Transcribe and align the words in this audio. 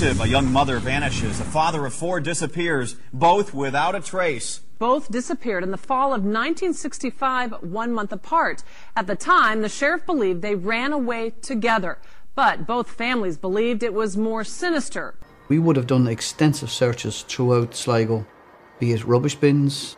A 0.00 0.28
young 0.28 0.52
mother 0.52 0.78
vanishes. 0.78 1.40
A 1.40 1.44
father 1.44 1.84
of 1.84 1.92
four 1.92 2.20
disappears, 2.20 2.94
both 3.12 3.52
without 3.52 3.96
a 3.96 4.00
trace. 4.00 4.60
Both 4.78 5.10
disappeared 5.10 5.64
in 5.64 5.72
the 5.72 5.76
fall 5.76 6.14
of 6.14 6.22
1965, 6.22 7.64
one 7.64 7.92
month 7.92 8.12
apart. 8.12 8.62
At 8.94 9.08
the 9.08 9.16
time, 9.16 9.60
the 9.60 9.68
sheriff 9.68 10.06
believed 10.06 10.40
they 10.40 10.54
ran 10.54 10.92
away 10.92 11.30
together, 11.42 11.98
but 12.36 12.64
both 12.64 12.88
families 12.88 13.36
believed 13.36 13.82
it 13.82 13.92
was 13.92 14.16
more 14.16 14.44
sinister. 14.44 15.16
We 15.48 15.58
would 15.58 15.74
have 15.74 15.88
done 15.88 16.06
extensive 16.06 16.70
searches 16.70 17.22
throughout 17.22 17.74
Sligo, 17.74 18.24
be 18.78 18.92
it 18.92 19.04
rubbish 19.04 19.34
bins, 19.34 19.96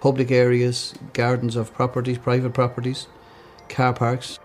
public 0.00 0.30
areas, 0.30 0.94
gardens 1.12 1.54
of 1.54 1.74
properties, 1.74 2.16
private 2.16 2.54
properties, 2.54 3.08
car 3.68 3.92
parks. 3.92 4.38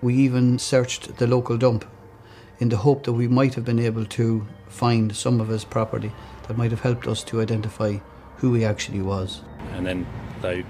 We 0.00 0.14
even 0.14 0.60
searched 0.60 1.16
the 1.16 1.26
local 1.26 1.58
dump 1.58 1.84
in 2.60 2.68
the 2.68 2.76
hope 2.76 3.04
that 3.04 3.12
we 3.14 3.26
might 3.26 3.54
have 3.54 3.64
been 3.64 3.80
able 3.80 4.04
to 4.04 4.46
find 4.68 5.16
some 5.16 5.40
of 5.40 5.48
his 5.48 5.64
property 5.64 6.12
that 6.46 6.56
might 6.56 6.70
have 6.70 6.80
helped 6.80 7.06
us 7.06 7.24
to 7.24 7.40
identify 7.40 7.96
who 8.36 8.54
he 8.54 8.64
actually 8.64 9.02
was. 9.02 9.42
And 9.72 9.86
then 9.86 10.06
they 10.42 10.64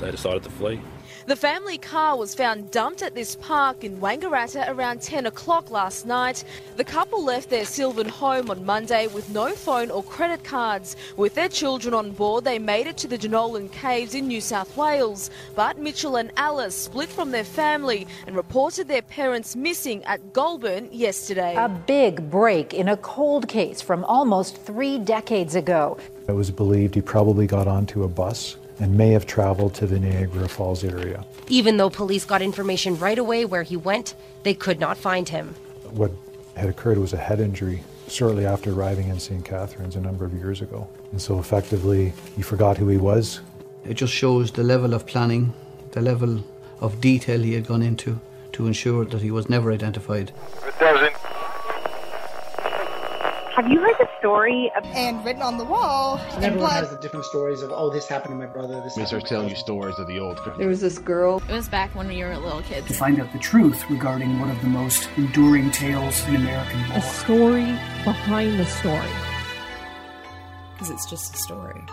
they 0.00 0.10
decided 0.10 0.42
to 0.44 0.50
flee. 0.50 0.80
The 1.28 1.36
family 1.36 1.76
car 1.76 2.16
was 2.16 2.34
found 2.34 2.70
dumped 2.70 3.02
at 3.02 3.14
this 3.14 3.36
park 3.36 3.84
in 3.84 3.98
Wangaratta 3.98 4.66
around 4.66 5.02
10 5.02 5.26
o'clock 5.26 5.70
last 5.70 6.06
night. 6.06 6.42
The 6.78 6.84
couple 6.84 7.22
left 7.22 7.50
their 7.50 7.66
Sylvan 7.66 8.08
home 8.08 8.50
on 8.50 8.64
Monday 8.64 9.08
with 9.08 9.28
no 9.28 9.50
phone 9.54 9.90
or 9.90 10.02
credit 10.02 10.42
cards. 10.42 10.96
With 11.18 11.34
their 11.34 11.50
children 11.50 11.92
on 11.92 12.12
board, 12.12 12.44
they 12.44 12.58
made 12.58 12.86
it 12.86 12.96
to 12.96 13.08
the 13.08 13.18
Jenolan 13.18 13.70
Caves 13.70 14.14
in 14.14 14.26
New 14.26 14.40
South 14.40 14.74
Wales. 14.74 15.30
But 15.54 15.76
Mitchell 15.76 16.16
and 16.16 16.32
Alice 16.38 16.74
split 16.74 17.10
from 17.10 17.30
their 17.30 17.44
family 17.44 18.06
and 18.26 18.34
reported 18.34 18.88
their 18.88 19.02
parents 19.02 19.54
missing 19.54 20.02
at 20.04 20.32
Goulburn 20.32 20.88
yesterday. 20.90 21.54
A 21.56 21.68
big 21.68 22.30
break 22.30 22.72
in 22.72 22.88
a 22.88 22.96
cold 22.96 23.48
case 23.48 23.82
from 23.82 24.02
almost 24.04 24.56
three 24.56 24.98
decades 24.98 25.56
ago. 25.56 25.98
It 26.26 26.32
was 26.32 26.50
believed 26.50 26.94
he 26.94 27.02
probably 27.02 27.46
got 27.46 27.68
onto 27.68 28.04
a 28.04 28.08
bus 28.08 28.56
and 28.80 28.96
may 28.96 29.10
have 29.10 29.26
traveled 29.26 29.74
to 29.74 29.86
the 29.86 29.98
Niagara 29.98 30.48
Falls 30.48 30.84
area. 30.84 31.24
Even 31.48 31.76
though 31.76 31.90
police 31.90 32.24
got 32.24 32.42
information 32.42 32.98
right 32.98 33.18
away 33.18 33.44
where 33.44 33.62
he 33.62 33.76
went, 33.76 34.14
they 34.42 34.54
could 34.54 34.78
not 34.78 34.96
find 34.96 35.28
him. 35.28 35.54
What 35.90 36.12
had 36.56 36.68
occurred 36.68 36.98
was 36.98 37.12
a 37.12 37.16
head 37.16 37.40
injury 37.40 37.82
shortly 38.08 38.46
after 38.46 38.72
arriving 38.72 39.08
in 39.08 39.18
St. 39.18 39.44
Catharines 39.44 39.96
a 39.96 40.00
number 40.00 40.24
of 40.24 40.32
years 40.32 40.62
ago. 40.62 40.88
And 41.12 41.20
so 41.20 41.38
effectively, 41.38 42.12
he 42.36 42.42
forgot 42.42 42.76
who 42.76 42.88
he 42.88 42.96
was. 42.96 43.40
It 43.84 43.94
just 43.94 44.12
shows 44.12 44.50
the 44.52 44.62
level 44.62 44.94
of 44.94 45.06
planning, 45.06 45.54
the 45.92 46.00
level 46.00 46.44
of 46.80 47.00
detail 47.00 47.40
he 47.40 47.54
had 47.54 47.66
gone 47.66 47.82
into 47.82 48.20
to 48.52 48.66
ensure 48.66 49.04
that 49.04 49.22
he 49.22 49.30
was 49.30 49.48
never 49.48 49.72
identified. 49.72 50.32
It 50.66 50.78
doesn't. 50.78 51.14
Have 53.58 53.66
you 53.66 53.80
heard 53.80 53.96
the 53.98 54.08
story 54.20 54.70
of 54.76 54.84
and 54.94 55.24
written 55.24 55.42
on 55.42 55.58
the 55.58 55.64
wall? 55.64 56.20
And 56.34 56.44
everyone 56.44 56.70
has 56.70 56.90
the 56.90 56.96
different 56.98 57.24
stories 57.24 57.60
of 57.60 57.72
oh, 57.72 57.90
this 57.90 58.06
happened 58.06 58.30
to 58.30 58.36
my 58.36 58.46
brother. 58.46 58.80
This. 58.82 58.94
They 58.94 59.04
start 59.04 59.26
telling 59.26 59.48
you 59.48 59.56
stories 59.56 59.98
of 59.98 60.06
the 60.06 60.20
old. 60.20 60.38
There 60.56 60.68
was 60.68 60.80
this 60.80 60.96
girl. 60.96 61.42
It 61.48 61.52
was 61.52 61.68
back 61.68 61.92
when 61.96 62.06
we 62.06 62.22
were 62.22 62.38
little 62.38 62.62
kids. 62.62 62.86
To 62.86 62.94
find 62.94 63.20
out 63.20 63.32
the 63.32 63.40
truth 63.40 63.90
regarding 63.90 64.38
one 64.38 64.48
of 64.48 64.62
the 64.62 64.68
most 64.68 65.08
enduring 65.16 65.72
tales 65.72 66.24
in 66.28 66.36
American 66.36 66.88
law. 66.88 66.98
A 66.98 67.02
story 67.02 67.64
behind 68.04 68.60
the 68.60 68.64
story. 68.64 69.10
Because 70.74 70.90
it's 70.90 71.10
just 71.10 71.34
a 71.34 71.38
story. 71.38 71.84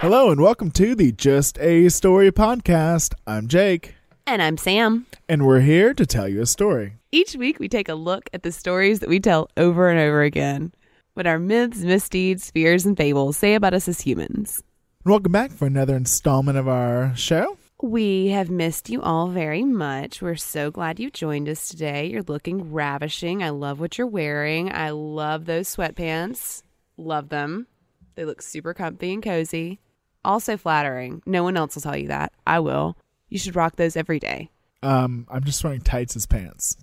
Hello 0.00 0.30
and 0.30 0.40
welcome 0.40 0.70
to 0.70 0.94
the 0.94 1.12
Just 1.12 1.58
a 1.58 1.90
Story 1.90 2.32
podcast. 2.32 3.12
I'm 3.26 3.48
Jake. 3.48 3.95
And 4.28 4.42
I'm 4.42 4.56
Sam. 4.56 5.06
And 5.28 5.46
we're 5.46 5.60
here 5.60 5.94
to 5.94 6.04
tell 6.04 6.26
you 6.28 6.42
a 6.42 6.46
story. 6.46 6.94
Each 7.12 7.36
week, 7.36 7.60
we 7.60 7.68
take 7.68 7.88
a 7.88 7.94
look 7.94 8.28
at 8.32 8.42
the 8.42 8.50
stories 8.50 8.98
that 8.98 9.08
we 9.08 9.20
tell 9.20 9.48
over 9.56 9.88
and 9.88 10.00
over 10.00 10.22
again. 10.22 10.72
What 11.14 11.28
our 11.28 11.38
myths, 11.38 11.78
misdeeds, 11.78 12.50
fears, 12.50 12.84
and 12.84 12.96
fables 12.96 13.36
say 13.36 13.54
about 13.54 13.72
us 13.72 13.86
as 13.86 14.00
humans. 14.00 14.64
Welcome 15.04 15.30
back 15.30 15.52
for 15.52 15.66
another 15.66 15.94
installment 15.94 16.58
of 16.58 16.66
our 16.66 17.14
show. 17.14 17.56
We 17.80 18.28
have 18.30 18.50
missed 18.50 18.90
you 18.90 19.00
all 19.00 19.28
very 19.28 19.62
much. 19.62 20.20
We're 20.20 20.34
so 20.34 20.72
glad 20.72 20.98
you 20.98 21.08
joined 21.08 21.48
us 21.48 21.68
today. 21.68 22.06
You're 22.06 22.22
looking 22.22 22.72
ravishing. 22.72 23.44
I 23.44 23.50
love 23.50 23.78
what 23.78 23.96
you're 23.96 24.08
wearing. 24.08 24.72
I 24.72 24.90
love 24.90 25.44
those 25.44 25.72
sweatpants. 25.76 26.62
Love 26.96 27.28
them. 27.28 27.68
They 28.16 28.24
look 28.24 28.42
super 28.42 28.74
comfy 28.74 29.12
and 29.12 29.22
cozy. 29.22 29.78
Also 30.24 30.56
flattering. 30.56 31.22
No 31.26 31.44
one 31.44 31.56
else 31.56 31.76
will 31.76 31.82
tell 31.82 31.96
you 31.96 32.08
that. 32.08 32.32
I 32.44 32.58
will. 32.58 32.96
You 33.28 33.38
should 33.38 33.56
rock 33.56 33.76
those 33.76 33.96
every 33.96 34.18
day. 34.18 34.50
Um, 34.82 35.26
I'm 35.30 35.44
just 35.44 35.62
wearing 35.64 35.80
tights 35.80 36.16
as 36.16 36.26
pants. 36.26 36.76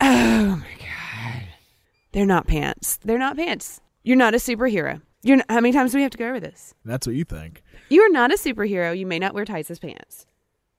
Oh 0.00 0.56
my 0.56 0.76
god. 0.78 1.42
They're 2.12 2.26
not 2.26 2.46
pants. 2.46 2.98
They're 3.04 3.18
not 3.18 3.36
pants. 3.36 3.80
You're 4.02 4.16
not 4.16 4.34
a 4.34 4.38
superhero. 4.38 5.02
You're 5.22 5.38
not, 5.38 5.46
how 5.48 5.60
many 5.60 5.72
times 5.72 5.92
do 5.92 5.98
we 5.98 6.02
have 6.02 6.12
to 6.12 6.18
go 6.18 6.28
over 6.28 6.40
this? 6.40 6.74
That's 6.84 7.06
what 7.06 7.16
you 7.16 7.24
think. 7.24 7.62
You 7.88 8.02
are 8.02 8.10
not 8.10 8.32
a 8.32 8.36
superhero. 8.36 8.96
You 8.96 9.06
may 9.06 9.18
not 9.18 9.34
wear 9.34 9.44
tights 9.44 9.70
as 9.70 9.78
pants. 9.78 10.26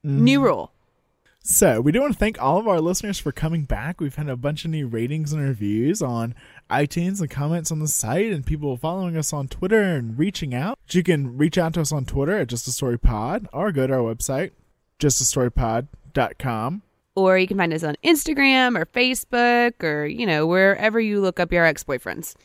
Mm. 0.05 0.19
New 0.21 0.41
rule. 0.41 0.71
So, 1.41 1.79
we 1.79 1.93
do 1.93 2.01
want 2.01 2.13
to 2.13 2.19
thank 2.19 2.41
all 2.41 2.57
of 2.57 2.67
our 2.67 2.81
listeners 2.81 3.17
for 3.17 3.31
coming 3.31 3.63
back. 3.63 4.01
We've 4.01 4.15
had 4.15 4.27
a 4.27 4.35
bunch 4.35 4.65
of 4.65 4.71
new 4.71 4.87
ratings 4.87 5.31
and 5.31 5.41
reviews 5.41 6.01
on 6.01 6.35
iTunes 6.69 7.21
and 7.21 7.29
comments 7.29 7.71
on 7.71 7.79
the 7.79 7.87
site, 7.87 8.31
and 8.31 8.45
people 8.45 8.75
following 8.75 9.15
us 9.15 9.31
on 9.31 9.47
Twitter 9.47 9.81
and 9.81 10.19
reaching 10.19 10.53
out. 10.53 10.77
You 10.89 11.01
can 11.01 11.37
reach 11.37 11.57
out 11.57 11.73
to 11.75 11.81
us 11.81 11.93
on 11.93 12.05
Twitter 12.05 12.37
at 12.37 12.49
Just 12.49 12.67
a 12.67 12.71
Story 12.71 12.99
Pod 12.99 13.47
or 13.53 13.71
go 13.71 13.87
to 13.87 13.93
our 13.93 13.99
website, 14.15 14.51
justastorypod.com 14.99 16.83
or 17.15 17.37
you 17.37 17.47
can 17.47 17.57
find 17.57 17.73
us 17.73 17.83
on 17.83 17.95
Instagram 18.03 18.77
or 18.77 18.85
Facebook 18.85 19.83
or, 19.83 20.05
you 20.05 20.25
know, 20.25 20.47
wherever 20.47 20.99
you 20.99 21.19
look 21.19 21.39
up 21.39 21.51
your 21.51 21.65
ex 21.65 21.83
boyfriends. 21.83 22.35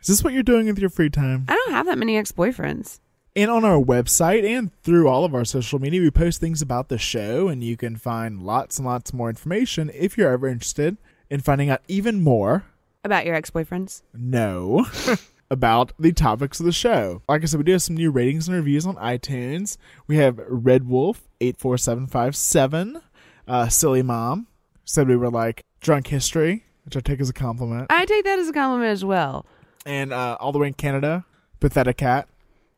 Is 0.00 0.08
this 0.08 0.24
what 0.24 0.32
you're 0.32 0.42
doing 0.42 0.66
with 0.66 0.78
your 0.78 0.90
free 0.90 1.10
time? 1.10 1.44
I 1.48 1.54
don't 1.54 1.72
have 1.72 1.86
that 1.86 1.98
many 1.98 2.16
ex 2.16 2.32
boyfriends. 2.32 3.00
And 3.36 3.50
on 3.50 3.64
our 3.64 3.82
website 3.82 4.44
and 4.44 4.70
through 4.82 5.08
all 5.08 5.24
of 5.24 5.34
our 5.34 5.44
social 5.44 5.80
media, 5.80 6.00
we 6.00 6.10
post 6.10 6.40
things 6.40 6.62
about 6.62 6.88
the 6.88 6.98
show, 6.98 7.48
and 7.48 7.64
you 7.64 7.76
can 7.76 7.96
find 7.96 8.42
lots 8.42 8.78
and 8.78 8.86
lots 8.86 9.12
more 9.12 9.28
information 9.28 9.90
if 9.92 10.16
you're 10.16 10.30
ever 10.30 10.46
interested 10.46 10.96
in 11.28 11.40
finding 11.40 11.68
out 11.68 11.82
even 11.88 12.22
more 12.22 12.64
about 13.02 13.26
your 13.26 13.34
ex 13.34 13.50
boyfriends. 13.50 14.02
No. 14.14 14.86
about 15.54 15.92
the 15.98 16.12
topics 16.12 16.60
of 16.60 16.66
the 16.66 16.72
show. 16.72 17.22
Like 17.26 17.42
I 17.42 17.46
said, 17.46 17.58
we 17.58 17.64
do 17.64 17.72
have 17.72 17.82
some 17.82 17.96
new 17.96 18.10
ratings 18.10 18.46
and 18.46 18.56
reviews 18.56 18.84
on 18.84 18.96
iTunes. 18.96 19.78
We 20.06 20.16
have 20.18 20.38
Red 20.46 20.86
Wolf 20.86 21.22
84757 21.40 23.00
uh, 23.46 23.68
silly 23.68 24.02
mom 24.02 24.46
said 24.84 25.08
we 25.08 25.16
were 25.16 25.30
like 25.30 25.64
drunk 25.80 26.06
history, 26.06 26.64
which 26.84 26.96
I 26.96 27.00
take 27.00 27.20
as 27.20 27.28
a 27.28 27.34
compliment. 27.34 27.86
I 27.90 28.04
take 28.04 28.24
that 28.24 28.38
as 28.38 28.48
a 28.48 28.52
compliment 28.52 28.90
as 28.90 29.04
well. 29.04 29.46
And 29.86 30.12
uh, 30.12 30.36
all 30.40 30.52
the 30.52 30.58
way 30.58 30.68
in 30.68 30.74
Canada, 30.74 31.24
pathetic 31.60 31.98
cat. 31.98 32.28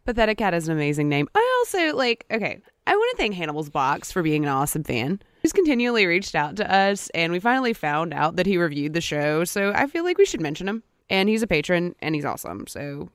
Pathetic 0.05 0.39
cat 0.39 0.55
is 0.55 0.69
an 0.69 0.75
amazing 0.75 1.09
name. 1.09 1.29
I 1.35 1.57
also 1.59 1.97
like. 1.97 2.25
Okay, 2.31 2.61
I 2.87 2.95
want 2.95 3.11
to 3.11 3.17
thank 3.17 3.35
Hannibal's 3.35 3.71
Box 3.71 4.13
for 4.13 4.23
being 4.23 4.45
an 4.45 4.49
awesome 4.49 4.85
fan. 4.85 5.21
He's 5.43 5.53
continually 5.53 6.07
reached 6.07 6.35
out 6.35 6.57
to 6.57 6.73
us, 6.73 7.11
and 7.11 7.33
we 7.33 7.41
finally 7.41 7.73
found 7.73 8.15
out 8.15 8.37
that 8.37 8.47
he 8.47 8.57
reviewed 8.57 8.95
the 8.95 9.01
show. 9.01 9.45
So 9.45 9.73
I 9.75 9.87
feel 9.87 10.05
like 10.05 10.19
we 10.19 10.25
should 10.25 10.41
mention 10.41 10.69
him. 10.69 10.83
And 11.09 11.29
he's 11.29 11.43
a 11.43 11.47
patron, 11.47 11.95
and 12.01 12.15
he's 12.15 12.25
awesome. 12.25 12.67
So. 12.67 13.11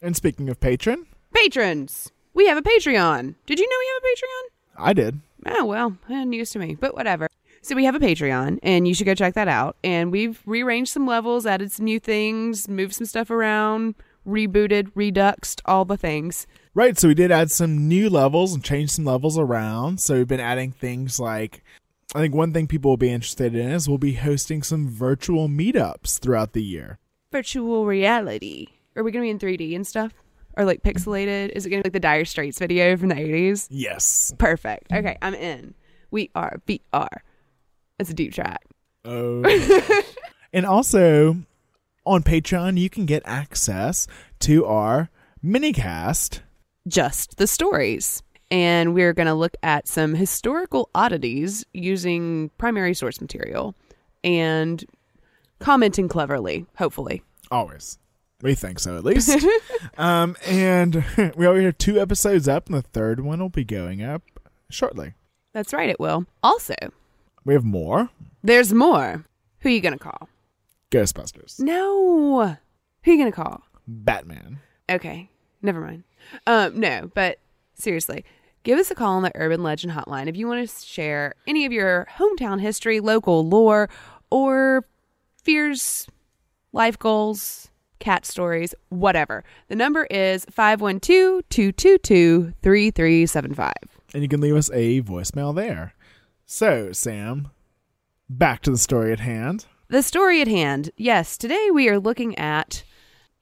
And 0.00 0.16
speaking 0.16 0.48
of 0.48 0.60
patron, 0.60 1.06
patrons, 1.32 2.10
we 2.34 2.46
have 2.46 2.58
a 2.58 2.62
Patreon. 2.62 3.34
Did 3.46 3.58
you 3.58 3.68
know 3.68 3.76
we 3.78 3.86
have 3.86 4.02
a 4.02 4.06
Patreon? 4.06 4.86
I 4.86 4.92
did. 4.92 5.20
Oh, 5.46 5.64
well, 5.64 5.96
news 6.08 6.50
to 6.50 6.58
me, 6.58 6.74
but 6.74 6.94
whatever. 6.94 7.28
So 7.62 7.76
we 7.76 7.84
have 7.84 7.94
a 7.94 8.00
Patreon, 8.00 8.58
and 8.62 8.88
you 8.88 8.94
should 8.94 9.06
go 9.06 9.14
check 9.14 9.34
that 9.34 9.48
out. 9.48 9.76
And 9.84 10.10
we've 10.10 10.40
rearranged 10.46 10.92
some 10.92 11.06
levels, 11.06 11.46
added 11.46 11.70
some 11.70 11.84
new 11.84 12.00
things, 12.00 12.68
moved 12.68 12.94
some 12.94 13.06
stuff 13.06 13.30
around, 13.30 13.94
rebooted, 14.26 14.90
reduxed, 14.94 15.62
all 15.64 15.84
the 15.84 15.96
things. 15.96 16.46
Right, 16.74 16.98
so 16.98 17.08
we 17.08 17.14
did 17.14 17.30
add 17.30 17.50
some 17.50 17.88
new 17.88 18.08
levels 18.10 18.54
and 18.54 18.64
change 18.64 18.90
some 18.90 19.04
levels 19.04 19.38
around. 19.38 20.00
So 20.00 20.14
we've 20.14 20.28
been 20.28 20.40
adding 20.40 20.72
things 20.72 21.20
like 21.20 21.62
I 22.14 22.20
think 22.20 22.34
one 22.34 22.52
thing 22.52 22.66
people 22.66 22.90
will 22.90 22.96
be 22.96 23.10
interested 23.10 23.54
in 23.54 23.70
is 23.70 23.88
we'll 23.88 23.98
be 23.98 24.14
hosting 24.14 24.62
some 24.62 24.88
virtual 24.88 25.48
meetups 25.48 26.18
throughout 26.18 26.52
the 26.52 26.62
year. 26.62 26.98
Virtual 27.32 27.86
reality. 27.86 28.68
Are 28.94 29.02
we 29.02 29.10
going 29.10 29.22
to 29.22 29.26
be 29.26 29.30
in 29.50 29.58
3D 29.58 29.74
and 29.74 29.86
stuff? 29.86 30.12
or 30.56 30.64
like 30.64 30.82
pixelated? 30.82 31.50
Is 31.50 31.66
it 31.66 31.70
gonna 31.70 31.82
be 31.82 31.86
like 31.86 31.92
the 31.92 32.00
Dire 32.00 32.24
Straits 32.24 32.58
video 32.58 32.96
from 32.96 33.08
the 33.08 33.18
eighties? 33.18 33.68
Yes. 33.70 34.34
Perfect. 34.38 34.92
Okay, 34.92 35.16
I'm 35.22 35.34
in. 35.34 35.74
We 36.10 36.30
are 36.34 36.60
VR. 36.66 37.08
It's 37.98 38.10
a 38.10 38.14
deep 38.14 38.34
track. 38.34 38.64
Oh. 39.04 39.42
and 40.52 40.66
also 40.66 41.36
on 42.04 42.22
Patreon, 42.22 42.78
you 42.78 42.90
can 42.90 43.06
get 43.06 43.22
access 43.24 44.06
to 44.40 44.66
our 44.66 45.10
minicast, 45.44 46.40
just 46.86 47.36
the 47.36 47.46
stories. 47.46 48.22
And 48.50 48.92
we're 48.92 49.14
going 49.14 49.28
to 49.28 49.34
look 49.34 49.56
at 49.62 49.88
some 49.88 50.14
historical 50.14 50.90
oddities 50.94 51.64
using 51.72 52.50
primary 52.58 52.92
source 52.92 53.18
material 53.18 53.74
and 54.22 54.84
commenting 55.62 56.08
cleverly, 56.08 56.66
hopefully. 56.76 57.22
Always. 57.50 57.98
We 58.42 58.54
think 58.56 58.80
so, 58.80 58.96
at 58.96 59.04
least. 59.04 59.46
um, 59.96 60.36
and 60.44 61.04
we 61.36 61.46
already 61.46 61.64
have 61.64 61.78
two 61.78 62.00
episodes 62.00 62.48
up, 62.48 62.66
and 62.66 62.76
the 62.76 62.82
third 62.82 63.20
one 63.20 63.40
will 63.40 63.48
be 63.48 63.64
going 63.64 64.02
up 64.02 64.22
shortly. 64.68 65.14
That's 65.52 65.72
right, 65.72 65.88
it 65.88 66.00
will. 66.00 66.26
Also, 66.42 66.74
we 67.44 67.54
have 67.54 67.64
more. 67.64 68.10
There's 68.42 68.72
more. 68.72 69.24
Who 69.60 69.68
are 69.68 69.72
you 69.72 69.80
gonna 69.80 69.98
call? 69.98 70.28
Ghostbusters. 70.90 71.60
No. 71.60 72.56
Who 73.04 73.10
are 73.10 73.14
you 73.14 73.18
gonna 73.18 73.32
call? 73.32 73.62
Batman. 73.86 74.58
Okay, 74.90 75.30
never 75.60 75.80
mind. 75.80 76.04
Um, 76.46 76.80
no, 76.80 77.10
but 77.14 77.38
seriously, 77.74 78.24
give 78.64 78.78
us 78.78 78.90
a 78.90 78.94
call 78.94 79.16
on 79.16 79.22
the 79.22 79.32
Urban 79.34 79.62
Legend 79.62 79.92
Hotline 79.92 80.26
if 80.26 80.36
you 80.36 80.48
want 80.48 80.68
to 80.68 80.84
share 80.84 81.34
any 81.46 81.64
of 81.64 81.72
your 81.72 82.08
hometown 82.16 82.60
history, 82.60 82.98
local 82.98 83.46
lore, 83.46 83.88
or 84.30 84.84
fears, 85.42 86.06
life 86.72 86.98
goals, 86.98 87.70
cat 87.98 88.26
stories, 88.26 88.74
whatever. 88.88 89.44
The 89.68 89.76
number 89.76 90.06
is 90.10 90.44
512 90.50 91.42
222 91.48 92.54
3375. 92.62 93.72
And 94.14 94.22
you 94.22 94.28
can 94.28 94.40
leave 94.40 94.56
us 94.56 94.70
a 94.72 95.02
voicemail 95.02 95.54
there. 95.54 95.94
So, 96.44 96.92
Sam, 96.92 97.48
back 98.28 98.62
to 98.62 98.70
the 98.70 98.78
story 98.78 99.12
at 99.12 99.20
hand. 99.20 99.66
The 99.88 100.02
story 100.02 100.40
at 100.40 100.48
hand. 100.48 100.90
Yes, 100.96 101.36
today 101.38 101.70
we 101.72 101.88
are 101.88 102.00
looking 102.00 102.36
at 102.38 102.82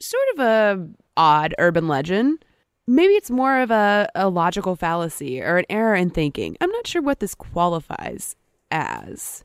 sort 0.00 0.22
of 0.34 0.40
a 0.40 0.88
odd 1.16 1.54
urban 1.58 1.88
legend. 1.88 2.44
Maybe 2.86 3.14
it's 3.14 3.30
more 3.30 3.60
of 3.60 3.70
a, 3.70 4.08
a 4.14 4.28
logical 4.28 4.74
fallacy 4.74 5.40
or 5.40 5.58
an 5.58 5.66
error 5.70 5.94
in 5.94 6.10
thinking. 6.10 6.56
I'm 6.60 6.70
not 6.70 6.86
sure 6.86 7.02
what 7.02 7.20
this 7.20 7.34
qualifies 7.34 8.36
as. 8.70 9.44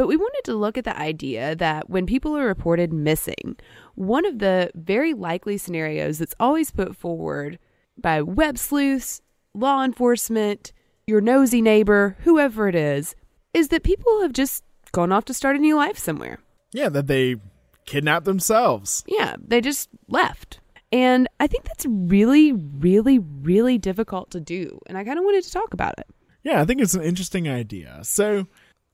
But 0.00 0.08
we 0.08 0.16
wanted 0.16 0.44
to 0.44 0.54
look 0.54 0.78
at 0.78 0.84
the 0.84 0.98
idea 0.98 1.54
that 1.56 1.90
when 1.90 2.06
people 2.06 2.34
are 2.34 2.46
reported 2.46 2.90
missing, 2.90 3.58
one 3.96 4.24
of 4.24 4.38
the 4.38 4.70
very 4.74 5.12
likely 5.12 5.58
scenarios 5.58 6.16
that's 6.16 6.34
always 6.40 6.70
put 6.70 6.96
forward 6.96 7.58
by 7.98 8.22
web 8.22 8.56
sleuths, 8.56 9.20
law 9.52 9.84
enforcement, 9.84 10.72
your 11.06 11.20
nosy 11.20 11.60
neighbor, 11.60 12.16
whoever 12.20 12.66
it 12.66 12.74
is, 12.74 13.14
is 13.52 13.68
that 13.68 13.82
people 13.82 14.22
have 14.22 14.32
just 14.32 14.64
gone 14.92 15.12
off 15.12 15.26
to 15.26 15.34
start 15.34 15.56
a 15.56 15.58
new 15.58 15.76
life 15.76 15.98
somewhere. 15.98 16.38
Yeah, 16.72 16.88
that 16.88 17.06
they 17.06 17.36
kidnapped 17.84 18.24
themselves. 18.24 19.04
Yeah, 19.06 19.36
they 19.38 19.60
just 19.60 19.90
left. 20.08 20.60
And 20.90 21.28
I 21.38 21.46
think 21.46 21.64
that's 21.64 21.84
really, 21.84 22.52
really, 22.52 23.18
really 23.18 23.76
difficult 23.76 24.30
to 24.30 24.40
do. 24.40 24.80
And 24.86 24.96
I 24.96 25.04
kind 25.04 25.18
of 25.18 25.26
wanted 25.26 25.44
to 25.44 25.52
talk 25.52 25.74
about 25.74 25.98
it. 25.98 26.06
Yeah, 26.42 26.62
I 26.62 26.64
think 26.64 26.80
it's 26.80 26.94
an 26.94 27.02
interesting 27.02 27.50
idea. 27.50 28.00
So, 28.02 28.46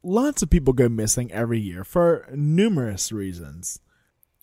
lots 0.06 0.40
of 0.40 0.48
people 0.48 0.72
go 0.72 0.88
missing 0.88 1.30
every 1.32 1.58
year 1.58 1.84
for 1.84 2.26
numerous 2.32 3.10
reasons. 3.10 3.80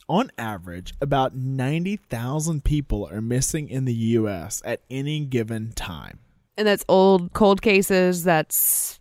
On 0.09 0.29
average, 0.37 0.93
about 0.99 1.33
90,000 1.33 2.65
people 2.65 3.07
are 3.09 3.21
missing 3.21 3.69
in 3.69 3.85
the 3.85 3.93
U.S. 3.93 4.61
at 4.65 4.81
any 4.89 5.21
given 5.21 5.71
time. 5.71 6.19
And 6.57 6.67
that's 6.67 6.83
old 6.89 7.31
cold 7.31 7.61
cases, 7.61 8.25
that's 8.25 8.99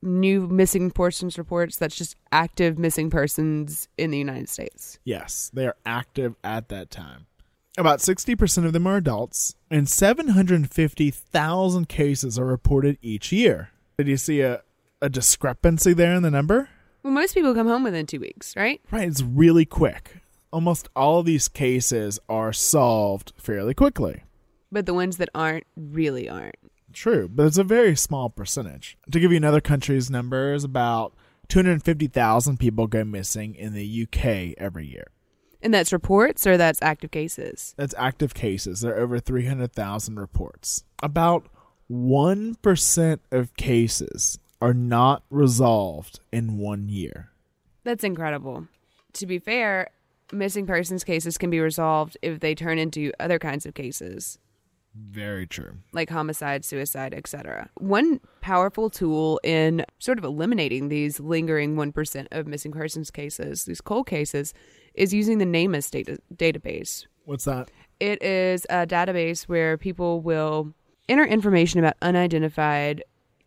new 0.00 0.46
missing 0.46 0.92
persons 0.92 1.36
reports, 1.36 1.76
that's 1.76 1.96
just 1.96 2.14
active 2.30 2.78
missing 2.78 3.10
persons 3.10 3.88
in 3.98 4.12
the 4.12 4.18
United 4.18 4.48
States. 4.48 5.00
Yes, 5.04 5.50
they 5.52 5.66
are 5.66 5.76
active 5.84 6.36
at 6.44 6.68
that 6.68 6.90
time. 6.90 7.26
About 7.76 7.98
60% 7.98 8.64
of 8.64 8.72
them 8.72 8.86
are 8.86 8.96
adults, 8.96 9.56
and 9.68 9.88
750,000 9.88 11.88
cases 11.88 12.38
are 12.38 12.46
reported 12.46 12.98
each 13.02 13.32
year. 13.32 13.70
Did 13.98 14.06
you 14.06 14.16
see 14.16 14.42
a, 14.42 14.62
a 15.04 15.10
discrepancy 15.10 15.92
there 15.92 16.14
in 16.14 16.22
the 16.22 16.30
number? 16.30 16.70
Well, 17.02 17.12
most 17.12 17.34
people 17.34 17.54
come 17.54 17.66
home 17.68 17.84
within 17.84 18.06
two 18.06 18.20
weeks, 18.20 18.56
right? 18.56 18.80
Right, 18.90 19.06
it's 19.06 19.22
really 19.22 19.66
quick. 19.66 20.22
Almost 20.50 20.88
all 20.96 21.20
of 21.20 21.26
these 21.26 21.46
cases 21.46 22.18
are 22.28 22.54
solved 22.54 23.34
fairly 23.36 23.74
quickly. 23.74 24.22
But 24.72 24.86
the 24.86 24.94
ones 24.94 25.18
that 25.18 25.28
aren't 25.34 25.66
really 25.76 26.28
aren't. 26.28 26.56
True, 26.94 27.28
but 27.28 27.46
it's 27.46 27.58
a 27.58 27.64
very 27.64 27.94
small 27.96 28.30
percentage. 28.30 28.96
To 29.12 29.20
give 29.20 29.30
you 29.30 29.36
another 29.36 29.60
country's 29.60 30.10
numbers, 30.10 30.64
about 30.64 31.12
250,000 31.48 32.58
people 32.58 32.86
go 32.86 33.04
missing 33.04 33.54
in 33.54 33.74
the 33.74 34.02
UK 34.04 34.54
every 34.56 34.86
year. 34.86 35.08
And 35.60 35.74
that's 35.74 35.92
reports 35.92 36.46
or 36.46 36.56
that's 36.56 36.80
active 36.80 37.10
cases? 37.10 37.74
That's 37.76 37.94
active 37.98 38.32
cases. 38.32 38.80
There 38.80 38.94
are 38.94 39.00
over 39.00 39.18
300,000 39.18 40.18
reports. 40.18 40.84
About 41.02 41.46
1% 41.90 43.18
of 43.30 43.56
cases 43.56 44.38
are 44.64 44.74
not 44.74 45.22
resolved 45.30 46.20
in 46.32 46.58
one 46.58 46.88
year. 46.88 47.30
That's 47.84 48.04
incredible. 48.04 48.66
To 49.14 49.26
be 49.26 49.38
fair, 49.38 49.90
missing 50.32 50.66
persons 50.66 51.04
cases 51.04 51.36
can 51.36 51.50
be 51.50 51.60
resolved 51.60 52.16
if 52.22 52.40
they 52.40 52.54
turn 52.54 52.78
into 52.78 53.12
other 53.20 53.38
kinds 53.38 53.66
of 53.66 53.74
cases 53.74 54.38
very 54.94 55.46
true. 55.46 55.78
Like 55.92 56.08
homicide, 56.08 56.64
suicide, 56.64 57.14
etc. 57.14 57.68
One 57.78 58.20
powerful 58.40 58.90
tool 58.90 59.40
in 59.42 59.84
sort 59.98 60.18
of 60.18 60.24
eliminating 60.24 60.88
these 60.88 61.18
lingering 61.18 61.74
1% 61.74 62.26
of 62.30 62.46
missing 62.46 62.72
persons 62.72 63.10
cases, 63.10 63.64
these 63.64 63.80
cold 63.80 64.06
cases, 64.06 64.54
is 64.94 65.12
using 65.12 65.38
the 65.38 65.44
NamUs 65.44 65.90
data- 65.90 66.18
database. 66.34 67.06
What's 67.24 67.44
that? 67.44 67.70
It 67.98 68.22
is 68.22 68.66
a 68.70 68.86
database 68.86 69.44
where 69.44 69.76
people 69.76 70.20
will 70.20 70.72
enter 71.08 71.24
information 71.24 71.80
about 71.80 71.96
unidentified 72.00 73.02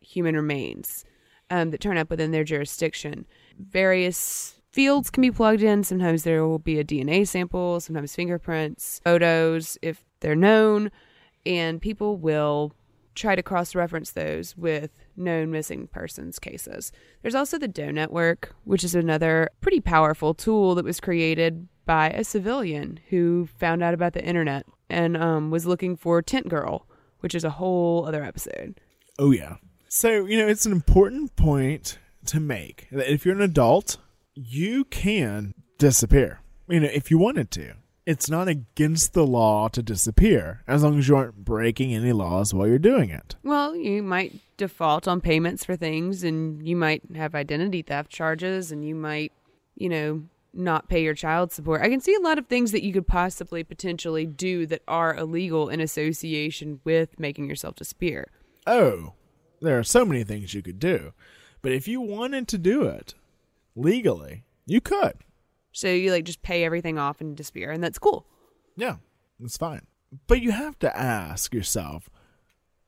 human 0.07 0.36
remains 0.36 1.06
um, 1.50 1.71
that 1.71 1.81
turn 1.81 1.98
up 1.98 2.09
within 2.09 2.31
their 2.31 2.44
jurisdiction. 2.44 3.25
Various 3.59 4.62
fields 4.71 5.09
can 5.09 5.21
be 5.21 5.31
plugged 5.31 5.63
in. 5.63 5.83
Sometimes 5.83 6.24
there 6.24 6.45
will 6.45 6.59
be 6.59 6.80
a 6.80 6.83
DNA 6.83 7.27
sample, 7.27 7.80
sometimes 7.80 8.15
fingerprints, 8.15 9.01
photos 9.04 9.77
if 9.81 10.04
they're 10.19 10.36
known 10.36 10.92
and 11.48 11.81
people 11.81 12.18
will 12.18 12.74
try 13.15 13.36
to 13.36 13.42
cross 13.42 13.74
reference 13.74 14.12
those 14.12 14.56
with 14.57 14.92
known 15.15 15.50
missing 15.50 15.88
persons 15.88 16.38
cases. 16.38 16.92
There's 17.21 17.33
also 17.33 17.57
the 17.57 17.68
Doe 17.68 17.89
Network, 17.89 18.54
which 18.65 18.83
is 18.83 18.94
another 18.94 19.50
pretty 19.62 19.80
powerful 19.80 20.33
tool 20.33 20.75
that 20.75 20.86
was 20.86 21.00
created 21.00 21.68
by 21.86 22.09
a 22.09 22.24
civilian 22.24 23.00
who 23.09 23.48
found 23.57 23.81
out 23.81 23.94
about 23.94 24.13
the 24.13 24.24
internet 24.24 24.68
and 24.89 25.18
um, 25.18 25.50
was 25.50 25.65
looking 25.65 25.95
for 25.95 26.21
Tent 26.21 26.50
Girl, 26.50 26.86
which 27.21 27.33
is 27.33 27.44
a 27.44 27.50
whole 27.50 28.06
other 28.06 28.24
episode. 28.24 28.80
Oh, 29.18 29.31
yeah. 29.31 29.56
So, 29.89 30.25
you 30.25 30.38
know, 30.38 30.48
it's 30.48 30.66
an 30.66 30.72
important 30.72 31.36
point 31.36 31.98
to 32.25 32.39
make 32.39 32.88
that 32.92 33.12
if 33.12 33.25
you're 33.25 33.36
an 33.36 33.42
adult, 33.42 33.98
you 34.34 34.86
can 34.86 35.54
disappear, 35.78 36.42
you 36.68 36.80
know, 36.80 36.89
if 36.92 37.10
you 37.10 37.18
wanted 37.18 37.51
to 37.51 37.75
it's 38.07 38.30
not 38.30 38.48
against 38.48 39.12
the 39.12 39.28
law 39.28 39.68
to 39.68 39.84
disappear 39.84 40.63
as 40.66 40.81
long 40.81 40.98
as 40.98 41.10
you 41.10 41.18
aren't 41.18 41.44
breaking 41.44 41.94
any 41.94 42.13
laws 42.13 42.54
while 42.54 42.66
you're 42.66 42.80
doing 42.80 43.10
it. 43.10 43.36
Well, 43.44 43.75
you 43.75 44.01
might 44.01 44.34
default 44.56 45.10
on 45.10 45.19
payments 45.19 45.66
for 45.66 45.75
things 45.75 46.24
and 46.24 46.66
you 46.66 46.78
might 46.78 47.01
have 47.16 47.36
identity 47.36 47.81
theft 47.81 48.10
charges 48.10 48.72
and 48.72 48.88
you 48.88 48.95
might, 48.95 49.33
you 49.75 49.90
know, 49.90 50.24
not 50.54 50.88
pay 50.88 51.04
your 51.04 51.16
child 51.16 51.51
support. 51.51 51.81
I 51.81 51.90
can 51.90 52.00
see 52.00 52.16
a 52.16 52.21
lot 52.21 52.38
of 52.38 52.47
things 52.47 52.71
that 52.71 52.81
you 52.81 52.94
could 52.94 53.07
possibly 53.07 53.62
potentially 53.66 54.26
do 54.26 54.66
that 54.68 54.83
are 54.88 55.14
illegal 55.14 55.68
in 55.68 55.81
association 55.81 56.80
with 56.85 57.19
making 57.19 57.50
yourself 57.50 57.76
disappear. 57.76 58.30
Oh, 58.66 59.16
there 59.61 59.80
are 59.80 59.83
so 59.83 60.06
many 60.06 60.23
things 60.23 60.54
you 60.54 60.61
could 60.61 60.80
do. 60.80 61.14
But 61.61 61.71
if 61.71 61.87
you 61.87 62.02
wanted 62.02 62.47
to 62.49 62.57
do 62.57 62.83
it 62.83 63.14
legally, 63.76 64.44
you 64.66 64.81
could. 64.81 65.14
So 65.71 65.87
you 65.87 66.11
like 66.11 66.26
just 66.26 66.42
pay 66.42 66.64
everything 66.64 66.97
off 66.97 67.21
and 67.21 67.35
disappear, 67.35 67.71
and 67.71 67.83
that's 67.83 67.99
cool. 67.99 68.26
Yeah, 68.76 68.95
that's 69.40 69.57
fine. 69.57 69.85
But 70.28 70.42
you 70.42 70.52
have 70.52 70.80
to 70.80 70.97
ask 70.97 71.54
yourself, 71.54 72.09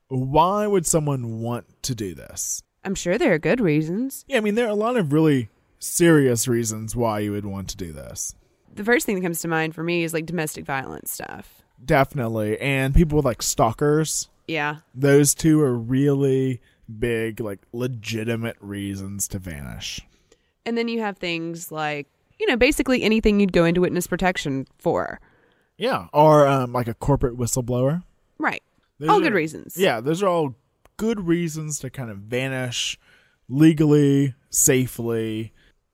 why 0.08 0.66
would 0.66 0.86
someone 0.86 1.40
want 1.40 1.82
to 1.82 1.94
do 1.94 2.14
this? 2.14 2.62
I'm 2.84 2.94
sure 2.94 3.18
there 3.18 3.34
are 3.34 3.38
good 3.38 3.60
reasons. 3.60 4.24
Yeah, 4.26 4.38
I 4.38 4.40
mean, 4.40 4.54
there 4.54 4.66
are 4.66 4.70
a 4.70 4.74
lot 4.74 4.96
of 4.96 5.12
really 5.12 5.50
serious 5.78 6.48
reasons 6.48 6.96
why 6.96 7.18
you 7.20 7.32
would 7.32 7.44
want 7.44 7.68
to 7.68 7.76
do 7.76 7.92
this. 7.92 8.34
The 8.74 8.84
first 8.84 9.04
thing 9.04 9.16
that 9.16 9.22
comes 9.22 9.40
to 9.40 9.48
mind 9.48 9.74
for 9.74 9.82
me 9.82 10.02
is 10.02 10.14
like 10.14 10.26
domestic 10.26 10.64
violence 10.64 11.12
stuff. 11.12 11.62
Definitely. 11.84 12.58
And 12.58 12.94
people 12.94 13.16
with 13.16 13.24
like 13.26 13.42
stalkers. 13.42 14.29
Yeah. 14.46 14.78
Those 14.94 15.34
two 15.34 15.60
are 15.60 15.76
really 15.76 16.60
big, 16.98 17.40
like 17.40 17.60
legitimate 17.72 18.56
reasons 18.60 19.28
to 19.28 19.38
vanish. 19.38 20.00
And 20.66 20.76
then 20.76 20.88
you 20.88 21.00
have 21.00 21.18
things 21.18 21.72
like 21.72 22.06
you 22.40 22.46
know, 22.46 22.56
basically 22.56 23.02
anything 23.02 23.38
you'd 23.38 23.52
go 23.52 23.64
into 23.64 23.82
witness 23.82 24.06
protection 24.06 24.66
for. 24.78 25.20
Yeah, 25.76 26.06
or 26.12 26.46
um, 26.48 26.72
like 26.72 26.88
a 26.88 26.94
corporate 26.94 27.36
whistleblower. 27.36 28.02
Right. 28.38 28.62
Those 28.98 29.10
all 29.10 29.18
are, 29.18 29.22
good 29.22 29.34
reasons. 29.34 29.76
Yeah, 29.76 30.00
those 30.00 30.22
are 30.22 30.28
all 30.28 30.56
good 30.96 31.26
reasons 31.26 31.78
to 31.80 31.90
kind 31.90 32.10
of 32.10 32.18
vanish 32.18 32.98
legally, 33.48 34.34
safely, 34.48 35.52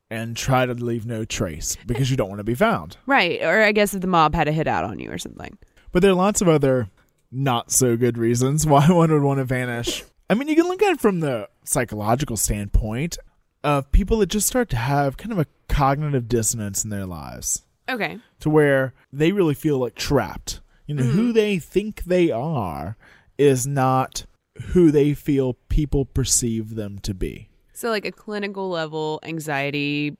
and 0.09 0.37
try 0.37 0.67
to 0.67 0.75
leave 0.75 1.05
no 1.05 1.25
trace 1.25 1.76
because 1.87 2.11
you 2.11 2.17
don't 2.17 2.29
want 2.29 2.38
to 2.38 2.45
be 2.45 2.55
found. 2.55 2.97
Right. 3.07 3.43
Or 3.43 3.62
I 3.62 3.73
guess 3.73 3.93
if 3.93 4.00
the 4.00 4.07
mob 4.07 4.35
had 4.35 4.49
a 4.49 4.53
hit 4.53 4.69
out 4.69 4.85
on 4.85 4.99
you 4.99 5.11
or 5.11 5.19
something. 5.19 5.59
But 5.93 6.03
there 6.03 6.12
are 6.12 6.15
lots 6.15 6.41
of 6.41 6.49
other 6.49 6.88
not 7.37 7.71
so 7.71 7.97
good 7.97 8.19
reasons 8.19 8.66
why 8.66 8.88
one 8.88 9.12
would 9.12 9.23
want 9.23 9.38
to 9.38 9.45
vanish. 9.45 10.02
I 10.28 10.35
mean, 10.35 10.49
you 10.49 10.57
can 10.57 10.66
look 10.66 10.83
at 10.83 10.95
it 10.95 11.00
from 11.00 11.21
the 11.21 11.49
psychological 11.64 12.37
standpoint 12.37 13.19
of 13.62 13.93
people 13.93 14.19
that 14.19 14.26
just 14.26 14.47
start 14.47 14.69
to 14.71 14.76
have 14.76 15.16
kind 15.16 15.33
of 15.33 15.38
a 15.38 15.47
cognitive 15.69 16.28
dissonance 16.28 16.83
in 16.83 16.90
their 16.90 17.07
lives. 17.07 17.62
Okay. 17.88 18.19
To 18.40 18.50
where 18.50 18.95
they 19.12 19.33
really 19.33 19.55
feel 19.55 19.78
like 19.78 19.95
trapped. 19.95 20.61
You 20.87 20.95
know, 20.95 21.02
mm-hmm. 21.02 21.12
who 21.12 21.33
they 21.33 21.59
think 21.59 22.05
they 22.05 22.31
are 22.31 22.97
is 23.38 23.66
not 23.66 24.25
who 24.69 24.90
they 24.90 25.14
feel 25.14 25.55
people 25.69 26.05
perceive 26.05 26.75
them 26.75 26.99
to 27.00 27.12
be. 27.12 27.49
So, 27.73 27.90
like 27.90 28.07
a 28.07 28.12
clinical 28.12 28.71
level 28.71 29.21
anxiety 29.23 30.16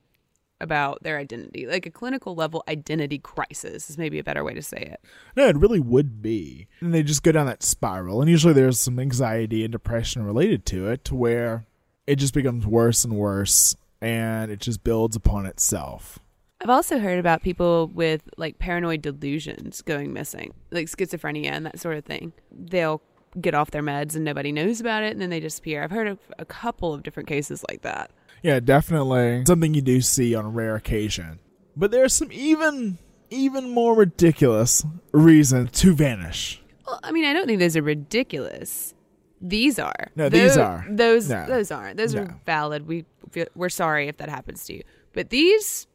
about 0.61 1.03
their 1.03 1.19
identity, 1.19 1.67
like 1.67 1.87
a 1.87 1.91
clinical 1.91 2.35
level 2.35 2.65
identity 2.69 3.19
crisis 3.19 3.91
is 3.91 3.99
maybe 3.99 4.19
a 4.19 4.25
better 4.25 4.45
way 4.45 4.55
to 4.55 4.63
say 4.63 4.79
it. 4.79 5.01
No, 5.37 5.49
it 5.49 5.57
really 5.57 5.81
would 5.81 6.23
be. 6.23 6.67
And 6.81 6.95
they 6.95 7.03
just 7.03 7.23
go 7.23 7.33
down 7.33 7.47
that 7.47 7.63
spiral. 7.63 8.21
And 8.21 8.31
usually 8.31 8.55
there's 8.55 8.81
some 8.81 8.99
anxiety 8.99 9.65
and 9.65 9.73
depression 9.73 10.25
related 10.25 10.65
to 10.67 10.89
it 10.89 11.05
to 11.07 11.15
where 11.15 11.67
it 12.07 12.17
just 12.17 12.35
becomes 12.35 12.67
worse 12.67 13.05
and 13.05 13.15
worse 13.17 13.77
and 14.01 14.51
it 14.51 14.61
just 14.61 14.85
builds 14.85 15.17
upon 15.17 15.47
itself. 15.47 16.19
I've 16.61 16.71
also 16.71 16.99
heard 16.99 17.19
about 17.19 17.43
people 17.43 17.89
with 17.89 18.23
like 18.39 18.59
paranoid 18.59 19.03
delusions 19.03 19.83
going 19.83 20.13
missing, 20.13 20.55
like 20.71 20.87
schizophrenia 20.87 21.47
and 21.47 21.67
that 21.67 21.79
sort 21.79 21.99
of 21.99 22.05
thing. 22.05 22.33
They'll 22.51 23.03
get 23.39 23.55
off 23.55 23.71
their 23.71 23.83
meds 23.83 24.15
and 24.15 24.25
nobody 24.25 24.53
knows 24.53 24.81
about 24.81 25.03
it 25.03 25.13
and 25.13 25.21
then 25.21 25.31
they 25.31 25.41
disappear. 25.41 25.83
I've 25.83 25.91
heard 25.91 26.07
of 26.07 26.19
a 26.39 26.47
couple 26.47 26.95
of 26.95 27.03
different 27.03 27.29
cases 27.29 27.65
like 27.69 27.83
that. 27.83 28.11
Yeah, 28.43 28.61
definitely 28.61 29.45
something 29.47 29.75
you 29.75 29.83
do 29.83 30.01
see 30.01 30.35
on 30.35 30.45
a 30.45 30.49
rare 30.49 30.77
occasion. 30.77 31.39
But 31.77 31.91
there's 31.91 32.15
some 32.15 32.31
even 32.33 32.99
even 33.31 33.71
more 33.71 33.97
ridiculous 33.97 34.85
reasons 35.13 35.73
to 35.81 35.95
vanish. 35.95 36.63
Well, 36.87 37.01
I 37.03 37.11
mean, 37.13 37.25
I 37.25 37.33
don't 37.33 37.47
think 37.47 37.59
those 37.59 37.77
are 37.77 37.83
ridiculous. 37.83 38.95
These 39.41 39.79
are. 39.79 40.11
No, 40.15 40.29
these 40.29 40.57
are. 40.57 40.87
Those 40.89 41.29
No. 41.29 41.45
those 41.47 41.71
aren't. 41.71 41.97
Those 41.97 42.15
No. 42.15 42.23
are 42.23 42.41
valid. 42.47 42.87
We 42.87 43.05
feel, 43.31 43.47
we're 43.55 43.69
sorry 43.69 44.09
if 44.09 44.17
that 44.19 44.29
happens 44.29 44.65
to 44.67 44.75
you. 44.75 44.83
But 45.13 45.31
these 45.31 45.87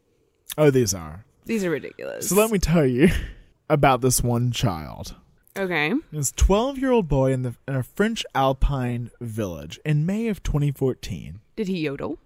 Oh, 0.57 0.69
these 0.69 0.93
are. 0.93 1.25
these 1.45 1.63
are 1.63 1.69
ridiculous. 1.69 2.27
So 2.29 2.35
let 2.35 2.51
me 2.51 2.59
tell 2.59 2.85
you 2.85 3.09
about 3.69 4.01
this 4.01 4.21
one 4.21 4.51
child. 4.51 5.15
Okay. 5.57 5.93
This 6.11 6.31
12 6.33 6.77
year 6.77 6.91
old 6.91 7.07
boy 7.07 7.31
in, 7.33 7.41
the, 7.43 7.55
in 7.67 7.75
a 7.75 7.83
French 7.83 8.25
alpine 8.35 9.09
village 9.21 9.79
in 9.85 10.05
May 10.05 10.27
of 10.27 10.43
2014. 10.43 11.39
Did 11.55 11.67
he 11.67 11.79
yodel? 11.79 12.19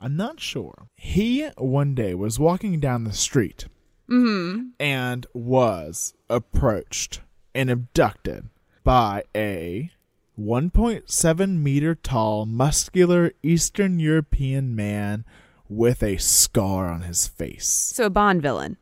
I'm 0.00 0.16
not 0.16 0.40
sure. 0.40 0.88
He 0.96 1.46
one 1.58 1.94
day 1.94 2.14
was 2.14 2.38
walking 2.38 2.80
down 2.80 3.04
the 3.04 3.12
street 3.12 3.66
Mm-hmm. 4.08 4.70
and 4.80 5.26
was 5.32 6.14
approached 6.28 7.20
and 7.54 7.70
abducted 7.70 8.48
by 8.82 9.22
a 9.36 9.90
1.7 10.36 11.58
meter 11.58 11.94
tall, 11.94 12.44
muscular 12.44 13.30
Eastern 13.42 14.00
European 14.00 14.74
man 14.74 15.24
with 15.68 16.02
a 16.02 16.16
scar 16.16 16.88
on 16.88 17.02
his 17.02 17.28
face. 17.28 17.68
So 17.68 18.06
a 18.06 18.10
Bond 18.10 18.42
villain. 18.42 18.78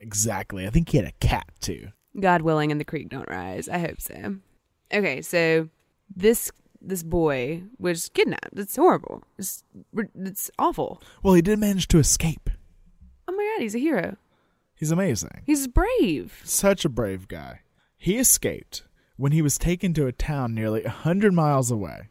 Exactly. 0.00 0.66
I 0.66 0.70
think 0.70 0.88
he 0.88 0.96
had 0.98 1.06
a 1.06 1.12
cat 1.26 1.46
too. 1.60 1.88
God 2.18 2.42
willing, 2.42 2.72
and 2.72 2.80
the 2.80 2.84
creek 2.84 3.08
don't 3.08 3.28
rise. 3.30 3.68
I 3.68 3.78
hope 3.78 4.00
so. 4.00 4.36
Okay, 4.92 5.22
so 5.22 5.68
this 6.14 6.50
this 6.84 7.02
boy 7.02 7.62
was 7.78 8.08
kidnapped. 8.08 8.56
It's 8.58 8.76
horrible. 8.76 9.22
It's 9.38 9.62
it's 10.16 10.50
awful. 10.58 11.02
Well, 11.22 11.34
he 11.34 11.42
did 11.42 11.58
manage 11.58 11.88
to 11.88 11.98
escape. 11.98 12.50
Oh 13.28 13.32
my 13.32 13.52
god, 13.56 13.62
he's 13.62 13.74
a 13.74 13.78
hero. 13.78 14.16
He's 14.74 14.90
amazing. 14.90 15.42
He's 15.46 15.68
brave. 15.68 16.40
Such 16.44 16.84
a 16.84 16.88
brave 16.88 17.28
guy. 17.28 17.60
He 17.96 18.18
escaped 18.18 18.82
when 19.16 19.32
he 19.32 19.40
was 19.42 19.56
taken 19.58 19.94
to 19.94 20.06
a 20.06 20.12
town 20.12 20.54
nearly 20.54 20.80
a 20.82 20.86
100 20.88 21.32
miles 21.32 21.70
away 21.70 22.08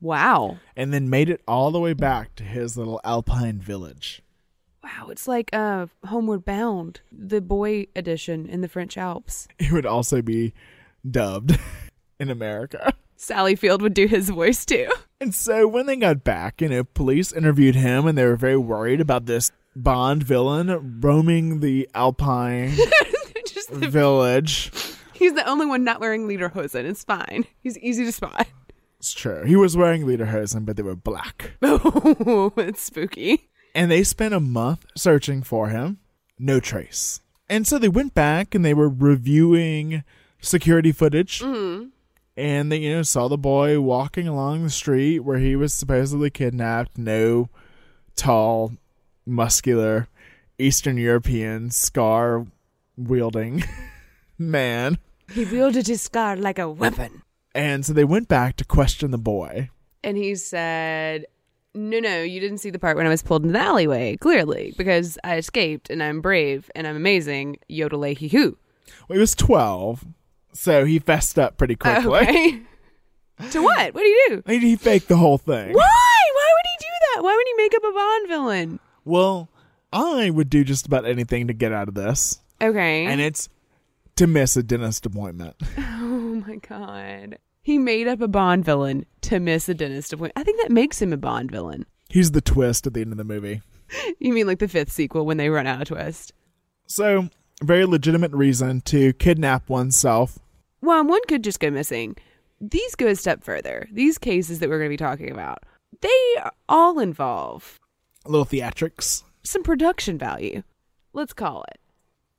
Wow. 0.00 0.58
and 0.76 0.92
then 0.94 1.10
made 1.10 1.28
it 1.28 1.40
all 1.48 1.72
the 1.72 1.80
way 1.80 1.92
back 1.92 2.36
to 2.36 2.44
his 2.44 2.76
little 2.76 3.00
alpine 3.02 3.58
village. 3.58 4.22
Wow, 4.84 5.08
it's 5.10 5.26
like 5.26 5.48
uh 5.52 5.86
Homeward 6.04 6.44
Bound, 6.44 7.00
the 7.10 7.40
boy 7.40 7.86
edition 7.96 8.46
in 8.46 8.60
the 8.60 8.68
French 8.68 8.96
Alps. 8.96 9.48
It 9.58 9.72
would 9.72 9.86
also 9.86 10.22
be 10.22 10.52
dubbed 11.10 11.58
in 12.20 12.30
America. 12.30 12.94
Sally 13.24 13.56
Field 13.56 13.82
would 13.82 13.94
do 13.94 14.06
his 14.06 14.28
voice 14.30 14.64
too. 14.64 14.88
And 15.20 15.34
so 15.34 15.66
when 15.66 15.86
they 15.86 15.96
got 15.96 16.22
back, 16.24 16.60
you 16.60 16.68
know, 16.68 16.84
police 16.84 17.32
interviewed 17.32 17.74
him 17.76 18.06
and 18.06 18.18
they 18.18 18.26
were 18.26 18.36
very 18.36 18.58
worried 18.58 19.00
about 19.00 19.26
this 19.26 19.50
Bond 19.74 20.22
villain 20.22 21.00
roaming 21.00 21.60
the 21.60 21.88
alpine 21.94 22.76
the, 23.72 23.88
village. 23.88 24.70
he's 25.14 25.32
the 25.32 25.48
only 25.48 25.66
one 25.66 25.82
not 25.82 26.00
wearing 26.00 26.28
lederhosen. 26.28 26.84
It's 26.84 27.02
fine. 27.04 27.46
He's 27.60 27.78
easy 27.78 28.04
to 28.04 28.12
spot. 28.12 28.46
It's 28.98 29.12
true. 29.12 29.44
He 29.44 29.56
was 29.56 29.76
wearing 29.76 30.04
lederhosen, 30.04 30.64
but 30.64 30.76
they 30.76 30.82
were 30.82 30.96
black. 30.96 31.52
Oh, 31.62 32.52
it's 32.56 32.82
spooky. 32.82 33.50
And 33.74 33.90
they 33.90 34.04
spent 34.04 34.34
a 34.34 34.40
month 34.40 34.84
searching 34.96 35.42
for 35.42 35.70
him. 35.70 35.98
No 36.38 36.60
trace. 36.60 37.20
And 37.48 37.66
so 37.66 37.78
they 37.78 37.88
went 37.88 38.14
back 38.14 38.54
and 38.54 38.64
they 38.64 38.74
were 38.74 38.88
reviewing 38.88 40.04
security 40.40 40.92
footage. 40.92 41.40
Mm. 41.40 41.90
And 42.36 42.72
they, 42.72 42.78
you 42.78 42.96
know, 42.96 43.02
saw 43.02 43.28
the 43.28 43.38
boy 43.38 43.80
walking 43.80 44.26
along 44.26 44.64
the 44.64 44.70
street 44.70 45.20
where 45.20 45.38
he 45.38 45.54
was 45.54 45.72
supposedly 45.72 46.30
kidnapped. 46.30 46.98
No 46.98 47.48
tall, 48.16 48.72
muscular, 49.24 50.08
Eastern 50.58 50.96
European, 50.96 51.70
scar 51.70 52.46
wielding 52.96 53.64
man. 54.38 54.98
He 55.32 55.44
wielded 55.44 55.86
his 55.86 56.02
scar 56.02 56.36
like 56.36 56.58
a 56.58 56.68
weapon. 56.68 57.22
And 57.54 57.86
so 57.86 57.92
they 57.92 58.04
went 58.04 58.28
back 58.28 58.56
to 58.56 58.64
question 58.64 59.10
the 59.10 59.18
boy. 59.18 59.70
And 60.02 60.16
he 60.16 60.34
said, 60.34 61.26
No, 61.72 62.00
no, 62.00 62.22
you 62.22 62.40
didn't 62.40 62.58
see 62.58 62.70
the 62.70 62.78
part 62.78 62.96
when 62.96 63.06
I 63.06 63.10
was 63.10 63.22
pulled 63.22 63.42
into 63.42 63.52
the 63.52 63.64
alleyway, 63.64 64.16
clearly, 64.16 64.74
because 64.76 65.18
I 65.24 65.36
escaped 65.36 65.88
and 65.88 66.02
I'm 66.02 66.20
brave 66.20 66.70
and 66.74 66.86
I'm 66.86 66.96
amazing. 66.96 67.58
Yodelay 67.70 68.16
hee 68.18 68.28
hoo. 68.28 68.58
Well, 69.08 69.16
he 69.16 69.20
was 69.20 69.34
12, 69.34 70.04
so 70.54 70.84
he 70.84 70.98
fessed 70.98 71.38
up 71.38 71.56
pretty 71.58 71.76
oh, 71.80 72.00
quickly. 72.00 72.18
Okay. 72.18 72.62
to 73.50 73.62
what? 73.62 73.94
What 73.94 74.00
do 74.00 74.06
you 74.06 74.26
do? 74.28 74.42
He, 74.46 74.58
he 74.60 74.76
faked 74.76 75.08
the 75.08 75.16
whole 75.16 75.38
thing. 75.38 75.72
Why? 75.72 76.20
Why 76.34 76.52
would 76.54 76.66
he 76.66 76.76
do 76.80 76.92
that? 77.14 77.22
Why 77.22 77.34
would 77.36 77.46
he 77.46 77.54
make 77.62 77.74
up 77.74 77.84
a 77.84 77.92
Bond 77.92 78.28
villain? 78.28 78.80
Well, 79.04 79.48
I 79.92 80.30
would 80.30 80.50
do 80.50 80.64
just 80.64 80.86
about 80.86 81.06
anything 81.06 81.48
to 81.48 81.52
get 81.52 81.72
out 81.72 81.88
of 81.88 81.94
this. 81.94 82.40
Okay. 82.60 83.06
And 83.06 83.20
it's 83.20 83.48
to 84.16 84.26
miss 84.26 84.56
a 84.56 84.62
dentist 84.62 85.06
appointment. 85.06 85.56
oh 85.78 86.42
my 86.46 86.56
god. 86.56 87.38
He 87.62 87.78
made 87.78 88.08
up 88.08 88.20
a 88.20 88.28
Bond 88.28 88.64
villain 88.64 89.06
to 89.22 89.40
miss 89.40 89.68
a 89.68 89.74
dentist 89.74 90.12
appointment. 90.12 90.34
I 90.36 90.44
think 90.44 90.60
that 90.62 90.70
makes 90.70 91.00
him 91.00 91.12
a 91.12 91.16
Bond 91.16 91.50
villain. 91.50 91.86
He's 92.08 92.32
the 92.32 92.40
twist 92.40 92.86
at 92.86 92.94
the 92.94 93.00
end 93.00 93.12
of 93.12 93.18
the 93.18 93.24
movie. 93.24 93.62
You 94.18 94.32
mean 94.32 94.46
like 94.46 94.58
the 94.58 94.66
fifth 94.66 94.90
sequel 94.90 95.24
when 95.24 95.36
they 95.36 95.50
run 95.50 95.66
out 95.68 95.82
of 95.82 95.88
twist? 95.88 96.32
So, 96.86 97.28
very 97.62 97.84
legitimate 97.84 98.32
reason 98.32 98.80
to 98.86 99.12
kidnap 99.12 99.68
oneself. 99.68 100.38
Well, 100.84 101.02
one 101.04 101.20
could 101.28 101.42
just 101.42 101.60
go 101.60 101.70
missing. 101.70 102.16
These 102.60 102.94
go 102.94 103.06
a 103.06 103.16
step 103.16 103.42
further. 103.42 103.88
These 103.90 104.18
cases 104.18 104.58
that 104.58 104.68
we're 104.68 104.78
going 104.78 104.90
to 104.90 104.92
be 104.92 104.96
talking 104.98 105.30
about, 105.30 105.62
they 106.02 106.36
all 106.68 106.98
involve 106.98 107.80
A 108.26 108.30
little 108.30 108.44
theatrics. 108.44 109.22
some 109.42 109.62
production 109.62 110.18
value. 110.18 110.62
Let's 111.14 111.32
call 111.32 111.64
it. 111.72 111.80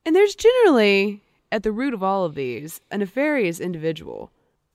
And 0.06 0.16
there's 0.16 0.36
generally, 0.36 1.24
at 1.52 1.64
the 1.64 1.72
root 1.72 1.94
of 1.96 2.04
all 2.04 2.24
of 2.26 2.36
these, 2.36 2.82
a 2.92 3.00
nefarious 3.00 3.60
individual 3.60 4.32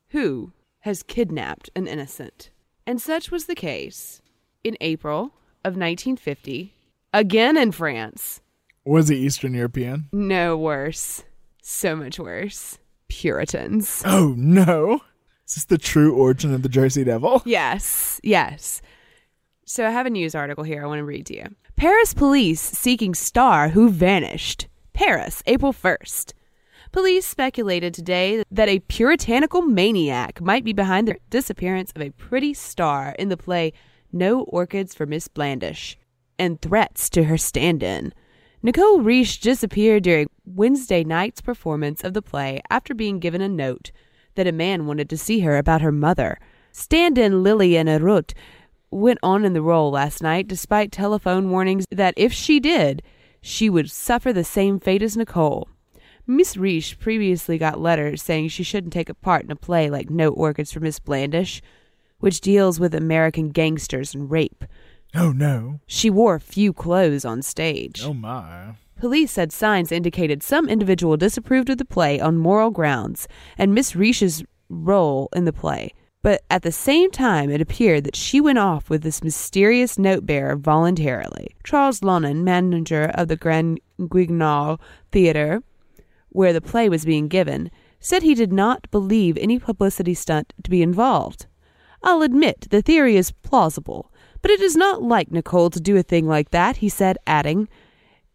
who 0.09 0.53
has 0.81 1.03
kidnapped 1.05 1.71
an 1.77 1.87
innocent. 1.87 2.51
And 2.87 3.01
such 3.01 3.31
was 3.31 3.47
the 3.47 3.55
case 3.55 4.21
in 4.65 4.77
April 4.81 5.27
of 5.65 5.77
1950, 5.77 6.75
again 7.13 7.57
in 7.57 7.71
France. 7.71 8.41
Was 8.85 9.09
he 9.09 9.17
Eastern 9.17 9.55
European? 9.55 10.09
No 10.13 10.57
worse. 10.57 11.23
So 11.63 11.95
much 11.95 12.19
worse. 12.19 12.79
Puritans. 13.11 14.03
Oh 14.07 14.35
no. 14.39 15.01
Is 15.47 15.57
this 15.57 15.65
the 15.65 15.79
true 15.79 16.15
origin 16.15 16.55
of 16.55 16.63
the 16.63 16.69
Jersey 16.69 17.05
Devil? 17.05 17.43
Yes, 17.45 18.21
yes. 18.23 18.81
So 19.67 19.87
I 19.87 19.91
have 19.91 20.07
a 20.07 20.11
news 20.11 20.35
article 20.35 20.65
here 20.65 20.83
I 20.83 20.87
want 20.87 21.01
to 21.01 21.05
read 21.05 21.27
to 21.27 21.37
you. 21.37 21.45
Paris 21.77 22.15
police 22.15 22.61
seeking 22.61 23.15
star 23.15 23.69
who 23.69 23.91
vanished. 23.91 24.69
Paris, 24.93 25.43
April 25.47 25.73
1st. 25.73 26.33
Police 26.93 27.27
speculated 27.27 27.95
today 27.95 28.43
that 28.51 28.69
a 28.69 28.81
puritanical 28.81 29.63
maniac 29.63 30.41
might 30.41 30.65
be 30.65 30.73
behind 30.73 31.09
the 31.09 31.17
disappearance 31.31 31.93
of 31.95 32.03
a 32.03 32.11
pretty 32.11 32.53
star 32.53 33.15
in 33.19 33.29
the 33.29 33.37
play 33.37 33.73
No 34.13 34.43
Orchids 34.43 34.95
for 34.95 35.07
Miss 35.07 35.29
Blandish 35.29 35.97
and 36.39 36.61
threats 36.61 37.09
to 37.11 37.25
her 37.25 37.39
stand 37.39 37.83
in. 37.83 38.13
Nicole 38.63 39.01
Riche 39.01 39.41
disappeared 39.41 40.03
during 40.03 40.29
Wednesday 40.45 41.03
night's 41.03 41.41
performance 41.41 42.05
of 42.05 42.13
the 42.13 42.21
play 42.21 42.61
after 42.69 42.93
being 42.93 43.19
given 43.19 43.41
a 43.41 43.49
note 43.49 43.91
that 44.35 44.47
a 44.47 44.53
man 44.53 44.85
wanted 44.85 45.09
to 45.09 45.17
see 45.17 45.41
her 45.41 45.57
about 45.57 45.81
her 45.81 45.91
mother. 45.91 46.39
Stand 46.71 47.17
in 47.17 47.43
Lillian 47.43 47.87
Arut 47.87 48.35
went 48.91 49.19
on 49.23 49.47
in 49.47 49.55
the 49.55 49.63
role 49.63 49.91
last 49.91 50.23
night 50.23 50.47
despite 50.47 50.93
telephone 50.93 51.49
warnings 51.49 51.87
that 51.91 52.13
if 52.19 52.35
she 52.35 52.61
did, 52.61 53.03
she 53.41 53.71
would 53.71 53.91
suffer 53.91 54.31
the 54.31 54.45
same 54.45 54.79
fate 54.79 55.03
as 55.03 55.17
Nicole. 55.17 55.67
Miss 56.27 56.55
Riche 56.59 56.99
previously 56.99 57.57
got 57.57 57.81
letters 57.81 58.23
saying 58.23 58.49
she 58.49 58.63
shouldn't 58.63 58.93
take 58.93 59.09
a 59.09 59.15
part 59.15 59.43
in 59.43 59.51
a 59.51 59.57
play 59.57 59.89
like 59.89 60.11
No 60.11 60.29
Orchids 60.29 60.71
for 60.71 60.81
Miss 60.81 61.01
Blandish, 61.01 61.63
which 62.19 62.43
deals 62.43 62.79
with 62.79 62.95
American 62.95 63.49
gangsters 63.49 64.15
and 64.15 64.31
rape. 64.31 64.67
Oh 65.15 65.33
no. 65.33 65.81
She 65.87 66.11
wore 66.11 66.39
few 66.39 66.73
clothes 66.73 67.25
on 67.25 67.43
stage. 67.43 68.03
Oh 68.05 68.15
my. 68.15 68.75
Police 68.97 69.33
said 69.33 69.51
signs 69.51 69.91
indicated 69.91 70.43
some 70.43 70.69
individual 70.69 71.17
disapproved 71.17 71.71
of 71.71 71.79
the 71.79 71.85
play 71.85 72.21
on 72.21 72.37
moral 72.37 72.71
grounds 72.71 73.27
and 73.57 73.75
Miss 73.75 73.97
Riche's 73.97 74.45
role 74.69 75.29
in 75.35 75.47
the 75.47 75.53
play. 75.53 75.95
But 76.23 76.43
at 76.51 76.63
the 76.63 76.71
same 76.71 77.11
time, 77.11 77.51
it 77.51 77.63
appeared 77.63 78.05
that 78.05 78.15
she 78.15 78.43
went 78.43 78.59
off 78.59 78.91
with 78.91 79.03
this 79.03 79.25
mysterious 79.25 79.99
note 79.99 80.27
bearer 80.27 80.55
voluntarily. 80.55 81.57
Charles 81.65 82.01
Lonan, 82.01 82.45
manager 82.45 83.11
of 83.15 83.29
the 83.29 83.37
Grand 83.37 83.81
Guignol 83.99 84.79
Theater, 85.11 85.63
where 86.29 86.53
the 86.53 86.61
play 86.61 86.91
was 86.91 87.07
being 87.07 87.27
given, 87.27 87.71
said 88.01 88.23
he 88.23 88.35
did 88.35 88.53
not 88.53 88.91
believe 88.91 89.39
any 89.39 89.59
publicity 89.59 90.13
stunt 90.13 90.53
to 90.63 90.71
be 90.71 90.83
involved. 90.83 91.47
I'll 92.03 92.23
admit 92.23 92.67
the 92.71 92.83
theory 92.83 93.17
is 93.17 93.33
plausible, 93.33 94.13
but 94.43 94.51
it 94.51 94.61
is 94.61 94.77
not 94.77 95.03
like 95.03 95.31
Nicole 95.31 95.71
to 95.71 95.81
do 95.81 95.97
a 95.97 96.03
thing 96.03 96.27
like 96.27 96.51
that, 96.51 96.79
he 96.79 96.89
said, 96.89 97.19
adding, 97.27 97.69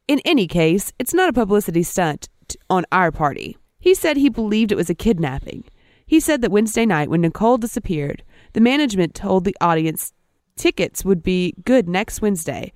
In 0.07 0.19
any 0.25 0.47
case, 0.47 0.93
it's 1.00 1.13
not 1.13 1.29
a 1.29 1.33
publicity 1.33 1.83
stunt 1.83 2.29
t- 2.47 2.57
on 2.69 2.85
our 2.91 3.12
party. 3.12 3.57
He 3.79 3.93
said 3.93 4.17
he 4.17 4.29
believed 4.29 4.71
it 4.71 4.75
was 4.77 4.89
a 4.89 4.95
kidnapping. 4.95 5.63
He 6.05 6.19
said 6.19 6.41
that 6.41 6.51
Wednesday 6.51 6.85
night, 6.85 7.09
when 7.09 7.21
Nicole 7.21 7.57
disappeared, 7.57 8.24
the 8.53 8.62
management 8.62 9.15
told 9.15 9.43
the 9.43 9.55
audience 9.59 10.13
tickets 10.55 11.03
would 11.03 11.24
be 11.24 11.53
good 11.65 11.89
next 11.89 12.21
Wednesday, 12.21 12.71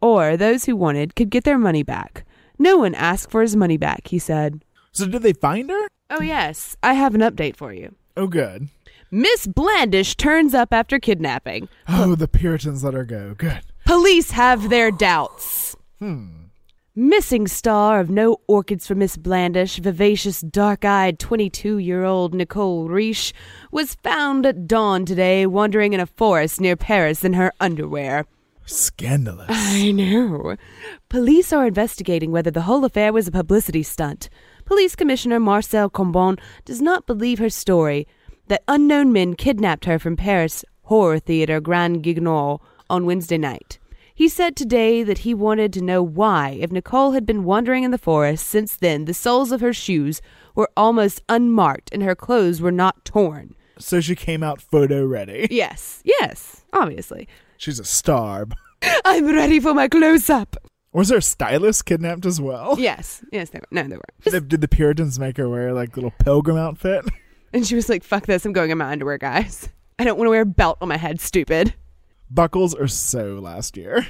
or 0.00 0.36
those 0.36 0.64
who 0.66 0.76
wanted 0.76 1.14
could 1.16 1.30
get 1.30 1.44
their 1.44 1.58
money 1.58 1.82
back. 1.82 2.24
No 2.58 2.78
one 2.78 2.94
asked 2.94 3.30
for 3.30 3.42
his 3.42 3.56
money 3.56 3.76
back, 3.76 4.08
he 4.08 4.18
said. 4.18 4.64
So 4.92 5.06
did 5.06 5.22
they 5.22 5.32
find 5.32 5.70
her? 5.70 5.88
Oh, 6.10 6.22
yes. 6.22 6.76
I 6.82 6.92
have 6.94 7.14
an 7.14 7.20
update 7.22 7.56
for 7.56 7.72
you. 7.72 7.94
Oh, 8.16 8.26
good. 8.28 8.68
Miss 9.16 9.46
Blandish 9.46 10.16
turns 10.16 10.54
up 10.54 10.72
after 10.72 10.98
kidnapping. 10.98 11.68
Oh, 11.86 12.16
the 12.16 12.26
Puritans 12.26 12.82
let 12.82 12.94
her 12.94 13.04
go. 13.04 13.34
Good. 13.38 13.60
Police 13.86 14.32
have 14.32 14.70
their 14.70 14.90
doubts. 14.90 15.76
Hmm. 16.00 16.46
Missing 16.96 17.46
star 17.46 18.00
of 18.00 18.10
No 18.10 18.38
Orchids 18.48 18.88
for 18.88 18.96
Miss 18.96 19.16
Blandish, 19.16 19.78
vivacious, 19.78 20.40
dark 20.40 20.84
eyed 20.84 21.20
22 21.20 21.78
year 21.78 22.02
old 22.02 22.34
Nicole 22.34 22.88
Riche, 22.88 23.32
was 23.70 23.94
found 23.94 24.46
at 24.46 24.66
dawn 24.66 25.04
today 25.04 25.46
wandering 25.46 25.92
in 25.92 26.00
a 26.00 26.06
forest 26.06 26.60
near 26.60 26.74
Paris 26.74 27.22
in 27.22 27.34
her 27.34 27.52
underwear. 27.60 28.26
Scandalous. 28.66 29.46
I 29.48 29.92
know. 29.92 30.56
Police 31.08 31.52
are 31.52 31.68
investigating 31.68 32.32
whether 32.32 32.50
the 32.50 32.62
whole 32.62 32.84
affair 32.84 33.12
was 33.12 33.28
a 33.28 33.32
publicity 33.32 33.84
stunt. 33.84 34.28
Police 34.64 34.96
Commissioner 34.96 35.38
Marcel 35.38 35.88
Combon 35.88 36.40
does 36.64 36.82
not 36.82 37.06
believe 37.06 37.38
her 37.38 37.50
story 37.50 38.08
that 38.48 38.62
unknown 38.68 39.12
men 39.12 39.34
kidnapped 39.34 39.84
her 39.86 39.98
from 39.98 40.16
Paris 40.16 40.64
horror 40.82 41.18
theater 41.18 41.60
Grand 41.60 42.02
Guignol 42.02 42.60
on 42.90 43.06
Wednesday 43.06 43.38
night. 43.38 43.78
He 44.14 44.28
said 44.28 44.54
today 44.54 45.02
that 45.02 45.18
he 45.18 45.34
wanted 45.34 45.72
to 45.72 45.82
know 45.82 46.02
why, 46.02 46.50
if 46.60 46.70
Nicole 46.70 47.12
had 47.12 47.26
been 47.26 47.42
wandering 47.42 47.82
in 47.82 47.90
the 47.90 47.98
forest 47.98 48.46
since 48.46 48.76
then, 48.76 49.06
the 49.06 49.14
soles 49.14 49.50
of 49.50 49.60
her 49.60 49.72
shoes 49.72 50.20
were 50.54 50.70
almost 50.76 51.22
unmarked 51.28 51.90
and 51.92 52.02
her 52.02 52.14
clothes 52.14 52.60
were 52.60 52.70
not 52.70 53.04
torn. 53.04 53.56
So 53.78 54.00
she 54.00 54.14
came 54.14 54.44
out 54.44 54.60
photo 54.60 55.04
ready. 55.04 55.48
Yes, 55.54 56.00
yes, 56.04 56.64
obviously. 56.72 57.26
She's 57.56 57.80
a 57.80 57.84
star. 57.84 58.46
I'm 59.04 59.26
ready 59.26 59.58
for 59.58 59.74
my 59.74 59.88
close 59.88 60.30
up. 60.30 60.56
Was 60.92 61.10
her 61.10 61.20
stylist 61.20 61.84
kidnapped 61.86 62.24
as 62.24 62.40
well? 62.40 62.76
Yes, 62.78 63.24
yes, 63.32 63.50
they 63.50 63.58
were. 63.58 63.66
No, 63.72 63.82
they 63.82 63.96
were. 63.96 64.30
Did, 64.30 64.48
did 64.48 64.60
the 64.60 64.68
Puritans 64.68 65.18
make 65.18 65.38
her 65.38 65.48
wear 65.48 65.72
like 65.72 65.96
little 65.96 66.12
pilgrim 66.12 66.56
outfit? 66.56 67.04
And 67.64 67.64
she 67.64 67.76
was 67.76 67.88
like, 67.88 68.02
fuck 68.02 68.26
this, 68.26 68.44
I'm 68.44 68.52
going 68.52 68.72
in 68.72 68.78
my 68.78 68.90
underwear, 68.90 69.16
guys. 69.16 69.68
I 70.00 70.02
don't 70.02 70.18
want 70.18 70.26
to 70.26 70.30
wear 70.30 70.40
a 70.40 70.46
belt 70.46 70.76
on 70.80 70.88
my 70.88 70.96
head, 70.96 71.20
stupid. 71.20 71.74
Buckles 72.28 72.74
are 72.74 72.88
so 72.88 73.38
last 73.38 73.76
year. 73.76 74.08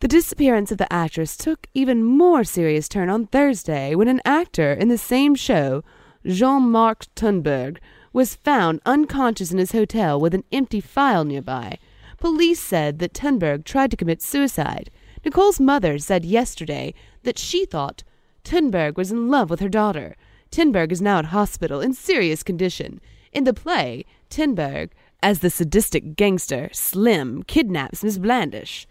The 0.00 0.08
disappearance 0.08 0.72
of 0.72 0.78
the 0.78 0.90
actress 0.90 1.36
took 1.36 1.66
even 1.74 2.02
more 2.02 2.42
serious 2.42 2.88
turn 2.88 3.10
on 3.10 3.26
Thursday 3.26 3.94
when 3.94 4.08
an 4.08 4.22
actor 4.24 4.72
in 4.72 4.88
the 4.88 4.96
same 4.96 5.34
show, 5.34 5.84
Jean-Marc 6.24 7.04
Thunberg, 7.14 7.76
was 8.14 8.34
found 8.34 8.80
unconscious 8.86 9.52
in 9.52 9.58
his 9.58 9.72
hotel 9.72 10.18
with 10.18 10.32
an 10.32 10.44
empty 10.50 10.80
file 10.80 11.26
nearby. 11.26 11.78
Police 12.16 12.60
said 12.60 12.98
that 13.00 13.12
Thunberg 13.12 13.64
tried 13.64 13.90
to 13.90 13.96
commit 13.98 14.22
suicide. 14.22 14.90
Nicole's 15.22 15.60
mother 15.60 15.98
said 15.98 16.24
yesterday 16.24 16.94
that 17.24 17.38
she 17.38 17.66
thought 17.66 18.04
Thunberg 18.42 18.96
was 18.96 19.12
in 19.12 19.28
love 19.28 19.50
with 19.50 19.60
her 19.60 19.68
daughter. 19.68 20.16
Tinberg 20.50 20.92
is 20.92 21.02
now 21.02 21.18
at 21.18 21.26
hospital 21.26 21.80
in 21.80 21.92
serious 21.92 22.42
condition. 22.42 23.00
In 23.32 23.44
the 23.44 23.52
play, 23.52 24.04
Tinberg, 24.30 24.90
as 25.22 25.40
the 25.40 25.50
sadistic 25.50 26.16
gangster 26.16 26.70
Slim, 26.72 27.42
kidnaps 27.42 28.04
Miss 28.04 28.18
Blandish. 28.18 28.86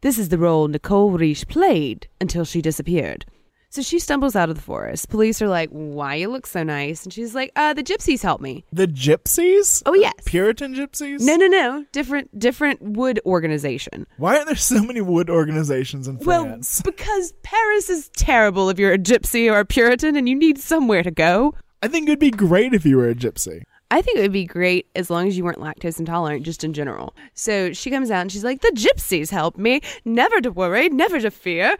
This 0.00 0.18
is 0.18 0.28
the 0.30 0.38
role 0.38 0.68
Nicole 0.68 1.10
Riche 1.10 1.46
played 1.46 2.08
until 2.20 2.44
she 2.44 2.62
disappeared. 2.62 3.24
So 3.72 3.80
she 3.80 3.98
stumbles 4.00 4.36
out 4.36 4.50
of 4.50 4.56
the 4.56 4.60
forest. 4.60 5.08
Police 5.08 5.40
are 5.40 5.48
like, 5.48 5.70
"Why 5.70 6.16
you 6.16 6.28
look 6.28 6.46
so 6.46 6.62
nice?" 6.62 7.04
And 7.04 7.12
she's 7.12 7.34
like, 7.34 7.52
"Uh, 7.56 7.72
the 7.72 7.82
gypsies 7.82 8.20
helped 8.20 8.42
me." 8.42 8.66
The 8.70 8.86
gypsies? 8.86 9.82
Oh 9.86 9.94
yes, 9.94 10.12
Puritan 10.26 10.74
gypsies? 10.74 11.20
No, 11.20 11.36
no, 11.36 11.46
no. 11.46 11.86
Different, 11.90 12.38
different 12.38 12.82
wood 12.82 13.18
organization. 13.24 14.06
Why 14.18 14.36
are 14.36 14.44
there 14.44 14.56
so 14.56 14.82
many 14.82 15.00
wood 15.00 15.30
organizations 15.30 16.06
in 16.06 16.18
France? 16.18 16.82
Well, 16.84 16.92
because 16.92 17.32
Paris 17.42 17.88
is 17.88 18.10
terrible 18.10 18.68
if 18.68 18.78
you're 18.78 18.92
a 18.92 18.98
gypsy 18.98 19.50
or 19.50 19.60
a 19.60 19.64
Puritan 19.64 20.16
and 20.16 20.28
you 20.28 20.34
need 20.34 20.58
somewhere 20.58 21.02
to 21.02 21.10
go. 21.10 21.54
I 21.82 21.88
think 21.88 22.08
it'd 22.10 22.18
be 22.18 22.30
great 22.30 22.74
if 22.74 22.84
you 22.84 22.98
were 22.98 23.08
a 23.08 23.14
gypsy. 23.14 23.62
I 23.90 24.02
think 24.02 24.18
it 24.18 24.20
would 24.20 24.32
be 24.32 24.44
great 24.44 24.86
as 24.94 25.08
long 25.08 25.28
as 25.28 25.38
you 25.38 25.44
weren't 25.44 25.60
lactose 25.60 25.98
intolerant, 25.98 26.44
just 26.44 26.62
in 26.62 26.74
general. 26.74 27.16
So 27.32 27.72
she 27.72 27.90
comes 27.90 28.10
out 28.10 28.20
and 28.20 28.30
she's 28.30 28.44
like, 28.44 28.60
The 28.60 28.72
gypsies 28.74 29.30
helped 29.30 29.56
me. 29.56 29.80
Never 30.04 30.42
to 30.42 30.50
worry, 30.50 30.90
never 30.90 31.18
to 31.20 31.30
fear. 31.30 31.78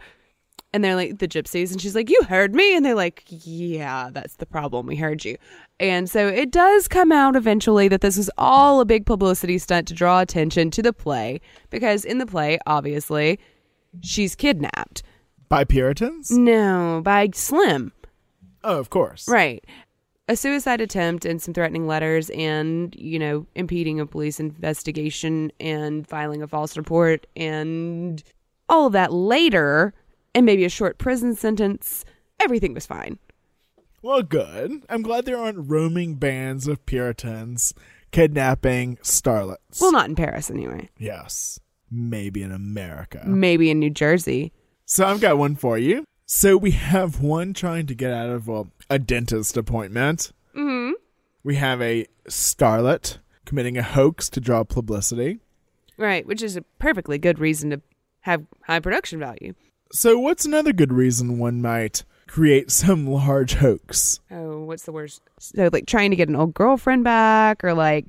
And 0.73 0.83
they're 0.83 0.95
like, 0.95 1.19
The 1.19 1.27
gypsies. 1.27 1.71
And 1.71 1.79
she's 1.79 1.95
like, 1.95 2.09
You 2.09 2.21
heard 2.23 2.55
me. 2.55 2.75
And 2.75 2.85
they're 2.85 2.95
like, 2.95 3.23
Yeah, 3.27 4.09
that's 4.11 4.37
the 4.37 4.45
problem. 4.45 4.87
We 4.87 4.95
heard 4.95 5.23
you. 5.23 5.37
And 5.79 6.09
so 6.09 6.27
it 6.27 6.51
does 6.51 6.87
come 6.87 7.11
out 7.11 7.35
eventually 7.35 7.87
that 7.87 8.01
this 8.01 8.17
was 8.17 8.29
all 8.37 8.79
a 8.79 8.85
big 8.85 9.05
publicity 9.05 9.57
stunt 9.57 9.87
to 9.89 9.93
draw 9.93 10.19
attention 10.21 10.71
to 10.71 10.81
the 10.81 10.93
play. 10.93 11.41
Because 11.69 12.05
in 12.05 12.17
the 12.17 12.25
play, 12.25 12.59
obviously, 12.65 13.39
she's 14.01 14.35
kidnapped. 14.35 15.03
By 15.49 15.63
Puritans? 15.63 16.31
No, 16.31 17.01
by 17.03 17.29
Slim. 17.33 17.91
Oh, 18.63 18.79
of 18.79 18.89
course. 18.89 19.27
Right 19.27 19.63
a 20.27 20.35
suicide 20.35 20.79
attempt 20.81 21.25
and 21.25 21.41
some 21.41 21.53
threatening 21.53 21.85
letters 21.87 22.29
and 22.31 22.95
you 22.95 23.19
know 23.19 23.45
impeding 23.55 23.99
a 23.99 24.05
police 24.05 24.39
investigation 24.39 25.51
and 25.59 26.07
filing 26.07 26.41
a 26.41 26.47
false 26.47 26.77
report 26.77 27.27
and 27.35 28.23
all 28.69 28.87
of 28.87 28.93
that 28.93 29.11
later 29.11 29.93
and 30.35 30.45
maybe 30.45 30.65
a 30.65 30.69
short 30.69 30.97
prison 30.97 31.35
sentence 31.35 32.05
everything 32.39 32.73
was 32.73 32.85
fine 32.85 33.17
well 34.01 34.21
good 34.21 34.83
i'm 34.89 35.01
glad 35.01 35.25
there 35.25 35.37
aren't 35.37 35.69
roaming 35.69 36.15
bands 36.15 36.67
of 36.67 36.85
puritans 36.85 37.73
kidnapping 38.11 38.97
starlets 38.97 39.81
well 39.81 39.91
not 39.91 40.09
in 40.09 40.15
paris 40.15 40.49
anyway 40.49 40.89
yes 40.97 41.59
maybe 41.89 42.43
in 42.43 42.51
america 42.51 43.21
maybe 43.25 43.69
in 43.69 43.79
new 43.79 43.89
jersey 43.89 44.51
so 44.85 45.05
i've 45.05 45.21
got 45.21 45.37
one 45.37 45.55
for 45.55 45.77
you 45.77 46.03
so 46.35 46.57
we 46.57 46.71
have 46.71 47.21
one 47.21 47.53
trying 47.53 47.85
to 47.85 47.93
get 47.93 48.11
out 48.11 48.29
of 48.29 48.47
well, 48.47 48.71
a 48.89 48.97
dentist 48.97 49.55
appointment. 49.55 50.31
Mm-hmm. 50.55 50.93
We 51.43 51.57
have 51.57 51.81
a 51.81 52.07
starlet 52.27 53.19
committing 53.45 53.77
a 53.77 53.83
hoax 53.83 54.29
to 54.29 54.41
draw 54.41 54.63
publicity. 54.63 55.39
Right, 55.95 56.25
which 56.25 56.41
is 56.41 56.55
a 56.55 56.63
perfectly 56.79 57.19
good 57.19 57.37
reason 57.37 57.69
to 57.69 57.81
have 58.21 58.45
high 58.63 58.79
production 58.79 59.19
value. 59.19 59.53
So 59.93 60.17
what's 60.17 60.43
another 60.43 60.73
good 60.73 60.91
reason 60.91 61.37
one 61.37 61.61
might 61.61 62.03
create 62.25 62.71
some 62.71 63.05
large 63.11 63.53
hoax? 63.53 64.19
Oh, 64.31 64.63
what's 64.63 64.83
the 64.83 64.91
worst? 64.91 65.21
So 65.37 65.69
like 65.71 65.85
trying 65.85 66.09
to 66.09 66.15
get 66.17 66.29
an 66.29 66.35
old 66.35 66.55
girlfriend 66.55 67.03
back 67.03 67.63
or 67.63 67.75
like 67.75 68.07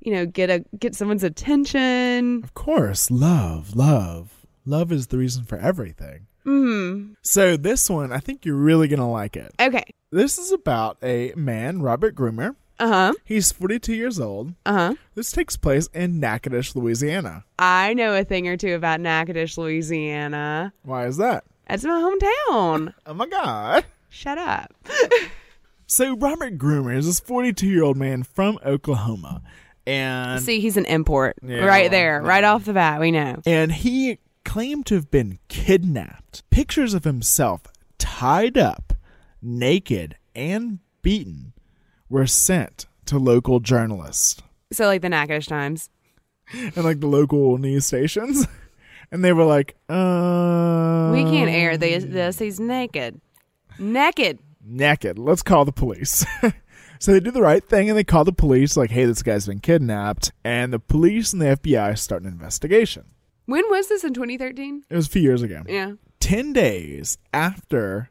you 0.00 0.12
know, 0.12 0.24
get 0.24 0.50
a 0.50 0.64
get 0.78 0.94
someone's 0.94 1.24
attention. 1.24 2.44
Of 2.44 2.54
course, 2.54 3.10
love, 3.10 3.74
love. 3.74 4.46
Love 4.64 4.92
is 4.92 5.08
the 5.08 5.18
reason 5.18 5.44
for 5.44 5.58
everything. 5.58 6.28
Mm-hmm. 6.46 7.14
So 7.22 7.56
this 7.56 7.90
one, 7.90 8.12
I 8.12 8.18
think 8.18 8.46
you're 8.46 8.54
really 8.54 8.86
gonna 8.86 9.10
like 9.10 9.36
it. 9.36 9.52
Okay. 9.60 9.84
This 10.12 10.38
is 10.38 10.52
about 10.52 10.96
a 11.02 11.32
man, 11.34 11.82
Robert 11.82 12.14
Groomer. 12.14 12.54
Uh 12.78 12.88
huh. 12.88 13.12
He's 13.24 13.52
42 13.52 13.94
years 13.94 14.20
old. 14.20 14.54
Uh 14.64 14.72
huh. 14.72 14.94
This 15.14 15.32
takes 15.32 15.56
place 15.56 15.88
in 15.94 16.20
Natchitoches, 16.20 16.76
Louisiana. 16.76 17.44
I 17.58 17.94
know 17.94 18.14
a 18.14 18.24
thing 18.24 18.48
or 18.48 18.56
two 18.56 18.74
about 18.74 19.00
Natchitoches, 19.00 19.56
Louisiana. 19.56 20.72
Why 20.82 21.06
is 21.06 21.16
that? 21.16 21.44
That's 21.68 21.84
my 21.84 21.90
hometown. 21.90 22.94
oh 23.06 23.14
my 23.14 23.26
god. 23.26 23.84
Shut 24.08 24.38
up. 24.38 24.74
so 25.86 26.16
Robert 26.16 26.58
Groomer 26.58 26.96
is 26.96 27.06
this 27.06 27.20
42 27.20 27.66
year 27.66 27.82
old 27.82 27.96
man 27.96 28.22
from 28.22 28.58
Oklahoma. 28.64 29.42
And 29.86 30.42
see, 30.42 30.60
he's 30.60 30.76
an 30.76 30.84
import 30.86 31.36
yeah, 31.42 31.64
right 31.64 31.90
there, 31.90 32.20
right 32.20 32.42
off 32.42 32.64
the 32.64 32.72
bat. 32.72 33.00
We 33.00 33.12
know. 33.12 33.40
And 33.46 33.70
he 33.70 34.18
claimed 34.44 34.86
to 34.86 34.96
have 34.96 35.10
been 35.10 35.38
kidnapped. 35.48 36.42
Pictures 36.50 36.92
of 36.92 37.04
himself 37.04 37.62
tied 37.96 38.58
up, 38.58 38.94
naked, 39.40 40.16
and 40.34 40.80
beaten 41.02 41.52
were 42.08 42.26
sent 42.26 42.86
to 43.06 43.18
local 43.18 43.60
journalists. 43.60 44.42
So, 44.72 44.86
like 44.86 45.02
the 45.02 45.08
Natchitoches 45.08 45.46
Times. 45.46 45.90
And 46.52 46.84
like 46.84 47.00
the 47.00 47.06
local 47.06 47.58
news 47.58 47.86
stations. 47.86 48.46
And 49.12 49.24
they 49.24 49.32
were 49.32 49.44
like, 49.44 49.76
uh. 49.88 51.10
We 51.12 51.22
can't 51.22 51.48
air 51.48 51.76
this. 51.76 52.04
this. 52.04 52.40
He's 52.40 52.58
naked. 52.58 53.20
Naked. 53.78 54.40
Naked. 54.64 55.16
Let's 55.16 55.44
call 55.44 55.64
the 55.64 55.70
police. 55.70 56.26
So 56.98 57.12
they 57.12 57.20
do 57.20 57.30
the 57.30 57.42
right 57.42 57.62
thing 57.62 57.88
and 57.88 57.98
they 57.98 58.04
call 58.04 58.24
the 58.24 58.32
police, 58.32 58.76
like, 58.76 58.90
hey, 58.90 59.04
this 59.04 59.22
guy's 59.22 59.46
been 59.46 59.60
kidnapped. 59.60 60.32
And 60.44 60.72
the 60.72 60.78
police 60.78 61.32
and 61.32 61.42
the 61.42 61.56
FBI 61.56 61.98
start 61.98 62.22
an 62.22 62.28
investigation. 62.28 63.04
When 63.44 63.64
was 63.68 63.88
this 63.88 64.02
in 64.02 64.14
2013? 64.14 64.84
It 64.88 64.96
was 64.96 65.06
a 65.06 65.10
few 65.10 65.22
years 65.22 65.42
ago. 65.42 65.62
Yeah. 65.68 65.92
10 66.20 66.52
days 66.52 67.18
after 67.32 68.10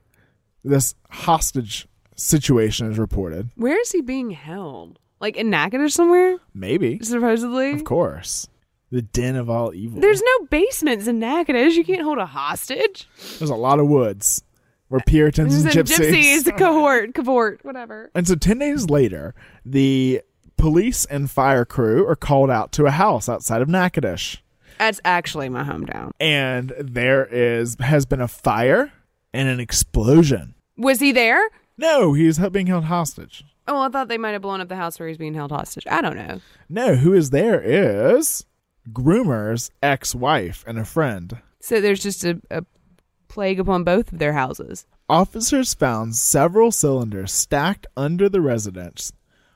this 0.64 0.96
hostage 1.10 1.88
situation 2.16 2.92
is 2.92 2.98
reported. 2.98 3.50
Where 3.56 3.80
is 3.80 3.92
he 3.92 4.02
being 4.02 4.32
held? 4.32 5.00
Like 5.20 5.38
in 5.38 5.50
Natchitoches 5.50 5.94
somewhere? 5.94 6.38
Maybe. 6.54 7.00
Supposedly? 7.02 7.72
Of 7.74 7.84
course. 7.84 8.48
The 8.92 9.02
den 9.02 9.36
of 9.36 9.50
all 9.50 9.74
evil. 9.74 10.00
There's 10.00 10.22
no 10.22 10.46
basements 10.50 11.08
in 11.08 11.20
Natchitoches. 11.20 11.76
You 11.76 11.84
can't 11.84 12.04
hold 12.04 12.18
a 12.18 12.26
hostage. 12.26 13.08
There's 13.40 13.50
a 13.50 13.56
lot 13.56 13.80
of 13.80 13.88
woods 13.88 14.44
where 14.90 15.02
Puritans 15.06 15.64
and 15.64 15.74
gypsies. 15.74 16.44
gypsies, 16.44 16.58
cohort, 16.58 17.14
cavort, 17.14 17.64
whatever. 17.64 18.12
And 18.14 18.28
so 18.28 18.36
10 18.36 18.60
days 18.60 18.90
later, 18.90 19.34
the 19.66 20.22
police 20.58 21.06
and 21.06 21.30
fire 21.30 21.66
crew 21.66 22.08
are 22.08 22.16
called 22.16 22.50
out 22.50 22.72
to 22.74 22.86
a 22.86 22.92
house 22.92 23.28
outside 23.28 23.62
of 23.62 23.70
Natchitoches. 23.70 24.38
That's 24.78 25.00
actually 25.06 25.50
my 25.50 25.64
hometown. 25.64 26.12
And 26.20 26.74
there 26.78 27.26
is 27.26 27.78
has 27.80 28.06
been 28.06 28.22
a 28.22 28.28
fire 28.28 28.92
and 29.34 29.48
an 29.48 29.60
explosion. 29.60 30.54
Was 30.78 31.00
he 31.00 31.12
there? 31.12 31.50
No, 31.78 32.14
he's 32.14 32.40
being 32.50 32.68
held 32.68 32.86
hostage. 32.86 33.44
Oh, 33.68 33.82
I 33.82 33.90
thought 33.90 34.08
they 34.08 34.18
might 34.18 34.32
have 34.32 34.42
blown 34.42 34.62
up 34.62 34.70
the 34.70 34.76
house 34.76 35.00
where 35.00 35.10
he's 35.10 35.18
being 35.18 35.34
held 35.34 35.52
hostage. 35.52 35.86
I 35.90 36.02
don't 36.02 36.16
know. 36.16 36.40
No, 36.70 36.96
who 36.96 37.14
is 37.14 37.32
there 37.32 37.62
is 37.62 38.46
Groomer's 38.92 39.72
ex-wife 39.82 40.64
and 40.68 40.78
a 40.78 40.86
friend. 40.86 41.42
So 41.60 41.82
there's 41.82 42.04
just 42.04 42.24
a, 42.24 42.40
a 42.52 42.64
plague 43.28 43.60
upon 43.60 43.84
both 43.84 44.14
of 44.14 44.20
their 44.20 44.34
houses. 44.34 44.86
Officers 45.10 45.74
found 45.74 46.16
several 46.16 46.72
cylinders 46.72 47.32
stacked 47.32 47.88
under 47.98 48.30
the 48.30 48.42
residence, 48.42 49.12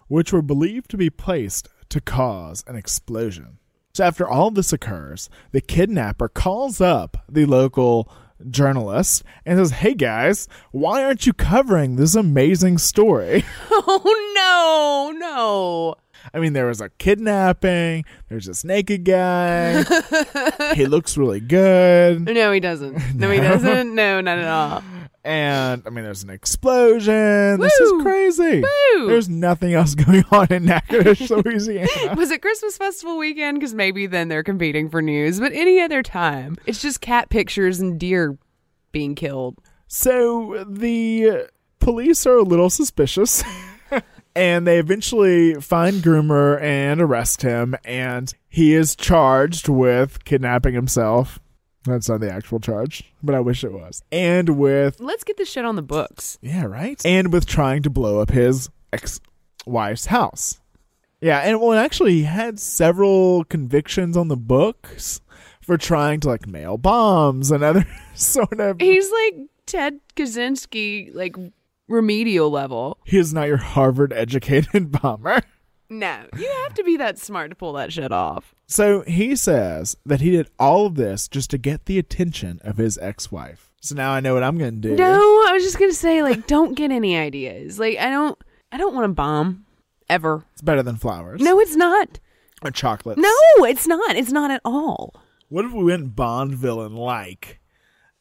which 0.07 0.33
were 0.33 0.41
believed 0.41 0.89
to 0.91 0.97
be 0.97 1.09
placed 1.09 1.69
to 1.89 2.01
cause 2.01 2.63
an 2.67 2.75
explosion. 2.75 3.59
So 3.93 4.03
after 4.03 4.27
all 4.27 4.51
this 4.51 4.73
occurs, 4.73 5.29
the 5.51 5.61
kidnapper 5.61 6.29
calls 6.29 6.81
up 6.81 7.17
the 7.27 7.45
local 7.45 8.11
journalist 8.49 9.23
and 9.45 9.59
says, 9.59 9.71
Hey 9.71 9.93
guys, 9.93 10.47
why 10.71 11.03
aren't 11.03 11.25
you 11.25 11.33
covering 11.33 11.95
this 11.95 12.15
amazing 12.15 12.77
story? 12.77 13.43
Oh 13.91 15.11
no, 15.13 15.17
no. 15.19 15.95
I 16.33 16.39
mean, 16.39 16.53
there 16.53 16.67
was 16.67 16.81
a 16.81 16.89
kidnapping, 16.89 18.03
there's 18.27 18.45
this 18.45 18.63
naked 18.63 19.03
guy. 19.05 19.83
he 20.75 20.85
looks 20.85 21.17
really 21.17 21.39
good. 21.39 22.25
No, 22.25 22.51
he 22.51 22.59
doesn't. 22.59 23.15
No, 23.15 23.31
he 23.31 23.39
No. 23.41 23.47
doesn't. 23.49 23.95
No, 23.95 24.21
not 24.21 24.37
at 24.37 24.47
all. 24.47 24.83
And 25.23 25.83
I 25.85 25.89
mean, 25.89 26.05
there's 26.05 26.23
an 26.23 26.29
explosion. 26.29 27.59
This 27.59 27.73
is 27.73 28.01
crazy. 28.01 28.61
Woo! 28.61 29.07
There's 29.07 29.27
nothing 29.29 29.73
else 29.73 29.95
going 30.05 30.23
on 30.31 30.47
in 30.51 30.65
Natchitoches, 30.65 31.29
Louisiana. 31.45 32.15
Was 32.15 32.31
it 32.31 32.41
Christmas 32.41 32.77
festival 32.77 33.17
weekend? 33.17 33.59
Because 33.59 33.73
maybe 33.73 34.07
then 34.07 34.29
they're 34.29 34.43
competing 34.43 34.89
for 34.89 35.01
news. 35.01 35.39
But 35.39 35.51
any 35.53 35.81
other 35.81 36.01
time, 36.01 36.57
it's 36.65 36.81
just 36.81 37.01
cat 37.01 37.29
pictures 37.29 37.79
and 37.79 37.99
deer 37.99 38.37
being 38.91 39.15
killed. 39.15 39.57
So 39.87 40.65
the 40.67 41.49
police 41.79 42.25
are 42.25 42.37
a 42.37 42.43
little 42.43 42.69
suspicious. 42.69 43.43
and 44.35 44.65
they 44.65 44.79
eventually 44.79 45.55
find 45.55 45.95
Groomer 45.95 46.61
and 46.61 47.01
arrest 47.01 47.41
him. 47.41 47.75
And 47.83 48.33
he 48.47 48.73
is 48.73 48.95
charged 48.95 49.67
with 49.67 50.23
kidnapping 50.23 50.73
himself. 50.73 51.39
That's 51.89 52.07
not 52.09 52.19
the 52.21 52.31
actual 52.31 52.59
charge, 52.59 53.03
but 53.23 53.35
I 53.35 53.39
wish 53.39 53.63
it 53.63 53.71
was. 53.73 54.03
And 54.11 54.57
with, 54.57 54.99
Let's 54.99 55.23
get 55.23 55.37
this 55.37 55.49
shit 55.49 55.65
on 55.65 55.75
the 55.75 55.81
books. 55.81 56.37
yeah, 56.41 56.65
right? 56.65 57.01
And 57.05 57.31
with 57.33 57.45
trying 57.45 57.83
to 57.83 57.89
blow 57.89 58.19
up 58.19 58.31
his 58.31 58.69
ex 58.93 59.19
wife's 59.65 60.05
house. 60.07 60.59
Yeah, 61.21 61.39
and 61.39 61.59
well, 61.59 61.73
actually, 61.77 62.13
he 62.13 62.23
had 62.23 62.59
several 62.59 63.43
convictions 63.43 64.15
on 64.15 64.29
the 64.29 64.37
books 64.37 65.19
for 65.61 65.77
trying 65.77 66.21
to 66.21 66.29
like 66.29 66.47
mail 66.47 66.77
bombs 66.77 67.51
and 67.51 67.63
other 67.63 67.85
sort 68.15 68.59
of. 68.59 68.79
He's 68.79 69.11
like 69.11 69.35
Ted 69.65 69.99
Kaczynski, 70.15 71.13
like 71.13 71.35
remedial 71.89 72.49
level. 72.49 72.97
He 73.03 73.17
is 73.17 73.33
not 73.33 73.47
your 73.47 73.57
Harvard 73.57 74.13
educated 74.13 74.91
bomber. 75.01 75.41
No, 75.89 76.25
you 76.37 76.47
have 76.63 76.73
to 76.75 76.83
be 76.83 76.97
that 76.97 77.17
smart 77.17 77.49
to 77.49 77.55
pull 77.55 77.73
that 77.73 77.91
shit 77.91 78.11
off. 78.11 78.53
So 78.67 79.01
he 79.01 79.35
says 79.35 79.97
that 80.05 80.21
he 80.21 80.29
did 80.31 80.49
all 80.59 80.85
of 80.85 80.95
this 80.95 81.27
just 81.27 81.49
to 81.51 81.57
get 81.57 81.85
the 81.85 81.97
attention 81.97 82.59
of 82.63 82.77
his 82.77 82.97
ex 82.99 83.31
wife. 83.31 83.71
So 83.81 83.95
now 83.95 84.11
I 84.11 84.19
know 84.19 84.33
what 84.35 84.43
I'm 84.43 84.57
going 84.57 84.81
to 84.81 84.89
do. 84.89 84.95
No, 84.95 85.19
I 85.47 85.51
was 85.53 85.63
just 85.63 85.79
gonna 85.79 85.93
say, 85.93 86.21
like, 86.21 86.45
don't 86.47 86.75
get 86.75 86.91
any 86.91 87.17
ideas. 87.17 87.79
Like, 87.79 87.97
I 87.97 88.09
don't, 88.09 88.37
I 88.71 88.77
don't 88.77 88.93
want 88.93 89.05
to 89.05 89.13
bomb 89.13 89.65
ever. 90.09 90.43
It's 90.53 90.61
better 90.61 90.83
than 90.83 90.97
flowers. 90.97 91.41
No, 91.41 91.59
it's 91.59 91.75
not. 91.75 92.19
Or 92.61 92.71
chocolates. 92.71 93.21
No, 93.21 93.65
it's 93.65 93.87
not. 93.87 94.15
It's 94.15 94.31
not 94.31 94.51
at 94.51 94.61
all. 94.65 95.15
What 95.47 95.65
if 95.65 95.71
we 95.71 95.85
went 95.85 96.15
Bond 96.15 96.53
villain 96.53 96.93
like 96.95 97.59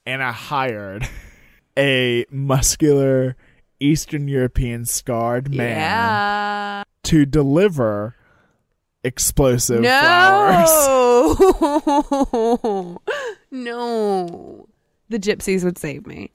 and 0.07 0.23
I 0.23 0.33
hired 0.33 1.07
a 1.79 2.25
muscular 2.31 3.37
Eastern 3.81 4.29
European 4.29 4.87
scarred 4.87 5.55
man 5.55 5.77
Yeah. 5.77 6.85
To 7.09 7.25
deliver 7.25 8.15
explosive 9.03 9.81
flowers? 9.81 10.69
No. 12.31 13.01
no. 13.51 14.69
The 15.09 15.19
gypsies 15.19 15.65
would 15.65 15.79
save 15.79 16.07
me. 16.07 16.33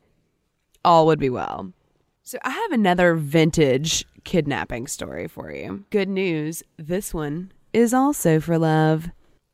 All 0.84 1.06
would 1.06 1.20
be 1.20 1.30
well. 1.30 1.72
So 2.24 2.40
I 2.44 2.50
have 2.50 2.72
another 2.72 3.14
vintage 3.16 4.06
kidnapping 4.24 4.88
story 4.88 5.28
for 5.28 5.52
you. 5.52 5.86
Good 5.92 6.10
news. 6.10 6.64
This 6.78 7.14
one 7.14 7.52
is 7.72 7.94
also 7.94 8.40
for 8.40 8.58
love. 8.58 9.10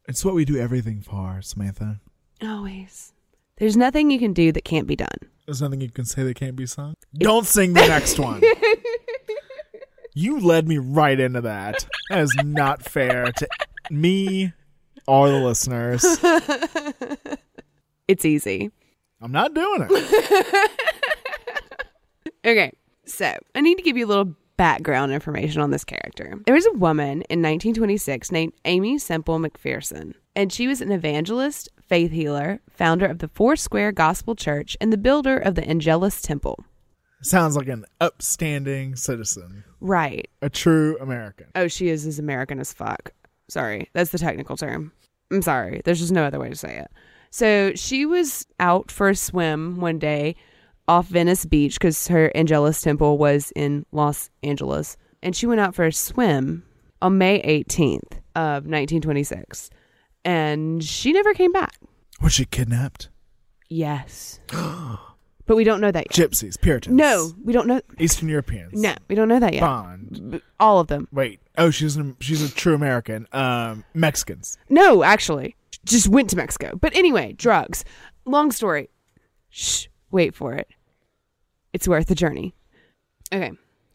It's 0.07 0.23
what 0.23 0.35
we 0.35 0.45
do 0.45 0.57
everything 0.57 1.01
for, 1.01 1.41
Samantha. 1.41 1.99
Always. 2.41 3.13
There's 3.57 3.75
nothing 3.75 4.09
you 4.09 4.19
can 4.19 4.31
do 4.31 4.53
that 4.53 4.63
can't 4.63 4.87
be 4.87 4.95
done. 4.95 5.09
There's 5.45 5.61
nothing 5.61 5.81
you 5.81 5.89
can 5.89 6.05
say 6.05 6.23
that 6.23 6.35
can't 6.35 6.55
be 6.55 6.65
sung. 6.65 6.93
Don't 7.15 7.45
sing 7.45 7.73
the 7.73 7.85
next 7.87 8.19
one. 8.19 8.41
you 10.19 10.39
led 10.39 10.67
me 10.67 10.77
right 10.77 11.19
into 11.19 11.41
that. 11.41 11.85
That 12.09 12.19
is 12.19 12.35
not 12.43 12.83
fair 12.83 13.31
to 13.31 13.47
me 13.89 14.53
or 15.07 15.29
the 15.29 15.39
listeners. 15.39 16.03
It's 18.07 18.25
easy. 18.25 18.71
I'm 19.21 19.31
not 19.31 19.53
doing 19.53 19.87
it. 19.89 20.71
Okay, 22.45 22.71
so 23.05 23.35
I 23.53 23.59
need 23.59 23.75
to 23.75 23.83
give 23.83 23.97
you 23.97 24.05
a 24.05 24.07
little 24.07 24.33
background 24.55 25.11
information 25.11 25.61
on 25.61 25.71
this 25.71 25.83
character. 25.83 26.39
There 26.45 26.55
was 26.55 26.65
a 26.65 26.71
woman 26.71 27.21
in 27.23 27.41
1926 27.41 28.31
named 28.31 28.53
Aimee 28.63 28.97
Semple 28.97 29.39
McPherson, 29.39 30.13
and 30.37 30.51
she 30.51 30.65
was 30.67 30.79
an 30.79 30.91
evangelist, 30.91 31.67
faith 31.81 32.11
healer, 32.11 32.61
founder 32.69 33.05
of 33.05 33.19
the 33.19 33.27
Four 33.27 33.57
Square 33.57 33.91
Gospel 33.91 34.35
Church, 34.35 34.77
and 34.79 34.91
the 34.91 34.97
builder 34.97 35.37
of 35.37 35.55
the 35.55 35.67
Angelus 35.67 36.21
Temple. 36.21 36.63
Sounds 37.21 37.55
like 37.57 37.67
an 37.67 37.85
upstanding 37.99 38.95
citizen, 38.95 39.63
Right. 39.81 40.29
a 40.41 40.49
true 40.49 40.97
American. 41.01 41.47
Oh, 41.55 41.67
she 41.67 41.89
is 41.89 42.05
as 42.05 42.19
American 42.19 42.59
as 42.59 42.71
fuck. 42.73 43.11
Sorry, 43.49 43.89
that's 43.93 44.11
the 44.11 44.17
technical 44.17 44.55
term. 44.57 44.91
I'm 45.31 45.41
sorry. 45.41 45.81
There's 45.85 45.99
just 45.99 46.11
no 46.11 46.23
other 46.23 46.39
way 46.39 46.49
to 46.49 46.55
say 46.55 46.77
it. 46.77 46.89
So 47.31 47.73
she 47.75 48.05
was 48.05 48.47
out 48.59 48.89
for 48.91 49.09
a 49.09 49.15
swim 49.15 49.79
one 49.79 49.99
day 49.99 50.35
off 50.87 51.07
Venice 51.07 51.45
Beach 51.45 51.75
because 51.75 52.07
her 52.07 52.31
Angelus 52.35 52.81
Temple 52.81 53.17
was 53.17 53.51
in 53.55 53.85
Los 53.91 54.29
Angeles. 54.41 54.97
And 55.21 55.35
she 55.35 55.45
went 55.45 55.59
out 55.59 55.75
for 55.75 55.85
a 55.85 55.91
swim 55.93 56.63
on 57.01 57.17
May 57.17 57.41
18th 57.43 58.13
of 58.35 58.65
1926. 58.65 59.69
And 60.25 60.83
she 60.83 61.11
never 61.13 61.33
came 61.33 61.51
back. 61.51 61.75
Was 62.21 62.33
she 62.33 62.45
kidnapped? 62.45 63.09
Yes. 63.69 64.39
but 65.49 65.55
we 65.55 65.63
don't 65.63 65.81
know 65.81 65.89
that 65.91 66.15
yet. 66.15 66.29
Gypsies, 66.29 66.61
Puritans. 66.61 66.95
No, 66.95 67.31
we 67.43 67.53
don't 67.53 67.65
know. 67.65 67.81
Eastern 67.97 68.29
Europeans. 68.29 68.79
No, 68.79 68.93
we 69.07 69.15
don't 69.15 69.27
know 69.27 69.39
that 69.39 69.51
yet. 69.51 69.61
Bond. 69.61 70.31
B- 70.33 70.41
All 70.59 70.79
of 70.79 70.85
them. 70.87 71.07
Wait. 71.11 71.39
Oh, 71.57 71.71
she's 71.71 71.95
an, 71.95 72.15
she's 72.19 72.43
a 72.43 72.53
true 72.53 72.75
American. 72.75 73.27
Um, 73.33 73.83
Mexicans. 73.95 74.59
No, 74.69 75.01
actually, 75.03 75.55
just 75.85 76.07
went 76.07 76.29
to 76.29 76.35
Mexico. 76.35 76.77
But 76.79 76.95
anyway, 76.95 77.33
drugs. 77.33 77.83
Long 78.25 78.51
story. 78.51 78.91
Shh, 79.49 79.87
wait 80.11 80.35
for 80.35 80.53
it. 80.53 80.67
It's 81.73 81.87
worth 81.87 82.05
the 82.05 82.15
journey. 82.15 82.53
Okay. 83.33 83.51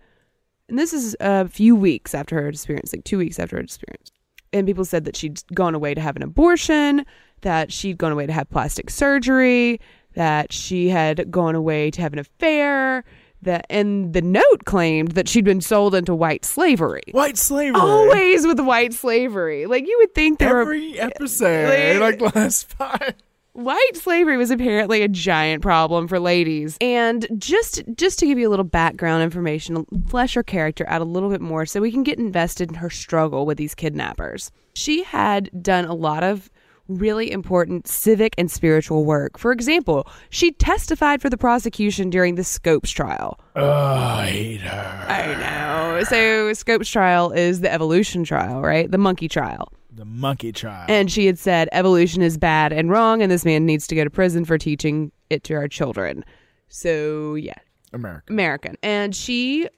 And 0.69 0.79
this 0.79 0.93
is 0.93 1.17
a 1.21 1.49
few 1.49 1.75
weeks 1.75 2.15
after 2.15 2.41
her 2.41 2.51
disappearance, 2.51 2.93
like 2.93 3.05
two 3.05 3.19
weeks 3.19 3.39
after 3.39 3.57
her 3.57 3.63
disappearance. 3.63 4.13
And 4.55 4.67
people 4.67 4.85
said 4.85 5.05
that 5.05 5.17
she'd 5.17 5.43
gone 5.53 5.75
away 5.75 5.95
to 5.95 6.01
have 6.01 6.15
an 6.17 6.23
abortion, 6.23 7.05
that 7.43 7.73
she'd 7.73 7.99
gone 7.99 8.13
away 8.13 8.25
to 8.27 8.33
have 8.33 8.49
plastic 8.49 8.89
surgery, 8.89 9.81
that 10.15 10.53
she 10.53 10.89
had 10.89 11.31
gone 11.31 11.57
away 11.57 11.91
to 11.91 12.01
have 12.01 12.13
an 12.13 12.21
affair, 12.21 13.05
that 13.43 13.67
and 13.69 14.13
the 14.15 14.23
note 14.23 14.65
claimed 14.65 15.13
that 15.13 15.29
she'd 15.29 15.45
been 15.45 15.61
sold 15.61 15.95
into 15.95 16.15
white 16.15 16.45
slavery. 16.45 17.03
White 17.11 17.37
slavery. 17.37 17.81
Always 17.81 18.47
with 18.47 18.61
white 18.61 18.95
slavery. 18.95 19.67
Like 19.67 19.87
you 19.87 19.97
would 20.01 20.15
think 20.15 20.39
there 20.39 20.61
Every 20.61 20.93
were 20.93 21.01
episode, 21.01 22.01
like, 22.01 22.21
like 22.21 22.35
last 22.35 22.69
five. 22.71 23.15
White 23.55 23.95
slavery 23.95 24.37
was 24.37 24.51
apparently 24.51 25.03
a 25.03 25.09
giant 25.09 25.63
problem 25.63 26.09
for 26.09 26.19
ladies. 26.19 26.77
And 26.81 27.25
just 27.39 27.85
just 27.95 28.19
to 28.19 28.27
give 28.27 28.37
you 28.37 28.49
a 28.49 28.51
little 28.51 28.65
background 28.65 29.23
information, 29.23 29.87
flesh 30.09 30.35
her 30.35 30.43
character 30.43 30.85
out 30.89 31.01
a 31.01 31.05
little 31.05 31.31
bit 31.31 31.41
more 31.41 31.65
so 31.65 31.81
we 31.81 31.93
can 31.93 32.03
get 32.03 32.19
invested 32.19 32.69
in 32.69 32.75
her 32.75 32.91
struggle 32.91 33.47
with 33.47 33.57
these 33.57 33.77
kidnappers. 33.77 34.51
She 34.75 35.05
had 35.05 35.51
done 35.63 35.85
a 35.85 35.95
lot 35.95 36.25
of 36.25 36.51
really 36.89 37.31
important 37.31 37.87
civic 37.87 38.35
and 38.37 38.51
spiritual 38.51 39.05
work. 39.05 39.39
For 39.39 39.53
example, 39.53 40.09
she 40.31 40.51
testified 40.51 41.23
for 41.23 41.31
the 41.31 41.39
prosecution 41.39 42.11
during 42.11 42.35
the 42.35 42.43
Scopes 42.43 42.91
trial. 42.91 43.39
Oh, 43.55 43.71
I 43.71 44.27
hate 44.27 44.61
her. 44.63 45.07
I 45.09 45.35
know. 45.39 46.03
So 46.03 46.53
Scopes 46.55 46.91
trial 46.91 47.31
is 47.31 47.61
the 47.61 47.73
evolution 47.73 48.25
trial, 48.25 48.63
right? 48.63 48.91
The 48.91 48.99
monkey 48.99 49.29
trial. 49.29 49.73
The 49.97 50.05
monkey 50.05 50.51
child. 50.51 50.91
And 50.91 51.11
she 51.11 51.27
had 51.27 51.39
said 51.39 51.69
evolution 51.71 52.21
is 52.21 52.37
bad 52.37 52.73
and 52.73 52.91
wrong, 52.91 53.23
and 53.23 53.31
this 53.31 53.45
man 53.45 53.65
needs 53.65 53.87
to 53.87 53.95
go 53.95 54.03
to 54.03 54.11
prison 54.11 54.45
for 54.45 54.59
teaching 54.59 55.13
it 55.31 55.45
to 55.45 55.55
our 55.55 55.69
children. 55.69 56.25
So, 56.69 57.37
yeah. 57.37 57.55
American. 57.93 58.35
American. 58.35 58.77
And 58.83 59.15
she 59.15 59.69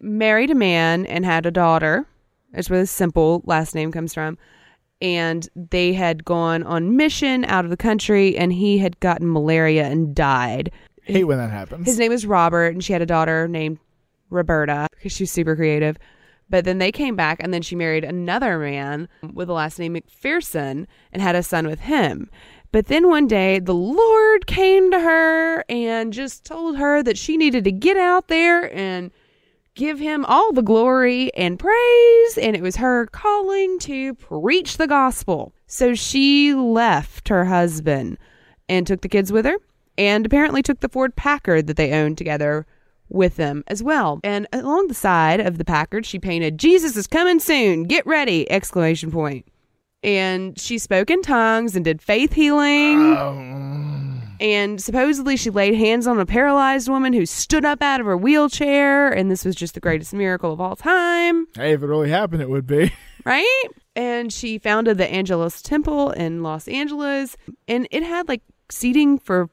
married 0.00 0.50
a 0.50 0.54
man 0.54 1.06
and 1.06 1.24
had 1.24 1.46
a 1.46 1.50
daughter. 1.50 2.06
That's 2.52 2.68
where 2.68 2.80
the 2.80 2.86
Semple 2.86 3.42
last 3.46 3.74
name 3.74 3.92
comes 3.92 4.12
from. 4.12 4.36
And 5.00 5.48
they 5.56 5.94
had 5.94 6.24
gone 6.24 6.62
on 6.64 6.96
mission 6.96 7.44
out 7.46 7.64
of 7.64 7.70
the 7.70 7.76
country, 7.76 8.36
and 8.36 8.52
he 8.52 8.76
had 8.76 9.00
gotten 9.00 9.32
malaria 9.32 9.86
and 9.86 10.14
died. 10.14 10.70
Hate 11.04 11.24
when 11.24 11.38
that 11.38 11.50
happens. 11.50 11.86
His 11.86 11.98
name 11.98 12.12
is 12.12 12.26
Robert, 12.26 12.74
and 12.74 12.84
she 12.84 12.92
had 12.92 13.02
a 13.02 13.06
daughter 13.06 13.48
named 13.48 13.78
Roberta 14.28 14.86
because 14.92 15.12
she's 15.12 15.32
super 15.32 15.56
creative. 15.56 15.96
But 16.52 16.66
then 16.66 16.76
they 16.76 16.92
came 16.92 17.16
back, 17.16 17.42
and 17.42 17.52
then 17.54 17.62
she 17.62 17.74
married 17.74 18.04
another 18.04 18.58
man 18.58 19.08
with 19.32 19.48
the 19.48 19.54
last 19.54 19.78
name 19.78 19.94
McPherson 19.94 20.86
and 21.10 21.22
had 21.22 21.34
a 21.34 21.42
son 21.42 21.66
with 21.66 21.80
him. 21.80 22.28
But 22.72 22.88
then 22.88 23.08
one 23.08 23.26
day, 23.26 23.58
the 23.58 23.74
Lord 23.74 24.46
came 24.46 24.90
to 24.90 25.00
her 25.00 25.64
and 25.70 26.12
just 26.12 26.44
told 26.44 26.76
her 26.76 27.02
that 27.04 27.16
she 27.16 27.38
needed 27.38 27.64
to 27.64 27.72
get 27.72 27.96
out 27.96 28.28
there 28.28 28.70
and 28.76 29.10
give 29.74 29.98
him 29.98 30.26
all 30.26 30.52
the 30.52 30.60
glory 30.60 31.32
and 31.32 31.58
praise. 31.58 32.36
And 32.36 32.54
it 32.54 32.60
was 32.60 32.76
her 32.76 33.06
calling 33.06 33.78
to 33.78 34.12
preach 34.16 34.76
the 34.76 34.86
gospel. 34.86 35.54
So 35.66 35.94
she 35.94 36.52
left 36.52 37.28
her 37.28 37.46
husband 37.46 38.18
and 38.68 38.86
took 38.86 39.00
the 39.00 39.08
kids 39.08 39.32
with 39.32 39.46
her 39.46 39.56
and 39.96 40.26
apparently 40.26 40.62
took 40.62 40.80
the 40.80 40.90
Ford 40.90 41.16
Packard 41.16 41.66
that 41.66 41.78
they 41.78 41.92
owned 41.92 42.18
together 42.18 42.66
with 43.08 43.36
them 43.36 43.64
as 43.66 43.82
well. 43.82 44.20
And 44.24 44.46
along 44.52 44.88
the 44.88 44.94
side 44.94 45.40
of 45.40 45.58
the 45.58 45.64
Packard, 45.64 46.06
she 46.06 46.18
painted 46.18 46.58
Jesus 46.58 46.96
is 46.96 47.06
coming 47.06 47.40
soon. 47.40 47.84
Get 47.84 48.06
ready! 48.06 48.50
exclamation 48.50 49.10
point. 49.10 49.46
And 50.02 50.58
she 50.58 50.78
spoke 50.78 51.10
in 51.10 51.22
tongues 51.22 51.76
and 51.76 51.84
did 51.84 52.02
faith 52.02 52.32
healing. 52.32 53.16
Um. 53.16 54.22
And 54.40 54.82
supposedly 54.82 55.36
she 55.36 55.50
laid 55.50 55.76
hands 55.76 56.08
on 56.08 56.18
a 56.18 56.26
paralyzed 56.26 56.88
woman 56.88 57.12
who 57.12 57.26
stood 57.26 57.64
up 57.64 57.80
out 57.80 58.00
of 58.00 58.06
her 58.06 58.16
wheelchair, 58.16 59.08
and 59.08 59.30
this 59.30 59.44
was 59.44 59.54
just 59.54 59.74
the 59.74 59.80
greatest 59.80 60.12
miracle 60.12 60.52
of 60.52 60.60
all 60.60 60.74
time. 60.74 61.46
Hey, 61.54 61.74
if 61.74 61.82
it 61.82 61.86
really 61.86 62.10
happened, 62.10 62.42
it 62.42 62.50
would 62.50 62.66
be. 62.66 62.92
Right? 63.24 63.66
And 63.94 64.32
she 64.32 64.58
founded 64.58 64.98
the 64.98 65.08
Angelus 65.08 65.62
Temple 65.62 66.10
in 66.10 66.42
Los 66.42 66.66
Angeles, 66.66 67.36
and 67.68 67.86
it 67.92 68.02
had 68.02 68.26
like 68.26 68.42
seating 68.68 69.16
for 69.16 69.48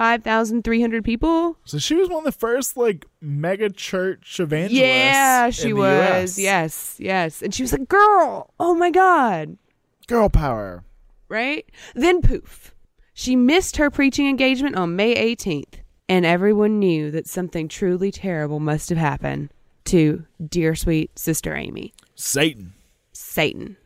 5,300 0.00 1.04
people. 1.04 1.58
So 1.66 1.76
she 1.76 1.94
was 1.94 2.08
one 2.08 2.20
of 2.20 2.24
the 2.24 2.32
first 2.32 2.74
like 2.74 3.04
mega 3.20 3.68
church 3.68 4.40
evangelists. 4.40 4.80
Yeah, 4.80 5.50
she 5.50 5.74
was. 5.74 6.38
US. 6.38 6.38
Yes, 6.38 6.96
yes. 6.98 7.42
And 7.42 7.52
she 7.54 7.62
was 7.62 7.72
like, 7.72 7.86
girl, 7.86 8.50
oh 8.58 8.74
my 8.74 8.90
God. 8.90 9.58
Girl 10.06 10.30
power. 10.30 10.84
Right? 11.28 11.66
Then 11.94 12.22
poof. 12.22 12.74
She 13.12 13.36
missed 13.36 13.76
her 13.76 13.90
preaching 13.90 14.26
engagement 14.26 14.74
on 14.74 14.96
May 14.96 15.14
18th, 15.36 15.80
and 16.08 16.24
everyone 16.24 16.78
knew 16.78 17.10
that 17.10 17.28
something 17.28 17.68
truly 17.68 18.10
terrible 18.10 18.58
must 18.58 18.88
have 18.88 18.96
happened 18.96 19.50
to 19.84 20.24
dear 20.42 20.74
sweet 20.74 21.18
Sister 21.18 21.54
Aimee. 21.54 21.92
Satan. 22.14 22.72
Satan. 23.12 23.76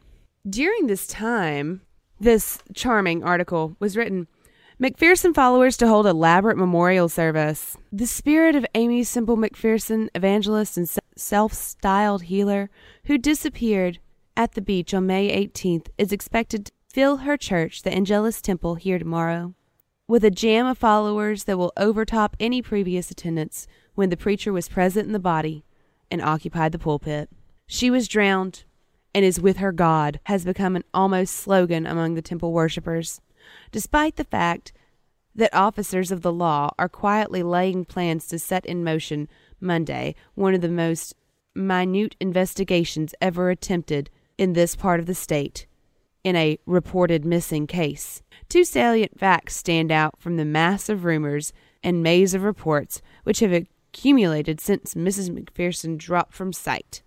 During 0.48 0.86
this 0.86 1.08
time, 1.08 1.80
this 2.20 2.60
charming 2.72 3.24
article 3.24 3.74
was 3.80 3.96
written. 3.96 4.28
McPherson 4.82 5.32
followers 5.32 5.76
to 5.76 5.86
hold 5.86 6.04
elaborate 6.04 6.56
memorial 6.56 7.08
service. 7.08 7.76
The 7.92 8.08
spirit 8.08 8.56
of 8.56 8.66
Aimee 8.74 9.04
Semple 9.04 9.36
McPherson, 9.36 10.08
evangelist 10.16 10.76
and 10.76 10.88
self 11.16 11.52
styled 11.52 12.24
healer, 12.24 12.70
who 13.04 13.16
disappeared 13.16 14.00
at 14.36 14.54
the 14.54 14.60
beach 14.60 14.92
on 14.92 15.06
May 15.06 15.46
18th, 15.46 15.90
is 15.96 16.10
expected 16.10 16.66
to 16.66 16.72
fill 16.92 17.18
her 17.18 17.36
church, 17.36 17.82
the 17.82 17.92
Angelus 17.92 18.42
Temple, 18.42 18.74
here 18.74 18.98
tomorrow, 18.98 19.54
with 20.08 20.24
a 20.24 20.30
jam 20.30 20.66
of 20.66 20.76
followers 20.76 21.44
that 21.44 21.56
will 21.56 21.72
overtop 21.76 22.36
any 22.40 22.60
previous 22.60 23.12
attendance 23.12 23.68
when 23.94 24.10
the 24.10 24.16
preacher 24.16 24.52
was 24.52 24.68
present 24.68 25.06
in 25.06 25.12
the 25.12 25.20
body 25.20 25.64
and 26.10 26.20
occupied 26.20 26.72
the 26.72 26.80
pulpit. 26.80 27.30
She 27.68 27.92
was 27.92 28.08
drowned 28.08 28.64
and 29.14 29.24
is 29.24 29.40
with 29.40 29.58
her 29.58 29.70
God 29.70 30.18
has 30.24 30.44
become 30.44 30.74
an 30.74 30.82
almost 30.92 31.36
slogan 31.36 31.86
among 31.86 32.14
the 32.14 32.22
temple 32.22 32.52
worshippers, 32.52 33.20
despite 33.74 34.14
the 34.14 34.22
fact 34.22 34.72
that 35.34 35.52
officers 35.52 36.12
of 36.12 36.22
the 36.22 36.32
law 36.32 36.70
are 36.78 36.88
quietly 36.88 37.42
laying 37.42 37.84
plans 37.84 38.28
to 38.28 38.38
set 38.38 38.64
in 38.64 38.84
motion 38.84 39.28
Monday 39.60 40.14
one 40.36 40.54
of 40.54 40.60
the 40.60 40.68
most 40.68 41.16
minute 41.56 42.14
investigations 42.20 43.16
ever 43.20 43.50
attempted 43.50 44.10
in 44.38 44.52
this 44.52 44.76
part 44.76 45.00
of 45.00 45.06
the 45.06 45.14
state 45.14 45.66
in 46.22 46.36
a 46.36 46.56
reported 46.66 47.24
missing 47.24 47.66
case. 47.66 48.22
Two 48.48 48.62
salient 48.62 49.18
facts 49.18 49.56
stand 49.56 49.90
out 49.90 50.20
from 50.20 50.36
the 50.36 50.44
mass 50.44 50.88
of 50.88 51.04
rumors 51.04 51.52
and 51.82 52.00
maze 52.00 52.32
of 52.32 52.44
reports 52.44 53.02
which 53.24 53.40
have 53.40 53.52
accumulated 53.52 54.60
since 54.60 54.94
Mrs. 54.94 55.30
McPherson 55.30 55.98
dropped 55.98 56.32
from 56.32 56.52
sight. 56.52 57.02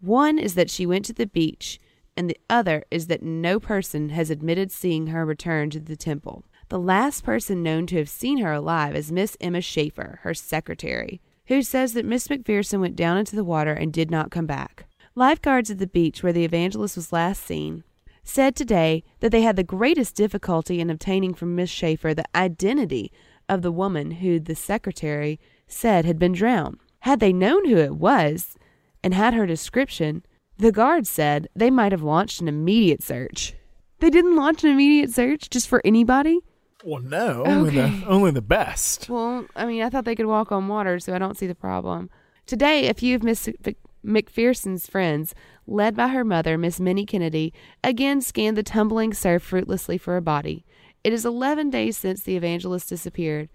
One 0.00 0.38
is 0.38 0.54
that 0.54 0.70
she 0.70 0.86
went 0.86 1.06
to 1.06 1.12
the 1.12 1.26
beach, 1.26 1.80
and 2.16 2.28
the 2.28 2.38
other 2.48 2.84
is 2.90 3.06
that 3.06 3.22
no 3.22 3.58
person 3.58 4.10
has 4.10 4.30
admitted 4.30 4.70
seeing 4.70 5.08
her 5.08 5.24
return 5.24 5.70
to 5.70 5.80
the 5.80 5.96
temple. 5.96 6.44
The 6.68 6.78
last 6.78 7.24
person 7.24 7.62
known 7.62 7.86
to 7.88 7.98
have 7.98 8.08
seen 8.08 8.38
her 8.38 8.52
alive 8.52 8.94
is 8.94 9.12
Miss 9.12 9.36
Emma 9.40 9.60
Schaefer, 9.60 10.20
her 10.22 10.34
secretary, 10.34 11.20
who 11.46 11.62
says 11.62 11.92
that 11.92 12.06
Miss 12.06 12.28
McPherson 12.28 12.80
went 12.80 12.96
down 12.96 13.18
into 13.18 13.36
the 13.36 13.44
water 13.44 13.72
and 13.72 13.92
did 13.92 14.10
not 14.10 14.30
come 14.30 14.46
back. 14.46 14.86
Lifeguards 15.14 15.70
at 15.70 15.78
the 15.78 15.86
beach 15.86 16.22
where 16.22 16.32
the 16.32 16.44
evangelist 16.44 16.96
was 16.96 17.12
last 17.12 17.44
seen 17.44 17.84
said 18.24 18.56
today 18.56 19.04
that 19.20 19.30
they 19.30 19.42
had 19.42 19.56
the 19.56 19.62
greatest 19.62 20.16
difficulty 20.16 20.80
in 20.80 20.88
obtaining 20.88 21.34
from 21.34 21.54
Miss 21.54 21.70
Schaefer 21.70 22.14
the 22.14 22.24
identity 22.34 23.12
of 23.48 23.60
the 23.62 23.70
woman 23.70 24.12
who 24.12 24.40
the 24.40 24.54
secretary 24.54 25.38
said 25.68 26.04
had 26.04 26.18
been 26.18 26.32
drowned. 26.32 26.78
Had 27.00 27.20
they 27.20 27.32
known 27.32 27.68
who 27.68 27.76
it 27.76 27.96
was 27.96 28.56
and 29.02 29.12
had 29.12 29.34
her 29.34 29.46
description, 29.46 30.24
the 30.58 30.72
guards 30.72 31.08
said 31.08 31.48
they 31.54 31.70
might 31.70 31.92
have 31.92 32.02
launched 32.02 32.40
an 32.40 32.48
immediate 32.48 33.02
search. 33.02 33.54
They 34.00 34.10
didn't 34.10 34.36
launch 34.36 34.64
an 34.64 34.70
immediate 34.70 35.10
search 35.10 35.48
just 35.50 35.68
for 35.68 35.80
anybody? 35.84 36.40
Well, 36.84 37.02
no, 37.02 37.44
only 37.46 37.70
Okay. 37.80 38.00
the 38.00 38.06
only 38.06 38.30
the 38.30 38.42
best. 38.42 39.08
Well, 39.08 39.46
I 39.56 39.64
mean, 39.64 39.82
I 39.82 39.88
thought 39.88 40.04
they 40.04 40.14
could 40.14 40.26
walk 40.26 40.52
on 40.52 40.68
water, 40.68 40.98
so 40.98 41.14
I 41.14 41.18
don't 41.18 41.36
see 41.36 41.46
the 41.46 41.54
problem. 41.54 42.10
Today, 42.46 42.88
a 42.88 42.94
few 42.94 43.16
of 43.16 43.22
Miss 43.22 43.48
Mc- 43.64 43.78
McPherson's 44.04 44.86
friends, 44.86 45.34
led 45.66 45.96
by 45.96 46.08
her 46.08 46.24
mother, 46.24 46.58
Miss 46.58 46.78
Minnie 46.78 47.06
Kennedy, 47.06 47.54
again 47.82 48.20
scanned 48.20 48.56
the 48.58 48.62
tumbling 48.62 49.14
surf 49.14 49.42
fruitlessly 49.42 49.96
for 49.96 50.16
a 50.18 50.22
body. 50.22 50.66
It 51.02 51.14
is 51.14 51.24
11 51.24 51.70
days 51.70 51.96
since 51.96 52.22
the 52.22 52.36
evangelist 52.36 52.90
disappeared. 52.90 53.48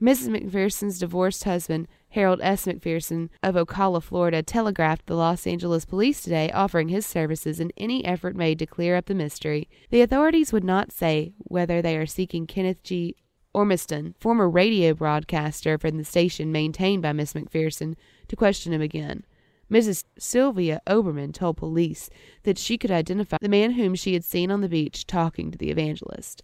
Mrs. 0.00 0.28
McPherson's 0.28 0.98
divorced 0.98 1.44
husband, 1.44 1.86
Harold 2.12 2.40
S. 2.42 2.66
McPherson 2.66 3.30
of 3.42 3.54
Ocala, 3.54 4.02
Florida, 4.02 4.42
telegraphed 4.42 5.06
the 5.06 5.16
Los 5.16 5.46
Angeles 5.46 5.86
police 5.86 6.20
today 6.20 6.50
offering 6.52 6.88
his 6.88 7.06
services 7.06 7.58
in 7.58 7.72
any 7.78 8.04
effort 8.04 8.36
made 8.36 8.58
to 8.58 8.66
clear 8.66 8.96
up 8.96 9.06
the 9.06 9.14
mystery. 9.14 9.66
The 9.90 10.02
authorities 10.02 10.52
would 10.52 10.64
not 10.64 10.92
say 10.92 11.32
whether 11.38 11.80
they 11.80 11.96
are 11.96 12.04
seeking 12.04 12.46
Kenneth 12.46 12.82
G. 12.82 13.16
Ormiston, 13.54 14.14
former 14.18 14.48
radio 14.48 14.92
broadcaster 14.92 15.78
from 15.78 15.96
the 15.96 16.04
station 16.04 16.52
maintained 16.52 17.02
by 17.02 17.12
Miss 17.14 17.32
McPherson, 17.32 17.94
to 18.28 18.36
question 18.36 18.74
him 18.74 18.82
again. 18.82 19.24
Mrs. 19.72 20.04
Sylvia 20.18 20.82
Oberman 20.86 21.32
told 21.32 21.56
police 21.56 22.10
that 22.42 22.58
she 22.58 22.76
could 22.76 22.90
identify 22.90 23.38
the 23.40 23.48
man 23.48 23.72
whom 23.72 23.94
she 23.94 24.12
had 24.12 24.22
seen 24.22 24.50
on 24.50 24.60
the 24.60 24.68
beach 24.68 25.06
talking 25.06 25.50
to 25.50 25.56
the 25.56 25.70
evangelist. 25.70 26.42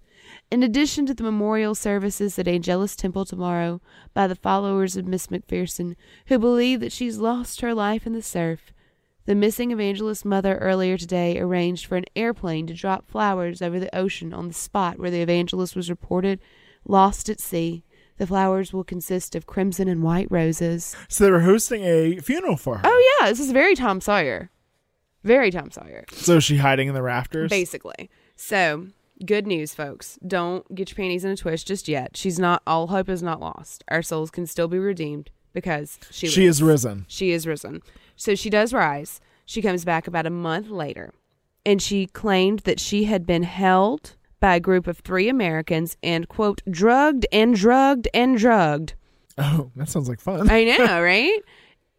In 0.50 0.62
addition 0.62 1.04
to 1.04 1.12
the 1.12 1.22
memorial 1.22 1.74
services 1.74 2.38
at 2.38 2.48
Angelus 2.48 2.96
Temple 2.96 3.26
tomorrow 3.26 3.82
by 4.14 4.26
the 4.26 4.34
followers 4.34 4.96
of 4.96 5.06
Miss 5.06 5.26
McPherson, 5.26 5.94
who 6.28 6.38
believe 6.38 6.80
that 6.80 6.90
she's 6.90 7.18
lost 7.18 7.60
her 7.60 7.74
life 7.74 8.06
in 8.06 8.14
the 8.14 8.22
surf, 8.22 8.72
the 9.26 9.34
missing 9.34 9.72
evangelist's 9.72 10.24
mother 10.24 10.56
earlier 10.56 10.96
today 10.96 11.38
arranged 11.38 11.84
for 11.84 11.96
an 11.96 12.06
airplane 12.16 12.66
to 12.66 12.72
drop 12.72 13.06
flowers 13.06 13.60
over 13.60 13.78
the 13.78 13.94
ocean 13.94 14.32
on 14.32 14.48
the 14.48 14.54
spot 14.54 14.98
where 14.98 15.10
the 15.10 15.20
evangelist 15.20 15.76
was 15.76 15.90
reported 15.90 16.40
lost 16.86 17.28
at 17.28 17.40
sea. 17.40 17.84
The 18.18 18.26
flowers 18.26 18.72
will 18.72 18.84
consist 18.84 19.34
of 19.34 19.46
crimson 19.46 19.88
and 19.88 20.02
white 20.02 20.26
roses. 20.30 20.94
So 21.08 21.24
they 21.24 21.30
were 21.30 21.40
hosting 21.40 21.82
a 21.84 22.18
funeral 22.18 22.56
for 22.56 22.76
her. 22.78 22.82
Oh 22.84 23.16
yeah, 23.20 23.28
this 23.28 23.40
is 23.40 23.50
very 23.52 23.74
Tom 23.74 24.00
Sawyer. 24.00 24.50
Very 25.24 25.50
Tom 25.50 25.70
Sawyer. 25.70 26.04
So 26.12 26.36
is 26.36 26.44
she 26.44 26.56
hiding 26.58 26.88
in 26.88 26.94
the 26.94 27.02
rafters? 27.02 27.50
Basically. 27.50 28.10
So 28.36 28.88
good 29.24 29.46
news, 29.46 29.74
folks. 29.74 30.18
Don't 30.26 30.72
get 30.74 30.90
your 30.90 30.96
panties 30.96 31.24
in 31.24 31.30
a 31.32 31.36
twist 31.36 31.66
just 31.66 31.88
yet. 31.88 32.16
She's 32.16 32.38
not 32.38 32.62
all 32.66 32.88
hope 32.88 33.08
is 33.08 33.22
not 33.22 33.40
lost. 33.40 33.82
Our 33.88 34.02
souls 34.02 34.30
can 34.30 34.46
still 34.46 34.68
be 34.68 34.78
redeemed 34.78 35.30
because 35.52 35.98
she 36.10 36.28
She 36.28 36.42
lives. 36.44 36.58
is 36.58 36.62
risen. 36.62 37.04
She 37.08 37.30
is 37.30 37.46
risen. 37.46 37.82
So 38.16 38.34
she 38.34 38.50
does 38.50 38.72
rise. 38.72 39.20
She 39.46 39.62
comes 39.62 39.84
back 39.84 40.06
about 40.06 40.26
a 40.26 40.30
month 40.30 40.68
later, 40.70 41.14
and 41.64 41.80
she 41.80 42.06
claimed 42.06 42.60
that 42.60 42.78
she 42.80 43.04
had 43.04 43.24
been 43.26 43.44
held 43.44 44.14
by 44.40 44.56
a 44.56 44.60
group 44.60 44.86
of 44.86 44.98
three 44.98 45.28
Americans 45.28 45.96
and 46.02 46.28
quote 46.28 46.62
drugged 46.70 47.26
and 47.32 47.54
drugged 47.54 48.08
and 48.14 48.38
drugged. 48.38 48.94
Oh, 49.36 49.70
that 49.76 49.88
sounds 49.88 50.08
like 50.08 50.20
fun. 50.20 50.50
I 50.50 50.64
know, 50.64 51.02
right? 51.02 51.40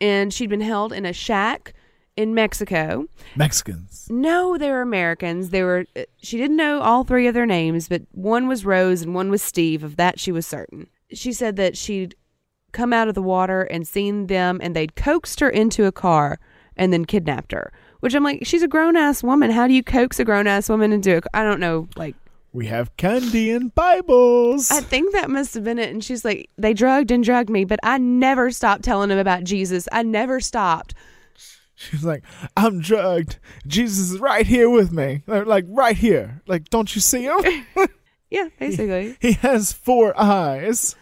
And 0.01 0.33
she'd 0.33 0.49
been 0.49 0.61
held 0.61 0.93
in 0.93 1.05
a 1.05 1.13
shack 1.13 1.73
in 2.15 2.33
Mexico. 2.33 3.05
Mexicans. 3.35 4.07
No, 4.09 4.57
they 4.57 4.69
were 4.69 4.81
Americans. 4.81 5.49
They 5.49 5.63
were. 5.63 5.85
uh, 5.95 6.03
She 6.17 6.37
didn't 6.37 6.57
know 6.57 6.81
all 6.81 7.03
three 7.03 7.27
of 7.27 7.33
their 7.33 7.45
names, 7.45 7.87
but 7.87 8.01
one 8.11 8.47
was 8.47 8.65
Rose 8.65 9.01
and 9.01 9.15
one 9.15 9.29
was 9.31 9.41
Steve. 9.41 9.83
Of 9.83 9.95
that, 9.97 10.19
she 10.19 10.31
was 10.31 10.45
certain. 10.45 10.87
She 11.13 11.31
said 11.33 11.55
that 11.55 11.77
she'd 11.77 12.15
come 12.71 12.93
out 12.93 13.07
of 13.07 13.15
the 13.15 13.21
water 13.21 13.63
and 13.63 13.87
seen 13.87 14.27
them, 14.27 14.59
and 14.61 14.75
they'd 14.75 14.95
coaxed 14.95 15.39
her 15.39 15.49
into 15.49 15.85
a 15.85 15.91
car 15.91 16.39
and 16.75 16.91
then 16.93 17.05
kidnapped 17.05 17.51
her. 17.51 17.71
Which 18.01 18.13
I'm 18.13 18.23
like, 18.23 18.45
she's 18.45 18.63
a 18.63 18.67
grown 18.67 18.95
ass 18.95 19.23
woman. 19.23 19.51
How 19.51 19.67
do 19.67 19.73
you 19.73 19.83
coax 19.83 20.19
a 20.19 20.25
grown 20.25 20.47
ass 20.47 20.69
woman 20.69 20.91
into 20.93 21.17
a? 21.17 21.21
I 21.33 21.43
don't 21.43 21.59
know, 21.59 21.87
like. 21.95 22.15
We 22.51 22.65
have 22.67 22.95
candy 22.97 23.51
and 23.51 23.73
Bibles. 23.75 24.71
I 24.71 24.81
think 24.81 25.13
that 25.13 25.29
must 25.29 25.53
have 25.53 25.63
been 25.63 25.77
it. 25.77 25.91
And 25.91 26.03
she's 26.03 26.25
like, 26.25 26.49
they 26.57 26.73
drugged 26.73 27.11
and 27.11 27.23
drugged 27.23 27.49
me, 27.49 27.63
but 27.63 27.79
I 27.83 27.99
never 27.99 28.49
stopped 28.49 28.83
telling 28.83 29.09
them 29.09 29.19
about 29.19 29.43
Jesus. 29.43 29.87
I 29.91 30.01
never 30.03 30.39
stopped. 30.39 30.95
She's 31.75 32.03
like, 32.03 32.23
I'm 32.57 32.81
drugged. 32.81 33.37
Jesus 33.67 34.11
is 34.11 34.19
right 34.19 34.45
here 34.45 34.69
with 34.69 34.91
me. 34.91 35.23
Like, 35.27 35.45
like, 35.45 35.65
right 35.69 35.95
here. 35.95 36.41
Like, 36.47 36.69
don't 36.69 36.93
you 36.93 37.01
see 37.01 37.23
him? 37.23 37.65
Yeah, 38.29 38.49
basically. 38.59 39.17
he 39.21 39.33
has 39.33 39.73
four 39.73 40.19
eyes. 40.19 40.95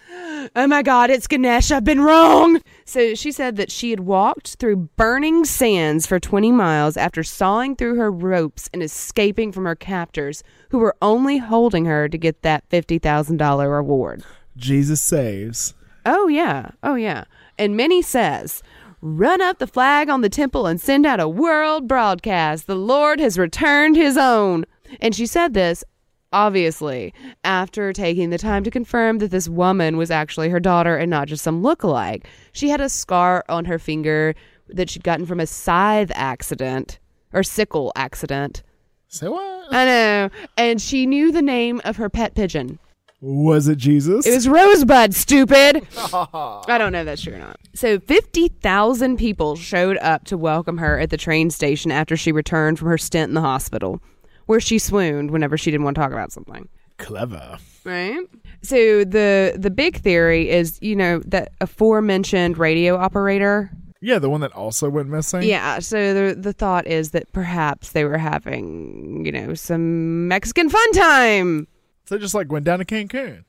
Oh 0.56 0.68
my 0.68 0.82
God, 0.82 1.10
it's 1.10 1.28
Ganesh. 1.28 1.72
I've 1.72 1.84
been 1.84 2.02
wrong. 2.02 2.62
So 2.86 3.16
she 3.16 3.32
said 3.32 3.56
that 3.56 3.72
she 3.72 3.92
had 3.92 4.02
walked 4.02 4.56
through 4.56 4.90
burning 4.96 5.46
sands 5.46 6.06
for 6.06 6.20
20 6.20 6.52
miles 6.52 6.98
after 6.98 7.24
sawing 7.24 7.76
through 7.76 7.96
her 7.96 8.12
ropes 8.12 8.70
and 8.74 8.84
escaping 8.84 9.52
from 9.52 9.66
her 9.66 9.76
captors, 9.76 10.44
who 10.70 10.80
were 10.80 10.96
only 11.02 11.38
holding 11.38 11.86
her 11.86 12.10
to 12.10 12.18
get 12.18 12.42
that 12.42 12.68
$50,000 12.70 13.72
reward. 13.72 14.24
Jesus 14.58 15.02
saves. 15.02 15.74
Oh, 16.06 16.28
yeah. 16.28 16.72
Oh, 16.84 16.96
yeah. 16.96 17.24
And 17.58 17.78
Minnie 17.78 18.02
says, 18.02 18.64
Run 19.02 19.42
up 19.42 19.60
the 19.60 19.68
flag 19.68 20.10
on 20.10 20.22
the 20.22 20.30
temple 20.30 20.66
and 20.66 20.82
send 20.82 21.06
out 21.06 21.20
a 21.20 21.30
world 21.30 21.88
broadcast. 21.88 22.66
The 22.66 22.76
Lord 22.76 23.20
has 23.20 23.38
returned 23.38 23.96
his 23.96 24.18
own. 24.18 24.66
And 25.00 25.14
she 25.14 25.26
said 25.26 25.54
this, 25.54 25.84
obviously, 26.32 27.14
after 27.44 27.94
taking 27.94 28.30
the 28.30 28.38
time 28.38 28.64
to 28.64 28.72
confirm 28.72 29.20
that 29.20 29.32
this 29.32 29.48
woman 29.50 29.98
was 29.98 30.12
actually 30.12 30.50
her 30.50 30.60
daughter 30.60 30.98
and 30.98 31.10
not 31.10 31.28
just 31.28 31.44
some 31.44 31.62
lookalike. 31.62 32.26
She 32.52 32.70
had 32.70 32.82
a 32.82 32.90
scar 32.90 33.44
on 33.50 33.66
her 33.66 33.80
finger 33.80 34.36
that 34.70 34.90
she'd 34.90 35.04
gotten 35.04 35.26
from 35.26 35.40
a 35.40 35.48
scythe 35.48 36.12
accident 36.14 37.00
or 37.34 37.44
sickle 37.44 37.92
accident. 37.96 38.64
Say 39.08 39.28
what? 39.28 39.74
I 39.74 39.86
know. 39.86 40.30
And 40.58 40.82
she 40.82 41.06
knew 41.06 41.32
the 41.32 41.42
name 41.42 41.82
of 41.86 41.98
her 41.98 42.10
pet 42.10 42.36
pigeon. 42.36 42.80
Was 43.20 43.68
it 43.68 43.80
Jesus? 43.80 44.28
It 44.28 44.36
was 44.36 44.48
Rosebud, 44.48 45.16
stupid. 45.16 45.88
I 46.14 46.78
don't 46.78 46.92
know 46.92 47.00
if 47.00 47.06
that's 47.06 47.24
true 47.24 47.34
or 47.34 47.40
not. 47.40 47.58
So 47.74 48.00
50,000 48.00 49.18
people 49.18 49.56
showed 49.56 49.98
up 49.98 50.26
to 50.26 50.38
welcome 50.38 50.78
her 50.78 51.00
at 51.00 51.10
the 51.10 51.18
train 51.18 51.50
station 51.50 51.92
after 51.92 52.16
she 52.16 52.32
returned 52.32 52.78
from 52.78 52.90
her 52.90 52.98
stint 52.98 53.30
in 53.30 53.34
the 53.34 53.42
hospital, 53.42 54.02
where 54.48 54.60
she 54.60 54.80
swooned 54.80 55.32
whenever 55.32 55.58
she 55.58 55.70
didn't 55.72 55.84
want 55.86 55.96
to 55.96 56.02
talk 56.02 56.12
about 56.12 56.32
something. 56.32 56.68
Clever. 56.98 57.58
Right? 57.84 58.20
So 58.64 59.04
the 59.06 59.56
the 59.58 59.70
big 59.70 59.98
theory 59.98 60.50
is, 60.50 60.80
you 60.82 60.96
know, 60.96 61.20
that 61.28 61.52
aforementioned 61.62 62.58
radio 62.58 62.98
operator 62.98 63.70
Yeah, 64.02 64.20
the 64.20 64.30
one 64.30 64.42
that 64.42 64.52
also 64.54 64.90
went 64.90 65.08
missing. 65.10 65.44
yeah, 65.44 65.80
so 65.80 66.14
the 66.14 66.36
the 66.36 66.54
thought 66.54 66.86
is 66.88 67.12
that 67.12 67.32
perhaps 67.34 67.92
they 67.92 68.04
were 68.04 68.18
having, 68.18 69.24
you 69.26 69.32
know, 69.32 69.54
some 69.54 70.28
Mexican 70.28 70.70
fun 70.70 70.92
time. 70.94 71.68
So 72.06 72.16
they 72.16 72.22
just 72.22 72.34
like 72.34 72.52
went 72.52 72.66
down 72.66 72.80
to 72.80 72.86
Cancun. 72.86 73.44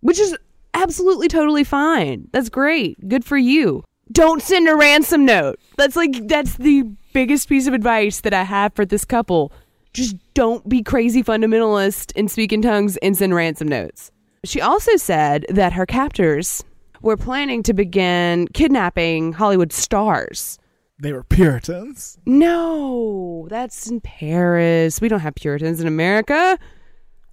which 0.00 0.18
is 0.18 0.36
absolutely 0.74 1.28
totally 1.28 1.64
fine. 1.64 2.28
That's 2.32 2.48
great. 2.48 3.08
Good 3.08 3.24
for 3.24 3.36
you. 3.38 3.84
Don't 4.12 4.42
send 4.42 4.68
a 4.68 4.74
ransom 4.74 5.24
note. 5.24 5.60
That's 5.76 5.94
like 5.96 6.26
that's 6.26 6.56
the 6.56 6.82
biggest 7.12 7.48
piece 7.48 7.66
of 7.68 7.74
advice 7.74 8.20
that 8.22 8.34
I 8.34 8.42
have 8.44 8.74
for 8.74 8.84
this 8.84 9.04
couple. 9.04 9.52
Just 9.92 10.16
don't 10.34 10.68
be 10.68 10.82
crazy 10.82 11.22
fundamentalist 11.22 12.12
and 12.16 12.30
speak 12.30 12.52
in 12.52 12.62
tongues 12.62 12.96
and 12.98 13.16
send 13.16 13.34
ransom 13.34 13.68
notes. 13.68 14.10
She 14.44 14.60
also 14.60 14.96
said 14.96 15.44
that 15.48 15.72
her 15.72 15.84
captors 15.86 16.64
were 17.02 17.16
planning 17.16 17.62
to 17.64 17.74
begin 17.74 18.48
kidnapping 18.48 19.32
Hollywood 19.32 19.72
stars. 19.72 20.58
They 20.98 21.12
were 21.12 21.24
Puritans. 21.24 22.18
No, 22.26 23.46
that's 23.48 23.88
in 23.90 24.00
Paris. 24.00 25.00
We 25.00 25.08
don't 25.08 25.20
have 25.20 25.34
Puritans 25.34 25.80
in 25.80 25.86
America. 25.86 26.58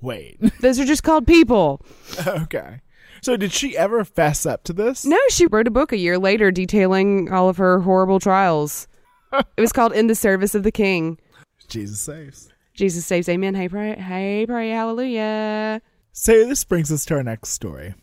Wait. 0.01 0.39
Those 0.61 0.79
are 0.79 0.85
just 0.85 1.03
called 1.03 1.27
people. 1.27 1.85
okay. 2.25 2.81
So 3.21 3.35
did 3.35 3.51
she 3.51 3.77
ever 3.77 4.05
fess 4.05 4.45
up 4.45 4.63
to 4.65 4.73
this? 4.73 5.05
No, 5.05 5.17
she 5.29 5.47
wrote 5.47 5.67
a 5.67 5.71
book 5.71 5.91
a 5.91 5.97
year 5.97 6.17
later 6.17 6.49
detailing 6.51 7.31
all 7.31 7.49
of 7.49 7.57
her 7.57 7.79
horrible 7.79 8.19
trials. 8.19 8.87
it 9.33 9.61
was 9.61 9.73
called 9.73 9.91
In 9.91 10.07
the 10.07 10.15
Service 10.15 10.55
of 10.55 10.63
the 10.63 10.71
King. 10.71 11.19
Jesus 11.67 11.99
saves. 11.99 12.49
Jesus 12.73 13.05
saves, 13.05 13.27
amen. 13.27 13.55
Hey, 13.55 13.67
pray, 13.67 13.95
hey, 13.95 14.45
pray, 14.45 14.69
hallelujah. 14.69 15.81
So 16.11 16.45
this 16.45 16.63
brings 16.63 16.91
us 16.91 17.05
to 17.05 17.15
our 17.15 17.23
next 17.23 17.49
story. 17.49 17.95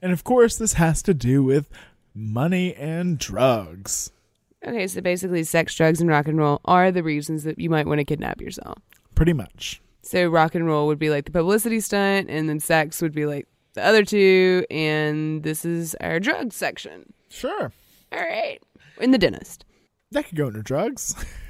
And 0.00 0.12
of 0.12 0.24
course, 0.24 0.56
this 0.56 0.74
has 0.74 1.02
to 1.04 1.14
do 1.14 1.42
with 1.42 1.68
money 2.14 2.74
and 2.74 3.18
drugs. 3.18 4.10
Okay, 4.66 4.86
so 4.86 5.00
basically, 5.00 5.44
sex, 5.44 5.74
drugs, 5.74 6.00
and 6.00 6.08
rock 6.08 6.28
and 6.28 6.38
roll 6.38 6.60
are 6.64 6.92
the 6.92 7.02
reasons 7.02 7.44
that 7.44 7.58
you 7.58 7.70
might 7.70 7.86
want 7.86 7.98
to 7.98 8.04
kidnap 8.04 8.40
yourself. 8.40 8.78
Pretty 9.14 9.32
much. 9.32 9.80
So 10.02 10.26
rock 10.28 10.54
and 10.54 10.66
roll 10.66 10.86
would 10.86 10.98
be 10.98 11.10
like 11.10 11.24
the 11.24 11.30
publicity 11.30 11.80
stunt, 11.80 12.28
and 12.28 12.48
then 12.48 12.60
sex 12.60 13.00
would 13.02 13.12
be 13.12 13.26
like 13.26 13.48
the 13.74 13.84
other 13.84 14.04
two, 14.04 14.64
and 14.70 15.42
this 15.42 15.64
is 15.64 15.94
our 16.00 16.20
drug 16.20 16.52
section. 16.52 17.12
Sure. 17.28 17.72
All 18.12 18.20
right. 18.20 18.58
In 19.00 19.10
the 19.10 19.18
dentist. 19.18 19.64
That 20.10 20.26
could 20.26 20.36
go 20.36 20.46
under 20.46 20.62
drugs. 20.62 21.14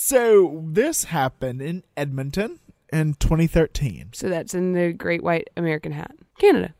so 0.00 0.62
this 0.64 1.04
happened 1.04 1.60
in 1.60 1.82
Edmonton 1.96 2.60
in 2.92 3.14
2013. 3.14 4.10
So 4.12 4.28
that's 4.28 4.54
in 4.54 4.72
the 4.72 4.92
Great 4.92 5.24
White 5.24 5.48
American 5.56 5.90
Hat, 5.90 6.14
Canada. 6.38 6.72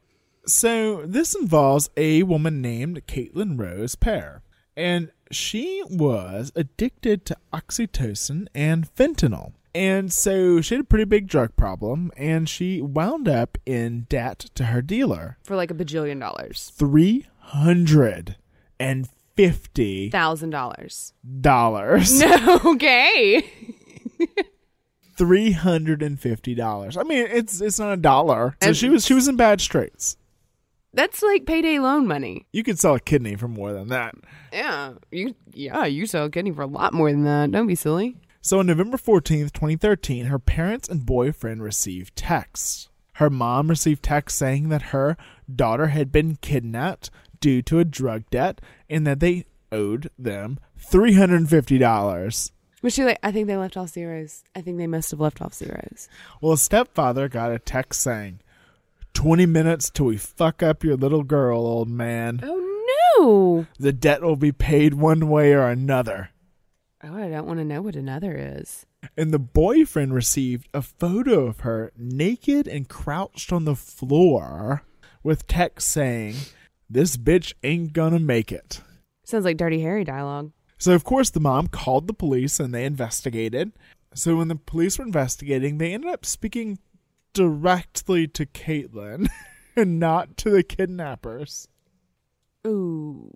So 0.47 1.05
this 1.05 1.35
involves 1.35 1.91
a 1.97 2.23
woman 2.23 2.62
named 2.62 3.09
Caitlin 3.09 3.59
Rose 3.59 3.97
Pear, 3.97 4.43
and 4.77 5.11
she 5.33 5.83
was 5.91 6.53
addicted 6.55 7.25
to 7.27 7.37
oxytocin 7.53 8.47
and 8.55 8.89
fentanyl. 8.95 9.55
And 9.75 10.12
so 10.12 10.61
she 10.61 10.77
had 10.77 10.83
a 10.83 10.87
pretty 10.87 11.05
big 11.05 11.27
drug 11.27 11.57
problem, 11.57 12.12
and 12.16 12.49
she 12.49 12.81
wound 12.81 13.29
up 13.29 13.59
in 13.66 14.07
debt 14.09 14.39
to 14.55 14.66
her 14.66 14.81
dealer. 14.81 15.39
For 15.43 15.57
like 15.57 15.73
a 15.73 15.75
bajillion 15.75 16.21
dollars. 16.21 16.71
Three 16.73 17.27
hundred 17.39 18.37
and 18.79 19.09
fifty 19.39 20.11
Thousand 20.11 20.51
dollars. 20.51 21.12
dollars. 21.41 22.20
No, 22.20 22.61
okay. 22.72 23.49
three 25.16 25.53
hundred 25.53 26.03
and 26.03 26.18
fifty 26.18 26.55
dollars. 26.55 26.97
I 26.97 27.03
mean, 27.05 27.26
it's 27.30 27.61
it's 27.61 27.78
not 27.78 27.93
a 27.93 27.97
dollar. 27.97 28.57
So 28.62 28.68
And- 28.68 28.76
she 28.76 28.89
was 28.89 29.05
she 29.07 29.14
was 29.14 29.28
in 29.28 29.36
bad 29.36 29.61
straits. 29.61 30.16
That's 30.95 31.22
like 31.22 31.47
payday 31.47 31.78
loan 31.78 32.07
money. 32.07 32.47
You 32.53 32.64
could 32.64 32.78
sell 32.78 32.95
a 32.95 33.01
kidney 33.01 33.36
for 33.36 33.47
more 33.47 33.72
than 33.72 33.89
that. 33.89 34.14
Yeah, 34.53 34.95
you 35.12 35.34
yeah 35.53 35.84
you 35.84 36.07
sell 36.07 36.24
a 36.24 36.30
kidney 36.30 36.51
for 36.51 36.62
a 36.62 36.66
lot 36.66 36.93
more 36.95 37.11
than 37.11 37.24
that. 37.24 37.51
Don't 37.53 37.66
be 37.66 37.74
silly. 37.74 38.16
So 38.41 38.61
on 38.61 38.66
November 38.66 38.97
14th, 38.97 39.53
2013, 39.53 40.26
her 40.26 40.39
parents 40.39 40.89
and 40.89 41.05
boyfriend 41.05 41.62
received 41.62 42.16
texts. 42.16 42.89
Her 43.14 43.28
mom 43.28 43.68
received 43.68 44.03
texts 44.03 44.39
saying 44.39 44.68
that 44.70 44.82
her 44.95 45.16
daughter 45.55 45.89
had 45.89 46.11
been 46.11 46.36
kidnapped 46.36 47.11
due 47.41 47.62
to 47.62 47.78
a 47.78 47.84
drug 47.84 48.24
debt 48.30 48.61
and 48.89 49.07
that 49.07 49.20
they 49.20 49.47
owed 49.70 50.11
them 50.18 50.59
$350. 50.80 52.51
Was 52.80 52.95
she 52.95 53.05
like? 53.05 53.18
I 53.22 53.32
think 53.32 53.49
they 53.49 53.57
left 53.57 53.76
off 53.76 53.89
zeros. 53.89 54.45
I 54.55 54.61
think 54.61 54.78
they 54.78 54.86
must 54.86 55.11
have 55.11 55.20
left 55.20 55.43
off 55.43 55.55
zeros. 55.55 56.09
Well, 56.41 56.53
a 56.53 56.59
stepfather 56.59 57.28
got 57.28 57.53
a 57.53 57.59
text 57.59 58.01
saying, 58.01 58.41
20 59.14 59.47
minutes 59.47 59.91
till 59.91 60.07
we 60.07 60.16
fuck 60.16 60.62
up 60.62 60.84
your 60.84 60.97
little 60.97 61.24
girl, 61.24 61.59
old 61.59 61.89
man. 61.89 62.41
Oh 62.43 63.16
no! 63.18 63.66
The 63.78 63.93
debt 63.93 64.22
will 64.22 64.36
be 64.36 64.53
paid 64.53 64.95
one 64.95 65.28
way 65.28 65.53
or 65.53 65.68
another. 65.68 66.30
Oh, 67.03 67.16
I 67.16 67.28
don't 67.28 67.47
want 67.47 67.59
to 67.59 67.64
know 67.64 67.82
what 67.82 67.97
another 67.97 68.34
is. 68.36 68.86
And 69.16 69.32
the 69.32 69.39
boyfriend 69.39 70.14
received 70.14 70.68
a 70.72 70.82
photo 70.82 71.47
of 71.47 71.61
her 71.61 71.93
naked 71.97 72.68
and 72.68 72.89
crouched 72.89 73.53
on 73.53 73.64
the 73.64 73.76
floor 73.76 74.84
with 75.22 75.47
text 75.47 75.89
saying, 75.89 76.34
This 76.91 77.16
bitch 77.16 77.55
ain't 77.62 77.93
gonna 77.93 78.18
make 78.18 78.51
it. 78.51 78.80
Sounds 79.24 79.45
like 79.45 79.59
Dirty 79.59 79.82
Harry 79.82 80.05
dialogue. 80.05 80.53
So, 80.78 80.95
of 80.95 81.05
course, 81.05 81.28
the 81.30 81.41
mom 81.41 81.66
called 81.66 82.07
the 82.07 82.14
police 82.14 82.61
and 82.61 82.72
they 82.72 82.84
investigated. 82.84 83.72
So, 84.14 84.36
when 84.36 84.49
the 84.49 84.57
police 84.57 84.99
were 84.99 85.05
investigating, 85.05 85.78
they 85.78 85.93
ended 85.93 86.11
up 86.11 86.24
speaking 86.24 86.78
directly 87.34 88.26
to 88.28 88.47
Caitlin 88.47 89.28
and 89.76 90.01
not 90.01 90.36
to 90.39 90.51
the 90.51 90.62
kidnappers. 90.62 91.68
Ooh, 92.66 93.30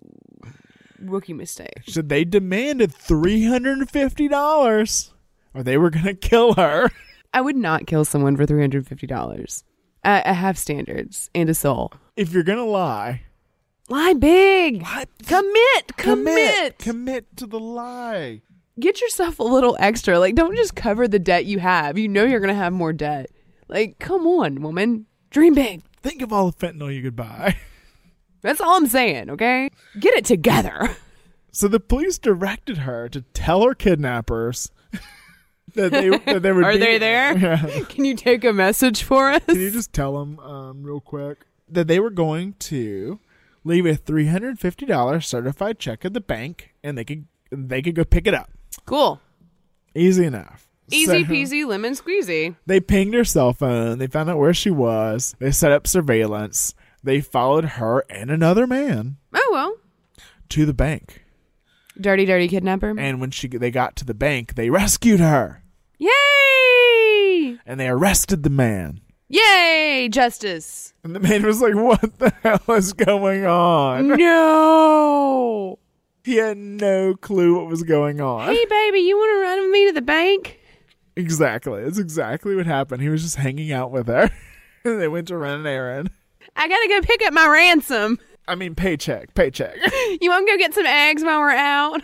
rookie 0.99 1.33
mistake. 1.33 1.83
So, 1.87 2.01
they 2.01 2.25
demanded 2.25 2.91
$350 2.93 5.11
or 5.53 5.63
they 5.63 5.77
were 5.77 5.89
gonna 5.89 6.15
kill 6.15 6.53
her. 6.53 6.89
I 7.33 7.41
would 7.41 7.55
not 7.55 7.87
kill 7.87 8.05
someone 8.05 8.37
for 8.37 8.45
three 8.45 8.61
hundred 8.61 8.87
fifty 8.87 9.07
dollars. 9.07 9.63
I, 10.03 10.21
I 10.25 10.33
have 10.33 10.57
standards 10.57 11.29
and 11.35 11.49
a 11.49 11.53
soul. 11.53 11.93
If 12.15 12.33
you're 12.33 12.43
gonna 12.43 12.65
lie, 12.65 13.23
Lie 13.89 14.13
big. 14.13 14.81
What? 14.81 15.09
Commit. 15.27 15.97
Commit. 15.97 16.79
Commit 16.79 17.37
to 17.37 17.45
the 17.45 17.59
lie. 17.59 18.41
Get 18.79 19.01
yourself 19.01 19.39
a 19.39 19.43
little 19.43 19.75
extra. 19.79 20.19
Like, 20.19 20.35
don't 20.35 20.55
just 20.55 20.75
cover 20.75 21.07
the 21.07 21.19
debt 21.19 21.45
you 21.45 21.59
have. 21.59 21.97
You 21.97 22.07
know 22.07 22.23
you're 22.23 22.39
gonna 22.39 22.53
have 22.53 22.73
more 22.73 22.93
debt. 22.93 23.29
Like, 23.67 23.99
come 23.99 24.25
on, 24.25 24.61
woman. 24.61 25.05
Dream 25.29 25.53
big. 25.53 25.81
Think 26.01 26.21
of 26.21 26.31
all 26.33 26.49
the 26.51 26.57
fentanyl 26.57 26.93
you 26.93 27.01
could 27.01 27.15
buy. 27.15 27.57
That's 28.41 28.59
all 28.61 28.75
I'm 28.75 28.87
saying. 28.87 29.29
Okay, 29.29 29.69
get 29.99 30.13
it 30.15 30.25
together. 30.25 30.95
So 31.51 31.67
the 31.67 31.79
police 31.79 32.17
directed 32.17 32.79
her 32.79 33.07
to 33.09 33.21
tell 33.33 33.63
her 33.63 33.75
kidnappers 33.75 34.71
that 35.75 35.91
they 35.91 36.09
that 36.09 36.41
they 36.41 36.51
would 36.51 36.63
Are 36.63 36.73
be- 36.73 36.79
they 36.79 36.97
there? 36.97 37.37
Yeah. 37.37 37.83
Can 37.89 38.05
you 38.05 38.15
take 38.15 38.43
a 38.43 38.53
message 38.53 39.03
for 39.03 39.29
us? 39.29 39.43
Can 39.45 39.59
you 39.59 39.69
just 39.71 39.93
tell 39.93 40.17
them 40.19 40.39
um, 40.39 40.83
real 40.83 40.99
quick 40.99 41.45
that 41.69 41.87
they 41.87 41.99
were 41.99 42.09
going 42.09 42.53
to 42.59 43.19
leave 43.63 43.85
a 43.85 43.95
three 43.95 44.27
hundred 44.27 44.59
fifty 44.59 44.85
dollars 44.85 45.27
certified 45.27 45.79
check 45.79 46.05
at 46.05 46.13
the 46.13 46.21
bank, 46.21 46.73
and 46.83 46.97
they 46.97 47.03
could 47.05 47.25
they 47.51 47.81
could 47.81 47.95
go 47.95 48.03
pick 48.03 48.27
it 48.27 48.33
up. 48.33 48.49
Cool. 48.85 49.19
Easy 49.95 50.25
enough. 50.25 50.67
Easy 50.91 51.23
So- 51.23 51.29
peasy 51.31 51.65
lemon 51.65 51.93
squeezy. 51.93 52.55
They 52.65 52.79
pinged 52.79 53.13
her 53.13 53.23
cell 53.23 53.53
phone. 53.53 53.97
They 53.99 54.07
found 54.07 54.29
out 54.29 54.37
where 54.39 54.53
she 54.53 54.69
was. 54.71 55.35
They 55.39 55.51
set 55.51 55.71
up 55.71 55.87
surveillance. 55.87 56.73
They 57.03 57.21
followed 57.21 57.65
her 57.65 58.03
and 58.09 58.29
another 58.31 58.65
man 58.67 59.17
Oh 59.33 59.49
well. 59.51 59.75
to 60.49 60.65
the 60.65 60.73
bank. 60.73 61.23
Dirty, 61.99 62.25
dirty 62.25 62.47
kidnapper. 62.47 62.95
And 62.97 63.21
when 63.21 63.29
she 63.31 63.47
they 63.47 63.69
got 63.71 63.95
to 63.97 64.05
the 64.05 64.13
bank, 64.13 64.55
they 64.55 64.69
rescued 64.71 65.19
her 65.19 65.63
Yay! 65.99 67.57
and 67.65 67.79
they 67.79 67.87
arrested 67.87 68.43
the 68.43 68.49
man. 68.49 68.99
Yay! 69.33 70.09
Justice. 70.11 70.93
And 71.03 71.15
the 71.15 71.19
man 71.19 71.43
was 71.43 71.59
like, 71.59 71.73
"What 71.73 72.19
the 72.19 72.31
hell 72.43 72.75
is 72.75 72.93
going 72.93 73.45
on?" 73.45 74.09
No. 74.09 75.79
He 76.25 76.37
had 76.37 76.55
no 76.57 77.15
clue 77.15 77.57
what 77.57 77.67
was 77.67 77.83
going 77.83 78.21
on. 78.21 78.47
Hey, 78.47 78.65
baby, 78.65 78.99
you 78.99 79.17
want 79.17 79.35
to 79.35 79.41
run 79.41 79.61
with 79.61 79.71
me 79.71 79.87
to 79.87 79.91
the 79.91 80.01
bank? 80.01 80.57
Exactly. 81.17 81.83
That's 81.83 81.99
exactly 81.99 82.55
what 82.55 82.65
happened. 82.65 83.01
He 83.01 83.09
was 83.09 83.23
just 83.23 83.35
hanging 83.35 83.73
out 83.73 83.91
with 83.91 84.07
her. 84.07 84.29
and 84.85 85.01
they 85.01 85.09
went 85.09 85.27
to 85.27 85.37
run 85.37 85.59
an 85.59 85.67
errand. 85.67 86.11
I 86.55 86.69
gotta 86.69 86.87
go 86.87 87.01
pick 87.01 87.25
up 87.25 87.33
my 87.33 87.45
ransom. 87.47 88.19
I 88.47 88.55
mean, 88.55 88.73
paycheck, 88.73 89.33
paycheck. 89.33 89.75
You 90.21 90.29
want 90.29 90.47
to 90.47 90.53
go 90.53 90.57
get 90.57 90.73
some 90.73 90.85
eggs 90.85 91.23
while 91.25 91.39
we're 91.39 91.49
out? 91.49 92.01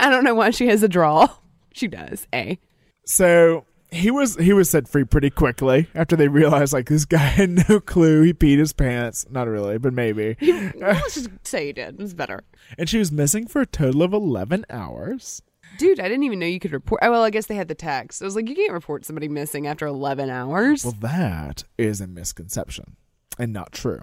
I 0.00 0.10
don't 0.10 0.24
know 0.24 0.34
why 0.34 0.50
she 0.50 0.66
has 0.66 0.82
a 0.82 0.88
draw. 0.88 1.28
She 1.72 1.86
does. 1.86 2.26
A. 2.34 2.58
So 3.04 3.64
he 3.90 4.10
was 4.10 4.36
he 4.36 4.52
was 4.52 4.68
set 4.70 4.88
free 4.88 5.04
pretty 5.04 5.30
quickly 5.30 5.88
after 5.94 6.16
they 6.16 6.28
realized 6.28 6.72
like 6.72 6.88
this 6.88 7.04
guy 7.04 7.16
had 7.18 7.68
no 7.68 7.80
clue. 7.80 8.22
He 8.22 8.32
peed 8.34 8.58
his 8.58 8.72
pants. 8.72 9.26
Not 9.30 9.48
really, 9.48 9.78
but 9.78 9.92
maybe. 9.92 10.36
Let's 10.76 11.14
just 11.14 11.30
say 11.46 11.68
you 11.68 11.72
did. 11.72 12.00
It's 12.00 12.14
better. 12.14 12.44
and 12.78 12.88
she 12.88 12.98
was 12.98 13.12
missing 13.12 13.46
for 13.46 13.60
a 13.62 13.66
total 13.66 14.02
of 14.02 14.12
eleven 14.12 14.64
hours. 14.70 15.42
Dude, 15.78 16.00
I 16.00 16.04
didn't 16.08 16.22
even 16.24 16.38
know 16.38 16.46
you 16.46 16.60
could 16.60 16.72
report. 16.72 17.00
Oh, 17.02 17.10
well, 17.10 17.22
I 17.22 17.30
guess 17.30 17.46
they 17.46 17.54
had 17.56 17.68
the 17.68 17.74
text. 17.74 18.22
I 18.22 18.24
was 18.24 18.36
like, 18.36 18.48
you 18.48 18.54
can't 18.54 18.72
report 18.72 19.04
somebody 19.04 19.28
missing 19.28 19.66
after 19.66 19.84
11 19.86 20.30
hours. 20.30 20.84
Well, 20.84 20.94
that 21.00 21.64
is 21.76 22.00
a 22.00 22.06
misconception 22.06 22.96
and 23.38 23.52
not 23.52 23.72
true. 23.72 24.00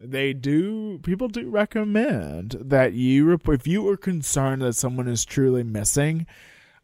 They 0.00 0.32
do 0.32 0.98
people 1.04 1.28
do 1.28 1.48
recommend 1.48 2.56
that 2.60 2.94
you 2.94 3.24
report 3.24 3.60
if 3.60 3.66
you 3.68 3.86
are 3.88 3.96
concerned 3.96 4.62
that 4.62 4.72
someone 4.72 5.06
is 5.06 5.24
truly 5.24 5.62
missing, 5.62 6.26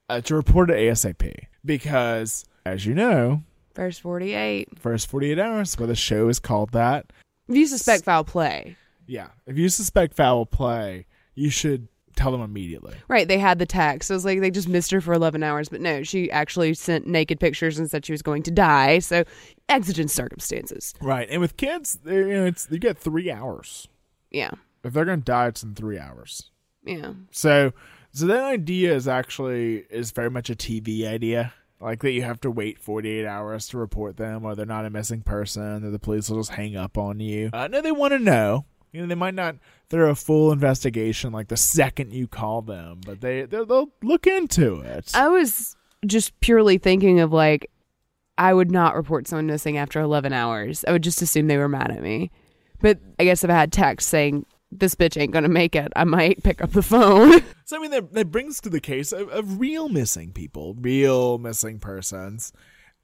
uh, 0.09 0.21
to 0.23 0.35
report 0.35 0.71
it 0.71 0.77
ASAP 0.77 1.35
because, 1.65 2.45
as 2.65 2.87
you 2.87 2.95
know, 2.95 3.43
First 3.75 4.01
48. 4.01 4.79
first 4.79 5.09
forty 5.09 5.31
eight 5.31 5.39
hours, 5.39 5.79
where 5.79 5.87
the 5.87 5.95
show 5.95 6.29
is 6.29 6.41
called 6.41 6.73
that. 6.73 7.13
If 7.49 7.57
you 7.57 7.67
suspect 7.67 8.05
foul 8.05 8.25
play. 8.25 8.77
Yeah, 9.07 9.29
if 9.47 9.57
you 9.57 9.69
suspect 9.69 10.15
foul 10.15 10.45
play, 10.47 11.07
you 11.35 11.49
should 11.49 11.89
tell 12.17 12.33
them 12.33 12.43
immediately. 12.43 12.97
Right, 13.07 13.29
they 13.29 13.39
had 13.39 13.61
the 13.61 13.67
text. 13.67 14.11
It 14.11 14.15
was 14.15 14.25
like 14.25 14.41
they 14.41 14.51
just 14.51 14.69
missed 14.69 14.91
her 14.91 15.01
for 15.01 15.13
11 15.13 15.45
hours, 15.45 15.69
but 15.69 15.81
no, 15.81 16.03
she 16.03 16.29
actually 16.33 16.75
sent 16.75 17.07
naked 17.07 17.39
pictures 17.39 17.79
and 17.79 17.89
said 17.89 18.05
she 18.05 18.13
was 18.13 18.23
going 18.23 18.43
to 18.43 18.51
die. 18.51 18.99
So, 18.99 19.23
exigent 19.69 20.11
circumstances. 20.11 20.93
Right, 21.01 21.29
and 21.31 21.41
with 21.41 21.57
kids, 21.57 22.01
they're, 22.03 22.27
you 22.27 22.35
know, 22.35 22.47
it's 22.47 22.67
you 22.71 22.79
get 22.81 22.99
three 22.99 23.31
hours. 23.31 23.87
Yeah. 24.33 24.51
If 24.83 24.93
they're 24.93 25.05
gonna 25.05 25.19
die, 25.19 25.47
it's 25.47 25.63
in 25.63 25.77
three 25.77 25.99
hours. 26.01 26.51
Yeah. 26.85 27.13
So, 27.31 27.73
so 28.13 28.27
that 28.27 28.45
idea 28.45 28.95
is 28.95 29.07
actually 29.09 29.85
is 29.91 30.11
very 30.11 30.31
much 30.31 30.51
a 30.51 30.55
TV 30.55 31.07
idea, 31.07 31.53
like 31.81 32.03
that 32.03 32.13
you 32.13 32.23
have 32.23 32.41
to 32.41 32.51
wait 32.51 32.79
48 32.79 33.27
hours 33.27 33.69
to 33.69 33.79
report 33.79 34.17
them, 34.17 34.45
or 34.45 34.55
they're 34.55 34.67
not 34.67 34.87
a 34.87 34.91
missing 34.91 35.23
person, 35.23 35.85
or 35.85 35.91
the 35.91 35.99
police 35.99 36.29
will 36.29 36.39
just 36.39 36.53
hang 36.53 36.77
up 36.77 36.99
on 36.99 37.21
you. 37.21 37.51
Uh, 37.53 37.69
no, 37.69 37.81
they 37.81 37.93
want 37.93 38.13
to 38.13 38.19
know. 38.19 38.65
You 38.93 39.03
know, 39.03 39.07
they 39.07 39.15
might 39.15 39.35
not 39.35 39.57
throw 39.91 40.11
a 40.11 40.15
full 40.15 40.51
investigation 40.51 41.33
like 41.33 41.49
the 41.49 41.57
second 41.57 42.13
you 42.13 42.27
call 42.27 42.63
them, 42.63 43.01
but 43.05 43.21
they 43.21 43.43
they'll, 43.43 43.67
they'll 43.67 43.93
look 44.03 44.27
into 44.27 44.81
it. 44.81 45.11
I 45.15 45.29
was 45.29 45.77
just 46.07 46.39
purely 46.41 46.79
thinking 46.79 47.21
of 47.21 47.33
like, 47.33 47.71
I 48.39 48.55
would 48.55 48.71
not 48.71 48.95
report 48.95 49.27
someone 49.27 49.47
missing 49.47 49.77
after 49.77 50.01
11 50.01 50.33
hours. 50.33 50.85
I 50.87 50.93
would 50.93 51.03
just 51.03 51.23
assume 51.23 51.49
they 51.49 51.59
were 51.59 51.69
mad 51.69 51.91
at 51.91 52.03
me. 52.03 52.31
But 52.81 52.99
I 53.19 53.25
guess 53.25 53.43
if 53.43 53.51
I 53.51 53.55
had 53.55 53.73
text 53.73 54.09
saying, 54.09 54.47
this 54.71 54.95
bitch 54.95 55.21
ain't 55.21 55.33
gonna 55.33 55.49
make 55.49 55.75
it, 55.75 55.93
I 55.97 56.05
might 56.05 56.43
pick 56.43 56.62
up 56.62 56.73
the 56.73 56.83
phone. 56.83 57.43
So 57.69 57.77
I 57.77 57.81
mean, 57.81 57.91
that, 57.91 58.14
that 58.14 58.31
brings 58.31 58.62
to 58.62 58.71
the 58.71 58.81
case 58.81 59.12
of, 59.12 59.29
of 59.29 59.61
real 59.61 59.91
missing 59.91 60.33
people, 60.33 60.75
real 60.81 61.37
missing 61.37 61.79
persons, 61.81 62.51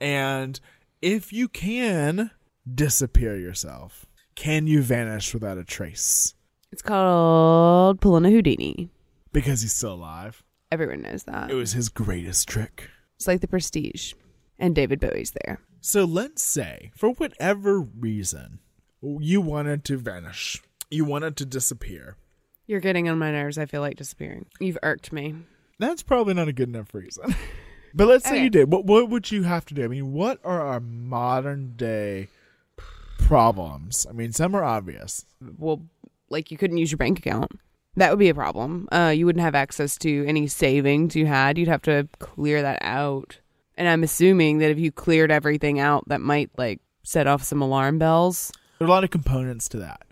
and 0.01 0.59
if 1.03 1.35
you 1.35 1.49
can 1.49 2.31
disappear 2.75 3.37
yourself, 3.37 4.07
can 4.37 4.67
you 4.67 4.81
vanish 4.81 5.35
without 5.35 5.59
a 5.59 5.65
trace? 5.65 6.35
it's 6.75 6.83
called 6.83 8.01
pulling 8.01 8.25
a 8.25 8.31
Houdini. 8.31 8.91
Because 9.33 9.62
he's 9.62 9.73
still 9.73 9.93
alive. 9.93 10.43
Everyone 10.73 11.03
knows 11.03 11.23
that. 11.23 11.49
It 11.49 11.55
was 11.55 11.73
his 11.73 11.89
greatest 11.89 12.49
trick. 12.49 12.91
It's 13.15 13.29
like 13.29 13.41
the 13.41 13.47
prestige. 13.47 14.15
And 14.59 14.75
David 14.75 14.99
Bowie's 14.99 15.33
there. 15.45 15.61
So 15.81 16.05
let's 16.05 16.43
say, 16.43 16.91
for 16.97 17.11
whatever 17.11 17.81
reason, 17.81 18.59
you 19.01 19.41
wanted 19.41 19.85
to 19.85 19.99
vanish, 19.99 20.62
you 20.91 21.05
wanted 21.05 21.37
to 21.39 21.45
disappear. 21.47 22.16
You're 22.66 22.80
getting 22.80 23.09
on 23.09 23.18
my 23.18 23.30
nerves. 23.30 23.59
I 23.59 23.66
feel 23.66 23.80
like 23.82 23.97
disappearing. 23.97 24.47
You've 24.61 24.78
irked 24.82 25.12
me. 25.12 25.35
That's 25.78 26.03
probably 26.03 26.35
not 26.35 26.49
a 26.49 26.53
good 26.53 26.68
enough 26.68 26.95
reason. 26.95 27.35
but 27.95 28.07
let's 28.09 28.24
say 28.24 28.32
Okay. 28.37 28.45
you 28.45 28.51
did. 28.51 28.70
What 28.72 28.85
what 28.87 29.09
would 29.11 29.30
you 29.30 29.43
have 29.43 29.64
to 29.66 29.74
do? 29.74 29.85
I 29.85 29.89
mean, 29.89 30.12
what 30.12 30.39
are 30.45 30.61
our 30.62 30.80
modern 30.80 31.74
day 31.76 32.28
problems? 33.18 34.07
I 34.09 34.12
mean, 34.12 34.32
some 34.32 34.55
are 34.55 34.64
obvious. 34.64 35.24
Well, 35.59 35.82
like 36.30 36.51
you 36.51 36.57
couldn't 36.57 36.78
use 36.78 36.91
your 36.91 36.99
bank 36.99 37.18
account. 37.18 37.53
That 37.97 38.11
would 38.11 38.18
be 38.18 38.28
a 38.28 38.35
problem. 38.35 38.89
Uh, 38.91 39.12
you 39.14 39.24
wouldn't 39.24 39.45
have 39.45 39.55
access 39.55 39.97
to 39.99 40.24
any 40.26 40.47
savings 40.49 41.14
you 41.14 41.26
had. 41.26 41.59
You'd 41.59 41.68
have 41.68 41.82
to 41.82 42.09
clear 42.18 42.61
that 42.62 42.80
out. 42.82 43.39
And 43.76 43.89
I'm 43.89 44.03
assuming 44.03 44.59
that 44.59 44.70
if 44.70 44.78
you 44.78 44.91
cleared 44.91 45.30
everything 45.30 45.78
out, 45.78 46.09
that 46.09 46.20
might 46.20 46.51
like 46.57 46.80
set 47.05 47.26
off 47.26 47.43
some 47.45 47.62
alarm 47.62 47.99
bells. 47.99 48.51
There 48.78 48.87
are 48.87 48.89
a 48.89 48.93
lot 48.93 49.05
of 49.05 49.11
components 49.11 49.68
to 49.70 49.78
that. 49.78 50.03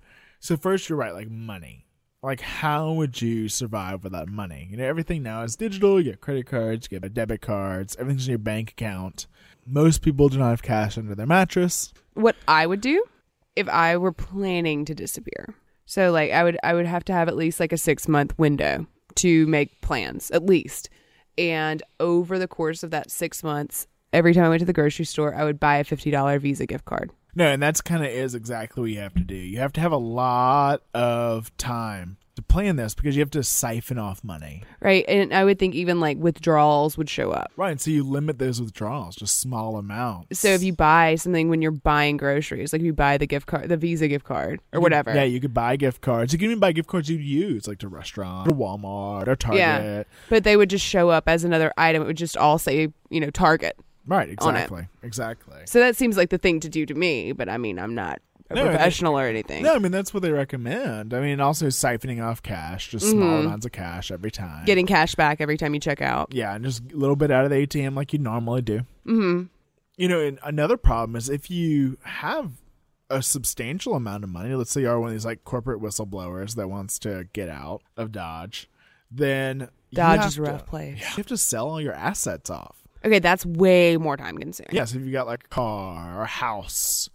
So 0.42 0.56
first, 0.56 0.88
you're 0.88 0.98
right, 0.98 1.14
like 1.14 1.30
money. 1.30 1.86
Like, 2.20 2.40
how 2.40 2.92
would 2.94 3.22
you 3.22 3.48
survive 3.48 4.02
without 4.02 4.28
money? 4.28 4.66
You 4.68 4.76
know, 4.76 4.84
everything 4.84 5.22
now 5.22 5.44
is 5.44 5.54
digital. 5.54 6.00
You 6.00 6.10
get 6.10 6.20
credit 6.20 6.46
cards, 6.46 6.88
you 6.90 6.98
get 6.98 7.14
debit 7.14 7.42
cards, 7.42 7.94
everything's 7.96 8.26
in 8.26 8.32
your 8.32 8.38
bank 8.38 8.72
account. 8.72 9.28
Most 9.64 10.02
people 10.02 10.28
do 10.28 10.38
not 10.38 10.50
have 10.50 10.62
cash 10.62 10.98
under 10.98 11.14
their 11.14 11.26
mattress. 11.26 11.92
What 12.14 12.34
I 12.48 12.66
would 12.66 12.80
do 12.80 13.04
if 13.54 13.68
I 13.68 13.96
were 13.96 14.10
planning 14.10 14.84
to 14.86 14.96
disappear. 14.96 15.54
So 15.86 16.10
like 16.10 16.32
I 16.32 16.42
would 16.42 16.58
I 16.64 16.74
would 16.74 16.86
have 16.86 17.04
to 17.04 17.12
have 17.12 17.28
at 17.28 17.36
least 17.36 17.60
like 17.60 17.72
a 17.72 17.78
6 17.78 18.08
month 18.08 18.36
window 18.36 18.88
to 19.16 19.46
make 19.46 19.80
plans 19.80 20.28
at 20.32 20.44
least. 20.44 20.90
And 21.38 21.84
over 22.00 22.40
the 22.40 22.48
course 22.48 22.82
of 22.82 22.90
that 22.90 23.12
6 23.12 23.44
months, 23.44 23.86
every 24.12 24.34
time 24.34 24.44
I 24.44 24.48
went 24.48 24.60
to 24.60 24.66
the 24.66 24.72
grocery 24.72 25.04
store, 25.04 25.36
I 25.36 25.44
would 25.44 25.60
buy 25.60 25.76
a 25.76 25.84
$50 25.84 26.40
Visa 26.40 26.66
gift 26.66 26.84
card. 26.84 27.12
No, 27.34 27.46
and 27.46 27.62
that's 27.62 27.80
kind 27.80 28.04
of 28.04 28.10
is 28.10 28.34
exactly 28.34 28.80
what 28.80 28.90
you 28.90 28.98
have 28.98 29.14
to 29.14 29.24
do. 29.24 29.34
You 29.34 29.58
have 29.58 29.72
to 29.74 29.80
have 29.80 29.92
a 29.92 29.96
lot 29.96 30.82
of 30.92 31.56
time 31.56 32.18
to 32.34 32.42
plan 32.42 32.76
this 32.76 32.94
because 32.94 33.14
you 33.14 33.20
have 33.20 33.30
to 33.30 33.42
siphon 33.42 33.98
off 33.98 34.24
money. 34.24 34.62
Right. 34.80 35.04
And 35.06 35.34
I 35.34 35.44
would 35.44 35.58
think 35.58 35.74
even 35.74 36.00
like 36.00 36.16
withdrawals 36.16 36.96
would 36.96 37.10
show 37.10 37.30
up. 37.30 37.52
Right. 37.56 37.72
And 37.72 37.80
So 37.80 37.90
you 37.90 38.04
limit 38.04 38.38
those 38.38 38.60
withdrawals, 38.60 39.16
just 39.16 39.38
small 39.38 39.76
amounts. 39.76 40.38
So 40.38 40.48
if 40.48 40.62
you 40.62 40.72
buy 40.72 41.16
something 41.16 41.48
when 41.50 41.60
you're 41.60 41.70
buying 41.70 42.16
groceries, 42.16 42.72
like 42.72 42.80
if 42.80 42.86
you 42.86 42.94
buy 42.94 43.18
the 43.18 43.26
gift 43.26 43.46
card, 43.46 43.68
the 43.68 43.76
Visa 43.76 44.08
gift 44.08 44.24
card 44.24 44.60
or 44.72 44.80
whatever. 44.80 45.14
Yeah, 45.14 45.24
you 45.24 45.40
could 45.40 45.54
buy 45.54 45.76
gift 45.76 46.00
cards. 46.00 46.32
You 46.32 46.38
can 46.38 46.46
even 46.46 46.58
buy 46.58 46.72
gift 46.72 46.88
cards 46.88 47.10
you'd 47.10 47.20
use, 47.20 47.68
like 47.68 47.78
to 47.78 47.88
restaurant 47.88 48.50
or 48.50 48.54
Walmart 48.54 49.28
or 49.28 49.36
Target. 49.36 49.60
Yeah. 49.60 50.04
But 50.30 50.44
they 50.44 50.56
would 50.56 50.70
just 50.70 50.86
show 50.86 51.10
up 51.10 51.28
as 51.28 51.44
another 51.44 51.72
item. 51.76 52.02
It 52.02 52.06
would 52.06 52.16
just 52.16 52.36
all 52.36 52.58
say, 52.58 52.92
you 53.10 53.20
know, 53.20 53.30
Target. 53.30 53.78
Right, 54.06 54.28
exactly. 54.28 54.88
Exactly. 55.02 55.62
So 55.66 55.78
that 55.80 55.96
seems 55.96 56.16
like 56.16 56.30
the 56.30 56.38
thing 56.38 56.60
to 56.60 56.68
do 56.68 56.84
to 56.86 56.94
me, 56.94 57.32
but 57.32 57.48
I 57.48 57.56
mean, 57.58 57.78
I'm 57.78 57.94
not 57.94 58.20
a 58.50 58.54
No, 58.56 58.62
I 58.64 58.68
professional 58.70 59.18
or 59.18 59.26
anything. 59.26 59.62
No, 59.62 59.74
I 59.74 59.78
mean 59.78 59.92
that's 59.92 60.12
what 60.12 60.22
they 60.22 60.30
recommend. 60.32 61.14
I 61.14 61.20
mean, 61.20 61.40
also 61.40 61.66
siphoning 61.68 62.22
off 62.22 62.42
cash, 62.42 62.90
just 62.90 63.08
small 63.08 63.38
Mhm. 63.42 63.46
amounts 63.46 63.64
of 63.66 63.72
cash 63.72 64.10
every 64.10 64.30
time. 64.30 64.64
Getting 64.66 64.86
cash 64.86 65.14
back 65.14 65.40
every 65.40 65.56
time 65.56 65.72
you 65.74 65.80
check 65.80 66.02
out. 66.02 66.34
yeah, 66.34 66.54
and 66.54 66.64
just 66.64 66.82
a 66.92 66.96
little 66.96 67.16
bit 67.16 67.30
out 67.30 67.44
of 67.44 67.50
the 67.50 67.56
ATM 67.56 67.94
like 67.94 68.12
you 68.12 68.18
normally 68.18 68.62
do. 68.62 68.80
hmm 69.04 69.44
You 69.96 70.08
know, 70.08 70.20
and 70.20 70.38
another 70.44 70.76
problem 70.76 71.16
is 71.16 71.28
if 71.30 71.50
you 71.50 71.96
have 72.02 72.52
a 73.08 73.22
substantial 73.22 73.94
amount 73.94 74.24
of 74.24 74.30
money, 74.30 74.54
let's 74.54 74.70
say 74.72 74.80
you 74.80 74.88
are 74.90 74.98
one 74.98 75.08
of 75.10 75.14
these 75.14 75.24
like 75.26 75.44
corporate 75.44 75.80
whistleblowers 75.80 76.54
that 76.56 76.68
wants 76.68 76.98
to 77.00 77.28
get 77.32 77.48
out 77.48 77.82
of 77.96 78.10
Dodge, 78.10 78.68
then 79.10 79.68
Dodge 79.92 80.24
is 80.26 80.38
a 80.38 80.44
to- 80.44 80.50
rough 80.50 80.66
place. 80.66 80.98
You 80.98 81.04
have 81.16 81.26
to 81.26 81.36
sell 81.36 81.68
all 81.68 81.80
your 81.80 81.92
assets 81.94 82.48
off. 82.50 82.81
Okay, 83.04 83.18
that's 83.18 83.44
way 83.44 83.96
more 83.96 84.16
time 84.16 84.38
consuming. 84.38 84.70
Yes, 84.72 84.94
if 84.94 85.02
you 85.02 85.12
got 85.12 85.26
like 85.26 85.44
a 85.44 85.48
car 85.48 86.18
or 86.18 86.22
a 86.22 86.26
house 86.26 87.08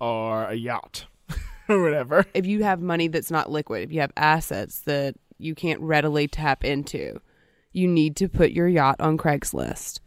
or 0.00 0.44
a 0.44 0.54
yacht 0.54 1.06
or 1.68 1.82
whatever. 1.82 2.24
If 2.34 2.46
you 2.46 2.62
have 2.62 2.80
money 2.80 3.08
that's 3.08 3.30
not 3.30 3.50
liquid, 3.50 3.82
if 3.82 3.92
you 3.92 4.00
have 4.00 4.12
assets 4.16 4.80
that 4.80 5.14
you 5.38 5.54
can't 5.54 5.80
readily 5.80 6.28
tap 6.28 6.64
into, 6.64 7.20
you 7.72 7.88
need 7.88 8.16
to 8.16 8.28
put 8.28 8.52
your 8.52 8.68
yacht 8.68 9.00
on 9.00 9.18
Craigslist. 9.18 10.00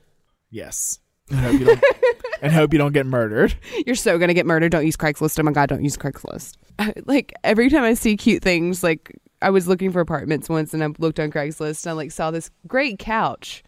Yes. 0.49 0.99
And 1.29 1.39
hope 1.39 1.59
you 1.59 1.65
don't, 1.65 1.83
and 2.41 2.53
hope 2.53 2.71
you 2.71 2.79
don't 2.79 2.93
get 2.93 3.05
murdered. 3.05 3.55
You're 3.85 3.95
so 3.95 4.17
gonna 4.17 4.33
get 4.33 4.45
murdered. 4.45 4.71
Don't 4.71 4.85
use 4.85 4.95
Craigslist. 4.95 5.39
Oh 5.39 5.43
my 5.43 5.51
god, 5.51 5.69
don't 5.69 5.83
use 5.83 5.97
Craigslist. 5.97 6.55
like 7.05 7.33
every 7.43 7.69
time 7.69 7.83
I 7.83 7.93
see 7.95 8.15
cute 8.15 8.43
things, 8.43 8.83
like 8.83 9.11
I 9.41 9.49
was 9.49 9.67
looking 9.67 9.91
for 9.91 9.99
apartments 9.99 10.49
once, 10.49 10.73
and 10.73 10.83
I 10.83 10.87
looked 10.99 11.19
on 11.19 11.31
Craigslist, 11.31 11.83
and 11.85 11.91
I 11.91 11.93
like 11.93 12.11
saw 12.11 12.31
this 12.31 12.51
great 12.67 12.99
couch. 12.99 13.63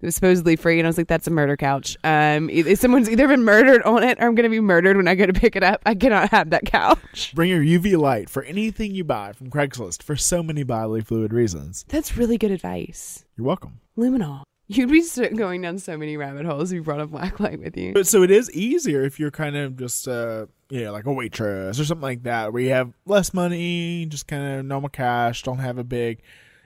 It 0.00 0.06
was 0.06 0.14
supposedly 0.14 0.54
free, 0.54 0.78
and 0.78 0.86
I 0.86 0.90
was 0.90 0.96
like, 0.96 1.08
"That's 1.08 1.26
a 1.26 1.30
murder 1.30 1.56
couch." 1.56 1.96
Um, 2.04 2.48
either, 2.50 2.76
someone's 2.76 3.10
either 3.10 3.26
been 3.26 3.44
murdered 3.44 3.82
on 3.82 4.04
it, 4.04 4.18
or 4.20 4.26
I'm 4.28 4.34
gonna 4.36 4.48
be 4.48 4.60
murdered 4.60 4.96
when 4.96 5.08
I 5.08 5.16
go 5.16 5.26
to 5.26 5.32
pick 5.32 5.56
it 5.56 5.64
up. 5.64 5.82
I 5.84 5.94
cannot 5.94 6.30
have 6.30 6.50
that 6.50 6.66
couch. 6.66 7.32
Bring 7.34 7.50
your 7.50 7.62
UV 7.62 7.98
light 7.98 8.30
for 8.30 8.44
anything 8.44 8.94
you 8.94 9.02
buy 9.02 9.32
from 9.32 9.50
Craigslist 9.50 10.02
for 10.04 10.14
so 10.14 10.42
many 10.42 10.62
bodily 10.62 11.00
fluid 11.00 11.32
reasons. 11.32 11.84
That's 11.88 12.16
really 12.16 12.38
good 12.38 12.52
advice. 12.52 13.24
You're 13.36 13.46
welcome. 13.46 13.80
Luminol. 13.96 14.42
You'd 14.70 14.90
be 14.90 15.02
going 15.34 15.62
down 15.62 15.78
so 15.78 15.96
many 15.96 16.18
rabbit 16.18 16.44
holes 16.44 16.70
if 16.70 16.76
you 16.76 16.82
brought 16.82 17.00
a 17.00 17.06
black 17.06 17.40
light 17.40 17.58
with 17.58 17.76
you. 17.76 17.94
But 17.94 18.06
so 18.06 18.22
it 18.22 18.30
is 18.30 18.52
easier 18.52 19.02
if 19.02 19.18
you're 19.18 19.30
kind 19.30 19.56
of 19.56 19.76
just 19.78 20.06
uh 20.06 20.46
you 20.68 20.84
know 20.84 20.92
like 20.92 21.06
a 21.06 21.12
waitress 21.12 21.80
or 21.80 21.84
something 21.86 22.02
like 22.02 22.24
that 22.24 22.52
where 22.52 22.62
you 22.62 22.70
have 22.70 22.92
less 23.06 23.32
money, 23.32 24.06
just 24.06 24.28
kind 24.28 24.58
of 24.60 24.66
normal 24.66 24.90
cash, 24.90 25.42
don't 25.42 25.58
have 25.58 25.78
a 25.78 25.84
big 25.84 26.20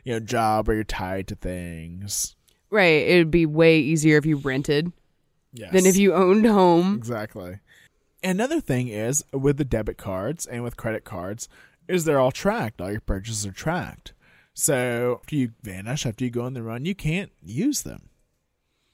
you 0.05 0.13
know 0.13 0.21
job 0.21 0.67
where 0.67 0.75
you're 0.75 0.85
tied 0.85 1.29
to 1.29 1.37
things. 1.37 2.35
Right. 2.73 3.07
It'd 3.07 3.31
be 3.31 3.45
way 3.47 3.79
easier 3.81 4.17
if 4.17 4.25
you 4.27 4.37
rented 4.39 4.93
Yes. 5.53 5.73
than 5.73 5.85
if 5.85 5.97
you 5.97 6.15
owned 6.15 6.47
home. 6.47 6.95
Exactly. 6.97 7.59
Another 8.25 8.61
thing 8.61 8.89
is 8.89 9.23
with 9.33 9.59
the 9.59 9.65
debit 9.65 9.99
cards 9.99 10.47
and 10.47 10.65
with 10.65 10.77
credit 10.79 11.05
cards 11.05 11.49
is 11.87 12.05
they're 12.07 12.19
all 12.19 12.31
tracked. 12.33 12.81
All 12.81 12.91
your 12.91 13.01
purchases 13.01 13.45
are 13.47 13.53
tracked. 13.53 14.15
So 14.55 15.19
after 15.21 15.37
you 15.37 15.53
vanish, 15.63 16.07
after 16.07 16.25
you 16.25 16.31
go 16.31 16.43
on 16.45 16.55
the 16.55 16.63
run, 16.63 16.87
you 16.87 16.95
can't 16.95 17.31
use 17.43 17.83
them. 17.83 18.09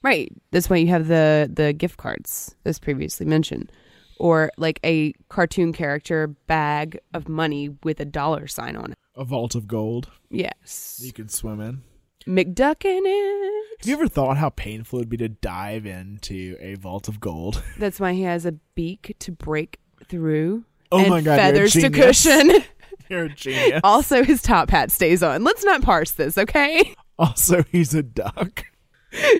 Right. 0.01 0.29
That's 0.51 0.69
why 0.69 0.77
you 0.77 0.87
have 0.87 1.07
the 1.07 1.49
the 1.51 1.71
gift 1.71 1.95
cards, 1.97 2.55
as 2.65 2.79
previously 2.79 3.25
mentioned, 3.25 3.71
or 4.17 4.51
like 4.57 4.79
a 4.83 5.13
cartoon 5.29 5.71
character 5.71 6.27
bag 6.27 6.99
of 7.13 7.29
money 7.29 7.69
with 7.83 7.99
a 8.01 8.05
dollar 8.05 8.47
sign 8.47 8.75
on 8.75 8.91
it. 8.91 8.97
A 9.15 9.23
vault 9.23 9.55
of 9.55 9.67
gold 9.67 10.09
Yes. 10.29 10.99
you 11.03 11.13
can 11.13 11.29
swim 11.29 11.61
in. 11.61 11.81
McDuck 12.29 12.85
in 12.85 13.03
it. 13.05 13.79
Have 13.79 13.87
you 13.87 13.95
ever 13.95 14.07
thought 14.07 14.37
how 14.37 14.49
painful 14.49 14.99
it'd 14.99 15.09
be 15.09 15.17
to 15.17 15.29
dive 15.29 15.87
into 15.87 16.55
a 16.59 16.75
vault 16.75 17.07
of 17.07 17.19
gold? 17.19 17.63
That's 17.79 17.99
why 17.99 18.13
he 18.13 18.21
has 18.21 18.45
a 18.45 18.51
beak 18.51 19.15
to 19.19 19.31
break 19.31 19.79
through. 20.05 20.63
Oh 20.91 20.99
and 20.99 21.09
my 21.09 21.21
God, 21.21 21.37
Feathers 21.37 21.73
to 21.73 21.89
cushion. 21.89 22.51
You're 23.09 23.25
a 23.25 23.29
genius. 23.29 23.81
also, 23.83 24.23
his 24.23 24.43
top 24.43 24.69
hat 24.69 24.91
stays 24.91 25.23
on. 25.23 25.43
Let's 25.43 25.63
not 25.63 25.81
parse 25.81 26.11
this, 26.11 26.37
okay? 26.37 26.93
Also, 27.17 27.63
he's 27.63 27.95
a 27.95 28.03
duck. 28.03 28.63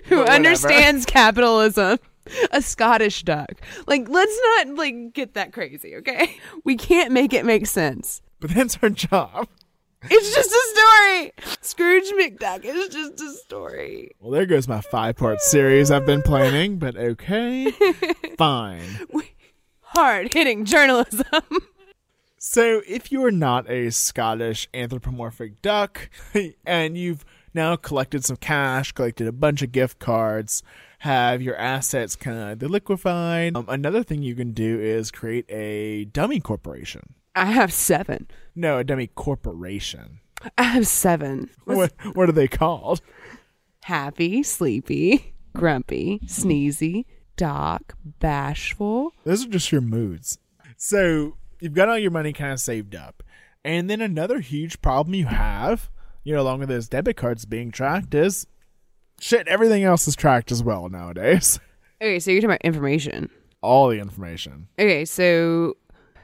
Who 0.06 0.22
understands 0.24 1.06
capitalism? 1.06 1.98
A 2.50 2.60
Scottish 2.60 3.22
duck. 3.22 3.52
Like, 3.86 4.08
let's 4.08 4.38
not 4.42 4.74
like 4.76 5.12
get 5.12 5.34
that 5.34 5.52
crazy, 5.52 5.96
okay? 5.96 6.36
We 6.64 6.76
can't 6.76 7.12
make 7.12 7.32
it 7.32 7.46
make 7.46 7.66
sense. 7.66 8.20
But 8.40 8.50
that's 8.50 8.78
our 8.82 8.90
job. 8.90 9.46
It's 10.02 10.34
just 10.34 10.50
a 10.50 10.80
story. 10.80 11.32
Scrooge 11.60 12.10
McDuck 12.12 12.64
is 12.64 12.88
just 12.88 13.20
a 13.20 13.32
story. 13.32 14.12
Well, 14.18 14.30
there 14.30 14.46
goes 14.46 14.66
my 14.66 14.80
five 14.80 15.16
part 15.16 15.40
series 15.40 15.90
I've 15.90 16.06
been 16.06 16.22
planning, 16.22 16.78
but 16.78 16.96
okay. 16.96 17.70
Fine. 18.38 18.84
Hard 19.80 20.32
hitting 20.32 20.64
journalism. 20.64 21.24
So, 22.38 22.80
if 22.88 23.12
you're 23.12 23.30
not 23.30 23.68
a 23.68 23.90
Scottish 23.90 24.66
anthropomorphic 24.72 25.60
duck 25.60 26.08
and 26.64 26.96
you've 26.96 27.22
now 27.52 27.76
collected 27.76 28.24
some 28.24 28.36
cash, 28.36 28.92
collected 28.92 29.26
a 29.26 29.32
bunch 29.32 29.60
of 29.60 29.72
gift 29.72 29.98
cards, 29.98 30.62
have 31.00 31.42
your 31.42 31.56
assets 31.56 32.16
kind 32.16 32.62
of 32.62 32.70
liquefied, 32.70 33.54
um, 33.56 33.66
another 33.68 34.02
thing 34.02 34.22
you 34.22 34.34
can 34.34 34.52
do 34.52 34.80
is 34.80 35.10
create 35.10 35.44
a 35.50 36.06
dummy 36.06 36.40
corporation. 36.40 37.14
I 37.40 37.46
have 37.46 37.72
seven. 37.72 38.28
No, 38.54 38.76
a 38.76 38.84
dummy 38.84 39.06
corporation. 39.06 40.20
I 40.58 40.64
have 40.64 40.86
seven. 40.86 41.48
What, 41.64 41.90
what 42.12 42.28
are 42.28 42.32
they 42.32 42.48
called? 42.48 43.00
Happy, 43.84 44.42
sleepy, 44.42 45.32
grumpy, 45.56 46.20
sneezy, 46.26 47.06
doc, 47.36 47.94
bashful. 48.04 49.14
Those 49.24 49.46
are 49.46 49.48
just 49.48 49.72
your 49.72 49.80
moods. 49.80 50.38
So 50.76 51.38
you've 51.60 51.72
got 51.72 51.88
all 51.88 51.96
your 51.96 52.10
money 52.10 52.34
kind 52.34 52.52
of 52.52 52.60
saved 52.60 52.94
up. 52.94 53.22
And 53.64 53.88
then 53.88 54.02
another 54.02 54.40
huge 54.40 54.82
problem 54.82 55.14
you 55.14 55.24
have, 55.24 55.88
you 56.24 56.34
know, 56.34 56.42
along 56.42 56.60
with 56.60 56.68
those 56.68 56.88
debit 56.88 57.16
cards 57.16 57.46
being 57.46 57.70
tracked 57.70 58.14
is 58.14 58.46
shit, 59.18 59.48
everything 59.48 59.82
else 59.82 60.06
is 60.06 60.14
tracked 60.14 60.52
as 60.52 60.62
well 60.62 60.90
nowadays. 60.90 61.58
Okay, 62.02 62.18
so 62.18 62.30
you're 62.30 62.40
talking 62.40 62.50
about 62.50 62.62
information. 62.62 63.30
All 63.62 63.88
the 63.88 63.98
information. 63.98 64.68
Okay, 64.78 65.06
so 65.06 65.78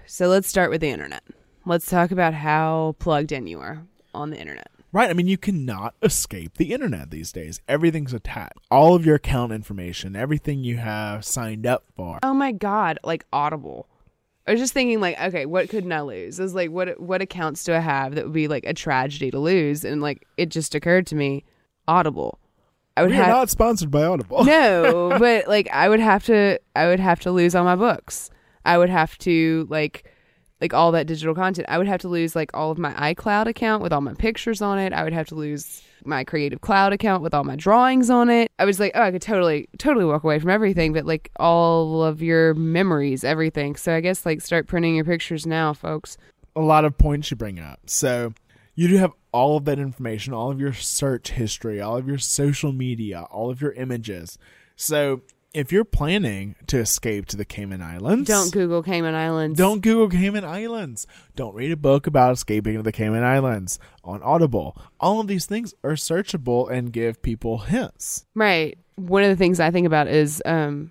so 0.07 0.29
let's 0.29 0.49
start 0.49 0.71
with 0.71 0.81
the 0.81 0.89
internet. 0.91 1.23
Let's 1.65 1.91
talk 1.91 2.11
about 2.11 2.35
how 2.35 2.95
plugged 2.99 3.33
in 3.33 3.47
you 3.47 3.61
are 3.61 3.83
on 4.15 4.31
the 4.31 4.39
internet. 4.39 4.71
Right. 4.93 5.11
I 5.11 5.13
mean, 5.13 5.27
you 5.27 5.37
cannot 5.37 5.95
escape 6.03 6.57
the 6.57 6.73
internet 6.73 7.11
these 7.11 7.33
days. 7.33 7.61
Everything's 7.69 8.15
attached. 8.15 8.61
All 8.71 8.95
of 8.95 9.05
your 9.05 9.17
account 9.17 9.53
information, 9.53 10.17
everything 10.17 10.65
you 10.65 10.79
have 10.79 11.25
signed 11.25 11.67
up 11.67 11.85
for. 11.97 12.19
Oh 12.23 12.33
my 12.33 12.53
god, 12.53 12.99
like 13.05 13.27
Audible. 13.33 13.89
I 14.47 14.53
was 14.53 14.61
just 14.61 14.73
thinking 14.73 15.01
like, 15.01 15.21
okay, 15.21 15.45
what 15.45 15.69
couldn't 15.69 15.93
I 15.93 16.03
lose? 16.03 16.39
I 16.39 16.45
was 16.45 16.55
like, 16.55 16.71
what 16.71 17.01
what 17.01 17.21
accounts 17.21 17.65
do 17.65 17.75
I 17.75 17.81
have 17.81 18.15
that 18.15 18.25
would 18.25 18.33
be 18.33 18.49
like 18.49 18.65
a 18.65 18.73
tragedy 18.73 19.31
to 19.33 19.39
lose? 19.39 19.85
And 19.85 20.01
like 20.01 20.27
it 20.37 20.51
just 20.51 20.75
occurred 20.75 21.07
to 21.09 21.17
me, 21.17 21.45
Audible. 21.89 22.39
I 22.97 23.03
would 23.03 23.13
have 23.13 23.29
not 23.29 23.51
sponsored 23.51 23.91
by 23.91 24.05
Audible. 24.05 24.45
no, 24.45 25.11
but 25.19 25.49
like 25.49 25.69
I 25.73 25.89
would 25.89 26.01
have 26.01 26.25
to 26.27 26.59
I 26.75 26.87
would 26.87 27.01
have 27.01 27.21
to 27.21 27.33
lose 27.33 27.55
all 27.55 27.65
my 27.65 27.77
books. 27.77 28.31
I 28.67 28.77
would 28.77 28.91
have 28.91 29.17
to 29.19 29.67
like 29.71 30.05
like 30.61 30.73
all 30.73 30.93
that 30.93 31.07
digital 31.07 31.35
content. 31.35 31.67
I 31.69 31.79
would 31.79 31.87
have 31.87 32.01
to 32.01 32.09
lose 32.09 32.35
like 32.35 32.51
all 32.55 32.71
of 32.71 32.79
my 32.79 33.15
iCloud 33.15 33.47
account 33.47 33.83
with 33.83 33.93
all 33.93 34.01
my 34.01 34.15
pictures 34.15 34.63
on 34.63 34.79
it. 34.79 34.93
I 34.93 35.05
would 35.05 35.13
have 35.13 35.29
to 35.29 35.35
lose 35.35 35.83
my 36.05 36.25
Creative 36.25 36.61
Cloud 36.61 36.93
account 36.93 37.23
with 37.23 37.35
all 37.35 37.45
my 37.45 37.57
drawings 37.57 38.09
on 38.09 38.31
it. 38.31 38.51
I 38.59 38.65
was 38.65 38.81
like, 38.81 38.93
oh, 38.95 39.03
I 39.03 39.11
could 39.11 39.23
totally, 39.23 39.69
totally 39.79 40.05
walk 40.05 40.25
away 40.25 40.39
from 40.39 40.51
everything, 40.51 40.93
but 40.93 41.05
like 41.05 41.31
all 41.37 42.03
of 42.03 42.23
your 42.23 42.55
memories, 42.55 43.23
everything. 43.23 43.77
So 43.77 43.95
I 43.95 44.01
guess 44.01 44.25
like 44.25 44.41
start 44.41 44.67
printing 44.67 44.97
your 44.97 45.05
pictures 45.05 45.47
now, 45.47 45.75
folks. 45.75 46.17
A 46.55 46.61
lot 46.61 46.87
of 46.87 46.97
points 46.97 47.31
you 47.31 47.37
bring 47.37 47.59
up. 47.59 47.81
So 47.87 48.33
you 48.75 48.89
do 48.89 48.97
have 48.97 49.13
all 49.33 49.59
of 49.59 49.67
that 49.67 49.79
information, 49.79 50.33
all 50.33 50.51
of 50.51 50.59
your 50.59 50.73
search 50.73 51.33
history, 51.33 51.83
all 51.83 51.99
of 51.99 52.09
your 52.09 52.19
social 52.19 52.73
media, 52.73 53.27
all 53.31 53.51
of 53.51 53.61
your 53.61 53.73
images. 53.73 54.39
So 54.77 55.21
if 55.57 55.73
you're 55.73 55.85
planning 55.85 56.55
to 56.67 56.79
escape 56.79 57.27
to 57.27 57.37
the 57.37 57.45
Cayman 57.45 57.81
Islands, 57.83 58.29
Don't 58.29 58.53
Google 58.53 58.83
Cayman 58.83 59.15
Islands. 59.15 59.59
don't 59.59 59.81
Google 59.81 60.09
Cayman 60.09 60.45
Islands. 60.45 61.07
Don't 61.35 61.55
read 61.55 61.73
a 61.73 61.77
book 61.77 62.07
about 62.07 62.33
escaping 62.35 62.77
to 62.77 62.83
the 62.83 62.93
Cayman 62.93 63.25
Islands 63.25 63.79
on 64.05 64.23
Audible. 64.23 64.77
All 65.01 65.21
of 65.21 65.27
these 65.29 65.47
things 65.47 65.75
are 65.83 65.93
searchable 65.93 66.71
and 66.71 66.93
give 66.93 67.23
people 67.23 67.59
hints. 67.59 68.27
Right. 68.35 68.79
One 68.97 69.23
of 69.23 69.31
the 69.31 69.37
things 69.37 69.59
I 69.61 69.71
think 69.71 69.87
about 69.87 70.09
is 70.09 70.43
um 70.45 70.91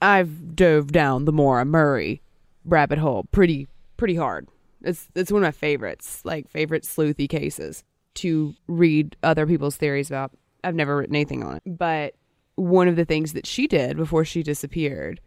I've 0.00 0.56
dove 0.56 0.92
down 0.92 1.24
the 1.24 1.32
Maura 1.32 1.64
Murray 1.64 2.22
rabbit 2.64 2.98
hole 2.98 3.24
pretty 3.30 3.68
pretty 3.96 4.14
hard. 4.16 4.48
It's 4.82 5.06
it's 5.14 5.30
one 5.32 5.42
of 5.42 5.46
my 5.46 5.50
favorites, 5.52 6.22
like 6.24 6.48
favorite 6.48 6.84
sleuthy 6.84 7.28
cases 7.28 7.84
to 8.14 8.54
read 8.68 9.16
other 9.22 9.46
people's 9.46 9.76
theories 9.76 10.08
about. 10.08 10.32
I've 10.64 10.74
never 10.74 10.96
written 10.96 11.14
anything 11.14 11.42
on 11.44 11.56
it. 11.56 11.62
But 11.66 12.14
one 12.58 12.88
of 12.88 12.96
the 12.96 13.04
things 13.04 13.32
that 13.34 13.46
she 13.46 13.66
did 13.66 13.96
before 13.96 14.24
she 14.24 14.42
disappeared 14.42 15.20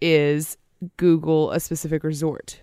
is 0.00 0.56
Google 0.96 1.50
a 1.50 1.60
specific 1.60 2.04
resort. 2.04 2.62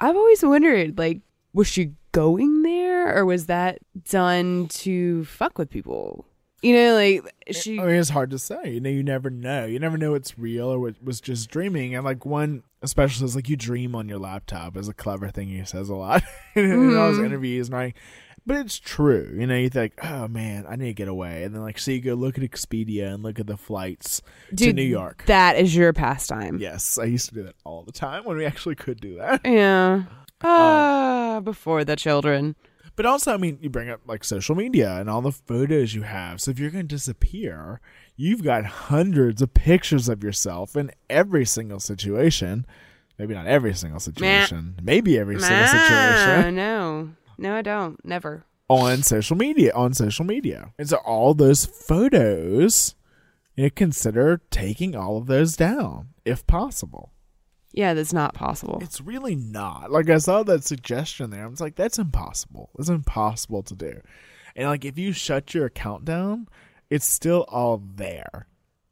I've 0.00 0.16
always 0.16 0.42
wondered, 0.42 0.98
like, 0.98 1.20
was 1.52 1.66
she 1.68 1.92
going 2.12 2.62
there 2.62 3.16
or 3.16 3.24
was 3.24 3.46
that 3.46 3.78
done 4.10 4.66
to 4.68 5.24
fuck 5.24 5.56
with 5.58 5.70
people? 5.70 6.26
You 6.62 6.74
know, 6.74 6.94
like 6.94 7.34
she. 7.52 7.78
I 7.78 7.84
mean, 7.84 7.96
it's 7.96 8.08
hard 8.08 8.30
to 8.30 8.38
say. 8.38 8.72
You 8.72 8.80
know, 8.80 8.88
you 8.90 9.02
never 9.02 9.28
know. 9.28 9.66
You 9.66 9.78
never 9.78 9.98
know 9.98 10.12
what's 10.12 10.38
real 10.38 10.68
or 10.68 10.78
what 10.78 10.94
was 11.02 11.20
just 11.20 11.50
dreaming. 11.50 11.94
And 11.94 12.04
like 12.06 12.24
one 12.24 12.62
especially 12.82 13.26
is 13.26 13.36
like 13.36 13.48
you 13.50 13.56
dream 13.56 13.94
on 13.94 14.08
your 14.08 14.18
laptop 14.18 14.76
is 14.76 14.88
a 14.88 14.94
clever 14.94 15.28
thing 15.28 15.48
he 15.48 15.62
says 15.64 15.88
a 15.90 15.94
lot 15.94 16.22
in 16.54 16.96
all 16.96 17.08
his 17.10 17.18
Mhm. 17.18 17.26
interviews 17.26 17.68
and 17.68 17.74
writing. 17.76 17.94
But 18.46 18.56
it's 18.58 18.78
true. 18.78 19.34
You 19.38 19.46
know, 19.46 19.56
you 19.56 19.70
think, 19.70 19.94
oh 20.04 20.28
man, 20.28 20.66
I 20.68 20.76
need 20.76 20.88
to 20.88 20.92
get 20.94 21.08
away. 21.08 21.44
And 21.44 21.54
then 21.54 21.62
like 21.62 21.78
so 21.78 21.90
you 21.92 22.00
go 22.00 22.14
look 22.14 22.36
at 22.36 22.44
Expedia 22.44 23.12
and 23.14 23.22
look 23.22 23.40
at 23.40 23.46
the 23.46 23.56
flights 23.56 24.20
to 24.56 24.72
New 24.72 24.82
York. 24.82 25.24
That 25.26 25.56
is 25.56 25.74
your 25.74 25.92
pastime. 25.94 26.58
Yes, 26.58 26.98
I 26.98 27.04
used 27.04 27.28
to 27.30 27.34
do 27.34 27.42
that 27.44 27.54
all 27.64 27.82
the 27.84 27.92
time 27.92 28.24
when 28.24 28.36
we 28.36 28.44
actually 28.44 28.74
could 28.74 29.00
do 29.00 29.16
that. 29.18 29.40
Yeah. 29.46 30.04
Ah, 30.46 31.40
before 31.42 31.84
the 31.84 31.96
children. 31.96 32.54
But 32.96 33.06
also, 33.06 33.32
I 33.32 33.38
mean, 33.38 33.56
you 33.62 33.70
bring 33.70 33.88
up 33.88 34.00
like 34.06 34.22
social 34.24 34.54
media 34.54 34.96
and 35.00 35.08
all 35.08 35.22
the 35.22 35.32
photos 35.32 35.94
you 35.94 36.02
have. 36.02 36.38
So 36.40 36.50
if 36.50 36.58
you're 36.58 36.70
going 36.70 36.86
to 36.86 36.94
disappear, 36.94 37.80
you've 38.16 38.44
got 38.44 38.64
hundreds 38.66 39.40
of 39.40 39.54
pictures 39.54 40.06
of 40.08 40.22
yourself 40.22 40.76
in 40.76 40.90
every 41.08 41.46
single 41.46 41.80
situation. 41.80 42.66
Maybe 43.18 43.32
not 43.32 43.46
every 43.46 43.72
single 43.74 44.00
situation. 44.00 44.76
Maybe 44.82 45.18
every 45.18 45.40
single 45.40 45.64
Ah, 45.64 45.66
situation 45.66 46.54
no. 46.56 47.10
No, 47.38 47.54
I 47.54 47.62
don't. 47.62 48.04
Never. 48.04 48.44
on 48.68 49.02
social 49.02 49.36
media. 49.36 49.72
On 49.74 49.92
social 49.94 50.24
media, 50.24 50.72
and 50.78 50.88
so 50.88 50.96
all 50.98 51.34
those 51.34 51.66
photos, 51.66 52.94
you 53.56 53.64
know, 53.64 53.70
consider 53.74 54.40
taking 54.50 54.96
all 54.96 55.16
of 55.18 55.26
those 55.26 55.56
down 55.56 56.08
if 56.24 56.46
possible. 56.46 57.10
Yeah, 57.72 57.94
that's 57.94 58.12
not 58.12 58.34
possible. 58.34 58.78
It's 58.82 59.00
really 59.00 59.34
not. 59.34 59.90
Like 59.90 60.08
I 60.08 60.18
saw 60.18 60.44
that 60.44 60.62
suggestion 60.64 61.30
there. 61.30 61.42
I 61.44 61.48
was 61.48 61.60
like, 61.60 61.74
that's 61.74 61.98
impossible. 61.98 62.70
It's 62.78 62.88
impossible 62.88 63.64
to 63.64 63.74
do. 63.74 64.00
And 64.54 64.68
like 64.68 64.84
if 64.84 64.96
you 64.96 65.10
shut 65.12 65.54
your 65.54 65.66
account 65.66 66.04
down, 66.04 66.46
it's 66.88 67.04
still 67.04 67.44
all 67.48 67.82
there. 67.96 68.46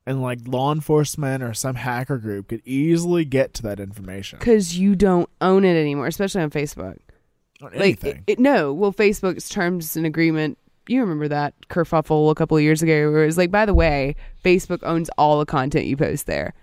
And 0.05 0.21
like 0.21 0.41
law 0.49 0.73
enforcement 0.73 1.45
or 1.45 1.55
some 1.55 1.77
hacker 1.77 2.19
group 2.19 2.49
could 2.49 2.63
easily 2.65 3.25
get 3.25 3.55
to 3.55 3.63
that 3.63 3.79
information. 3.79 4.41
Because 4.41 4.77
you 4.77 4.97
don't 4.97 5.31
own 5.41 5.65
it 5.65 5.77
anymore, 5.81 6.09
especially 6.09 6.43
on 6.43 6.51
Facebook. 6.51 6.99
On 7.63 7.71
Like, 7.73 7.81
anything. 7.83 8.25
it, 8.27 8.33
it- 8.33 8.39
no, 8.39 8.73
well, 8.73 8.93
Facebook's 8.93 9.49
terms 9.49 9.97
and 9.97 10.05
agreement. 10.07 10.59
You 10.89 11.01
remember 11.01 11.29
that 11.29 11.55
kerfuffle 11.69 12.31
a 12.31 12.35
couple 12.35 12.57
of 12.57 12.63
years 12.63 12.83
ago 12.83 13.11
where 13.13 13.23
it 13.23 13.27
was 13.27 13.39
like, 13.39 13.53
by 13.53 13.65
the 13.65 13.75
way, 13.75 14.17
Facebook 14.45 14.81
owns 14.83 15.09
all 15.17 15.39
the 15.39 15.47
content 15.47 15.87
you 15.87 15.97
post 15.97 16.27
there. 16.27 16.55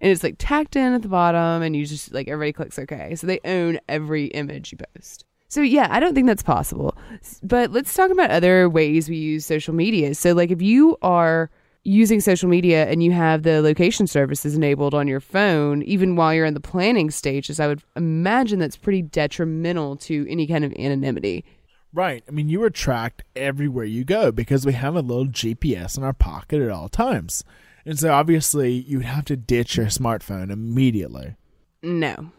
And 0.00 0.10
it's 0.10 0.24
like 0.24 0.34
tacked 0.38 0.74
in 0.76 0.92
at 0.94 1.02
the 1.02 1.08
bottom, 1.08 1.62
and 1.62 1.76
you 1.76 1.86
just 1.86 2.12
like 2.12 2.26
everybody 2.26 2.52
clicks 2.52 2.78
OK. 2.78 3.14
So 3.14 3.26
they 3.26 3.38
own 3.44 3.78
every 3.88 4.26
image 4.26 4.72
you 4.72 4.78
post. 4.96 5.24
So 5.48 5.60
yeah, 5.60 5.86
I 5.90 6.00
don't 6.00 6.14
think 6.14 6.26
that's 6.26 6.42
possible. 6.42 6.96
But 7.42 7.70
let's 7.70 7.92
talk 7.94 8.10
about 8.10 8.30
other 8.30 8.68
ways 8.68 9.08
we 9.08 9.16
use 9.16 9.44
social 9.46 9.74
media. 9.74 10.14
So 10.14 10.32
like 10.32 10.50
if 10.50 10.62
you 10.62 10.96
are 11.02 11.50
using 11.82 12.20
social 12.20 12.48
media 12.48 12.86
and 12.88 13.02
you 13.02 13.12
have 13.12 13.42
the 13.42 13.62
location 13.62 14.06
services 14.06 14.54
enabled 14.54 14.94
on 14.94 15.08
your 15.08 15.20
phone, 15.20 15.82
even 15.82 16.14
while 16.16 16.34
you're 16.34 16.44
in 16.46 16.54
the 16.54 16.60
planning 16.60 17.10
stages, 17.10 17.58
I 17.58 17.66
would 17.66 17.82
imagine 17.96 18.58
that's 18.58 18.76
pretty 18.76 19.02
detrimental 19.02 19.96
to 19.96 20.26
any 20.30 20.46
kind 20.46 20.64
of 20.64 20.72
anonymity. 20.74 21.44
Right. 21.92 22.22
I 22.28 22.30
mean, 22.30 22.48
you 22.48 22.62
are 22.62 22.70
tracked 22.70 23.22
everywhere 23.34 23.84
you 23.84 24.04
go 24.04 24.30
because 24.30 24.64
we 24.64 24.74
have 24.74 24.94
a 24.94 25.00
little 25.00 25.26
GPS 25.26 25.96
in 25.96 26.04
our 26.04 26.12
pocket 26.12 26.60
at 26.62 26.70
all 26.70 26.88
times. 26.88 27.42
And 27.84 27.98
so 27.98 28.12
obviously 28.12 28.72
you'd 28.72 29.04
have 29.04 29.24
to 29.26 29.36
ditch 29.36 29.76
your 29.76 29.86
smartphone 29.86 30.50
immediately. 30.50 31.34
No. 31.82 32.30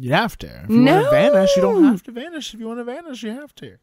You'd 0.00 0.12
have 0.14 0.38
to. 0.38 0.46
If 0.64 0.70
you 0.70 0.76
want 0.76 0.84
No. 0.84 1.04
to 1.04 1.10
vanish, 1.10 1.56
you 1.56 1.62
don't 1.62 1.84
have 1.84 2.02
to 2.04 2.12
vanish. 2.12 2.54
If 2.54 2.60
you 2.60 2.66
want 2.68 2.78
to 2.80 2.84
vanish, 2.84 3.22
you 3.22 3.30
have 3.32 3.54
to. 3.56 3.76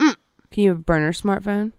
Mm. 0.00 0.16
Can 0.50 0.62
you 0.62 0.68
have 0.70 0.78
a 0.78 0.82
burner 0.82 1.12
smartphone? 1.12 1.72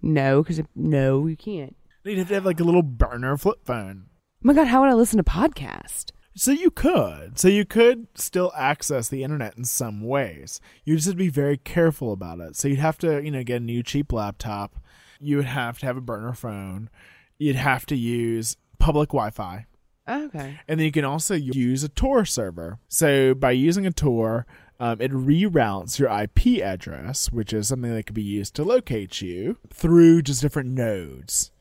No, 0.00 0.42
because 0.42 0.60
no, 0.76 1.26
you 1.26 1.36
can't. 1.36 1.76
You'd 2.04 2.18
have 2.18 2.28
to 2.28 2.34
have 2.34 2.44
like 2.44 2.60
a 2.60 2.64
little 2.64 2.82
burner 2.82 3.36
flip 3.36 3.64
phone. 3.64 4.06
Oh 4.08 4.38
my 4.42 4.54
god, 4.54 4.66
how 4.66 4.80
would 4.80 4.90
I 4.90 4.94
listen 4.94 5.18
to 5.18 5.24
podcast? 5.24 6.10
So 6.34 6.50
you 6.50 6.70
could. 6.70 7.38
So 7.38 7.48
you 7.48 7.64
could 7.64 8.08
still 8.14 8.52
access 8.56 9.08
the 9.08 9.22
internet 9.22 9.56
in 9.56 9.64
some 9.64 10.00
ways. 10.00 10.60
You 10.84 10.96
just 10.96 11.06
have 11.06 11.14
to 11.14 11.18
be 11.18 11.28
very 11.28 11.58
careful 11.58 12.12
about 12.12 12.40
it. 12.40 12.56
So 12.56 12.68
you'd 12.68 12.78
have 12.78 12.98
to, 12.98 13.22
you 13.22 13.30
know, 13.30 13.44
get 13.44 13.60
a 13.60 13.64
new 13.64 13.82
cheap 13.82 14.12
laptop. 14.12 14.76
You 15.20 15.36
would 15.36 15.46
have 15.46 15.78
to 15.80 15.86
have 15.86 15.96
a 15.96 16.00
burner 16.00 16.32
phone. 16.32 16.90
You'd 17.38 17.56
have 17.56 17.86
to 17.86 17.96
use 17.96 18.56
public 18.78 19.10
Wi-Fi. 19.10 19.66
Okay. 20.08 20.58
And 20.66 20.80
then 20.80 20.84
you 20.84 20.92
can 20.92 21.04
also 21.04 21.34
use 21.34 21.84
a 21.84 21.88
Tor 21.88 22.24
server. 22.24 22.78
So 22.88 23.34
by 23.34 23.52
using 23.52 23.86
a 23.86 23.92
Tor, 23.92 24.46
um, 24.80 25.00
it 25.00 25.12
reroutes 25.12 25.98
your 25.98 26.08
IP 26.08 26.62
address, 26.62 27.30
which 27.30 27.52
is 27.52 27.68
something 27.68 27.94
that 27.94 28.06
could 28.06 28.14
be 28.14 28.22
used 28.22 28.54
to 28.56 28.64
locate 28.64 29.20
you 29.20 29.58
through 29.72 30.22
just 30.22 30.40
different 30.40 30.70
nodes. 30.70 31.52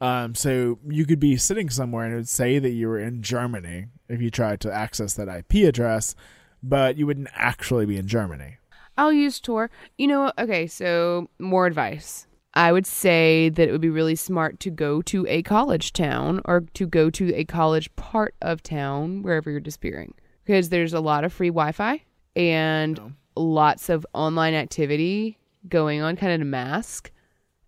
Um, 0.00 0.34
so 0.34 0.78
you 0.88 1.04
could 1.04 1.20
be 1.20 1.36
sitting 1.36 1.68
somewhere 1.68 2.04
and 2.04 2.14
it 2.14 2.16
would 2.16 2.28
say 2.28 2.58
that 2.58 2.70
you 2.70 2.88
were 2.88 2.98
in 2.98 3.22
Germany 3.22 3.86
if 4.08 4.20
you 4.22 4.30
tried 4.30 4.60
to 4.60 4.72
access 4.72 5.14
that 5.14 5.28
IP 5.28 5.68
address, 5.68 6.14
but 6.62 6.96
you 6.96 7.06
wouldn't 7.06 7.28
actually 7.34 7.86
be 7.86 7.98
in 7.98 8.06
Germany. 8.06 8.56
I'll 8.96 9.12
use 9.12 9.40
Tor. 9.40 9.70
You 9.98 10.06
know, 10.08 10.32
okay, 10.38 10.66
so 10.66 11.28
more 11.38 11.66
advice. 11.66 12.26
I 12.54 12.72
would 12.72 12.86
say 12.86 13.48
that 13.50 13.68
it 13.68 13.72
would 13.72 13.80
be 13.80 13.90
really 13.90 14.16
smart 14.16 14.58
to 14.60 14.70
go 14.70 15.02
to 15.02 15.26
a 15.28 15.42
college 15.42 15.92
town 15.92 16.40
or 16.44 16.62
to 16.74 16.86
go 16.86 17.08
to 17.10 17.32
a 17.34 17.44
college 17.44 17.94
part 17.96 18.34
of 18.42 18.62
town 18.62 19.22
wherever 19.22 19.50
you're 19.50 19.60
disappearing 19.60 20.14
because 20.44 20.68
there's 20.68 20.92
a 20.92 21.00
lot 21.00 21.22
of 21.24 21.32
free 21.32 21.48
Wi-Fi 21.48 22.02
and 22.34 23.14
lots 23.36 23.88
of 23.88 24.04
online 24.14 24.54
activity 24.54 25.38
going 25.68 26.00
on 26.00 26.16
kind 26.16 26.32
of 26.32 26.40
to 26.40 26.44
mask. 26.44 27.12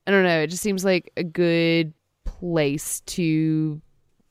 I 0.07 0.11
don't 0.11 0.25
know, 0.25 0.41
it 0.41 0.49
just 0.49 0.63
seems 0.63 0.85
like 0.85 1.13
a 1.17 1.23
good 1.23 1.93
place 2.25 3.01
to 3.01 3.81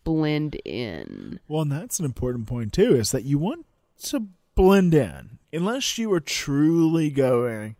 blend 0.03 0.55
in. 0.65 1.39
Well, 1.47 1.61
and 1.61 1.71
that's 1.71 1.99
an 1.99 2.05
important 2.05 2.47
point 2.47 2.73
too, 2.73 2.95
is 2.95 3.11
that 3.11 3.23
you 3.23 3.37
want 3.37 3.65
to 4.03 4.27
blend 4.55 4.93
in. 4.93 5.39
Unless 5.53 5.97
you 5.97 6.11
are 6.13 6.19
truly 6.19 7.09
going 7.09 7.75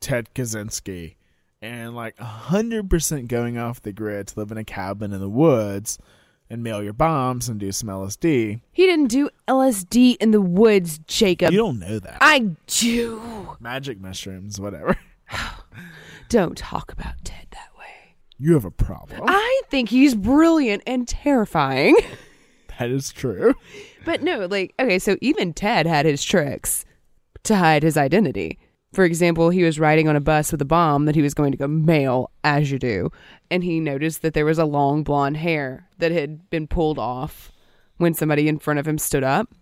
Ted 0.00 0.30
Kaczynski 0.34 1.16
and 1.62 1.94
like 1.94 2.16
100% 2.16 3.28
going 3.28 3.58
off 3.58 3.82
the 3.82 3.92
grid 3.92 4.28
to 4.28 4.40
live 4.40 4.50
in 4.50 4.58
a 4.58 4.64
cabin 4.64 5.12
in 5.12 5.20
the 5.20 5.28
woods 5.28 5.98
and 6.48 6.62
mail 6.62 6.82
your 6.82 6.92
bombs 6.92 7.48
and 7.48 7.60
do 7.60 7.70
some 7.70 7.88
LSD. 7.88 8.60
He 8.72 8.86
didn't 8.86 9.08
do 9.08 9.30
LSD 9.46 10.16
in 10.16 10.32
the 10.32 10.40
woods, 10.40 10.98
Jacob. 11.06 11.52
You 11.52 11.58
don't 11.58 11.78
know 11.78 11.98
that. 12.00 12.18
I 12.20 12.50
do. 12.66 13.56
Magic 13.60 14.00
mushrooms, 14.00 14.60
whatever. 14.60 14.98
Don't 16.28 16.56
talk 16.56 16.92
about 16.92 17.14
Ted 17.24 17.46
that. 17.50 17.69
You 18.42 18.54
have 18.54 18.64
a 18.64 18.70
problem. 18.70 19.20
I 19.26 19.60
think 19.68 19.90
he's 19.90 20.14
brilliant 20.14 20.82
and 20.86 21.06
terrifying. 21.06 21.96
That 22.78 22.88
is 22.88 23.12
true. 23.12 23.52
But 24.06 24.22
no, 24.22 24.46
like, 24.46 24.72
okay, 24.80 24.98
so 24.98 25.18
even 25.20 25.52
Ted 25.52 25.84
had 25.84 26.06
his 26.06 26.24
tricks 26.24 26.86
to 27.42 27.56
hide 27.56 27.82
his 27.82 27.98
identity. 27.98 28.58
For 28.94 29.04
example, 29.04 29.50
he 29.50 29.62
was 29.62 29.78
riding 29.78 30.08
on 30.08 30.16
a 30.16 30.20
bus 30.20 30.50
with 30.50 30.62
a 30.62 30.64
bomb 30.64 31.04
that 31.04 31.14
he 31.14 31.20
was 31.20 31.34
going 31.34 31.52
to 31.52 31.58
go 31.58 31.68
mail, 31.68 32.30
as 32.42 32.72
you 32.72 32.78
do, 32.78 33.12
and 33.50 33.62
he 33.62 33.80
noticed 33.80 34.22
that 34.22 34.32
there 34.32 34.46
was 34.46 34.58
a 34.58 34.64
long 34.64 35.02
blonde 35.02 35.36
hair 35.36 35.90
that 35.98 36.10
had 36.10 36.48
been 36.48 36.66
pulled 36.66 36.98
off 36.98 37.52
when 37.98 38.14
somebody 38.14 38.48
in 38.48 38.58
front 38.58 38.80
of 38.80 38.88
him 38.88 38.96
stood 38.96 39.24
up. 39.24 39.52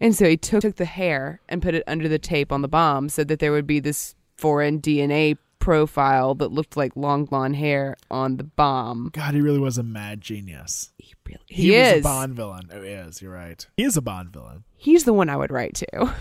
And 0.00 0.12
so 0.12 0.28
he 0.28 0.36
took, 0.36 0.62
took 0.62 0.74
the 0.74 0.86
hair 0.86 1.40
and 1.48 1.62
put 1.62 1.76
it 1.76 1.84
under 1.86 2.08
the 2.08 2.18
tape 2.18 2.50
on 2.50 2.62
the 2.62 2.68
bomb 2.68 3.08
so 3.10 3.22
that 3.22 3.38
there 3.38 3.52
would 3.52 3.68
be 3.68 3.78
this 3.78 4.16
foreign 4.36 4.80
DNA 4.80 5.38
profile 5.66 6.36
that 6.36 6.52
looked 6.52 6.76
like 6.76 6.94
long 6.94 7.24
blonde 7.24 7.56
hair 7.56 7.96
on 8.08 8.36
the 8.36 8.44
bomb. 8.44 9.10
God, 9.12 9.34
he 9.34 9.40
really 9.40 9.58
was 9.58 9.78
a 9.78 9.82
mad 9.82 10.20
genius. 10.20 10.92
He 10.96 11.12
really 11.26 11.40
He, 11.46 11.62
he 11.64 11.70
was 11.78 11.88
is. 11.94 11.98
a 11.98 12.02
Bond 12.02 12.34
villain. 12.36 12.68
Oh, 12.72 12.80
he 12.82 12.88
is. 12.90 13.20
You're 13.20 13.32
right. 13.32 13.66
He 13.76 13.82
is 13.82 13.96
a 13.96 14.00
Bond 14.00 14.30
villain. 14.32 14.62
He's 14.76 15.02
the 15.02 15.12
one 15.12 15.28
I 15.28 15.36
would 15.36 15.50
write 15.50 15.74
to. 15.74 16.14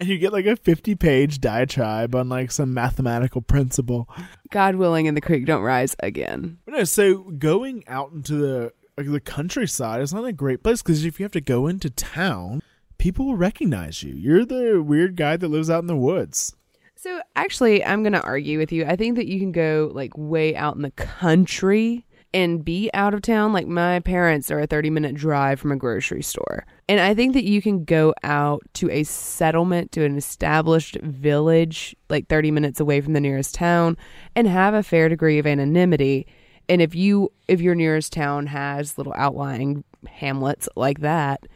And 0.00 0.08
you 0.08 0.16
get 0.16 0.32
like 0.32 0.46
a 0.46 0.56
50 0.56 0.94
page 0.94 1.38
diatribe 1.40 2.14
on 2.14 2.28
like 2.30 2.50
some 2.50 2.72
mathematical 2.72 3.42
principle. 3.42 4.08
God 4.50 4.76
willing, 4.76 5.06
and 5.06 5.16
the 5.16 5.20
creek 5.20 5.44
don't 5.44 5.62
rise 5.62 5.94
again. 5.98 6.56
But 6.64 6.74
no, 6.74 6.84
so 6.84 7.24
going 7.24 7.84
out 7.88 8.12
into 8.12 8.36
the 8.36 8.72
like 8.96 9.10
the 9.10 9.20
countryside 9.20 10.00
is 10.00 10.14
not 10.14 10.24
a 10.24 10.32
great 10.32 10.62
place 10.62 10.80
because 10.82 11.04
if 11.04 11.18
you 11.20 11.24
have 11.24 11.32
to 11.32 11.40
go 11.40 11.66
into 11.66 11.90
town, 11.90 12.62
people 12.96 13.26
will 13.26 13.36
recognize 13.36 14.02
you. 14.02 14.14
You're 14.14 14.46
the 14.46 14.80
weird 14.82 15.14
guy 15.16 15.36
that 15.36 15.48
lives 15.48 15.68
out 15.68 15.80
in 15.80 15.88
the 15.88 15.96
woods. 15.96 16.54
So 16.98 17.20
actually, 17.36 17.84
I'm 17.84 18.02
going 18.02 18.12
to 18.12 18.22
argue 18.22 18.58
with 18.58 18.72
you. 18.72 18.84
I 18.84 18.96
think 18.96 19.14
that 19.16 19.28
you 19.28 19.38
can 19.38 19.52
go 19.52 19.88
like 19.94 20.10
way 20.16 20.56
out 20.56 20.74
in 20.74 20.82
the 20.82 20.90
country 20.90 22.04
and 22.34 22.64
be 22.64 22.90
out 22.92 23.14
of 23.14 23.22
town. 23.22 23.52
Like 23.52 23.68
my 23.68 24.00
parents 24.00 24.50
are 24.50 24.58
a 24.58 24.66
30 24.66 24.90
minute 24.90 25.14
drive 25.14 25.60
from 25.60 25.70
a 25.70 25.76
grocery 25.76 26.24
store. 26.24 26.66
And 26.88 26.98
I 26.98 27.14
think 27.14 27.34
that 27.34 27.44
you 27.44 27.62
can 27.62 27.84
go 27.84 28.14
out 28.24 28.62
to 28.74 28.90
a 28.90 29.04
settlement, 29.04 29.92
to 29.92 30.04
an 30.04 30.16
established 30.16 30.96
village, 31.02 31.94
like 32.10 32.26
30 32.26 32.50
minutes 32.50 32.80
away 32.80 33.00
from 33.00 33.12
the 33.12 33.20
nearest 33.20 33.54
town, 33.54 33.96
and 34.34 34.48
have 34.48 34.74
a 34.74 34.82
fair 34.82 35.08
degree 35.08 35.38
of 35.38 35.46
anonymity. 35.46 36.26
And 36.68 36.82
if 36.82 36.96
you 36.96 37.32
if 37.46 37.60
your 37.60 37.76
nearest 37.76 38.12
town 38.12 38.48
has 38.48 38.98
little 38.98 39.14
outlying 39.16 39.84
hamlets 40.08 40.68
like 40.74 40.98
that, 41.02 41.46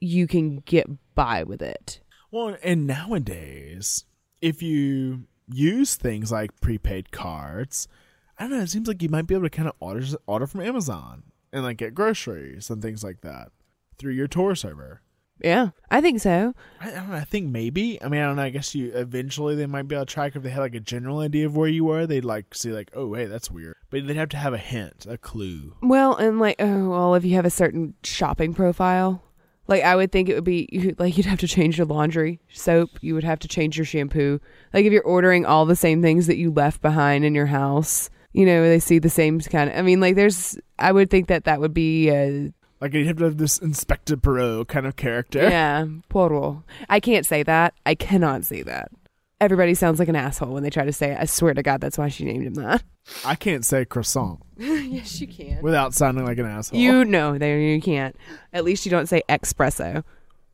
you 0.00 0.26
can 0.26 0.60
get 0.60 0.86
by 1.14 1.42
with 1.42 1.60
it. 1.60 2.00
Well, 2.30 2.56
and 2.62 2.86
nowadays, 2.86 4.04
if 4.40 4.62
you 4.62 5.24
use 5.46 5.96
things 5.96 6.30
like 6.30 6.60
prepaid 6.60 7.10
cards, 7.10 7.88
I 8.38 8.44
don't 8.44 8.52
know, 8.58 8.62
it 8.62 8.70
seems 8.70 8.88
like 8.88 9.02
you 9.02 9.08
might 9.08 9.26
be 9.26 9.34
able 9.34 9.46
to 9.46 9.50
kind 9.50 9.68
of 9.68 9.74
order 9.80 10.06
order 10.26 10.46
from 10.46 10.60
Amazon 10.60 11.24
and 11.52 11.64
like 11.64 11.78
get 11.78 11.94
groceries 11.94 12.70
and 12.70 12.82
things 12.82 13.02
like 13.02 13.22
that 13.22 13.50
through 13.98 14.12
your 14.12 14.28
Tor 14.28 14.54
server. 14.54 15.02
Yeah, 15.42 15.70
I 15.90 16.00
think 16.00 16.20
so. 16.20 16.52
I, 16.80 16.88
I 16.88 16.94
don't 16.94 17.10
know. 17.10 17.16
I 17.16 17.24
think 17.24 17.48
maybe. 17.48 18.02
I 18.02 18.08
mean, 18.08 18.20
I 18.20 18.26
don't 18.26 18.36
know. 18.36 18.42
I 18.42 18.50
guess 18.50 18.74
you 18.74 18.90
eventually 18.92 19.54
they 19.54 19.66
might 19.66 19.86
be 19.86 19.94
able 19.94 20.06
to 20.06 20.12
track 20.12 20.34
if 20.34 20.42
they 20.42 20.50
had 20.50 20.60
like 20.60 20.74
a 20.74 20.80
general 20.80 21.20
idea 21.20 21.46
of 21.46 21.56
where 21.56 21.68
you 21.68 21.84
were. 21.84 22.06
They'd 22.06 22.24
like 22.24 22.54
see 22.54 22.72
like, 22.72 22.90
oh, 22.94 23.14
hey, 23.14 23.26
that's 23.26 23.50
weird. 23.50 23.76
But 23.90 24.06
they'd 24.06 24.16
have 24.16 24.30
to 24.30 24.36
have 24.36 24.52
a 24.52 24.58
hint, 24.58 25.06
a 25.08 25.16
clue. 25.16 25.76
Well, 25.80 26.16
and 26.16 26.40
like, 26.40 26.56
oh, 26.58 26.88
well, 26.88 27.14
if 27.14 27.24
you 27.24 27.36
have 27.36 27.44
a 27.44 27.50
certain 27.50 27.94
shopping 28.02 28.52
profile, 28.52 29.22
like 29.68 29.82
I 29.84 29.94
would 29.94 30.10
think 30.10 30.28
it 30.28 30.34
would 30.34 30.44
be 30.44 30.94
like 30.98 31.16
you'd 31.16 31.26
have 31.26 31.38
to 31.40 31.48
change 31.48 31.78
your 31.78 31.86
laundry 31.86 32.40
soap. 32.52 32.90
You 33.00 33.14
would 33.14 33.24
have 33.24 33.38
to 33.40 33.48
change 33.48 33.76
your 33.78 33.84
shampoo. 33.86 34.40
Like 34.74 34.84
if 34.86 34.92
you're 34.92 35.02
ordering 35.02 35.46
all 35.46 35.66
the 35.66 35.76
same 35.76 36.02
things 36.02 36.26
that 36.26 36.36
you 36.38 36.50
left 36.50 36.82
behind 36.82 37.24
in 37.24 37.34
your 37.34 37.46
house, 37.46 38.10
you 38.32 38.44
know, 38.46 38.62
they 38.68 38.78
see 38.80 38.98
the 38.98 39.08
same 39.10 39.40
kind 39.40 39.70
of. 39.70 39.76
I 39.76 39.82
mean, 39.82 40.00
like 40.00 40.16
there's. 40.16 40.58
I 40.78 40.92
would 40.92 41.10
think 41.10 41.28
that 41.28 41.44
that 41.44 41.60
would 41.60 41.74
be. 41.74 42.10
Uh, 42.10 42.50
Like 42.80 42.94
you'd 42.94 43.06
have 43.06 43.16
to 43.18 43.24
have 43.24 43.36
this 43.38 43.58
Inspector 43.58 44.16
Perot 44.18 44.68
kind 44.68 44.86
of 44.86 44.96
character. 44.96 45.40
yeah, 45.42 45.86
Poirot. 46.08 46.58
I 46.88 47.00
can't 47.00 47.26
say 47.26 47.42
that. 47.42 47.74
I 47.84 47.94
cannot 47.94 48.44
say 48.44 48.62
that. 48.62 48.90
Everybody 49.40 49.74
sounds 49.74 50.00
like 50.00 50.08
an 50.08 50.16
asshole 50.16 50.52
when 50.52 50.62
they 50.64 50.70
try 50.70 50.84
to 50.84 50.92
say 50.92 51.12
it. 51.12 51.18
I 51.20 51.24
swear 51.26 51.54
to 51.54 51.62
God, 51.62 51.80
that's 51.80 51.96
why 51.96 52.08
she 52.08 52.24
named 52.24 52.44
him 52.46 52.54
that. 52.54 52.82
I 53.24 53.36
can't 53.36 53.64
say 53.64 53.84
croissant 53.84 54.40
yes, 54.56 55.20
you 55.20 55.28
can. 55.28 55.62
without 55.62 55.94
sounding 55.94 56.24
like 56.24 56.38
an 56.38 56.46
asshole. 56.46 56.78
You 56.78 57.04
know, 57.04 57.38
there 57.38 57.58
you 57.58 57.80
can't. 57.80 58.16
At 58.52 58.64
least 58.64 58.84
you 58.84 58.90
don't 58.90 59.06
say 59.06 59.22
espresso. 59.28 60.02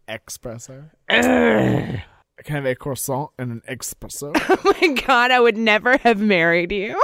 espresso. 0.09 0.85
Can 1.09 2.03
I 2.57 2.57
have 2.57 2.67
a 2.67 2.75
croissant 2.75 3.31
and 3.39 3.53
an 3.53 3.63
espresso? 3.69 4.33
Oh 4.67 4.75
my 4.81 4.95
God, 5.07 5.31
I 5.31 5.41
would 5.41 5.57
never 5.57 5.97
have 5.99 6.21
married 6.21 6.73
you. 6.73 7.01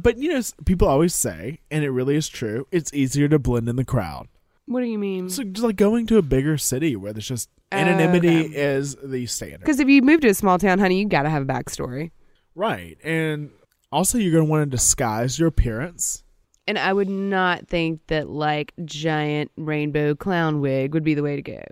but 0.00 0.18
you 0.18 0.32
know, 0.32 0.42
people 0.64 0.88
always 0.88 1.14
say, 1.14 1.60
and 1.70 1.84
it 1.84 1.90
really 1.90 2.16
is 2.16 2.28
true. 2.28 2.66
It's 2.72 2.92
easier 2.92 3.28
to 3.28 3.38
blend 3.38 3.68
in 3.68 3.76
the 3.76 3.84
crowd. 3.84 4.26
What 4.70 4.82
do 4.82 4.86
you 4.86 5.00
mean? 5.00 5.28
So 5.28 5.42
just 5.42 5.64
like 5.64 5.74
going 5.74 6.06
to 6.06 6.18
a 6.18 6.22
bigger 6.22 6.56
city 6.56 6.94
where 6.94 7.12
there's 7.12 7.26
just 7.26 7.50
anonymity 7.72 8.44
okay. 8.44 8.54
is 8.54 8.94
the 9.02 9.26
standard. 9.26 9.58
Because 9.58 9.80
if 9.80 9.88
you 9.88 10.00
move 10.00 10.20
to 10.20 10.28
a 10.28 10.34
small 10.34 10.60
town, 10.60 10.78
honey, 10.78 11.00
you 11.00 11.08
got 11.08 11.24
to 11.24 11.28
have 11.28 11.42
a 11.42 11.44
backstory. 11.44 12.12
Right. 12.54 12.96
And 13.02 13.50
also 13.90 14.16
you're 14.16 14.30
going 14.30 14.44
to 14.44 14.50
want 14.50 14.70
to 14.70 14.76
disguise 14.76 15.40
your 15.40 15.48
appearance. 15.48 16.22
And 16.68 16.78
I 16.78 16.92
would 16.92 17.08
not 17.08 17.66
think 17.66 18.06
that 18.06 18.30
like 18.30 18.72
giant 18.84 19.50
rainbow 19.56 20.14
clown 20.14 20.60
wig 20.60 20.94
would 20.94 21.02
be 21.02 21.14
the 21.14 21.24
way 21.24 21.34
to 21.34 21.42
go. 21.42 21.64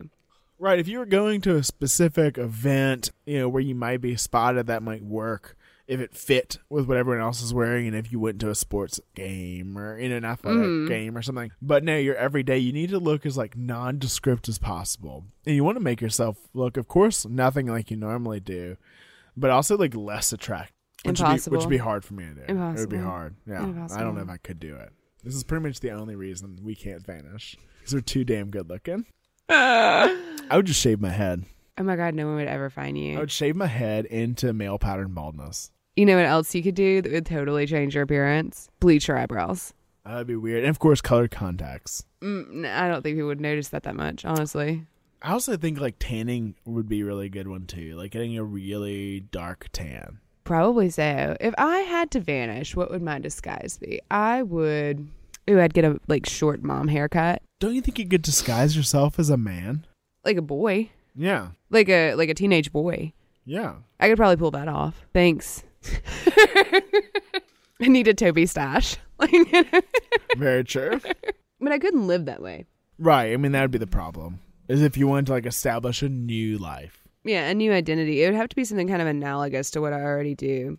Right. 0.59 0.81
If 0.81 0.89
you 0.89 0.99
were 0.99 1.07
going 1.07 1.41
to 1.43 1.55
a 1.55 1.63
specific 1.63 2.37
event, 2.37 3.13
you 3.27 3.39
know, 3.39 3.49
where 3.49 3.63
you 3.63 3.77
might 3.77 4.01
be 4.01 4.17
spotted, 4.17 4.67
that 4.67 4.83
might 4.83 5.05
work 5.05 5.57
if 5.89 5.99
it 6.01 6.15
fit 6.15 6.59
with 6.69 6.87
what 6.87 6.97
everyone 6.99 7.23
else 7.23 7.43
is 7.43 7.53
wearing 7.53 7.87
and 7.87 7.97
if 7.97 8.13
you 8.13 8.21
went 8.21 8.39
to 8.41 8.51
a 8.51 8.55
sports 8.55 9.01
game 9.15 9.77
or 9.79 9.97
in 9.97 10.13
an 10.13 10.25
athletic 10.25 10.61
Mhm. 10.63 10.87
game 10.89 11.17
or 11.17 11.23
something. 11.23 11.51
But 11.63 11.83
no, 11.83 11.97
you're 11.97 12.15
every 12.15 12.43
day. 12.43 12.59
You 12.59 12.73
need 12.73 12.91
to 12.91 12.99
look 12.99 13.25
as 13.25 13.37
like 13.39 13.57
nondescript 13.57 14.49
as 14.49 14.59
possible. 14.59 15.25
And 15.47 15.57
you 15.57 15.65
want 15.65 15.77
to 15.79 15.83
make 15.83 16.01
yourself 16.03 16.37
look, 16.55 16.77
of 16.77 16.87
course, 16.89 17.27
nothing 17.27 17.67
like 17.67 17.91
you 17.91 17.97
normally 17.97 18.39
do, 18.39 18.77
but 19.37 19.51
also 19.51 19.77
like 19.79 19.97
less 19.97 20.33
attractive. 20.33 20.75
Which 21.05 21.21
would, 21.21 21.27
be, 21.45 21.51
which 21.51 21.61
would 21.61 21.71
be 21.71 21.77
hard 21.79 22.05
for 22.05 22.15
me 22.15 22.25
to 22.27 22.35
do. 22.35 22.41
Impossible. 22.49 22.77
It 22.77 22.81
would 22.81 22.91
be 22.91 23.05
hard. 23.05 23.35
Yeah. 23.47 23.63
Impossible. 23.65 24.01
I 24.01 24.05
don't 24.05 24.15
know 24.17 24.23
if 24.23 24.29
I 24.29 24.37
could 24.37 24.61
do 24.61 24.75
it. 24.77 24.93
This 25.25 25.35
is 25.35 25.43
pretty 25.45 25.65
much 25.67 25.81
the 25.81 25.93
only 25.93 26.17
reason 26.17 26.59
we 26.63 26.75
can't 26.75 27.05
vanish. 27.07 27.57
Because 27.79 27.95
we're 27.95 28.01
too 28.01 28.25
damn 28.25 28.51
good 28.51 28.69
looking. 28.69 29.07
I 29.49 30.17
would 30.53 30.67
just 30.67 30.81
shave 30.81 31.01
my 31.01 31.11
head. 31.11 31.45
Oh 31.79 31.83
my 31.85 31.97
God, 31.97 32.15
no 32.15 32.27
one 32.27 32.37
would 32.37 32.49
ever 32.49 32.71
find 32.71 32.99
you. 32.99 33.17
I 33.17 33.21
would 33.21 33.31
shave 33.31 33.57
my 33.57 33.67
head 33.69 34.05
into 34.07 34.53
male 34.53 34.79
pattern 34.79 35.13
baldness. 35.15 35.71
You 35.99 36.07
know 36.07 36.15
what 36.15 36.27
else 36.27 36.55
you 36.55 36.63
could 36.63 36.77
do 36.77 37.03
that 37.03 37.11
would 37.11 37.27
totally 37.27 37.67
change 37.67 37.97
your 37.97 38.05
appearance? 38.05 38.69
Bleach 38.79 39.09
your 39.09 39.19
eyebrows. 39.19 39.75
That'd 40.05 40.29
be 40.29 40.37
weird. 40.37 40.61
And 40.61 40.71
of 40.71 40.79
course, 40.79 41.01
colored 41.01 41.33
contacts. 41.33 42.05
Mm, 42.23 42.49
no, 42.53 42.71
I 42.73 42.87
don't 42.87 43.03
think 43.03 43.17
people 43.17 43.27
would 43.27 43.41
notice 43.41 43.71
that 43.71 43.83
that 43.83 43.97
much, 43.97 44.25
honestly. 44.25 44.85
I 45.23 45.33
also 45.33 45.57
think 45.57 45.81
like 45.81 45.97
tanning 45.99 46.55
would 46.65 46.89
be 46.89 47.01
a 47.01 47.05
really 47.05 47.29
good 47.29 47.49
one 47.49 47.67
too. 47.67 47.97
Like 47.97 48.13
getting 48.13 48.39
a 48.39 48.45
really 48.45 49.19
dark 49.33 49.67
tan. 49.73 50.21
Probably 50.45 50.89
so. 50.89 51.37
If 51.41 51.53
I 51.59 51.79
had 51.79 52.13
to 52.13 52.21
vanish, 52.21 52.77
what 52.77 52.93
would 52.93 53.03
my 53.03 53.19
disguise 53.19 53.77
be? 53.83 54.01
I 54.09 54.45
would. 54.45 55.09
Ooh, 55.51 55.61
I'd 55.61 55.75
get 55.75 55.85
a 55.85 55.99
like 56.07 56.27
short 56.29 56.63
mom 56.63 56.87
haircut, 56.87 57.43
Don't 57.59 57.75
you 57.75 57.81
think 57.81 57.99
you 57.99 58.07
could 58.07 58.23
disguise 58.23 58.77
yourself 58.77 59.19
as 59.19 59.31
a 59.31 59.37
man? 59.37 59.85
like 60.25 60.37
a 60.37 60.43
boy, 60.43 60.91
Yeah. 61.17 61.49
like 61.71 61.89
a 61.89 62.15
like 62.15 62.29
a 62.29 62.35
teenage 62.35 62.71
boy. 62.71 63.15
Yeah. 63.45 63.75
I 63.99 64.09
could 64.09 64.17
probably 64.17 64.37
pull 64.37 64.53
that 64.53 64.69
off. 64.69 65.07
Thanks. 65.13 65.65
I 67.81 67.87
need 67.87 68.09
a 68.09 68.15
Toby 68.15 68.47
stash. 68.47 68.97
Like, 69.21 69.33
Very 70.37 70.63
true. 70.63 71.01
but 71.61 71.73
I 71.73 71.81
couldn't 71.81 72.07
live 72.07 72.27
that 72.27 72.41
way. 72.41 72.67
right. 73.01 73.33
I 73.33 73.37
mean, 73.37 73.51
that 73.51 73.63
would 73.63 73.73
be 73.73 73.79
the 73.79 73.87
problem. 73.89 74.39
Is 74.69 74.81
if 74.81 74.97
you 74.97 75.09
wanted 75.09 75.27
to 75.27 75.33
like 75.33 75.45
establish 75.45 76.03
a 76.03 76.09
new 76.09 76.57
life. 76.57 77.03
Yeah, 77.25 77.49
a 77.49 77.55
new 77.55 77.73
identity. 77.73 78.23
It 78.23 78.27
would 78.29 78.37
have 78.37 78.49
to 78.51 78.55
be 78.55 78.63
something 78.65 78.87
kind 78.87 79.03
of 79.03 79.09
analogous 79.09 79.73
to 79.73 79.81
what 79.81 79.93
I 79.93 80.01
already 80.03 80.37
do. 80.37 80.79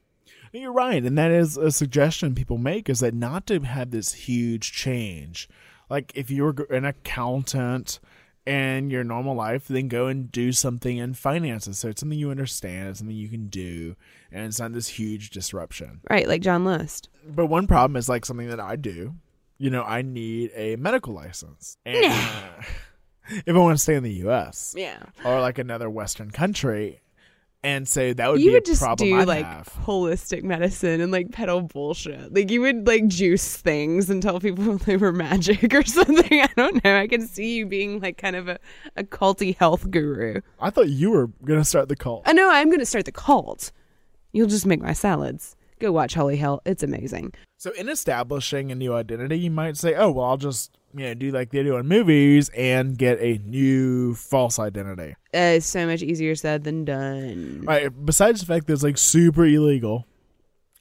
You're 0.54 0.72
right, 0.72 1.04
and 1.04 1.18
that 1.18 1.32
is 1.32 1.58
a 1.58 1.70
suggestion 1.70 2.34
people 2.34 2.58
make 2.58 2.88
is 2.90 3.02
that 3.02 3.14
not 3.14 3.46
to 3.48 3.60
have 3.60 3.92
this 3.92 4.14
huge 4.14 4.72
change. 4.72 5.50
Like 5.90 6.14
if 6.16 6.32
you're 6.32 6.56
an 6.70 6.86
accountant 6.86 8.00
in 8.50 8.90
your 8.90 9.04
normal 9.04 9.36
life, 9.36 9.68
then 9.68 9.88
go 9.88 10.08
and 10.08 10.32
do 10.32 10.52
something 10.52 10.98
in 10.98 11.14
finances. 11.14 11.78
So 11.78 11.90
it's 11.90 12.00
something 12.00 12.18
you 12.18 12.32
understand, 12.32 12.90
it's 12.90 13.00
something 13.00 13.16
you 13.16 13.30
can 13.30 13.48
do, 13.48 13.96
and 14.32 14.48
it's 14.48 14.60
not 14.60 14.74
this 14.74 14.88
huge 14.88 15.30
disruption. 15.30 16.02
Right, 16.10 16.28
like 16.28 16.42
John 16.42 16.66
List. 16.66 17.10
But 17.28 17.46
one 17.46 17.68
problem 17.68 17.96
is 17.96 18.10
like 18.10 18.26
something 18.26 18.50
that 18.50 18.60
I 18.60 18.76
do. 18.76 19.14
You 19.60 19.70
know, 19.70 19.84
I 19.84 20.02
need 20.02 20.52
a 20.56 20.78
medical 20.78 21.14
license, 21.14 21.78
and 21.86 21.96
if 23.30 23.56
I 23.56 23.60
want 23.60 23.78
to 23.78 23.82
stay 23.84 23.96
in 23.96 24.04
the 24.04 24.14
U.S. 24.14 24.74
Yeah. 24.76 25.04
or 25.24 25.40
like 25.42 25.60
another 25.60 25.90
Western 25.90 26.32
country, 26.32 27.02
and 27.64 27.88
so 27.88 28.14
that 28.14 28.32
would 28.32 28.40
you 28.40 28.48
be 28.52 28.54
would 28.54 28.64
a 28.64 28.66
just 28.66 28.82
problem 28.82 29.10
do 29.10 29.16
I'd 29.20 29.28
like 29.28 29.46
have. 29.46 29.68
holistic 29.86 30.44
medicine 30.44 31.02
and 31.02 31.12
like 31.12 31.32
peddle 31.32 31.62
bullshit. 31.62 32.34
Like 32.34 32.50
you 32.50 32.62
would 32.62 32.88
like 32.88 33.08
juice 33.08 33.58
things 33.58 34.10
and 34.10 34.22
tell 34.24 34.40
people 34.40 34.78
they 34.86 34.96
were 34.98 35.12
magic 35.12 35.74
or 35.74 35.84
something. 35.86 36.42
I 36.42 36.50
don't 36.56 36.84
know. 36.84 36.98
I 36.98 37.08
can 37.08 37.28
see 37.28 37.58
you 37.58 37.66
being 37.66 38.00
like 38.00 38.18
kind 38.18 38.36
of 38.38 38.48
a, 38.48 38.60
a 38.96 39.04
culty 39.04 39.58
health 39.58 39.90
guru. 39.92 40.42
I 40.60 40.70
thought 40.70 40.90
you 40.90 41.12
were 41.12 41.28
gonna 41.44 41.66
start 41.66 41.90
the 41.90 41.96
cult. 41.98 42.24
I 42.26 42.34
know 42.34 42.50
I'm 42.50 42.70
gonna 42.72 42.86
start 42.86 43.06
the 43.06 43.12
cult. 43.12 43.72
You'll 44.32 44.48
just 44.48 44.66
make 44.66 44.82
my 44.82 44.94
salads. 44.94 45.56
Go 45.80 45.92
watch 45.92 46.14
Holy 46.14 46.38
Hell. 46.38 46.62
It's 46.66 46.84
amazing. 46.84 47.34
So 47.58 47.72
in 47.72 47.90
establishing 47.90 48.72
a 48.72 48.76
new 48.76 48.94
identity, 48.94 49.40
you 49.40 49.52
might 49.52 49.76
say, 49.76 49.96
"Oh, 49.96 50.12
well, 50.12 50.26
I'll 50.26 50.38
just 50.38 50.78
you 50.94 51.06
know 51.06 51.14
do 51.14 51.32
like 51.32 51.52
they 51.52 51.64
do 51.64 51.76
in 51.78 51.88
movies 51.88 52.50
and 52.50 52.98
get 52.98 53.20
a 53.20 53.38
new 53.46 54.16
false 54.16 54.60
identity." 54.60 55.16
Uh, 55.34 55.58
it's 55.58 55.66
so 55.66 55.86
much 55.86 56.02
easier 56.02 56.36
said 56.36 56.64
than 56.64 56.86
done. 56.86 57.64
Right. 57.66 57.90
Besides 58.06 58.40
the 58.40 58.46
fact 58.46 58.68
that 58.68 58.74
it's 58.74 58.84
like 58.84 58.98
super 58.98 59.46
illegal, 59.46 60.06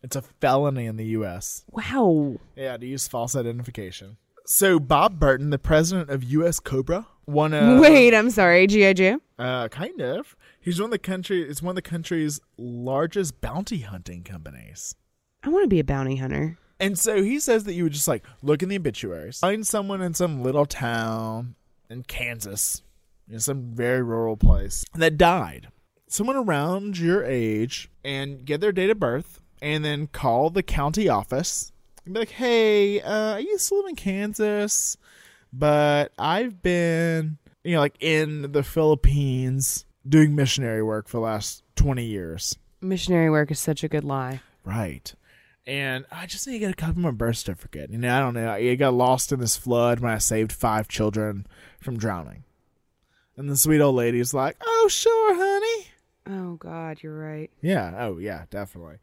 it's 0.03 0.17
a 0.17 0.23
felony 0.23 0.87
in 0.87 0.97
the 0.97 1.07
U.S. 1.07 1.65
Wow. 1.71 2.37
Yeah, 2.57 2.77
to 2.77 2.87
use 2.87 3.09
false 3.09 3.37
identification. 3.37 4.17
So 4.47 4.79
Bob 4.81 5.19
Burton, 5.19 5.51
the 5.51 5.59
president 5.59 6.09
of 6.09 6.25
U.S. 6.25 6.59
Cobra, 6.59 7.07
one 7.27 7.53
a 7.53 7.79
Wait, 7.79 8.15
I'm 8.15 8.31
sorry, 8.31 8.67
G.I. 8.67 8.95
Joe? 8.95 9.21
Uh, 9.39 9.69
kind 9.69 10.01
of. 10.01 10.35
He's 10.59 10.81
one 10.81 10.87
of 10.87 10.93
the 10.93 10.99
country. 10.99 11.43
It's 11.43 11.63
one 11.63 11.73
of 11.73 11.77
the 11.77 11.83
country's 11.83 12.41
largest 12.57 13.41
bounty 13.43 13.81
hunting 13.81 14.25
companies. 14.25 14.95
I 15.43 15.51
want 15.51 15.65
to 15.65 15.69
be 15.69 15.81
a 15.81 15.85
bounty 15.85 16.17
hunter. 16.17 16.59
And 16.81 16.99
so 16.99 17.23
he 17.23 17.41
says 17.41 17.65
that 17.65 17.75
you 17.75 17.85
would 17.85 17.93
just 17.93 18.09
like 18.09 18.25
look 18.43 18.63
in 18.63 18.69
the 18.69 18.77
obituaries, 18.77 19.41
find 19.41 19.67
someone 19.67 20.01
in 20.01 20.15
some 20.15 20.43
little 20.43 20.67
town 20.67 21.57
in 21.91 22.05
Kansas, 22.05 22.83
in 23.31 23.41
some 23.41 23.73
very 23.75 24.03
rural 24.03 24.37
place 24.37 24.85
that 24.95 25.19
died. 25.19 25.69
Someone 26.07 26.37
around 26.37 26.99
your 26.99 27.25
age, 27.25 27.91
and 28.03 28.45
get 28.45 28.61
their 28.61 28.73
date 28.73 28.91
of 28.91 28.99
birth, 28.99 29.41
and 29.61 29.85
then 29.85 30.07
call 30.07 30.51
the 30.51 30.63
county 30.63 31.09
office 31.09 31.73
and 32.05 32.15
be 32.15 32.21
like, 32.21 32.31
"Hey, 32.31 33.01
uh, 33.01 33.35
I 33.35 33.39
used 33.41 33.69
to 33.69 33.75
live 33.75 33.87
in 33.89 33.97
Kansas, 33.97 34.97
but 35.53 36.13
I've 36.19 36.63
been, 36.63 37.39
you 37.65 37.75
know, 37.75 37.81
like 37.81 37.97
in 38.01 38.53
the 38.53 38.63
Philippines 38.63 39.85
doing 40.09 40.35
missionary 40.35 40.83
work 40.83 41.09
for 41.09 41.19
the 41.19 41.25
last 41.25 41.63
twenty 41.77 42.07
years." 42.07 42.57
Missionary 42.81 43.29
work 43.29 43.51
is 43.51 43.59
such 43.59 43.83
a 43.85 43.89
good 43.89 44.05
lie. 44.05 44.41
Right. 44.65 45.13
And 45.69 46.07
I 46.11 46.25
just 46.25 46.47
need 46.47 46.55
to 46.55 46.59
get 46.61 46.71
a 46.71 46.75
copy 46.75 46.93
of 46.93 46.97
my 46.97 47.11
birth 47.11 47.37
certificate. 47.37 47.91
You 47.91 47.99
know, 47.99 48.17
I 48.17 48.21
don't 48.21 48.33
know. 48.33 48.51
I 48.51 48.75
got 48.75 48.95
lost 48.95 49.33
in 49.33 49.39
this 49.39 49.55
flood 49.55 50.01
when 50.01 50.11
I 50.11 50.17
saved 50.17 50.51
five 50.51 50.89
children 50.89 51.47
from 51.79 51.99
drowning. 51.99 52.45
And 53.37 53.51
the 53.51 53.57
sweet 53.57 53.81
old 53.83 53.95
lady's 53.95 54.33
like, 54.33 54.57
"Oh, 54.65 54.89
sure, 54.91 55.35
honey." 55.37 55.89
Oh 56.27 56.55
God, 56.57 57.03
you're 57.03 57.17
right. 57.19 57.51
Yeah. 57.63 57.95
Oh, 57.99 58.19
yeah, 58.19 58.45
definitely. 58.51 58.97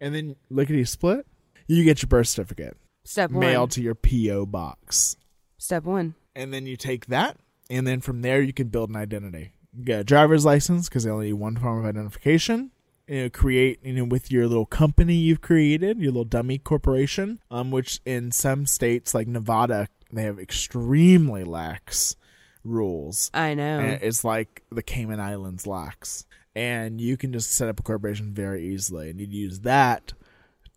And 0.00 0.14
then 0.14 0.36
lickety 0.48 0.84
split, 0.84 1.26
you 1.68 1.84
get 1.84 2.02
your 2.02 2.08
birth 2.08 2.26
certificate 2.28 2.76
Step 3.04 3.30
one. 3.30 3.40
mailed 3.40 3.70
to 3.72 3.82
your 3.82 3.94
PO 3.94 4.46
box, 4.46 5.16
Step 5.58 5.84
one. 5.84 6.14
and 6.34 6.52
then 6.52 6.66
you 6.66 6.76
take 6.76 7.06
that, 7.06 7.36
and 7.70 7.86
then 7.86 8.00
from 8.00 8.22
there 8.22 8.42
you 8.42 8.52
can 8.52 8.66
build 8.68 8.90
an 8.90 8.96
identity. 8.96 9.52
You 9.76 9.84
get 9.84 10.00
a 10.00 10.04
driver's 10.04 10.44
license 10.44 10.88
because 10.88 11.04
they 11.04 11.10
only 11.10 11.26
need 11.26 11.34
one 11.34 11.56
form 11.56 11.78
of 11.78 11.84
identification. 11.86 12.71
You 13.12 13.24
know, 13.24 13.30
create 13.30 13.80
you 13.84 13.92
know 13.92 14.04
with 14.04 14.32
your 14.32 14.46
little 14.46 14.64
company 14.64 15.14
you've 15.14 15.42
created, 15.42 15.98
your 15.98 16.12
little 16.12 16.24
dummy 16.24 16.56
corporation, 16.56 17.40
um, 17.50 17.70
which 17.70 18.00
in 18.06 18.32
some 18.32 18.64
states 18.64 19.14
like 19.14 19.28
Nevada 19.28 19.88
they 20.12 20.22
have 20.24 20.38
extremely 20.38 21.44
lax 21.44 22.16
rules. 22.64 23.30
I 23.32 23.54
know. 23.54 23.80
And 23.80 24.02
it's 24.02 24.24
like 24.24 24.62
the 24.70 24.82
Cayman 24.82 25.20
Islands 25.20 25.66
lax. 25.66 26.26
And 26.54 27.00
you 27.00 27.16
can 27.16 27.32
just 27.32 27.52
set 27.52 27.68
up 27.68 27.80
a 27.80 27.82
corporation 27.82 28.32
very 28.34 28.66
easily. 28.68 29.10
And 29.10 29.18
you'd 29.18 29.32
use 29.32 29.60
that 29.60 30.12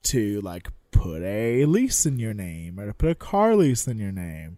to 0.03 0.41
like 0.41 0.69
put 0.91 1.21
a 1.21 1.65
lease 1.65 2.05
in 2.05 2.17
your 2.17 2.33
name 2.33 2.79
or 2.79 2.88
to 2.88 2.93
put 2.93 3.09
a 3.09 3.15
car 3.15 3.55
lease 3.55 3.88
in 3.88 3.97
your 3.97 4.13
name. 4.13 4.57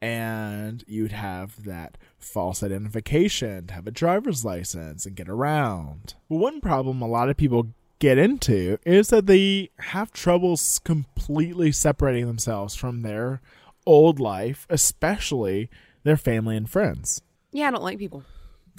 And 0.00 0.84
you'd 0.86 1.12
have 1.12 1.64
that 1.64 1.96
false 2.18 2.62
identification 2.62 3.66
to 3.68 3.74
have 3.74 3.86
a 3.86 3.90
driver's 3.92 4.44
license 4.44 5.06
and 5.06 5.16
get 5.16 5.28
around. 5.28 6.14
One 6.28 6.60
problem 6.60 7.00
a 7.00 7.08
lot 7.08 7.28
of 7.30 7.36
people 7.36 7.68
get 7.98 8.18
into 8.18 8.78
is 8.84 9.08
that 9.08 9.26
they 9.26 9.70
have 9.78 10.12
troubles 10.12 10.78
completely 10.84 11.72
separating 11.72 12.26
themselves 12.26 12.74
from 12.74 13.02
their 13.02 13.40
old 13.86 14.20
life, 14.20 14.66
especially 14.68 15.70
their 16.04 16.16
family 16.16 16.56
and 16.56 16.68
friends. 16.68 17.22
Yeah, 17.52 17.68
I 17.68 17.70
don't 17.70 17.82
like 17.82 17.98
people. 17.98 18.24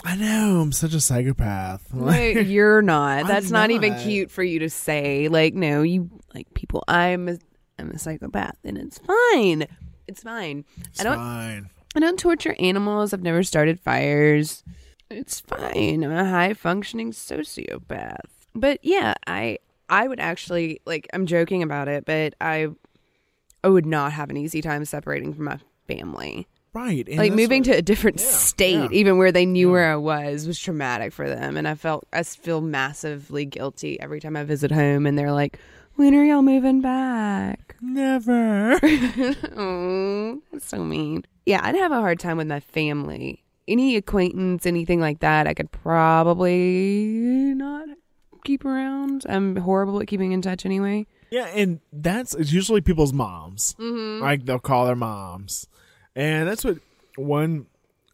I 0.05 0.15
know 0.15 0.61
I'm 0.61 0.71
such 0.71 0.93
a 0.93 1.01
psychopath. 1.01 1.93
No, 1.93 2.09
you're 2.15 2.81
not. 2.81 3.19
I'm 3.21 3.27
That's 3.27 3.51
not. 3.51 3.71
even 3.71 3.97
cute 3.99 4.31
for 4.31 4.43
you 4.43 4.59
to 4.59 4.69
say. 4.69 5.27
Like, 5.27 5.53
no, 5.53 5.81
you 5.81 6.09
like 6.33 6.53
people. 6.53 6.83
I'm 6.87 7.27
a, 7.27 7.37
I'm 7.77 7.91
a 7.91 7.99
psychopath, 7.99 8.57
and 8.63 8.77
it's 8.77 8.99
fine. 8.99 9.67
It's 10.07 10.23
fine. 10.23 10.63
It's 10.85 11.01
I 11.01 11.03
don't. 11.03 11.17
fine. 11.17 11.69
I 11.95 11.99
don't 11.99 12.19
torture 12.19 12.55
animals. 12.59 13.13
I've 13.13 13.23
never 13.23 13.43
started 13.43 13.79
fires. 13.79 14.63
It's 15.09 15.39
fine. 15.39 16.03
I'm 16.03 16.11
a 16.11 16.29
high 16.29 16.53
functioning 16.53 17.11
sociopath. 17.11 18.19
But 18.55 18.79
yeah, 18.83 19.15
I 19.27 19.57
I 19.89 20.07
would 20.07 20.19
actually 20.19 20.81
like. 20.85 21.07
I'm 21.13 21.25
joking 21.25 21.63
about 21.63 21.87
it, 21.87 22.05
but 22.05 22.35
I 22.39 22.67
I 23.63 23.69
would 23.69 23.85
not 23.85 24.11
have 24.13 24.29
an 24.29 24.37
easy 24.37 24.61
time 24.61 24.85
separating 24.85 25.33
from 25.33 25.45
my 25.45 25.59
family. 25.87 26.47
Right. 26.71 27.07
and 27.07 27.17
like 27.17 27.33
moving 27.33 27.61
what- 27.61 27.71
to 27.73 27.77
a 27.79 27.81
different 27.81 28.19
Yeah, 28.19 28.25
state, 28.27 28.73
yeah. 28.75 28.87
even 28.91 29.17
where 29.17 29.31
they 29.31 29.47
knew 29.47 29.71
where 29.71 29.91
I 29.91 29.95
was, 29.95 30.45
was 30.45 30.59
traumatic 30.59 31.11
for 31.11 31.27
them, 31.27 31.57
and 31.57 31.67
I 31.67 31.73
felt 31.73 32.05
I 32.13 32.21
feel 32.21 32.61
massively 32.61 33.43
guilty 33.45 33.99
every 33.99 34.19
time 34.19 34.35
I 34.37 34.43
visit 34.43 34.71
home, 34.71 35.07
and 35.07 35.17
they're 35.17 35.31
like, 35.31 35.57
"When 35.99 36.15
are 36.15 36.23
y'all 36.23 36.41
moving 36.41 36.79
back?" 36.79 37.75
Never. 37.81 38.79
oh, 39.57 40.41
that's 40.49 40.69
so 40.69 40.81
mean. 40.85 41.25
Yeah, 41.45 41.59
I'd 41.61 41.75
have 41.75 41.91
a 41.91 41.99
hard 41.99 42.21
time 42.21 42.37
with 42.37 42.47
my 42.47 42.61
family. 42.61 43.43
Any 43.67 43.97
acquaintance, 43.97 44.65
anything 44.65 45.01
like 45.01 45.19
that, 45.19 45.45
I 45.45 45.53
could 45.53 45.71
probably 45.71 47.53
not 47.53 47.89
keep 48.45 48.63
around. 48.63 49.25
I'm 49.27 49.57
horrible 49.57 49.99
at 49.99 50.07
keeping 50.07 50.31
in 50.31 50.41
touch 50.41 50.65
anyway. 50.65 51.05
Yeah, 51.31 51.47
and 51.47 51.81
that's 51.91 52.33
it's 52.33 52.53
usually 52.53 52.79
people's 52.79 53.11
moms. 53.11 53.75
Mhm. 53.77 54.21
Like 54.21 54.45
they'll 54.45 54.57
call 54.57 54.85
their 54.85 54.95
moms, 54.95 55.67
and 56.15 56.47
that's 56.47 56.63
what 56.63 56.77
one 57.17 57.65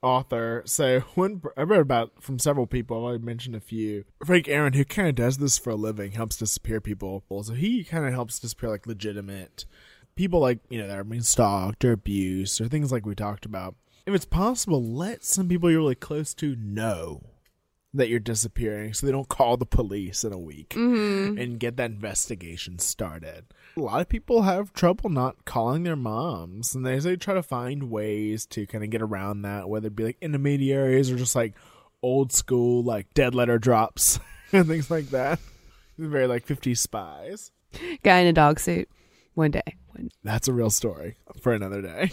author. 0.01 0.63
So 0.65 0.99
one 1.15 1.41
I 1.57 1.61
read 1.63 1.79
about 1.81 2.21
from 2.21 2.39
several 2.39 2.67
people. 2.67 2.97
I've 2.97 3.03
already 3.03 3.23
mentioned 3.23 3.55
a 3.55 3.59
few. 3.61 4.05
Frank 4.25 4.47
Ahearn, 4.47 4.73
who 4.73 4.85
kind 4.85 5.07
of 5.07 5.15
does 5.15 5.37
this 5.37 5.57
for 5.57 5.71
a 5.71 5.75
living, 5.75 6.11
helps 6.13 6.37
disappear 6.37 6.81
people. 6.81 7.23
So 7.43 7.53
he 7.53 7.83
kind 7.83 8.05
of 8.05 8.13
helps 8.13 8.39
disappear 8.39 8.69
like 8.69 8.87
legitimate 8.87 9.65
people, 10.15 10.39
like 10.39 10.59
you 10.69 10.79
know 10.81 10.87
that 10.87 10.97
are 10.97 11.03
being 11.03 11.21
stalked 11.23 11.83
or 11.85 11.91
abused 11.91 12.59
or 12.61 12.67
things 12.67 12.91
like 12.91 13.05
we 13.05 13.15
talked 13.15 13.45
about. 13.45 13.75
If 14.05 14.13
it's 14.13 14.25
possible, 14.25 14.83
let 14.83 15.23
some 15.23 15.47
people 15.49 15.69
you're 15.71 15.79
really 15.79 15.95
close 15.95 16.33
to 16.35 16.55
know 16.55 17.21
that 17.93 18.09
you're 18.09 18.19
disappearing 18.19 18.93
so 18.93 19.05
they 19.05 19.11
don't 19.11 19.29
call 19.29 19.55
the 19.57 19.65
police 19.65 20.23
in 20.25 20.33
a 20.33 20.37
week 20.37 20.69
Mhm. 20.71 21.41
and 21.41 21.59
get 21.59 21.77
that 21.77 21.91
investigation 21.91 22.77
started. 22.77 23.45
A 23.77 23.81
lot 23.81 23.99
of 23.99 24.07
people 24.07 24.43
have 24.43 24.71
trouble 24.71 25.09
not 25.09 25.43
calling 25.43 25.83
their 25.83 25.97
moms 25.97 26.75
and 26.75 26.85
they 26.85 26.97
they 26.99 27.17
try 27.17 27.33
to 27.33 27.43
find 27.43 27.91
ways 27.91 28.45
to 28.47 28.65
kind 28.65 28.83
of 28.83 28.89
get 28.89 29.01
around 29.01 29.41
that, 29.41 29.67
whether 29.67 29.87
it 29.87 29.95
be 29.95 30.05
like 30.05 30.17
intermediaries 30.21 31.11
or 31.11 31.17
just 31.17 31.35
like 31.35 31.55
old 32.01 32.31
school 32.31 32.83
like 32.83 33.13
dead 33.13 33.35
letter 33.35 33.57
drops 33.59 34.19
and 34.53 34.67
things 34.67 34.89
like 34.89 35.07
that. 35.09 35.39
Very 35.97 36.27
like 36.27 36.45
50 36.45 36.75
spies. 36.75 37.51
Guy 38.03 38.19
in 38.19 38.27
a 38.27 38.33
dog 38.33 38.59
suit. 38.59 38.89
One 39.33 39.51
day. 39.51 39.75
One 39.87 40.09
That's 40.23 40.47
a 40.47 40.53
real 40.53 40.69
story 40.69 41.17
for 41.41 41.53
another 41.53 41.81
day. 41.81 42.11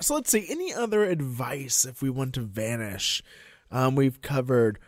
So 0.00 0.14
let's 0.14 0.30
see. 0.30 0.46
Any 0.48 0.72
other 0.72 1.04
advice 1.04 1.84
if 1.84 2.02
we 2.02 2.10
want 2.10 2.34
to 2.34 2.40
vanish? 2.40 3.22
Um, 3.70 3.94
we've 3.94 4.22
covered 4.22 4.78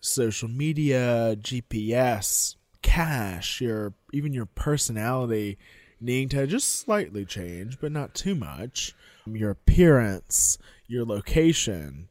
social 0.00 0.48
media, 0.48 1.36
GPS, 1.38 2.56
cash, 2.82 3.60
your 3.60 3.94
even 4.12 4.32
your 4.32 4.46
personality 4.46 5.58
needing 6.00 6.28
to 6.30 6.46
just 6.46 6.80
slightly 6.80 7.24
change, 7.24 7.78
but 7.80 7.92
not 7.92 8.14
too 8.14 8.34
much. 8.34 8.94
Your 9.26 9.50
appearance, 9.50 10.58
your 10.88 11.04
location. 11.04 12.08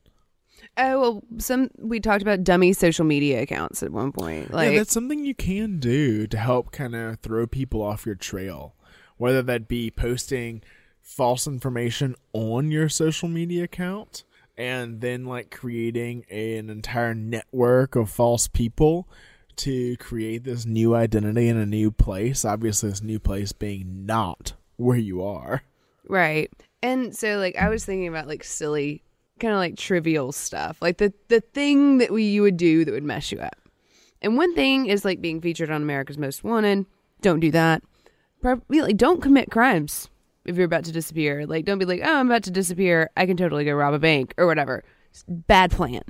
Oh 0.78 1.00
well, 1.00 1.24
some 1.38 1.70
we 1.78 2.00
talked 2.00 2.22
about 2.22 2.44
dummy 2.44 2.74
social 2.74 3.06
media 3.06 3.42
accounts 3.42 3.84
at 3.84 3.92
one 3.92 4.12
point. 4.12 4.52
Like 4.52 4.72
yeah, 4.72 4.78
that's 4.80 4.94
something 4.94 5.26
you 5.26 5.36
can 5.36 5.80
do 5.80 6.28
to 6.28 6.38
help 6.38 6.72
kind 6.72 6.96
of 6.96 7.20
throw 7.20 7.46
people 7.46 7.82
off 7.82 8.06
your 8.06 8.16
trail, 8.16 8.76
whether 9.18 9.42
that 9.42 9.68
be 9.68 9.92
posting 9.92 10.62
false 11.02 11.46
information 11.46 12.16
on 12.32 12.72
your 12.72 12.88
social 12.88 13.28
media 13.28 13.66
account 13.66 14.24
and 14.58 15.02
then 15.02 15.26
like 15.26 15.50
creating 15.52 16.26
an 16.30 16.70
entire 16.70 17.14
network 17.16 17.96
of 17.96 18.10
false 18.10 18.48
people 18.48 19.10
to 19.62 19.98
create 19.98 20.44
this 20.44 20.66
new 20.66 20.96
identity 20.96 21.48
in 21.48 21.58
a 21.58 21.66
new 21.66 21.92
place. 21.92 22.44
Obviously, 22.46 22.90
this 22.90 23.04
new 23.04 23.20
place 23.20 23.52
being 23.52 24.06
not 24.06 24.54
where 24.78 24.98
you 24.98 25.24
are. 25.24 25.64
Right. 26.08 26.52
And 26.84 27.16
so 27.16 27.38
like 27.38 27.56
I 27.56 27.70
was 27.70 27.86
thinking 27.86 28.08
about 28.08 28.28
like 28.28 28.44
silly 28.44 29.04
kind 29.40 29.54
of 29.54 29.60
like 29.60 29.78
trivial 29.78 30.32
stuff. 30.32 30.82
Like 30.82 30.98
the 30.98 31.14
the 31.28 31.42
thing 31.42 32.00
that 32.00 32.12
we 32.12 32.24
you 32.24 32.42
would 32.42 32.58
do 32.58 32.86
that 32.86 32.92
would 32.92 33.04
mess 33.04 33.32
you 33.32 33.40
up. 33.40 33.56
And 34.22 34.38
one 34.38 34.56
thing 34.56 34.88
is 34.88 35.06
like 35.06 35.22
being 35.22 35.42
featured 35.42 35.72
on 35.72 35.82
America's 35.82 36.18
Most 36.18 36.44
Wanted. 36.44 36.86
Don't 37.22 37.40
do 37.40 37.52
that. 37.52 37.84
Probably 38.42 38.82
like 38.82 38.98
don't 38.98 39.22
commit 39.22 39.52
crimes 39.52 40.10
if 40.46 40.56
you're 40.56 40.66
about 40.66 40.86
to 40.86 40.92
disappear. 40.92 41.46
Like 41.46 41.66
don't 41.66 41.80
be 41.80 41.86
like, 41.86 42.02
"Oh, 42.04 42.18
I'm 42.18 42.28
about 42.28 42.44
to 42.44 42.52
disappear. 42.52 43.10
I 43.16 43.26
can 43.26 43.38
totally 43.38 43.66
go 43.66 43.74
rob 43.74 43.94
a 43.94 44.00
bank 44.00 44.34
or 44.38 44.48
whatever." 44.48 44.84
Bad 45.28 45.72
plan. 45.72 46.04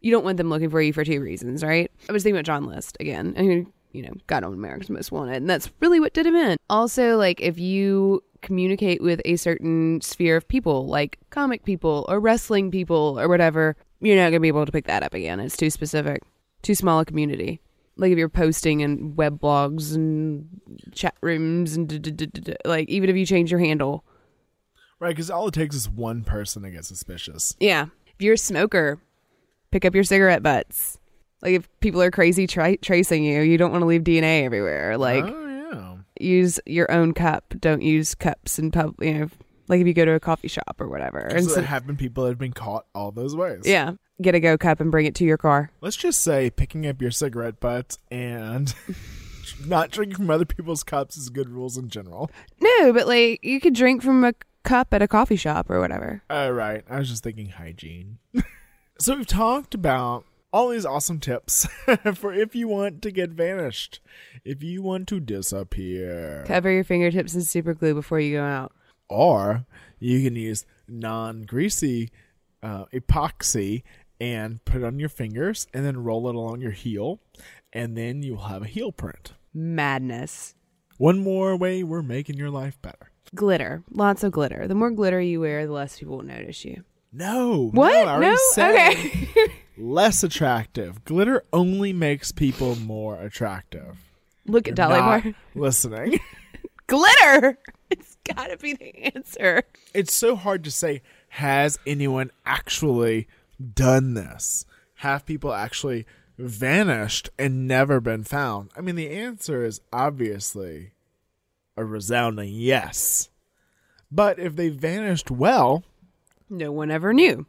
You 0.00 0.12
don't 0.12 0.24
want 0.24 0.36
them 0.36 0.50
looking 0.50 0.70
for 0.70 0.80
you 0.80 0.92
for 0.92 1.04
two 1.04 1.20
reasons, 1.20 1.62
right? 1.64 1.90
I 2.08 2.12
was 2.12 2.22
thinking 2.22 2.36
about 2.36 2.44
John 2.44 2.66
List 2.66 2.96
again. 3.00 3.34
Mean, 3.36 3.72
you 3.92 4.02
know, 4.02 4.12
got 4.26 4.44
on 4.44 4.52
America's 4.52 4.90
Most 4.90 5.10
Wanted, 5.10 5.36
and 5.36 5.48
that's 5.50 5.70
really 5.80 6.00
what 6.00 6.12
did 6.14 6.26
him 6.26 6.36
in. 6.36 6.56
Also, 6.68 7.16
like 7.16 7.40
if 7.40 7.58
you 7.58 8.22
communicate 8.42 9.02
with 9.02 9.20
a 9.24 9.36
certain 9.36 10.00
sphere 10.02 10.36
of 10.36 10.46
people, 10.46 10.86
like 10.86 11.18
comic 11.30 11.64
people 11.64 12.04
or 12.08 12.20
wrestling 12.20 12.70
people 12.70 13.16
or 13.18 13.28
whatever, 13.28 13.74
you're 14.00 14.16
not 14.16 14.28
gonna 14.30 14.40
be 14.40 14.48
able 14.48 14.66
to 14.66 14.72
pick 14.72 14.86
that 14.86 15.02
up 15.02 15.14
again. 15.14 15.40
It's 15.40 15.56
too 15.56 15.70
specific, 15.70 16.22
too 16.62 16.74
small 16.74 17.00
a 17.00 17.04
community. 17.06 17.60
Like 17.96 18.12
if 18.12 18.18
you're 18.18 18.28
posting 18.28 18.80
in 18.80 19.16
web 19.16 19.40
blogs 19.40 19.94
and 19.94 20.60
chat 20.92 21.14
rooms 21.22 21.74
and 21.76 22.56
like 22.66 22.90
even 22.90 23.08
if 23.08 23.16
you 23.16 23.24
change 23.24 23.50
your 23.50 23.60
handle, 23.60 24.04
Right, 25.00 25.10
because 25.10 25.30
all 25.30 25.48
it 25.48 25.54
takes 25.54 25.74
is 25.76 25.88
one 25.90 26.22
person 26.24 26.62
to 26.62 26.70
get 26.70 26.84
suspicious. 26.84 27.56
yeah. 27.60 27.86
If 28.06 28.22
you're 28.22 28.34
a 28.34 28.38
smoker, 28.38 28.98
Pick 29.70 29.84
up 29.84 29.94
your 29.94 30.04
cigarette 30.04 30.42
butts. 30.42 30.98
Like 31.42 31.52
if 31.54 31.68
people 31.80 32.00
are 32.02 32.10
crazy 32.10 32.46
tra- 32.46 32.76
tracing 32.78 33.24
you, 33.24 33.42
you 33.42 33.58
don't 33.58 33.70
want 33.72 33.82
to 33.82 33.86
leave 33.86 34.02
DNA 34.02 34.44
everywhere. 34.44 34.96
Like 34.96 35.24
oh 35.24 35.68
yeah. 35.72 35.96
use 36.24 36.58
your 36.66 36.90
own 36.90 37.12
cup. 37.14 37.54
Don't 37.60 37.82
use 37.82 38.14
cups 38.14 38.58
in 38.58 38.70
pub. 38.70 38.94
You 39.00 39.12
know, 39.14 39.30
like 39.68 39.80
if 39.80 39.86
you 39.86 39.92
go 39.94 40.04
to 40.04 40.12
a 40.12 40.20
coffee 40.20 40.48
shop 40.48 40.76
or 40.80 40.88
whatever. 40.88 41.18
And 41.18 41.44
So 41.44 41.50
so- 41.50 41.54
there 41.56 41.64
have 41.64 41.86
been 41.86 41.96
people 41.96 42.24
that 42.24 42.30
have 42.30 42.38
been 42.38 42.52
caught 42.52 42.86
all 42.94 43.10
those 43.12 43.36
ways. 43.36 43.62
yeah, 43.64 43.92
get 44.22 44.34
a 44.34 44.40
go 44.40 44.56
cup 44.56 44.80
and 44.80 44.90
bring 44.90 45.06
it 45.06 45.14
to 45.16 45.24
your 45.24 45.36
car. 45.36 45.70
Let's 45.80 45.96
just 45.96 46.22
say 46.22 46.48
picking 46.50 46.86
up 46.86 47.02
your 47.02 47.10
cigarette 47.10 47.60
butt 47.60 47.98
and 48.10 48.74
not 49.66 49.90
drinking 49.90 50.16
from 50.16 50.30
other 50.30 50.44
people's 50.46 50.82
cups 50.84 51.16
is 51.16 51.28
good 51.28 51.48
rules 51.50 51.76
in 51.76 51.88
general. 51.90 52.30
No, 52.60 52.92
but 52.92 53.06
like 53.06 53.44
you 53.44 53.60
could 53.60 53.74
drink 53.74 54.02
from 54.02 54.24
a 54.24 54.32
cup 54.64 54.92
at 54.94 55.02
a 55.02 55.06
coffee 55.08 55.36
shop 55.36 55.68
or 55.70 55.80
whatever. 55.80 56.22
All 56.30 56.52
right. 56.52 56.82
I 56.90 56.98
was 56.98 57.08
just 57.10 57.22
thinking 57.22 57.50
hygiene. 57.50 58.18
so 58.98 59.16
we've 59.16 59.26
talked 59.26 59.74
about 59.74 60.24
all 60.52 60.68
these 60.70 60.86
awesome 60.86 61.20
tips 61.20 61.66
for 62.14 62.32
if 62.32 62.54
you 62.54 62.68
want 62.68 63.02
to 63.02 63.10
get 63.10 63.30
vanished, 63.30 64.00
if 64.44 64.62
you 64.62 64.82
want 64.82 65.06
to 65.08 65.20
disappear, 65.20 66.44
Cover 66.46 66.70
your 66.70 66.84
fingertips 66.84 67.34
in 67.34 67.42
super 67.42 67.74
glue 67.74 67.94
before 67.94 68.20
you 68.20 68.36
go 68.36 68.44
out. 68.44 68.72
or 69.08 69.66
you 69.98 70.22
can 70.22 70.36
use 70.36 70.64
non-greasy 70.88 72.10
uh, 72.62 72.84
epoxy 72.92 73.82
and 74.20 74.64
put 74.64 74.82
it 74.82 74.84
on 74.84 74.98
your 74.98 75.08
fingers 75.10 75.66
and 75.74 75.84
then 75.84 76.02
roll 76.02 76.28
it 76.28 76.34
along 76.34 76.60
your 76.62 76.70
heel, 76.70 77.20
and 77.72 77.96
then 77.96 78.22
you'll 78.22 78.44
have 78.48 78.62
a 78.62 78.66
heel 78.66 78.92
print. 78.92 79.34
Madness. 79.52 80.54
One 80.96 81.18
more 81.22 81.54
way 81.56 81.82
we're 81.82 82.02
making 82.02 82.36
your 82.36 82.48
life 82.50 82.80
better. 82.80 83.10
Glitter. 83.34 83.82
Lots 83.90 84.24
of 84.24 84.32
glitter. 84.32 84.66
The 84.66 84.74
more 84.74 84.90
glitter 84.90 85.20
you 85.20 85.40
wear, 85.40 85.66
the 85.66 85.72
less 85.72 85.98
people 85.98 86.16
will 86.16 86.24
notice 86.24 86.64
you. 86.64 86.84
No. 87.16 87.70
What? 87.72 88.04
No, 88.06 88.20
No? 88.20 88.36
Okay. 88.58 89.28
less 89.78 90.22
attractive. 90.22 91.04
Glitter 91.04 91.44
only 91.52 91.92
makes 91.92 92.30
people 92.30 92.76
more 92.76 93.20
attractive. 93.20 93.96
Look 94.46 94.68
at 94.68 94.72
You're 94.72 94.88
Dolly 94.88 95.00
Parton. 95.00 95.34
Listening. 95.54 96.20
Glitter. 96.86 97.58
It's 97.90 98.16
got 98.24 98.48
to 98.48 98.58
be 98.58 98.74
the 98.74 99.14
answer. 99.14 99.62
it's 99.94 100.14
so 100.14 100.36
hard 100.36 100.62
to 100.64 100.70
say, 100.70 101.02
has 101.30 101.78
anyone 101.86 102.30
actually 102.44 103.28
done 103.74 104.14
this? 104.14 104.66
Have 104.96 105.24
people 105.24 105.52
actually 105.52 106.04
vanished 106.38 107.30
and 107.38 107.66
never 107.66 108.00
been 108.00 108.24
found? 108.24 108.70
I 108.76 108.82
mean, 108.82 108.96
the 108.96 109.10
answer 109.10 109.64
is 109.64 109.80
obviously 109.92 110.92
a 111.76 111.84
resounding 111.84 112.52
yes. 112.52 113.30
But 114.12 114.38
if 114.38 114.54
they 114.54 114.68
vanished 114.68 115.30
well, 115.30 115.82
No 116.48 116.72
one 116.72 116.90
ever 116.90 117.12
knew. 117.12 117.46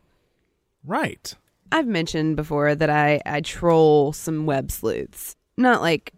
right. 0.86 1.34
I've 1.70 1.86
mentioned 1.88 2.38
before 2.38 2.76
that 2.76 2.90
I, 2.90 3.22
I 3.26 3.42
troll 3.42 4.14
some 4.14 4.46
web 4.46 4.72
sleuths. 4.72 5.36
Not 5.58 5.82
like 5.82 6.14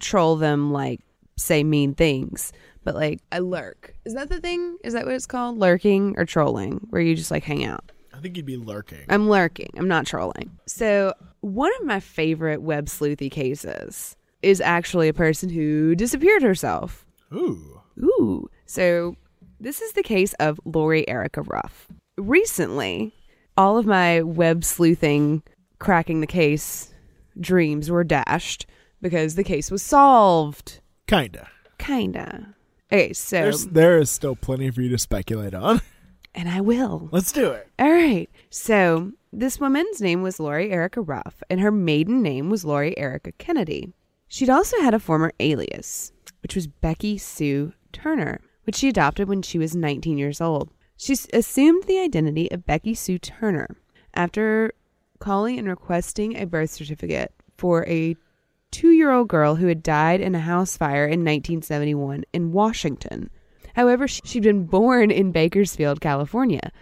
troll 0.00 0.36
them 0.36 0.72
like 0.72 1.00
say 1.36 1.62
mean 1.62 1.94
things, 1.94 2.52
but 2.84 2.94
like 2.94 3.20
I 3.30 3.40
lurk. 3.40 3.94
Is 4.06 4.14
that 4.14 4.30
the 4.30 4.40
thing? 4.40 4.78
Is 4.82 4.94
that 4.94 5.04
what 5.04 5.14
it's 5.14 5.26
called? 5.26 5.58
Lurking 5.58 6.14
or 6.16 6.24
trolling, 6.24 6.86
where 6.88 7.02
you 7.02 7.14
just 7.14 7.30
like 7.30 7.44
hang 7.44 7.66
out? 7.66 7.92
I 8.14 8.18
think 8.20 8.38
you'd 8.38 8.46
be 8.46 8.56
lurking. 8.56 9.04
I'm 9.10 9.28
lurking. 9.28 9.68
I'm 9.76 9.88
not 9.88 10.06
trolling. 10.06 10.58
So, 10.64 11.12
one 11.42 11.72
of 11.80 11.86
my 11.86 12.00
favorite 12.00 12.62
web 12.62 12.86
sleuthy 12.86 13.30
cases 13.30 14.16
is 14.40 14.62
actually 14.62 15.08
a 15.08 15.12
person 15.14 15.50
who 15.50 15.94
disappeared 15.94 16.42
herself. 16.42 17.04
Ooh. 17.34 17.82
Ooh. 18.02 18.48
So, 18.64 19.16
this 19.60 19.82
is 19.82 19.92
the 19.92 20.02
case 20.02 20.32
of 20.40 20.58
Lori 20.64 21.06
Erica 21.06 21.42
Ruff. 21.42 21.88
Recently, 22.16 23.12
all 23.56 23.76
of 23.76 23.86
my 23.86 24.22
web 24.22 24.64
sleuthing, 24.64 25.42
cracking 25.78 26.20
the 26.20 26.26
case 26.26 26.92
dreams 27.40 27.90
were 27.90 28.04
dashed 28.04 28.66
because 29.02 29.34
the 29.34 29.44
case 29.44 29.70
was 29.70 29.82
solved. 29.82 30.80
Kinda. 31.06 31.48
Kinda. 31.78 32.54
Okay, 32.92 33.12
so. 33.12 33.36
There's, 33.36 33.66
there 33.66 33.98
is 33.98 34.10
still 34.10 34.36
plenty 34.36 34.70
for 34.70 34.82
you 34.82 34.88
to 34.90 34.98
speculate 34.98 35.54
on. 35.54 35.80
and 36.34 36.48
I 36.48 36.60
will. 36.60 37.08
Let's 37.12 37.32
do 37.32 37.50
it. 37.50 37.68
All 37.78 37.90
right. 37.90 38.30
So 38.50 39.12
this 39.32 39.58
woman's 39.58 40.00
name 40.00 40.22
was 40.22 40.40
Lori 40.40 40.70
Erica 40.70 41.00
Ruff, 41.00 41.42
and 41.50 41.60
her 41.60 41.70
maiden 41.70 42.22
name 42.22 42.50
was 42.50 42.64
Lori 42.64 42.96
Erica 42.96 43.32
Kennedy. 43.32 43.92
She'd 44.28 44.50
also 44.50 44.80
had 44.80 44.94
a 44.94 45.00
former 45.00 45.32
alias, 45.40 46.12
which 46.42 46.54
was 46.54 46.66
Becky 46.66 47.18
Sue 47.18 47.72
Turner, 47.92 48.40
which 48.64 48.76
she 48.76 48.88
adopted 48.88 49.28
when 49.28 49.42
she 49.42 49.58
was 49.58 49.74
19 49.74 50.18
years 50.18 50.40
old. 50.40 50.70
She 51.04 51.18
assumed 51.34 51.84
the 51.84 51.98
identity 51.98 52.50
of 52.50 52.64
Becky 52.64 52.94
Sue 52.94 53.18
Turner 53.18 53.76
after 54.14 54.72
calling 55.18 55.58
and 55.58 55.68
requesting 55.68 56.34
a 56.34 56.46
birth 56.46 56.70
certificate 56.70 57.30
for 57.58 57.86
a 57.86 58.16
two 58.70 58.88
year 58.88 59.10
old 59.10 59.28
girl 59.28 59.56
who 59.56 59.66
had 59.66 59.82
died 59.82 60.22
in 60.22 60.34
a 60.34 60.40
house 60.40 60.78
fire 60.78 61.04
in 61.04 61.20
1971 61.20 62.24
in 62.32 62.52
Washington. 62.52 63.28
However, 63.74 64.08
she'd 64.08 64.44
been 64.44 64.64
born 64.64 65.10
in 65.10 65.30
Bakersfield, 65.30 66.00
California. 66.00 66.72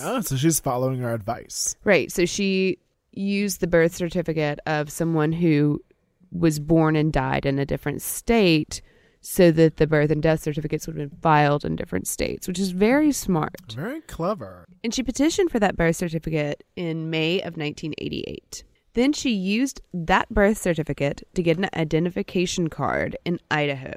Oh, 0.00 0.22
so 0.22 0.34
she's 0.34 0.58
following 0.58 1.04
our 1.04 1.14
advice. 1.14 1.76
Right. 1.84 2.10
So 2.10 2.26
she 2.26 2.78
used 3.12 3.60
the 3.60 3.68
birth 3.68 3.94
certificate 3.94 4.58
of 4.66 4.90
someone 4.90 5.30
who 5.30 5.84
was 6.32 6.58
born 6.58 6.96
and 6.96 7.12
died 7.12 7.46
in 7.46 7.60
a 7.60 7.64
different 7.64 8.02
state 8.02 8.82
so 9.30 9.50
that 9.50 9.76
the 9.76 9.86
birth 9.86 10.10
and 10.10 10.22
death 10.22 10.40
certificates 10.40 10.86
would 10.86 10.96
have 10.96 11.10
been 11.10 11.18
filed 11.20 11.62
in 11.62 11.76
different 11.76 12.08
states, 12.08 12.48
which 12.48 12.58
is 12.58 12.70
very 12.70 13.12
smart. 13.12 13.72
Very 13.74 14.00
clever. 14.00 14.64
And 14.82 14.94
she 14.94 15.02
petitioned 15.02 15.50
for 15.50 15.58
that 15.58 15.76
birth 15.76 15.96
certificate 15.96 16.64
in 16.76 17.10
May 17.10 17.36
of 17.40 17.58
1988. 17.58 18.64
Then 18.94 19.12
she 19.12 19.30
used 19.30 19.82
that 19.92 20.30
birth 20.30 20.56
certificate 20.56 21.28
to 21.34 21.42
get 21.42 21.58
an 21.58 21.68
identification 21.74 22.68
card 22.68 23.18
in 23.26 23.38
Idaho. 23.50 23.92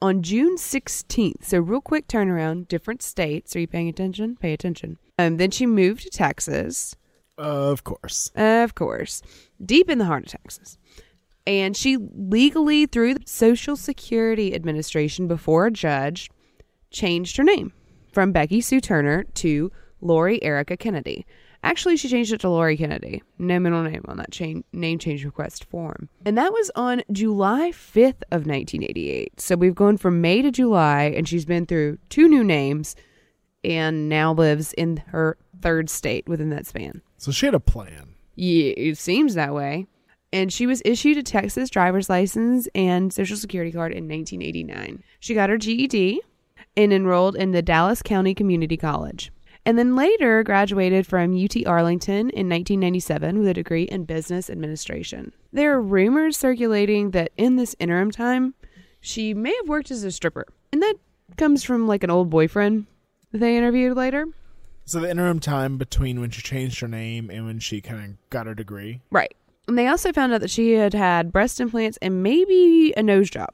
On 0.00 0.22
June 0.22 0.56
16th, 0.56 1.44
so 1.44 1.58
real 1.58 1.82
quick 1.82 2.08
turnaround, 2.08 2.68
different 2.68 3.02
states. 3.02 3.54
Are 3.54 3.60
you 3.60 3.66
paying 3.66 3.88
attention? 3.88 4.36
Pay 4.36 4.54
attention. 4.54 4.96
Um, 5.18 5.36
then 5.36 5.50
she 5.50 5.66
moved 5.66 6.04
to 6.04 6.10
Texas. 6.10 6.96
Of 7.36 7.84
course. 7.84 8.32
Of 8.34 8.74
course. 8.74 9.20
Deep 9.62 9.90
in 9.90 9.98
the 9.98 10.06
heart 10.06 10.24
of 10.24 10.30
Texas. 10.30 10.77
And 11.48 11.74
she 11.74 11.96
legally, 11.96 12.84
through 12.84 13.14
the 13.14 13.22
Social 13.24 13.74
Security 13.74 14.54
Administration 14.54 15.26
before 15.26 15.66
a 15.66 15.70
judge, 15.70 16.30
changed 16.90 17.38
her 17.38 17.42
name 17.42 17.72
from 18.12 18.32
Becky 18.32 18.60
Sue 18.60 18.82
Turner 18.82 19.24
to 19.24 19.72
Lori 20.02 20.42
Erica 20.42 20.76
Kennedy. 20.76 21.24
Actually, 21.64 21.96
she 21.96 22.06
changed 22.06 22.34
it 22.34 22.40
to 22.42 22.50
Lori 22.50 22.76
Kennedy. 22.76 23.22
No 23.38 23.58
middle 23.58 23.82
name 23.82 24.02
on 24.08 24.18
that 24.18 24.38
name 24.74 24.98
change 24.98 25.24
request 25.24 25.64
form. 25.64 26.10
And 26.26 26.36
that 26.36 26.52
was 26.52 26.70
on 26.76 27.02
July 27.10 27.70
5th 27.70 28.22
of 28.30 28.46
1988. 28.46 29.40
So 29.40 29.56
we've 29.56 29.74
gone 29.74 29.96
from 29.96 30.20
May 30.20 30.42
to 30.42 30.50
July, 30.50 31.04
and 31.04 31.26
she's 31.26 31.46
been 31.46 31.64
through 31.64 31.96
two 32.10 32.28
new 32.28 32.44
names 32.44 32.94
and 33.64 34.10
now 34.10 34.34
lives 34.34 34.74
in 34.74 34.98
her 35.08 35.38
third 35.62 35.88
state 35.88 36.28
within 36.28 36.50
that 36.50 36.66
span. 36.66 37.00
So 37.16 37.32
she 37.32 37.46
had 37.46 37.54
a 37.54 37.60
plan. 37.60 38.16
Yeah, 38.36 38.74
it 38.76 38.98
seems 38.98 39.32
that 39.34 39.54
way. 39.54 39.86
And 40.32 40.52
she 40.52 40.66
was 40.66 40.82
issued 40.84 41.16
a 41.16 41.22
Texas 41.22 41.70
driver's 41.70 42.10
license 42.10 42.68
and 42.74 43.12
social 43.12 43.36
security 43.36 43.72
card 43.72 43.92
in 43.92 44.08
1989. 44.08 45.02
She 45.20 45.34
got 45.34 45.50
her 45.50 45.56
GED 45.56 46.20
and 46.76 46.92
enrolled 46.92 47.36
in 47.36 47.52
the 47.52 47.62
Dallas 47.62 48.02
County 48.02 48.34
Community 48.34 48.76
College. 48.76 49.32
And 49.64 49.78
then 49.78 49.96
later 49.96 50.42
graduated 50.42 51.06
from 51.06 51.36
UT 51.36 51.66
Arlington 51.66 52.30
in 52.30 52.48
1997 52.48 53.38
with 53.38 53.48
a 53.48 53.54
degree 53.54 53.82
in 53.82 54.04
business 54.04 54.48
administration. 54.48 55.32
There 55.52 55.74
are 55.74 55.82
rumors 55.82 56.36
circulating 56.36 57.10
that 57.10 57.32
in 57.36 57.56
this 57.56 57.76
interim 57.78 58.10
time, 58.10 58.54
she 59.00 59.34
may 59.34 59.54
have 59.56 59.68
worked 59.68 59.90
as 59.90 60.04
a 60.04 60.10
stripper. 60.10 60.46
And 60.72 60.82
that 60.82 60.94
comes 61.36 61.64
from 61.64 61.86
like 61.86 62.02
an 62.02 62.10
old 62.10 62.30
boyfriend 62.30 62.86
that 63.32 63.38
they 63.38 63.56
interviewed 63.56 63.96
later. 63.96 64.26
So 64.84 65.00
the 65.00 65.10
interim 65.10 65.38
time 65.38 65.76
between 65.76 66.20
when 66.20 66.30
she 66.30 66.40
changed 66.40 66.80
her 66.80 66.88
name 66.88 67.28
and 67.28 67.44
when 67.44 67.58
she 67.58 67.82
kind 67.82 68.12
of 68.12 68.30
got 68.30 68.46
her 68.46 68.54
degree. 68.54 69.02
Right. 69.10 69.36
And 69.68 69.78
they 69.78 69.86
also 69.86 70.12
found 70.12 70.32
out 70.32 70.40
that 70.40 70.50
she 70.50 70.72
had 70.72 70.94
had 70.94 71.30
breast 71.30 71.60
implants 71.60 71.98
and 72.00 72.22
maybe 72.22 72.94
a 72.96 73.02
nose 73.02 73.28
job. 73.28 73.50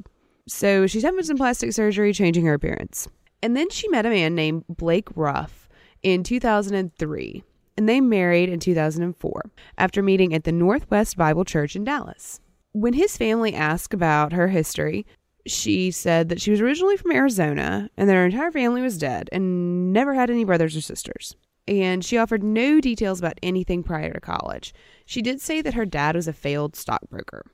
So 0.47 0.87
she's 0.87 1.03
having 1.03 1.25
some 1.25 1.37
plastic 1.37 1.73
surgery, 1.73 2.12
changing 2.12 2.47
her 2.47 2.55
appearance. 2.55 3.09
And 3.43 3.57
then 3.57 3.69
she 3.69 3.89
met 3.89 4.07
a 4.07 4.11
man 4.11 4.35
named 4.35 4.65
Blake 4.69 5.09
Ruff 5.17 5.69
in 6.03 6.23
2003. 6.23 7.43
And 7.77 7.89
they 7.89 8.01
married 8.01 8.49
in 8.49 8.61
2004 8.61 9.43
after 9.77 10.03
meeting 10.03 10.33
at 10.33 10.45
the 10.45 10.53
Northwest 10.53 11.17
Bible 11.17 11.45
Church 11.45 11.75
in 11.75 11.83
Dallas. 11.83 12.41
When 12.73 12.93
his 12.93 13.17
family 13.17 13.53
asked 13.53 13.93
about 13.93 14.33
her 14.33 14.49
history, 14.49 15.07
she 15.47 15.91
said 15.91 16.29
that 16.29 16.41
she 16.41 16.53
was 16.53 16.61
originally 16.61 16.97
from 16.97 17.12
Arizona 17.12 17.91
and 17.97 18.09
that 18.09 18.15
her 18.15 18.25
entire 18.25 18.53
family 18.53 18.83
was 18.83 18.99
dead 18.99 19.29
and 19.33 19.93
never 19.93 20.15
had 20.15 20.31
any 20.31 20.45
brothers 20.45 20.77
or 20.77 20.81
sisters. 20.81 21.35
And 21.67 22.05
she 22.05 22.19
offered 22.19 22.43
no 22.43 22.81
details 22.81 23.19
about 23.19 23.39
anything 23.43 23.83
prior 23.83 24.12
to 24.12 24.21
college. 24.21 24.75
She 25.05 25.22
did 25.22 25.40
say 25.40 25.62
that 25.62 25.74
her 25.74 25.84
dad 25.84 26.16
was 26.16 26.28
a 26.28 26.32
failed 26.32 26.76
stockbroker. 26.76 27.44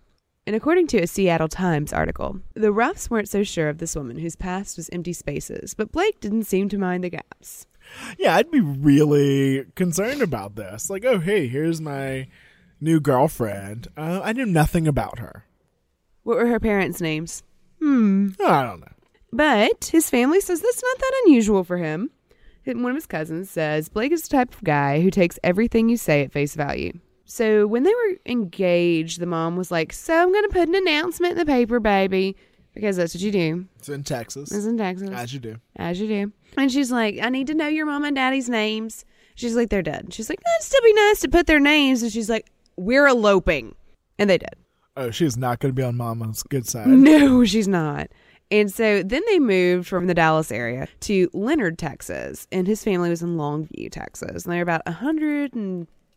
And 0.46 0.56
according 0.56 0.86
to 0.88 0.98
a 0.98 1.06
Seattle 1.06 1.48
Times 1.48 1.92
article, 1.92 2.40
the 2.54 2.72
Ruffs 2.72 3.10
weren't 3.10 3.28
so 3.28 3.42
sure 3.42 3.68
of 3.68 3.78
this 3.78 3.94
woman 3.94 4.18
whose 4.18 4.36
past 4.36 4.76
was 4.76 4.88
empty 4.90 5.12
spaces, 5.12 5.74
but 5.74 5.92
Blake 5.92 6.18
didn't 6.20 6.44
seem 6.44 6.68
to 6.70 6.78
mind 6.78 7.04
the 7.04 7.10
gaps. 7.10 7.66
Yeah, 8.18 8.36
I'd 8.36 8.50
be 8.50 8.60
really 8.60 9.64
concerned 9.74 10.22
about 10.22 10.56
this. 10.56 10.90
Like, 10.90 11.04
oh, 11.04 11.18
hey, 11.18 11.48
here's 11.48 11.80
my 11.80 12.28
new 12.80 13.00
girlfriend. 13.00 13.88
Uh, 13.96 14.20
I 14.24 14.32
knew 14.32 14.46
nothing 14.46 14.88
about 14.88 15.18
her. 15.18 15.44
What 16.22 16.38
were 16.38 16.46
her 16.46 16.60
parents' 16.60 17.00
names? 17.00 17.42
Hmm. 17.80 18.30
I 18.44 18.62
don't 18.62 18.80
know. 18.80 18.86
But 19.32 19.90
his 19.92 20.10
family 20.10 20.40
says 20.40 20.60
that's 20.60 20.82
not 20.82 20.98
that 20.98 21.22
unusual 21.26 21.64
for 21.64 21.78
him. 21.78 22.10
One 22.66 22.90
of 22.90 22.94
his 22.94 23.06
cousins 23.06 23.50
says 23.50 23.88
Blake 23.88 24.12
is 24.12 24.22
the 24.22 24.36
type 24.36 24.54
of 24.54 24.62
guy 24.62 25.00
who 25.00 25.10
takes 25.10 25.40
everything 25.42 25.88
you 25.88 25.96
say 25.96 26.22
at 26.22 26.30
face 26.30 26.54
value. 26.54 26.92
So 27.30 27.64
when 27.68 27.84
they 27.84 27.94
were 27.94 28.16
engaged, 28.26 29.20
the 29.20 29.26
mom 29.26 29.56
was 29.56 29.70
like, 29.70 29.92
So 29.92 30.12
I'm 30.12 30.32
going 30.32 30.42
to 30.42 30.50
put 30.50 30.68
an 30.68 30.74
announcement 30.74 31.32
in 31.32 31.38
the 31.38 31.46
paper, 31.46 31.78
baby. 31.78 32.36
Because 32.74 32.96
that's 32.96 33.14
what 33.14 33.22
you 33.22 33.30
do. 33.30 33.66
It's 33.78 33.88
in 33.88 34.02
Texas. 34.02 34.50
It's 34.50 34.66
in 34.66 34.76
Texas. 34.76 35.10
As 35.10 35.32
you 35.32 35.38
do. 35.38 35.56
As 35.76 36.00
you 36.00 36.08
do. 36.08 36.32
And 36.56 36.70
she's 36.72 36.90
like, 36.90 37.18
I 37.20 37.28
need 37.28 37.46
to 37.46 37.54
know 37.54 37.68
your 37.68 37.86
mom 37.86 38.04
and 38.04 38.16
daddy's 38.16 38.48
names. 38.48 39.04
She's 39.36 39.54
like, 39.54 39.70
they're 39.70 39.82
dead. 39.82 40.12
She's 40.12 40.28
like, 40.28 40.40
"It'd 40.40 40.66
still 40.66 40.82
be 40.82 40.92
nice 40.92 41.20
to 41.20 41.28
put 41.28 41.46
their 41.46 41.60
names. 41.60 42.02
And 42.02 42.12
she's 42.12 42.28
like, 42.28 42.50
we're 42.76 43.06
eloping. 43.06 43.74
And 44.18 44.28
they 44.28 44.38
did. 44.38 44.54
Oh, 44.96 45.10
she's 45.10 45.36
not 45.36 45.60
going 45.60 45.70
to 45.70 45.74
be 45.74 45.84
on 45.84 45.96
Mama's 45.96 46.42
good 46.42 46.66
side. 46.66 46.88
No, 46.88 47.44
she's 47.44 47.68
not. 47.68 48.08
And 48.50 48.72
so 48.72 49.02
then 49.04 49.22
they 49.28 49.38
moved 49.38 49.86
from 49.88 50.06
the 50.08 50.14
Dallas 50.14 50.50
area 50.50 50.88
to 51.00 51.30
Leonard, 51.32 51.78
Texas. 51.78 52.48
And 52.50 52.66
his 52.66 52.82
family 52.82 53.08
was 53.08 53.22
in 53.22 53.36
Longview, 53.36 53.92
Texas. 53.92 54.44
And 54.44 54.52
they're 54.52 54.62
about 54.62 54.82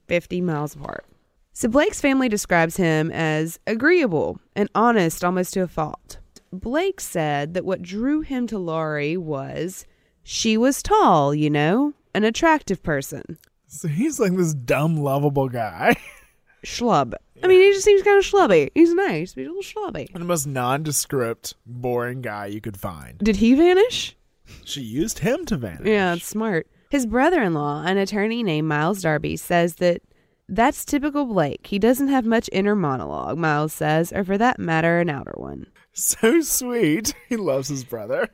150 0.08 0.41
miles 0.41 0.76
apart. 0.76 1.06
So 1.54 1.70
Blake's 1.70 2.01
family 2.01 2.30
describes 2.30 2.78
him 2.78 3.12
as 3.12 3.60
agreeable 3.68 4.39
and 4.56 4.70
honest 4.76 5.24
almost 5.24 5.54
to 5.54 5.62
a 5.62 5.68
fault. 5.68 6.20
Blake 6.51 6.99
said 6.99 7.54
that 7.54 7.66
what 7.66 7.82
drew 7.82 8.22
him 8.22 8.47
to 8.47 8.58
Laurie 8.58 9.18
was 9.18 9.86
she 10.24 10.58
was 10.58 10.84
tall, 10.84 11.34
you 11.34 11.49
know, 11.49 11.93
an 12.14 12.24
attractive 12.24 12.84
person. 12.84 13.38
So 13.68 13.88
he's 13.88 14.20
like 14.20 14.36
this 14.36 14.54
dumb, 14.54 14.97
lovable 14.97 15.49
guy. 15.49 15.95
Schlub. 16.66 17.14
I 17.43 17.47
mean, 17.47 17.60
he 17.60 17.72
just 17.72 17.84
seems 17.84 18.04
kind 18.04 18.18
of 18.18 18.24
schlubby. 18.24 18.70
He's 18.74 18.93
nice, 18.93 19.34
but 19.34 19.41
he's 19.41 19.49
a 19.49 19.54
little 19.54 19.64
schlubby. 19.64 20.10
And 20.14 20.22
the 20.22 20.28
most 20.28 20.47
nondescript, 20.47 21.56
boring 21.66 22.22
guy 22.22 22.45
you 22.45 22.62
could 22.62 22.78
find. 22.78 23.18
Did 23.18 23.38
he 23.38 23.54
vanish? 23.54 24.16
She 24.64 24.82
used 24.82 25.20
him 25.20 25.45
to 25.47 25.58
vanish. 25.58 25.88
Yeah, 25.88 26.14
that's 26.14 26.26
smart. 26.26 26.68
His 26.94 27.08
brother 27.08 27.41
in 27.41 27.56
law, 27.56 27.82
an 27.84 27.98
attorney 27.98 28.44
named 28.44 28.68
Miles 28.68 29.02
Darby, 29.02 29.36
says 29.36 29.78
that 29.78 30.04
that's 30.48 30.86
typical 30.86 31.26
Blake. 31.26 31.66
He 31.66 31.80
doesn't 31.80 32.10
have 32.10 32.24
much 32.24 32.52
inner 32.52 32.76
monologue, 32.76 33.36
Miles 33.36 33.74
says, 33.74 34.14
or 34.14 34.24
for 34.24 34.38
that 34.38 34.60
matter, 34.60 35.00
an 35.00 35.10
outer 35.10 35.34
one. 35.36 35.66
So 35.94 36.41
sweet. 36.41 37.16
He 37.30 37.36
loves 37.36 37.70
his 37.70 37.84
brother. 37.84 38.30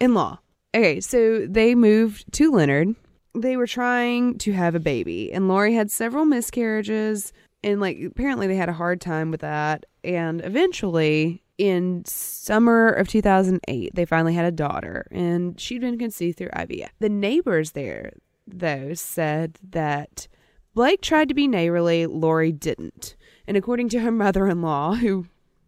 In 0.00 0.12
law. 0.12 0.40
Okay, 0.74 1.00
so 1.00 1.46
they 1.46 1.74
moved 1.74 2.30
to 2.34 2.52
Leonard. 2.52 2.94
They 3.34 3.56
were 3.56 3.66
trying 3.66 4.36
to 4.36 4.52
have 4.52 4.74
a 4.74 4.80
baby, 4.80 5.32
and 5.32 5.48
Lori 5.48 5.72
had 5.72 5.90
several 5.90 6.26
miscarriages, 6.26 7.32
and 7.62 7.80
like 7.80 7.98
apparently 8.04 8.46
they 8.46 8.56
had 8.56 8.68
a 8.68 8.74
hard 8.74 9.00
time 9.00 9.30
with 9.30 9.40
that. 9.40 9.86
And 10.04 10.44
eventually, 10.44 11.42
in 11.58 12.04
summer 12.04 12.88
of 12.88 13.08
2008, 13.08 13.94
they 13.94 14.04
finally 14.04 14.34
had 14.34 14.44
a 14.44 14.50
daughter, 14.50 15.06
and 15.10 15.58
she'd 15.60 15.80
been 15.80 15.98
conceived 15.98 16.38
through 16.38 16.48
IVF. 16.48 16.88
The 16.98 17.08
neighbors 17.08 17.72
there, 17.72 18.12
though, 18.46 18.94
said 18.94 19.58
that 19.70 20.26
Blake 20.74 21.00
tried 21.00 21.28
to 21.28 21.34
be 21.34 21.46
neighborly, 21.46 22.06
Lori 22.06 22.50
didn't. 22.50 23.14
And 23.46 23.56
according 23.56 23.88
to 23.90 24.00
her 24.00 24.10
mother 24.10 24.48
in 24.48 24.62
law, 24.62 24.94
who, 24.94 25.26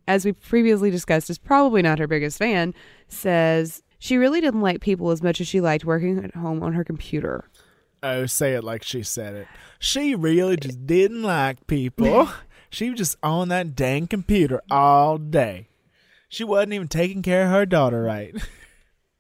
as 0.09 0.25
we 0.25 0.33
previously 0.33 0.91
discussed, 0.91 1.31
is 1.31 1.39
probably 1.39 1.83
not 1.83 1.99
her 1.99 2.09
biggest 2.09 2.39
fan, 2.39 2.75
says 3.07 3.83
she 3.99 4.17
really 4.17 4.41
didn't 4.41 4.63
like 4.63 4.81
people 4.81 5.11
as 5.11 5.23
much 5.23 5.41
as 5.41 5.47
she 5.47 5.61
liked 5.61 5.85
working 5.85 6.23
at 6.25 6.35
home 6.35 6.63
on 6.63 6.73
her 6.73 6.85
computer. 6.85 7.49
Oh, 8.03 8.27
say 8.27 8.55
it 8.55 8.65
like 8.65 8.83
she 8.83 9.03
said 9.03 9.35
it. 9.35 9.49
She 9.79 10.15
really 10.15 10.57
just 10.57 10.87
didn't 10.87 11.23
like 11.23 11.67
people. 11.67 12.29
she 12.71 12.91
was 12.91 12.99
just 12.99 13.17
on 13.23 13.49
that 13.51 13.75
dang 13.77 14.07
computer 14.07 14.61
all 14.71 15.19
day. 15.19 15.69
She 16.29 16.45
wasn't 16.45 16.75
even 16.75 16.89
taking 16.89 17.23
care 17.23 17.45
of 17.45 17.51
her 17.51 17.67
daughter 17.67 18.03
right. 18.03 18.35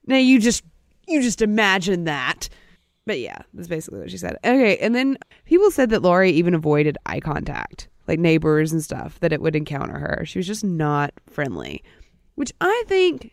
Now 0.09 0.19
you 0.19 0.39
just 0.39 0.63
you 1.09 1.21
just 1.21 1.43
imagine 1.43 2.05
that. 2.05 2.49
But 3.07 3.21
yeah, 3.21 3.39
that's 3.55 3.69
basically 3.69 4.01
what 4.01 4.11
she 4.11 4.19
said. 4.19 4.37
Okay, 4.45 4.77
and 4.79 4.95
then 4.95 5.19
people 5.45 5.71
said 5.71 5.91
that 5.91 6.03
Laurie 6.03 6.31
even 6.31 6.55
avoided 6.55 6.99
eye 7.07 7.21
contact, 7.21 7.89
like 8.09 8.19
neighbors 8.19 8.73
and 8.73 8.83
stuff, 8.83 9.21
that 9.21 9.33
it 9.33 9.41
would 9.41 9.55
encounter 9.55 9.99
her. 9.99 10.25
She 10.25 10.39
was 10.39 10.47
just 10.47 10.65
not 10.65 11.13
friendly. 11.29 11.83
Which 12.35 12.53
I 12.61 12.85
think, 12.87 13.33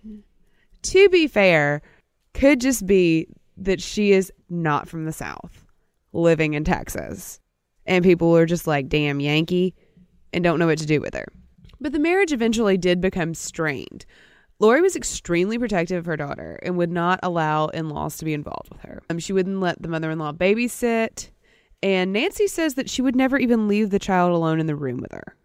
to 0.83 1.09
be 1.09 1.27
fair, 1.27 1.81
could 2.33 2.61
just 2.61 2.85
be 2.85 3.27
that 3.57 3.81
she 3.81 4.11
is 4.11 4.31
not 4.49 4.87
from 4.87 5.05
the 5.05 5.13
South, 5.13 5.65
living 6.11 6.53
in 6.53 6.63
Texas. 6.63 7.39
And 7.85 8.03
people 8.03 8.35
are 8.37 8.45
just 8.45 8.67
like, 8.67 8.89
damn 8.89 9.19
Yankee, 9.19 9.73
and 10.31 10.43
don't 10.43 10.59
know 10.59 10.67
what 10.67 10.79
to 10.79 10.85
do 10.85 11.01
with 11.01 11.13
her. 11.15 11.27
But 11.83 11.91
the 11.91 11.99
marriage 11.99 12.31
eventually 12.31 12.77
did 12.77 13.01
become 13.01 13.33
strained. 13.33 14.05
Lori 14.59 14.81
was 14.81 14.95
extremely 14.95 15.59
protective 15.59 15.97
of 15.97 16.05
her 16.05 16.15
daughter 16.15 16.57
and 16.63 16.77
would 16.77 16.89
not 16.89 17.19
allow 17.21 17.67
in 17.67 17.89
laws 17.89 18.15
to 18.17 18.25
be 18.25 18.33
involved 18.33 18.69
with 18.71 18.79
her. 18.83 19.03
Um, 19.09 19.19
she 19.19 19.33
wouldn't 19.33 19.59
let 19.59 19.81
the 19.81 19.89
mother 19.89 20.09
in 20.09 20.17
law 20.17 20.31
babysit. 20.31 21.29
And 21.81 22.13
Nancy 22.13 22.47
says 22.47 22.75
that 22.75 22.89
she 22.89 23.01
would 23.01 23.17
never 23.17 23.37
even 23.37 23.67
leave 23.67 23.89
the 23.89 23.99
child 23.99 24.31
alone 24.31 24.61
in 24.61 24.65
the 24.65 24.77
room 24.77 25.01
with 25.01 25.11
her. 25.11 25.35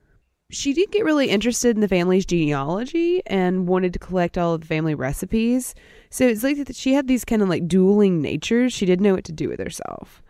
She 0.52 0.72
did 0.72 0.92
get 0.92 1.04
really 1.04 1.28
interested 1.28 1.74
in 1.74 1.80
the 1.80 1.88
family's 1.88 2.24
genealogy 2.24 3.20
and 3.26 3.66
wanted 3.66 3.92
to 3.94 3.98
collect 3.98 4.38
all 4.38 4.54
of 4.54 4.60
the 4.60 4.68
family 4.68 4.94
recipes. 4.94 5.74
So 6.08 6.24
it's 6.24 6.44
like 6.44 6.64
that 6.64 6.76
she 6.76 6.92
had 6.92 7.08
these 7.08 7.24
kind 7.24 7.42
of 7.42 7.48
like 7.48 7.66
dueling 7.66 8.22
natures. 8.22 8.72
She 8.72 8.86
didn't 8.86 9.02
know 9.02 9.14
what 9.14 9.24
to 9.24 9.32
do 9.32 9.48
with 9.48 9.58
herself. 9.58 10.22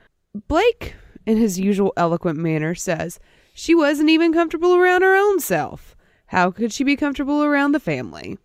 Blake, 0.49 0.95
in 1.27 1.37
his 1.37 1.61
usual 1.61 1.93
eloquent 1.99 2.39
manner, 2.39 2.75
says 2.75 3.21
she 3.53 3.75
wasn't 3.75 4.09
even 4.09 4.33
comfortable 4.33 4.75
around 4.75 5.03
her 5.03 5.15
own 5.15 5.39
self. 5.39 5.95
How 6.29 6.51
could 6.51 6.73
she 6.73 6.85
be 6.85 6.95
comfortable 6.95 7.43
around 7.43 7.73
the 7.73 7.81
family? 7.81 8.39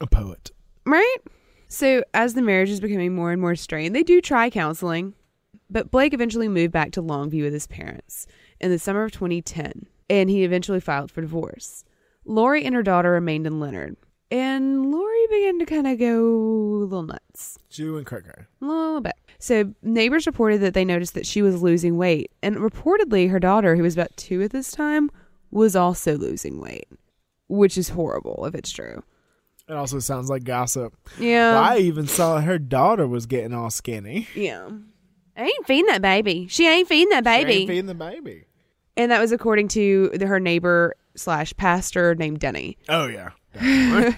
A 0.00 0.06
poet. 0.06 0.50
Right? 0.84 1.16
So, 1.68 2.04
as 2.12 2.34
the 2.34 2.42
marriage 2.42 2.68
is 2.68 2.80
becoming 2.80 3.14
more 3.14 3.32
and 3.32 3.40
more 3.40 3.56
strained, 3.56 3.96
they 3.96 4.02
do 4.02 4.20
try 4.20 4.50
counseling. 4.50 5.14
But 5.70 5.90
Blake 5.90 6.12
eventually 6.12 6.48
moved 6.48 6.72
back 6.72 6.92
to 6.92 7.02
Longview 7.02 7.44
with 7.44 7.54
his 7.54 7.66
parents 7.66 8.26
in 8.60 8.70
the 8.70 8.78
summer 8.78 9.04
of 9.04 9.12
2010, 9.12 9.86
and 10.10 10.28
he 10.28 10.44
eventually 10.44 10.80
filed 10.80 11.10
for 11.10 11.22
divorce. 11.22 11.84
Lori 12.26 12.64
and 12.64 12.74
her 12.74 12.82
daughter 12.82 13.12
remained 13.12 13.46
in 13.46 13.58
Leonard, 13.58 13.96
and 14.30 14.92
Lori 14.92 15.26
began 15.30 15.58
to 15.58 15.64
kind 15.64 15.86
of 15.86 15.98
go 15.98 16.20
a 16.20 16.84
little 16.84 17.02
nuts. 17.04 17.58
Jew 17.70 17.96
and 17.96 18.04
cray. 18.04 18.20
A 18.60 18.64
little 18.64 19.00
bit. 19.00 19.14
So, 19.38 19.72
neighbors 19.82 20.26
reported 20.26 20.60
that 20.60 20.74
they 20.74 20.84
noticed 20.84 21.14
that 21.14 21.26
she 21.26 21.40
was 21.40 21.62
losing 21.62 21.96
weight, 21.96 22.30
and 22.42 22.56
reportedly, 22.56 23.30
her 23.30 23.40
daughter, 23.40 23.74
who 23.76 23.82
was 23.82 23.94
about 23.94 24.14
two 24.18 24.42
at 24.42 24.50
this 24.50 24.70
time, 24.70 25.10
was 25.50 25.74
also 25.74 26.18
losing 26.18 26.60
weight, 26.60 26.88
which 27.52 27.76
is 27.76 27.90
horrible 27.90 28.46
if 28.46 28.54
it's 28.54 28.72
true. 28.72 29.02
It 29.68 29.74
also 29.74 29.98
sounds 29.98 30.28
like 30.28 30.44
gossip. 30.44 30.94
Yeah. 31.18 31.52
Well, 31.54 31.62
I 31.62 31.76
even 31.78 32.06
saw 32.06 32.40
her 32.40 32.58
daughter 32.58 33.06
was 33.06 33.26
getting 33.26 33.54
all 33.54 33.70
skinny. 33.70 34.26
Yeah. 34.34 34.68
I 35.36 35.44
ain't 35.44 35.66
feeding 35.66 35.86
that 35.86 36.02
baby. 36.02 36.46
She 36.48 36.66
ain't 36.66 36.88
feeding 36.88 37.10
that 37.10 37.24
baby. 37.24 37.52
She 37.52 37.60
ain't 37.60 37.68
feeding 37.68 37.86
the 37.86 37.94
baby. 37.94 38.46
And 38.96 39.12
that 39.12 39.20
was 39.20 39.32
according 39.32 39.68
to 39.68 40.10
the, 40.14 40.26
her 40.26 40.40
neighbor 40.40 40.94
slash 41.14 41.54
pastor 41.56 42.14
named 42.14 42.40
Denny. 42.40 42.76
Oh 42.88 43.06
yeah. 43.06 43.30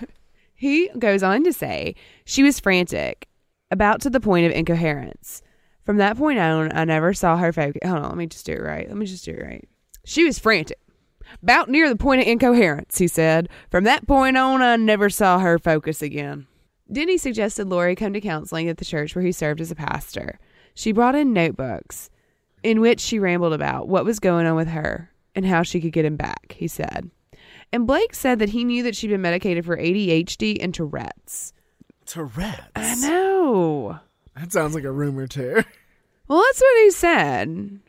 he 0.55 0.89
goes 0.99 1.23
on 1.23 1.45
to 1.45 1.53
say 1.53 1.95
she 2.25 2.43
was 2.43 2.59
frantic, 2.59 3.29
about 3.71 4.01
to 4.03 4.11
the 4.11 4.21
point 4.21 4.47
of 4.47 4.53
incoherence. 4.53 5.43
From 5.85 5.99
that 5.99 6.17
point 6.17 6.39
on, 6.39 6.73
I 6.77 6.85
never 6.85 7.13
saw 7.13 7.37
her 7.37 7.53
focus. 7.53 7.81
Hold 7.85 7.99
on, 7.99 8.09
let 8.09 8.17
me 8.17 8.27
just 8.27 8.47
do 8.47 8.53
it 8.53 8.63
right. 8.63 8.89
Let 8.89 8.97
me 8.97 9.07
just 9.07 9.25
do 9.25 9.33
it 9.33 9.43
right. 9.43 9.69
She 10.05 10.25
was 10.25 10.39
frantic, 10.39 10.79
about 11.43 11.69
near 11.69 11.89
the 11.89 11.97
point 11.97 12.21
of 12.21 12.27
incoherence. 12.27 12.99
He 12.99 13.09
said. 13.09 13.49
From 13.71 13.85
that 13.85 14.07
point 14.07 14.37
on, 14.37 14.63
I 14.63 14.77
never 14.77 15.11
saw 15.11 15.39
her 15.39 15.59
focus 15.59 16.03
again. 16.03 16.47
Denny 16.91 17.17
suggested 17.17 17.69
Lori 17.69 17.97
come 17.97 18.13
to 18.13 18.21
counseling 18.21 18.69
at 18.69 18.77
the 18.77 18.85
church 18.85 19.15
where 19.15 19.25
he 19.25 19.33
served 19.33 19.61
as 19.61 19.71
a 19.71 19.77
pastor. 19.77 20.39
She 20.75 20.93
brought 20.93 21.15
in 21.15 21.33
notebooks 21.33 22.11
in 22.63 22.81
which 22.81 23.01
she 23.01 23.19
rambled 23.19 23.53
about 23.53 23.89
what 23.89 24.05
was 24.05 24.19
going 24.19 24.47
on 24.47 24.57
with 24.57 24.69
her 24.69 25.11
and 25.35 25.47
how 25.47 25.63
she 25.63 25.81
could 25.81 25.93
get 25.93 26.05
him 26.05 26.17
back, 26.17 26.55
he 26.59 26.69
said. 26.69 27.11
And 27.73 27.87
Blake 27.87 28.15
said 28.15 28.39
that 28.39 28.51
he 28.51 28.65
knew 28.65 28.83
that 28.83 28.95
she'd 28.95 29.09
been 29.09 29.23
medicated 29.23 29.65
for 29.65 29.77
ADHD 29.77 30.59
and 30.61 30.73
Tourette's. 30.73 31.53
Tourette's? 32.07 32.61
I 32.77 32.95
know. 32.97 33.99
That 34.37 34.53
sounds 34.53 34.75
like 34.75 34.85
a 34.85 34.93
rumor 34.93 35.27
too. 35.27 35.63
Well, 36.27 36.41
that's 36.41 36.61
what 36.61 36.83
he 36.83 36.91
said. 36.91 37.81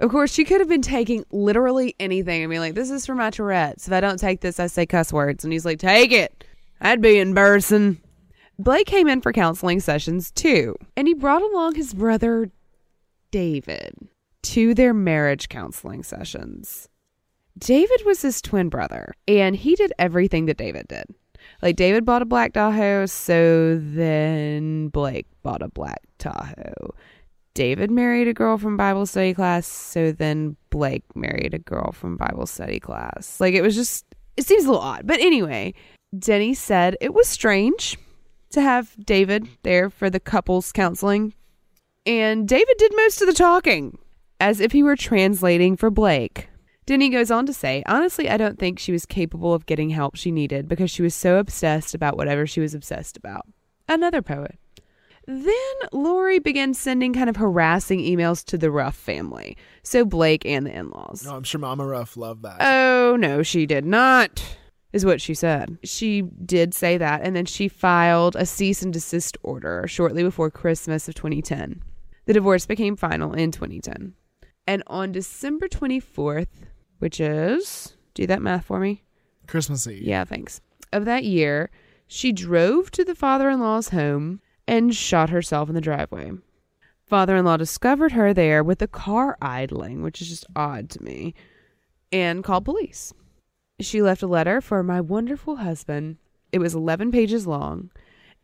Of 0.00 0.10
course, 0.10 0.32
she 0.32 0.44
could 0.44 0.60
have 0.60 0.68
been 0.68 0.82
taking 0.82 1.24
literally 1.30 1.94
anything. 1.98 2.42
I 2.42 2.46
mean, 2.46 2.60
like, 2.60 2.74
this 2.74 2.90
is 2.90 3.04
for 3.04 3.14
my 3.14 3.30
Tourette's. 3.30 3.86
If 3.86 3.92
I 3.92 4.00
don't 4.00 4.18
take 4.18 4.40
this, 4.40 4.60
I 4.60 4.68
say 4.68 4.86
cuss 4.86 5.12
words. 5.12 5.44
And 5.44 5.52
he's 5.52 5.64
like, 5.64 5.78
take 5.78 6.12
it. 6.12 6.44
I'd 6.80 7.00
be 7.00 7.18
embarrassing. 7.18 8.00
Blake 8.58 8.86
came 8.86 9.08
in 9.08 9.20
for 9.20 9.32
counseling 9.32 9.78
sessions 9.80 10.30
too, 10.32 10.74
and 10.96 11.06
he 11.06 11.14
brought 11.14 11.42
along 11.42 11.76
his 11.76 11.94
brother 11.94 12.50
David 13.30 13.94
to 14.42 14.74
their 14.74 14.92
marriage 14.92 15.48
counseling 15.48 16.02
sessions. 16.02 16.88
David 17.56 18.02
was 18.04 18.22
his 18.22 18.42
twin 18.42 18.68
brother, 18.68 19.14
and 19.28 19.54
he 19.54 19.76
did 19.76 19.92
everything 19.98 20.46
that 20.46 20.56
David 20.56 20.88
did. 20.88 21.04
Like 21.62 21.76
David 21.76 22.04
bought 22.04 22.22
a 22.22 22.26
black 22.26 22.52
Tahoe, 22.52 23.06
so 23.06 23.78
then 23.80 24.88
Blake 24.88 25.26
bought 25.42 25.62
a 25.62 25.68
black 25.68 26.02
Tahoe. 26.18 26.94
David 27.58 27.90
married 27.90 28.28
a 28.28 28.32
girl 28.32 28.56
from 28.56 28.76
Bible 28.76 29.04
study 29.04 29.34
class, 29.34 29.66
so 29.66 30.12
then 30.12 30.56
Blake 30.70 31.02
married 31.16 31.54
a 31.54 31.58
girl 31.58 31.90
from 31.90 32.16
Bible 32.16 32.46
study 32.46 32.78
class. 32.78 33.40
Like 33.40 33.52
it 33.52 33.62
was 33.62 33.74
just, 33.74 34.04
it 34.36 34.46
seems 34.46 34.64
a 34.64 34.68
little 34.68 34.80
odd. 34.80 35.08
But 35.08 35.18
anyway, 35.18 35.74
Denny 36.16 36.54
said 36.54 36.96
it 37.00 37.14
was 37.14 37.26
strange 37.26 37.98
to 38.50 38.60
have 38.60 38.94
David 39.04 39.48
there 39.64 39.90
for 39.90 40.08
the 40.08 40.20
couples 40.20 40.70
counseling. 40.70 41.34
And 42.06 42.46
David 42.46 42.76
did 42.78 42.92
most 42.94 43.22
of 43.22 43.26
the 43.26 43.34
talking, 43.34 43.98
as 44.38 44.60
if 44.60 44.70
he 44.70 44.84
were 44.84 44.94
translating 44.94 45.76
for 45.76 45.90
Blake. 45.90 46.50
Denny 46.86 47.08
goes 47.08 47.32
on 47.32 47.44
to 47.46 47.52
say, 47.52 47.82
honestly, 47.86 48.30
I 48.30 48.36
don't 48.36 48.60
think 48.60 48.78
she 48.78 48.92
was 48.92 49.04
capable 49.04 49.52
of 49.52 49.66
getting 49.66 49.90
help 49.90 50.14
she 50.14 50.30
needed 50.30 50.68
because 50.68 50.92
she 50.92 51.02
was 51.02 51.16
so 51.16 51.38
obsessed 51.38 51.92
about 51.92 52.16
whatever 52.16 52.46
she 52.46 52.60
was 52.60 52.72
obsessed 52.72 53.16
about. 53.16 53.46
Another 53.88 54.22
poet. 54.22 54.60
Then 55.28 55.76
Lori 55.92 56.38
began 56.38 56.72
sending 56.72 57.12
kind 57.12 57.28
of 57.28 57.36
harassing 57.36 57.98
emails 58.00 58.42
to 58.46 58.56
the 58.56 58.70
Ruff 58.70 58.96
family, 58.96 59.58
so 59.82 60.06
Blake 60.06 60.46
and 60.46 60.64
the 60.64 60.74
in 60.74 60.88
laws. 60.88 61.22
No, 61.22 61.36
I'm 61.36 61.42
sure 61.42 61.60
Mama 61.60 61.84
Ruff 61.84 62.16
loved 62.16 62.44
that. 62.44 62.56
Oh, 62.62 63.14
no, 63.14 63.42
she 63.42 63.66
did 63.66 63.84
not, 63.84 64.42
is 64.90 65.04
what 65.04 65.20
she 65.20 65.34
said. 65.34 65.76
She 65.84 66.22
did 66.22 66.72
say 66.72 66.96
that, 66.96 67.20
and 67.22 67.36
then 67.36 67.44
she 67.44 67.68
filed 67.68 68.36
a 68.36 68.46
cease 68.46 68.80
and 68.80 68.90
desist 68.90 69.36
order 69.42 69.86
shortly 69.86 70.22
before 70.22 70.50
Christmas 70.50 71.08
of 71.08 71.14
2010. 71.14 71.82
The 72.24 72.32
divorce 72.32 72.64
became 72.64 72.96
final 72.96 73.34
in 73.34 73.52
2010. 73.52 74.14
And 74.66 74.82
on 74.86 75.12
December 75.12 75.68
24th, 75.68 76.46
which 77.00 77.20
is, 77.20 77.98
do 78.14 78.26
that 78.28 78.40
math 78.40 78.64
for 78.64 78.80
me. 78.80 79.04
Christmas 79.46 79.86
Eve. 79.86 80.04
Yeah, 80.04 80.24
thanks. 80.24 80.62
Of 80.90 81.04
that 81.04 81.24
year, 81.24 81.68
she 82.06 82.32
drove 82.32 82.90
to 82.92 83.04
the 83.04 83.14
father 83.14 83.50
in 83.50 83.60
law's 83.60 83.90
home 83.90 84.40
and 84.68 84.94
shot 84.94 85.30
herself 85.30 85.68
in 85.68 85.74
the 85.74 85.80
driveway. 85.80 86.30
Father 87.06 87.36
in 87.36 87.44
law 87.46 87.56
discovered 87.56 88.12
her 88.12 88.34
there 88.34 88.62
with 88.62 88.78
the 88.78 88.86
car 88.86 89.38
idling, 89.40 90.02
which 90.02 90.20
is 90.20 90.28
just 90.28 90.46
odd 90.54 90.90
to 90.90 91.02
me, 91.02 91.34
and 92.12 92.44
called 92.44 92.66
police. 92.66 93.14
She 93.80 94.02
left 94.02 94.22
a 94.22 94.26
letter 94.26 94.60
for 94.60 94.82
my 94.82 95.00
wonderful 95.00 95.56
husband. 95.56 96.18
It 96.52 96.58
was 96.58 96.74
11 96.74 97.10
pages 97.10 97.46
long, 97.46 97.90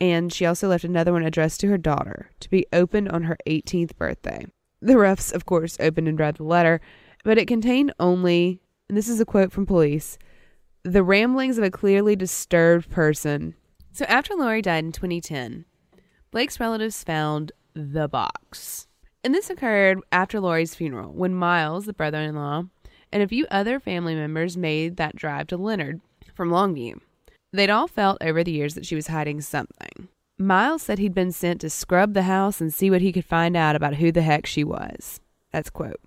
and 0.01 0.33
she 0.33 0.47
also 0.47 0.67
left 0.67 0.85
another 0.85 1.13
one 1.13 1.25
addressed 1.25 1.61
to 1.61 1.69
her 1.69 1.79
daughter 1.79 2.31
to 2.41 2.49
be 2.49 2.67
opened 2.73 3.11
on 3.11 3.25
her 3.25 3.37
18th 3.47 3.95
birthday. 3.97 4.47
The 4.81 4.97
Ruffs, 4.97 5.31
of 5.31 5.45
course, 5.45 5.77
opened 5.79 6.09
and 6.09 6.19
read 6.19 6.37
the 6.37 6.45
letter, 6.45 6.81
but 7.23 7.37
it 7.37 7.47
contained 7.47 7.93
only, 8.01 8.61
and 8.89 8.97
this 8.97 9.09
is 9.09 9.21
a 9.21 9.27
quote 9.27 9.53
from 9.53 9.67
police, 9.67 10.19
the 10.85 11.03
ramblings 11.03 11.59
of 11.59 11.65
a 11.65 11.71
clearly 11.71 12.17
disturbed 12.17 12.91
person. 12.91 13.55
So 13.93 14.07
after 14.07 14.35
Lori 14.35 14.63
died 14.63 14.85
in 14.85 14.93
2010, 14.93 15.67
Blake's 16.35 16.59
relatives 16.59 17.05
found 17.05 17.53
the 17.75 18.09
box. 18.09 18.89
And 19.23 19.33
this 19.33 19.51
occurred 19.51 20.01
after 20.11 20.41
Lori's 20.41 20.75
funeral 20.75 21.13
when 21.13 21.33
Miles, 21.33 21.87
the 21.87 21.93
brother 21.93 22.19
in 22.19 22.35
law, 22.35 22.65
and 23.13 23.23
a 23.23 23.29
few 23.29 23.47
other 23.53 23.79
family 23.79 24.17
members 24.17 24.57
made 24.57 24.97
that 24.97 25.15
drive 25.15 25.47
to 25.47 25.57
Leonard 25.57 26.01
from 26.35 26.51
Longview. 26.51 26.99
They'd 27.53 27.71
all 27.71 27.87
felt 27.87 28.19
over 28.21 28.43
the 28.43 28.51
years 28.51 28.75
that 28.75 28.85
she 28.85 28.97
was 28.97 29.07
hiding 29.07 29.43
something. 29.43 30.09
Miles 30.37 30.83
said 30.83 30.99
he'd 30.99 31.15
been 31.15 31.31
sent 31.31 31.61
to 31.61 31.71
scrub 31.71 32.15
the 32.15 32.23
house 32.23 32.61
and 32.61 32.75
see 32.75 32.91
what 32.91 33.01
he 33.01 33.13
could 33.13 33.25
find 33.25 33.57
out 33.57 33.77
about 33.77 33.95
who 33.95 34.11
the 34.11 34.23
heck 34.23 34.45
she 34.45 34.65
was. 34.65 35.21
That's 35.53 35.71
quote. 35.71 36.01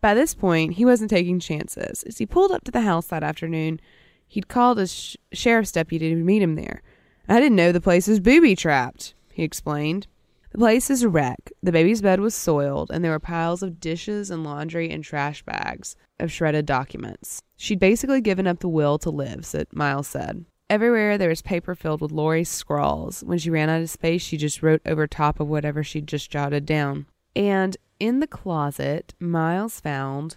By 0.00 0.14
this 0.14 0.36
point, 0.36 0.74
he 0.74 0.84
wasn't 0.84 1.10
taking 1.10 1.40
chances. 1.40 2.04
As 2.04 2.18
he 2.18 2.26
pulled 2.26 2.52
up 2.52 2.62
to 2.66 2.70
the 2.70 2.82
house 2.82 3.08
that 3.08 3.24
afternoon, 3.24 3.80
he'd 4.28 4.46
called 4.46 4.78
a 4.78 4.86
sh- 4.86 5.16
sheriff's 5.32 5.72
deputy 5.72 6.10
to 6.10 6.14
meet 6.14 6.42
him 6.42 6.54
there. 6.54 6.80
I 7.28 7.40
didn't 7.40 7.56
know 7.56 7.72
the 7.72 7.80
place 7.80 8.06
was 8.06 8.20
booby 8.20 8.54
trapped, 8.54 9.14
he 9.34 9.42
explained. 9.42 10.06
The 10.52 10.58
place 10.58 10.88
is 10.88 11.02
a 11.02 11.08
wreck. 11.08 11.52
The 11.62 11.72
baby's 11.72 12.00
bed 12.00 12.20
was 12.20 12.34
soiled, 12.34 12.90
and 12.92 13.04
there 13.04 13.10
were 13.10 13.18
piles 13.18 13.62
of 13.62 13.80
dishes 13.80 14.30
and 14.30 14.44
laundry 14.44 14.88
and 14.88 15.02
trash 15.02 15.42
bags 15.42 15.96
of 16.20 16.30
shredded 16.30 16.64
documents. 16.64 17.42
She'd 17.56 17.80
basically 17.80 18.20
given 18.20 18.46
up 18.46 18.60
the 18.60 18.68
will 18.68 18.96
to 18.98 19.10
live, 19.10 19.44
said 19.44 19.66
Miles 19.72 20.06
said. 20.06 20.44
Everywhere 20.70 21.18
there 21.18 21.28
was 21.28 21.42
paper 21.42 21.74
filled 21.74 22.00
with 22.00 22.12
Lori's 22.12 22.48
scrawls. 22.48 23.24
When 23.24 23.38
she 23.38 23.50
ran 23.50 23.68
out 23.68 23.82
of 23.82 23.90
space, 23.90 24.22
she 24.22 24.36
just 24.36 24.62
wrote 24.62 24.80
over 24.86 25.06
top 25.06 25.40
of 25.40 25.48
whatever 25.48 25.82
she'd 25.82 26.06
just 26.06 26.30
jotted 26.30 26.64
down. 26.64 27.06
And 27.34 27.76
in 27.98 28.20
the 28.20 28.26
closet, 28.26 29.12
Miles 29.18 29.80
found 29.80 30.36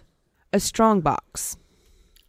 a 0.52 0.58
strong 0.58 1.00
box. 1.00 1.56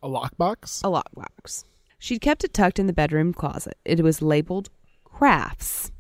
A 0.04 0.08
lockbox? 0.08 0.82
A 0.84 0.88
lockbox. 0.88 1.66
She'd 1.98 2.22
kept 2.22 2.44
it 2.44 2.54
tucked 2.54 2.80
in 2.80 2.88
the 2.88 2.94
bedroom 2.94 3.34
closet. 3.34 3.78
It 3.84 4.02
was 4.02 4.22
labeled 4.22 4.70
crafts. 5.04 5.92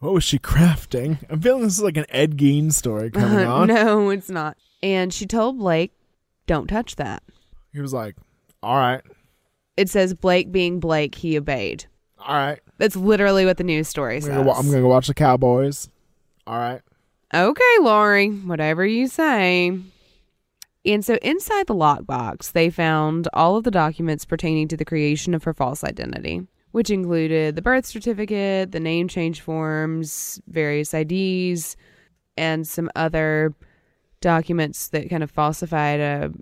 What 0.00 0.12
was 0.14 0.24
she 0.24 0.38
crafting? 0.38 1.18
I'm 1.28 1.40
feeling 1.40 1.62
this 1.62 1.74
is 1.78 1.82
like 1.82 1.96
an 1.96 2.06
Ed 2.08 2.36
Gein 2.36 2.72
story 2.72 3.10
coming 3.12 3.46
on. 3.46 3.68
no, 3.68 4.10
it's 4.10 4.30
not. 4.30 4.56
And 4.82 5.12
she 5.12 5.26
told 5.26 5.58
Blake, 5.58 5.92
don't 6.46 6.66
touch 6.68 6.96
that. 6.96 7.22
He 7.72 7.80
was 7.80 7.92
like, 7.92 8.16
all 8.62 8.76
right, 8.76 9.02
It 9.76 9.88
says 9.88 10.14
Blake 10.14 10.50
being 10.52 10.80
Blake, 10.80 11.14
he 11.16 11.36
obeyed. 11.36 11.84
all 12.18 12.34
right. 12.34 12.60
That's 12.78 12.96
literally 12.96 13.44
what 13.44 13.56
the 13.56 13.64
news 13.64 13.88
story 13.88 14.16
I'm 14.16 14.22
says. 14.22 14.30
gonna, 14.30 14.44
go, 14.44 14.52
I'm 14.52 14.66
gonna 14.66 14.80
go 14.80 14.88
watch 14.88 15.08
the 15.08 15.14
Cowboys. 15.14 15.88
All 16.46 16.56
right. 16.58 16.80
Okay, 17.34 17.76
Lori, 17.80 18.28
whatever 18.30 18.86
you 18.86 19.06
say. 19.08 19.76
And 20.86 21.04
so 21.04 21.16
inside 21.16 21.66
the 21.66 21.74
lockbox, 21.74 22.52
they 22.52 22.70
found 22.70 23.28
all 23.34 23.56
of 23.56 23.64
the 23.64 23.70
documents 23.70 24.24
pertaining 24.24 24.68
to 24.68 24.76
the 24.76 24.84
creation 24.84 25.34
of 25.34 25.44
her 25.44 25.52
false 25.52 25.84
identity, 25.84 26.46
which 26.72 26.90
included 26.90 27.56
the 27.56 27.62
birth 27.62 27.86
certificate, 27.86 28.72
the 28.72 28.80
name 28.80 29.08
change 29.08 29.40
forms, 29.40 30.40
various 30.48 30.92
IDs, 30.94 31.76
and 32.36 32.66
some 32.66 32.90
other 32.96 33.54
documents 34.20 34.88
that 34.88 35.08
kind 35.10 35.22
of 35.22 35.30
falsified 35.30 36.00
a 36.00 36.32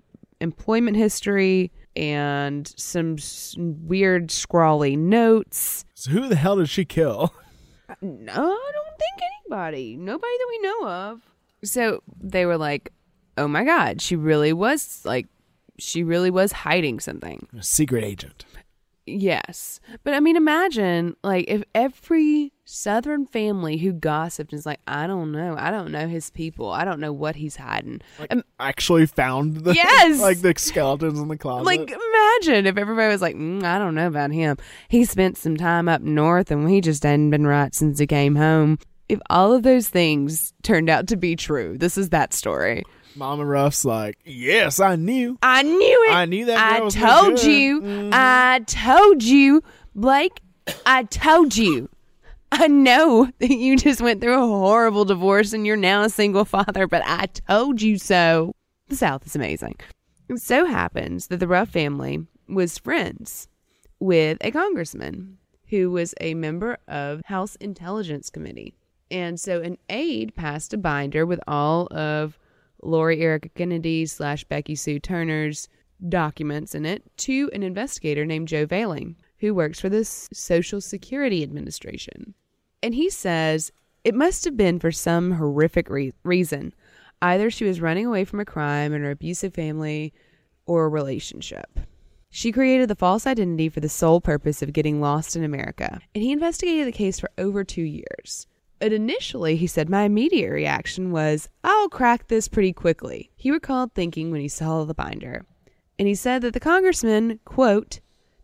employment 0.41 0.95
history 0.97 1.71
and 1.95 2.71
some 2.77 3.15
s- 3.15 3.55
weird 3.57 4.29
scrawly 4.29 4.95
notes. 4.95 5.83
So 5.95 6.11
who 6.11 6.27
the 6.27 6.35
hell 6.35 6.57
did 6.57 6.69
she 6.69 6.85
kill? 6.85 7.33
Uh, 7.89 7.95
no, 8.01 8.33
I 8.33 8.71
don't 8.73 8.97
think 8.99 9.31
anybody. 9.45 9.95
Nobody 9.95 10.37
that 10.37 10.47
we 10.49 10.59
know 10.59 10.87
of. 10.89 11.21
So 11.63 12.03
they 12.21 12.45
were 12.45 12.57
like, 12.57 12.91
oh 13.37 13.47
my 13.47 13.63
God, 13.63 14.01
she 14.01 14.17
really 14.17 14.51
was 14.51 15.01
like, 15.05 15.25
she 15.79 16.03
really 16.03 16.29
was 16.29 16.51
hiding 16.51 16.99
something. 16.99 17.47
A 17.57 17.63
secret 17.63 18.03
agent. 18.03 18.43
Yes. 19.07 19.79
But 20.03 20.13
I 20.13 20.19
mean, 20.19 20.35
imagine 20.35 21.15
like 21.23 21.45
if 21.47 21.63
every 21.73 22.51
Southern 22.65 23.25
family 23.25 23.77
who 23.77 23.93
gossiped 23.93 24.51
is 24.51 24.65
like, 24.65 24.81
I 24.85 25.07
don't 25.07 25.31
know. 25.31 25.55
I 25.57 25.71
don't 25.71 25.91
know 25.91 26.07
his 26.07 26.29
people. 26.29 26.69
I 26.69 26.83
don't 26.83 26.99
know 26.99 27.13
what 27.13 27.37
he's 27.37 27.55
hiding. 27.55 28.01
Um, 28.29 28.43
Actually 28.59 29.05
found 29.05 29.63
the 29.63 29.73
Yes! 29.73 30.19
like 30.21 30.41
the 30.41 30.53
skeletons 30.57 31.17
in 31.17 31.29
the 31.29 31.37
closet. 31.37 31.65
like, 31.65 31.79
imagine 31.79 32.65
if 32.65 32.77
everybody 32.77 33.07
was 33.07 33.21
like, 33.21 33.37
mm, 33.37 33.63
I 33.63 33.79
don't 33.79 33.95
know 33.95 34.07
about 34.07 34.31
him. 34.31 34.57
He 34.89 35.05
spent 35.05 35.37
some 35.37 35.55
time 35.55 35.87
up 35.87 36.01
north 36.01 36.51
and 36.51 36.69
he 36.69 36.81
just 36.81 37.03
hadn't 37.03 37.29
been 37.29 37.47
right 37.47 37.73
since 37.73 37.99
he 37.99 38.07
came 38.07 38.35
home. 38.35 38.77
If 39.07 39.19
all 39.29 39.53
of 39.53 39.63
those 39.63 39.87
things 39.87 40.53
turned 40.63 40.89
out 40.89 41.07
to 41.07 41.15
be 41.15 41.37
true, 41.37 41.77
this 41.77 41.97
is 41.97 42.09
that 42.09 42.33
story. 42.33 42.83
Mama 43.17 43.43
Ruff's 43.45 43.83
like, 43.83 44.17
yes, 44.25 44.79
I 44.79 44.95
knew. 44.95 45.37
I 45.41 45.63
knew 45.63 46.05
it. 46.09 46.13
I 46.13 46.25
knew 46.25 46.45
that 46.45 46.57
I 46.59 46.87
told 46.89 47.43
you. 47.43 47.81
Mhm. 47.81 48.09
I 48.13 48.59
told 48.67 49.23
you, 49.23 49.63
Blake. 49.95 50.39
I 50.85 51.03
told 51.03 51.55
you. 51.57 51.89
I 52.51 52.67
know 52.67 53.29
that 53.39 53.49
you 53.51 53.75
just 53.77 54.01
went 54.01 54.21
through 54.21 54.35
a 54.41 54.47
horrible 54.47 55.03
divorce 55.05 55.51
and 55.53 55.65
you're 55.65 55.75
now 55.75 56.03
a 56.03 56.09
single 56.09 56.45
father, 56.45 56.87
but 56.87 57.01
I 57.05 57.25
told 57.25 57.81
you 57.81 57.97
so. 57.97 58.53
The 58.87 58.95
South 58.95 59.25
is 59.25 59.35
amazing. 59.35 59.75
It 60.29 60.39
so 60.39 60.65
happens 60.65 61.27
that 61.27 61.37
the 61.39 61.47
Ruff 61.47 61.69
family 61.69 62.25
was 62.47 62.77
friends 62.77 63.47
with 63.99 64.37
a 64.41 64.51
congressman 64.51 65.37
who 65.69 65.91
was 65.91 66.13
a 66.21 66.33
member 66.35 66.77
of 66.87 67.21
House 67.25 67.55
Intelligence 67.57 68.29
Committee. 68.29 68.73
And 69.11 69.39
so 69.39 69.61
an 69.61 69.77
aide 69.89 70.35
passed 70.35 70.73
a 70.73 70.77
binder 70.77 71.25
with 71.25 71.39
all 71.47 71.87
of 71.91 72.37
Lori 72.81 73.21
Erica 73.21 73.49
Kennedy 73.49 74.05
slash 74.05 74.43
Becky 74.43 74.75
Sue 74.75 74.99
Turner's 74.99 75.69
documents 76.09 76.75
in 76.75 76.85
it 76.85 77.03
to 77.17 77.49
an 77.53 77.63
investigator 77.63 78.25
named 78.25 78.47
Joe 78.47 78.67
Velling, 78.67 79.15
who 79.39 79.53
works 79.53 79.79
for 79.79 79.89
the 79.89 80.05
Social 80.05 80.81
Security 80.81 81.43
Administration. 81.43 82.33
And 82.83 82.93
he 82.93 83.09
says 83.09 83.71
it 84.03 84.15
must 84.15 84.45
have 84.45 84.55
been 84.55 84.79
for 84.79 84.91
some 84.91 85.31
horrific 85.31 85.89
re- 85.89 86.13
reason. 86.23 86.73
Either 87.21 87.49
she 87.49 87.65
was 87.65 87.81
running 87.81 88.05
away 88.05 88.25
from 88.25 88.39
a 88.39 88.45
crime 88.45 88.93
in 88.93 89.01
her 89.01 89.11
abusive 89.11 89.53
family 89.53 90.13
or 90.65 90.85
a 90.85 90.89
relationship. 90.89 91.79
She 92.29 92.51
created 92.51 92.89
the 92.89 92.95
false 92.95 93.25
identity 93.25 93.69
for 93.69 93.79
the 93.79 93.89
sole 93.89 94.21
purpose 94.21 94.61
of 94.61 94.73
getting 94.73 95.01
lost 95.01 95.35
in 95.35 95.43
America, 95.43 95.99
and 96.13 96.23
he 96.23 96.31
investigated 96.31 96.85
the 96.85 96.91
case 96.91 97.19
for 97.19 97.31
over 97.37 97.63
two 97.63 97.81
years. 97.81 98.45
But 98.79 98.93
initially, 98.93 99.55
he 99.55 99.67
said, 99.67 99.89
my 99.89 100.03
immediate 100.03 100.51
reaction 100.51 101.11
was, 101.11 101.49
I'll 101.63 101.89
crack 101.89 102.27
this 102.27 102.47
pretty 102.47 102.73
quickly. 102.73 103.31
He 103.35 103.51
recalled 103.51 103.93
thinking 103.93 104.31
when 104.31 104.41
he 104.41 104.47
saw 104.47 104.83
the 104.83 104.93
binder. 104.93 105.45
And 105.97 106.07
he 106.07 106.15
said 106.15 106.43
that 106.43 106.53
the 106.53 106.59
congressman, 106.59 107.39
quote, 107.43 108.01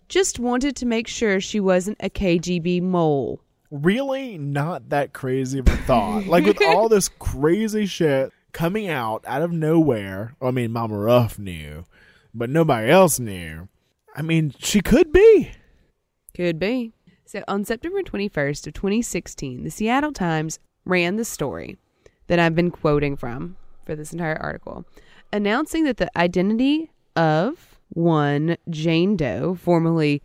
just 0.10 0.40
wanted 0.40 0.76
to 0.78 0.86
make 0.86 1.08
sure 1.08 1.40
she 1.40 1.60
wasn't 1.60 1.98
a 2.00 2.10
KGB 2.10 2.82
mole. 2.82 3.42
really 3.70 4.38
not 4.38 4.90
that 4.90 5.14
crazy 5.14 5.60
of 5.60 5.68
a 5.68 5.78
thought. 5.78 6.26
like 6.28 6.46
with 6.46 6.62
all 6.64 6.90
this 6.90 7.10
crazy 7.20 7.86
shit 7.86 8.32
coming 8.52 8.88
out 8.88 9.24
out 9.28 9.42
of 9.42 9.52
nowhere. 9.52 10.36
I 10.42 10.52
mean, 10.52 10.72
Mama 10.72 10.98
Ruff 10.98 11.40
knew, 11.40 11.86
but 12.34 12.50
nobody 12.50 12.90
else 12.90 13.20
knew. 13.20 13.68
I 14.16 14.22
mean, 14.22 14.54
she 14.60 14.82
could 14.82 15.12
be. 15.12 15.52
Could 16.36 16.60
be. 16.60 16.94
So 17.34 17.44
on 17.48 17.66
September 17.66 18.04
21st 18.04 18.68
of 18.68 18.74
2016, 18.74 19.64
the 19.64 19.72
Seattle 19.72 20.14
Times 20.14 20.60
ran 20.86 21.16
the 21.16 21.26
story 21.26 21.80
that 22.28 22.38
I've 22.38 22.54
been 22.54 22.70
quoting 22.70 23.18
from 23.18 23.58
for 23.84 23.96
this 23.96 24.14
entire 24.14 24.38
article, 24.38 24.86
announcing 25.32 25.84
that 25.86 25.98
the 25.98 26.16
identity 26.16 26.92
of 27.16 27.80
one 27.90 28.58
Jane 28.70 29.18
Doe, 29.18 29.56
formerly 29.56 30.22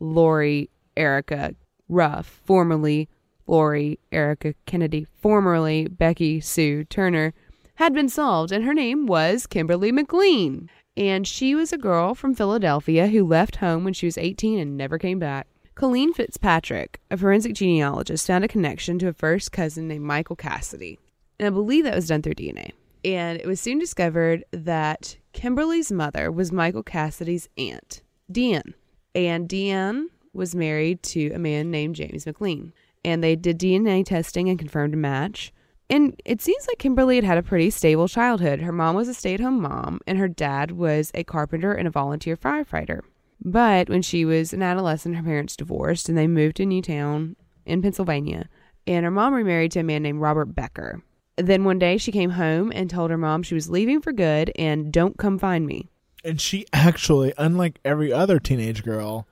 Lori 0.00 0.68
Erica 0.98 1.54
Ruff, 1.88 2.42
formerly 2.44 3.08
Lori 3.46 3.98
Erica 4.12 4.52
Kennedy, 4.66 5.06
formerly 5.22 5.88
Becky 5.88 6.40
Sue 6.42 6.84
Turner, 6.84 7.32
had 7.76 7.94
been 7.94 8.10
solved, 8.10 8.52
and 8.52 8.66
her 8.66 8.74
name 8.74 9.06
was 9.06 9.46
Kimberly 9.46 9.92
McLean. 9.92 10.68
And 10.94 11.26
she 11.26 11.54
was 11.54 11.72
a 11.72 11.78
girl 11.78 12.14
from 12.14 12.34
Philadelphia 12.34 13.06
who 13.06 13.26
left 13.26 13.56
home 13.56 13.82
when 13.82 13.94
she 13.94 14.04
was 14.04 14.18
18 14.18 14.58
and 14.58 14.76
never 14.76 14.98
came 14.98 15.18
back. 15.18 15.46
Colleen 15.80 16.12
Fitzpatrick, 16.12 17.00
a 17.10 17.16
forensic 17.16 17.54
genealogist, 17.54 18.26
found 18.26 18.44
a 18.44 18.48
connection 18.48 18.98
to 18.98 19.08
a 19.08 19.14
first 19.14 19.50
cousin 19.50 19.88
named 19.88 20.04
Michael 20.04 20.36
Cassidy. 20.36 20.98
And 21.38 21.46
I 21.46 21.50
believe 21.50 21.84
that 21.84 21.94
was 21.94 22.06
done 22.06 22.20
through 22.20 22.34
DNA. 22.34 22.72
And 23.02 23.40
it 23.40 23.46
was 23.46 23.62
soon 23.62 23.78
discovered 23.78 24.44
that 24.50 25.16
Kimberly's 25.32 25.90
mother 25.90 26.30
was 26.30 26.52
Michael 26.52 26.82
Cassidy's 26.82 27.48
aunt, 27.56 28.02
Deanne. 28.30 28.74
And 29.14 29.48
Deanne 29.48 30.08
was 30.34 30.54
married 30.54 31.02
to 31.04 31.30
a 31.30 31.38
man 31.38 31.70
named 31.70 31.96
James 31.96 32.26
McLean. 32.26 32.74
And 33.02 33.24
they 33.24 33.34
did 33.34 33.58
DNA 33.58 34.04
testing 34.04 34.50
and 34.50 34.58
confirmed 34.58 34.92
a 34.92 34.98
match. 34.98 35.50
And 35.88 36.20
it 36.26 36.42
seems 36.42 36.68
like 36.68 36.78
Kimberly 36.78 37.14
had 37.16 37.24
had 37.24 37.38
a 37.38 37.42
pretty 37.42 37.70
stable 37.70 38.06
childhood. 38.06 38.60
Her 38.60 38.70
mom 38.70 38.96
was 38.96 39.08
a 39.08 39.14
stay 39.14 39.32
at 39.32 39.40
home 39.40 39.62
mom, 39.62 40.00
and 40.06 40.18
her 40.18 40.28
dad 40.28 40.72
was 40.72 41.10
a 41.14 41.24
carpenter 41.24 41.72
and 41.72 41.88
a 41.88 41.90
volunteer 41.90 42.36
firefighter. 42.36 43.00
But 43.42 43.88
when 43.88 44.02
she 44.02 44.24
was 44.24 44.52
an 44.52 44.62
adolescent, 44.62 45.16
her 45.16 45.22
parents 45.22 45.56
divorced 45.56 46.08
and 46.08 46.16
they 46.18 46.26
moved 46.26 46.56
to 46.56 46.66
Newtown 46.66 47.36
in 47.64 47.82
Pennsylvania. 47.82 48.48
And 48.86 49.04
her 49.04 49.10
mom 49.10 49.34
remarried 49.34 49.72
to 49.72 49.80
a 49.80 49.84
man 49.84 50.02
named 50.02 50.20
Robert 50.20 50.54
Becker. 50.54 51.02
Then 51.36 51.64
one 51.64 51.78
day 51.78 51.96
she 51.96 52.12
came 52.12 52.30
home 52.30 52.70
and 52.74 52.90
told 52.90 53.10
her 53.10 53.16
mom 53.16 53.42
she 53.42 53.54
was 53.54 53.70
leaving 53.70 54.00
for 54.00 54.12
good 54.12 54.52
and 54.56 54.92
don't 54.92 55.16
come 55.16 55.38
find 55.38 55.66
me. 55.66 55.88
And 56.22 56.40
she 56.40 56.66
actually, 56.72 57.32
unlike 57.38 57.80
every 57.84 58.12
other 58.12 58.38
teenage 58.38 58.84
girl, 58.84 59.26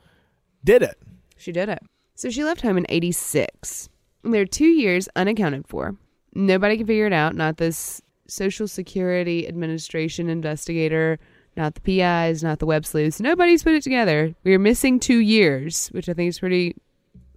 did 0.63 0.81
it. 0.81 0.97
She 1.37 1.51
did 1.51 1.69
it. 1.69 1.79
So 2.15 2.29
she 2.29 2.43
left 2.43 2.61
home 2.61 2.77
in 2.77 2.85
86. 2.89 3.89
There 4.23 4.41
are 4.41 4.45
two 4.45 4.65
years 4.65 5.07
unaccounted 5.15 5.67
for. 5.67 5.95
Nobody 6.33 6.77
can 6.77 6.87
figure 6.87 7.05
it 7.05 7.13
out, 7.13 7.35
not 7.35 7.57
this 7.57 8.01
Social 8.27 8.67
Security 8.67 9.47
Administration 9.47 10.29
investigator, 10.29 11.19
not 11.57 11.75
the 11.75 11.81
PIs, 11.81 12.43
not 12.43 12.59
the 12.59 12.65
web 12.65 12.85
sleuths. 12.85 13.19
Nobody's 13.19 13.63
put 13.63 13.73
it 13.73 13.83
together. 13.83 14.35
We 14.43 14.53
are 14.53 14.59
missing 14.59 14.99
two 14.99 15.19
years, 15.19 15.87
which 15.89 16.07
I 16.09 16.13
think 16.13 16.29
is 16.29 16.39
pretty 16.39 16.75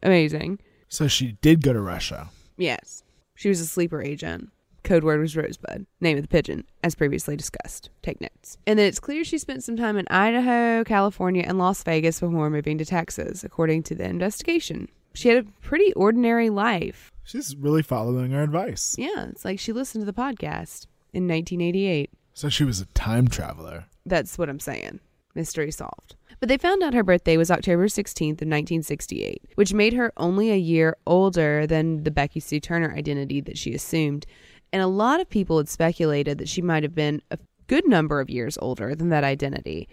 amazing. 0.03 0.59
So 0.89 1.09
she 1.09 1.33
did 1.41 1.63
go 1.63 1.73
to 1.73 1.81
Russia. 1.81 2.31
Yes. 2.57 3.03
She 3.35 3.49
was 3.49 3.61
a 3.61 3.67
sleeper 3.67 4.03
agent. 4.03 4.51
Code 4.85 5.05
word 5.05 5.21
was 5.21 5.37
Rosebud, 5.37 5.87
name 6.01 6.17
of 6.17 6.23
the 6.23 6.29
pigeon, 6.29 6.65
as 6.83 6.97
previously 6.97 7.37
discussed. 7.37 7.89
Take 8.03 8.21
notes. 8.21 8.59
And 8.67 8.79
then 8.79 8.87
it's 8.87 8.99
clear 8.99 9.23
she 9.23 9.39
spent 9.39 9.63
some 9.63 9.77
time 9.77 9.97
in 9.97 10.07
Idaho, 10.11 10.83
California, 10.85 11.45
and 11.47 11.57
Las 11.57 11.83
Vegas 11.85 12.19
before 12.19 12.51
moving 12.51 12.79
to 12.79 12.85
Texas, 12.85 13.45
according 13.45 13.85
to 13.85 13.95
the 13.95 14.05
investigation. 14.05 14.89
She 15.15 15.29
had 15.29 15.39
a 15.39 15.49
pretty 15.61 15.93
ordinary 15.93 16.51
life. 16.51 17.13
She's 17.23 17.55
really 17.55 17.83
following 17.83 18.35
our 18.35 18.43
advice. 18.43 18.97
Yeah, 18.99 19.27
it's 19.29 19.45
like 19.45 19.61
she 19.61 19.73
listened 19.73 20.03
to 20.03 20.07
the 20.07 20.13
podcast 20.13 20.87
in 21.13 21.29
1988. 21.29 22.11
So 22.35 22.49
she 22.49 22.65
was 22.65 22.81
a 22.81 22.87
time 22.87 23.29
traveler. 23.29 23.85
That's 24.07 24.39
what 24.39 24.49
I'm 24.49 24.61
saying. 24.61 25.01
Mystery 25.35 25.71
solved. 25.71 26.17
But 26.41 26.49
they 26.49 26.59
found 26.59 26.83
out 26.83 26.95
her 26.95 27.03
birthday 27.03 27.37
was 27.37 27.51
October 27.51 27.87
16th 27.87 28.43
of 28.43 28.49
1968, 28.49 29.43
which 29.55 29.73
made 29.73 29.93
her 29.95 30.13
only 30.17 30.51
a 30.51 30.57
year 30.57 30.97
older 31.07 31.67
than 31.67 32.03
the 32.03 32.11
Becky 32.11 32.41
Sue 32.41 32.61
Turner 32.61 32.93
identity 32.95 33.41
that 33.43 33.57
she 33.57 33.75
assumed. 33.75 34.27
And 34.73 34.83
a 34.83 34.89
lot 34.89 35.21
of 35.21 35.31
people 35.31 35.59
had 35.59 35.69
speculated 35.69 36.39
that 36.39 36.49
she 36.49 36.61
might 36.61 36.83
have 36.83 36.95
been 36.95 37.23
a 37.31 37.39
good 37.67 37.87
number 37.87 38.21
of 38.21 38.29
years 38.29 38.59
older 38.61 38.95
than 38.95 39.09
that 39.11 39.25
identity. 39.25 39.89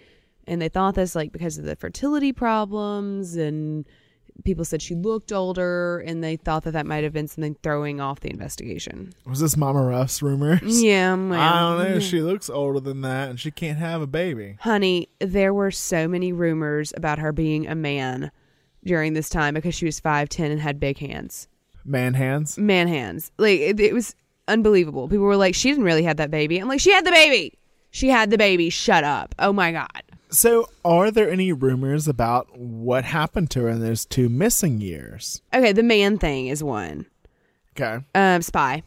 And 0.46 0.60
they 0.60 0.68
thought 0.68 0.94
this 0.94 1.14
like 1.14 1.32
because 1.32 1.56
of 1.56 1.64
the 1.64 1.76
fertility 1.76 2.32
problems 2.32 3.36
and 3.36 3.86
people 4.44 4.64
said 4.64 4.82
she 4.82 4.94
looked 4.94 5.32
older 5.32 6.00
and 6.00 6.22
they 6.22 6.36
thought 6.36 6.64
that 6.64 6.72
that 6.72 6.86
might 6.86 7.04
have 7.04 7.12
been 7.12 7.28
something 7.28 7.56
throwing 7.62 8.00
off 8.00 8.20
the 8.20 8.30
investigation. 8.30 9.12
Was 9.26 9.40
this 9.40 9.56
Mama 9.56 9.82
Ruff's 9.82 10.22
rumors? 10.22 10.82
Yeah, 10.82 11.12
I 11.12 11.16
don't 11.16 11.78
know. 11.78 11.98
She 12.00 12.20
looks 12.20 12.48
older 12.48 12.80
than 12.80 13.02
that 13.02 13.30
and 13.30 13.38
she 13.40 13.50
can't 13.50 13.78
have 13.78 14.02
a 14.02 14.06
baby. 14.06 14.56
Honey, 14.60 15.08
there 15.18 15.52
were 15.54 15.70
so 15.70 16.08
many 16.08 16.32
rumors 16.32 16.92
about 16.96 17.18
her 17.18 17.32
being 17.32 17.66
a 17.66 17.74
man 17.74 18.30
during 18.84 19.12
this 19.12 19.28
time 19.28 19.54
because 19.54 19.74
she 19.74 19.84
was 19.84 20.00
5'10 20.00 20.50
and 20.50 20.60
had 20.60 20.80
big 20.80 20.98
hands. 20.98 21.48
Man 21.84 22.14
hands? 22.14 22.58
Man 22.58 22.88
hands. 22.88 23.32
Like, 23.38 23.60
it, 23.60 23.80
it 23.80 23.94
was 23.94 24.14
unbelievable. 24.48 25.08
People 25.08 25.24
were 25.24 25.36
like, 25.36 25.54
she 25.54 25.70
didn't 25.70 25.84
really 25.84 26.04
have 26.04 26.18
that 26.18 26.30
baby. 26.30 26.58
I'm 26.58 26.68
like, 26.68 26.80
she 26.80 26.92
had 26.92 27.04
the 27.06 27.10
baby. 27.10 27.58
She 27.90 28.08
had 28.08 28.30
the 28.30 28.38
baby. 28.38 28.70
Shut 28.70 29.04
up. 29.04 29.34
Oh 29.38 29.52
my 29.52 29.72
God. 29.72 30.02
So, 30.32 30.68
are 30.84 31.10
there 31.10 31.28
any 31.28 31.52
rumors 31.52 32.06
about 32.06 32.56
what 32.56 33.04
happened 33.04 33.50
to 33.50 33.62
her 33.62 33.68
in 33.68 33.80
those 33.80 34.04
two 34.04 34.28
missing 34.28 34.80
years? 34.80 35.42
Okay, 35.52 35.72
the 35.72 35.82
man 35.82 36.18
thing 36.18 36.46
is 36.46 36.62
one. 36.62 37.06
Okay. 37.76 38.04
Um, 38.14 38.40
spy. 38.42 38.82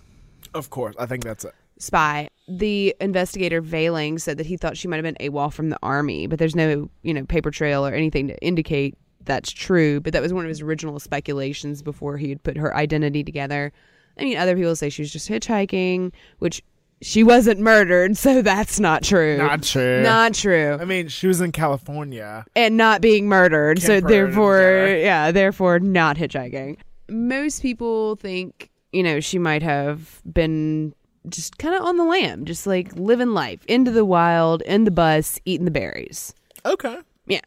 Of 0.53 0.69
course. 0.69 0.95
I 0.97 1.05
think 1.05 1.23
that's 1.23 1.43
it. 1.43 1.53
Spy. 1.79 2.29
The 2.47 2.95
investigator 3.01 3.61
Velling 3.61 4.21
said 4.21 4.37
that 4.37 4.45
he 4.45 4.55
thought 4.55 4.77
she 4.77 4.87
might 4.87 4.97
have 4.97 5.03
been 5.03 5.31
AWOL 5.31 5.51
from 5.51 5.69
the 5.69 5.79
army, 5.83 6.27
but 6.27 6.39
there's 6.39 6.55
no, 6.55 6.89
you 7.01 7.13
know, 7.13 7.25
paper 7.25 7.51
trail 7.51 7.85
or 7.85 7.93
anything 7.93 8.27
to 8.29 8.37
indicate 8.41 8.97
that's 9.25 9.51
true. 9.51 9.99
But 9.99 10.13
that 10.13 10.21
was 10.21 10.33
one 10.33 10.45
of 10.45 10.49
his 10.49 10.61
original 10.61 10.99
speculations 10.99 11.81
before 11.81 12.17
he 12.17 12.29
had 12.29 12.43
put 12.43 12.57
her 12.57 12.75
identity 12.75 13.23
together. 13.23 13.73
I 14.17 14.23
mean, 14.23 14.37
other 14.37 14.55
people 14.55 14.75
say 14.75 14.89
she 14.89 15.01
was 15.01 15.11
just 15.11 15.29
hitchhiking, 15.29 16.13
which 16.39 16.63
she 17.03 17.23
wasn't 17.23 17.59
murdered, 17.59 18.17
so 18.17 18.41
that's 18.41 18.80
not 18.80 19.03
true. 19.03 19.38
Not 19.38 19.63
true. 19.63 20.01
Not 20.01 20.34
true. 20.34 20.77
I 20.80 20.85
mean, 20.85 21.07
she 21.07 21.27
was 21.27 21.41
in 21.41 21.51
California. 21.51 22.45
and 22.55 22.77
not 22.77 23.01
being 23.01 23.27
murdered. 23.27 23.77
Can't 23.80 24.03
so 24.03 24.07
therefore, 24.07 24.88
yeah, 24.99 25.31
therefore 25.31 25.80
not 25.80 26.17
hitchhiking. 26.17 26.77
Most 27.09 27.61
people 27.61 28.15
think, 28.15 28.69
you 28.91 29.03
know, 29.03 29.19
she 29.19 29.38
might 29.38 29.61
have 29.61 30.21
been 30.31 30.93
just 31.30 31.57
kind 31.57 31.75
of 31.75 31.84
on 31.84 31.97
the 31.97 32.03
lam, 32.03 32.45
just 32.45 32.65
like 32.67 32.93
living 32.95 33.30
life 33.34 33.63
into 33.65 33.91
the 33.91 34.05
wild, 34.05 34.61
in 34.63 34.84
the 34.84 34.91
bus, 34.91 35.39
eating 35.45 35.65
the 35.65 35.71
berries. 35.71 36.34
Okay. 36.65 36.97
Yeah. 37.27 37.41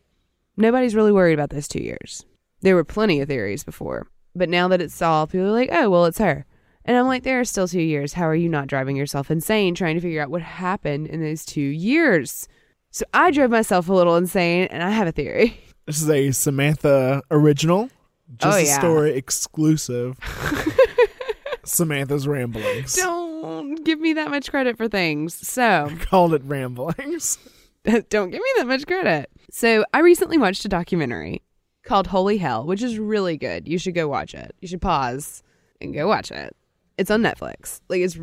Nobody's 0.56 0.94
really 0.94 1.12
worried 1.12 1.34
about 1.34 1.50
those 1.50 1.68
two 1.68 1.82
years. 1.82 2.24
There 2.62 2.74
were 2.74 2.84
plenty 2.84 3.20
of 3.20 3.28
theories 3.28 3.64
before, 3.64 4.06
but 4.34 4.48
now 4.48 4.68
that 4.68 4.80
it's 4.80 4.94
solved, 4.94 5.32
people 5.32 5.46
are 5.48 5.50
like, 5.50 5.68
oh, 5.72 5.90
well, 5.90 6.04
it's 6.06 6.18
her. 6.18 6.46
And 6.86 6.96
I'm 6.96 7.06
like, 7.06 7.24
there 7.24 7.40
are 7.40 7.44
still 7.44 7.68
two 7.68 7.80
years. 7.82 8.12
How 8.14 8.26
are 8.28 8.34
you 8.34 8.48
not 8.48 8.68
driving 8.68 8.96
yourself 8.96 9.30
insane 9.30 9.74
trying 9.74 9.96
to 9.96 10.00
figure 10.00 10.22
out 10.22 10.30
what 10.30 10.40
happened 10.42 11.08
in 11.08 11.20
those 11.20 11.44
two 11.44 11.60
years? 11.60 12.48
So 12.90 13.04
I 13.12 13.30
drove 13.32 13.50
myself 13.50 13.88
a 13.88 13.92
little 13.92 14.16
insane, 14.16 14.68
and 14.70 14.82
I 14.82 14.90
have 14.90 15.06
a 15.08 15.12
theory. 15.12 15.60
This 15.86 16.02
is 16.02 16.10
a 16.10 16.32
Samantha 16.32 17.22
original. 17.30 17.88
Oh, 17.88 18.34
just 18.38 18.56
Oh, 18.56 18.58
a 18.60 18.64
yeah. 18.64 18.78
story 18.80 19.12
exclusive. 19.16 20.16
Samantha's 21.64 22.26
ramblings. 22.26 22.94
Don't 22.96 23.84
give 23.84 24.00
me 24.00 24.12
that 24.14 24.30
much 24.30 24.50
credit 24.50 24.76
for 24.76 24.88
things. 24.88 25.34
So, 25.34 25.88
Called 26.00 26.34
it 26.34 26.42
ramblings. 26.44 27.38
don't 27.84 28.30
give 28.30 28.40
me 28.40 28.50
that 28.56 28.66
much 28.66 28.84
credit. 28.86 29.30
So, 29.50 29.84
I 29.94 30.00
recently 30.00 30.38
watched 30.38 30.64
a 30.64 30.68
documentary 30.68 31.42
called 31.84 32.08
Holy 32.08 32.38
Hell, 32.38 32.64
which 32.66 32.82
is 32.82 32.98
really 32.98 33.36
good. 33.36 33.68
You 33.68 33.78
should 33.78 33.94
go 33.94 34.08
watch 34.08 34.34
it. 34.34 34.56
You 34.60 34.66
should 34.68 34.82
pause 34.82 35.42
and 35.80 35.94
go 35.94 36.08
watch 36.08 36.30
it. 36.32 36.56
It's 36.98 37.10
on 37.10 37.22
Netflix. 37.22 37.80
Like, 37.88 38.00
it's 38.00 38.18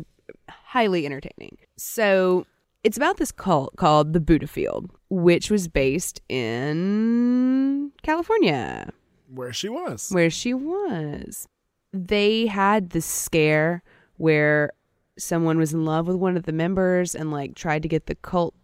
highly 0.48 1.06
entertaining. 1.06 1.58
So, 1.76 2.46
it's 2.82 2.96
about 2.96 3.16
this 3.16 3.32
cult 3.32 3.76
called 3.76 4.12
the 4.12 4.20
Buddha 4.20 4.46
Field, 4.46 4.90
which 5.08 5.50
was 5.50 5.68
based 5.68 6.20
in 6.28 7.92
California. 8.02 8.92
Where 9.32 9.52
she 9.52 9.68
was. 9.68 10.10
where 10.10 10.30
she 10.30 10.54
was. 10.54 11.48
They 11.92 12.46
had 12.46 12.90
this 12.90 13.06
scare 13.06 13.82
where 14.16 14.72
someone 15.18 15.58
was 15.58 15.72
in 15.72 15.84
love 15.84 16.06
with 16.06 16.16
one 16.16 16.36
of 16.36 16.44
the 16.44 16.52
members 16.52 17.14
and 17.14 17.30
like 17.30 17.54
tried 17.54 17.82
to 17.82 17.88
get 17.88 18.06
the 18.06 18.14
cult 18.16 18.54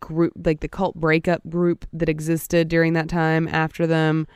group 0.00 0.32
like 0.44 0.60
the 0.60 0.68
cult 0.68 0.94
breakup 0.94 1.48
group 1.50 1.84
that 1.92 2.08
existed 2.08 2.68
during 2.68 2.94
that 2.94 3.08
time 3.08 3.46
after 3.48 3.86
them 3.86 4.26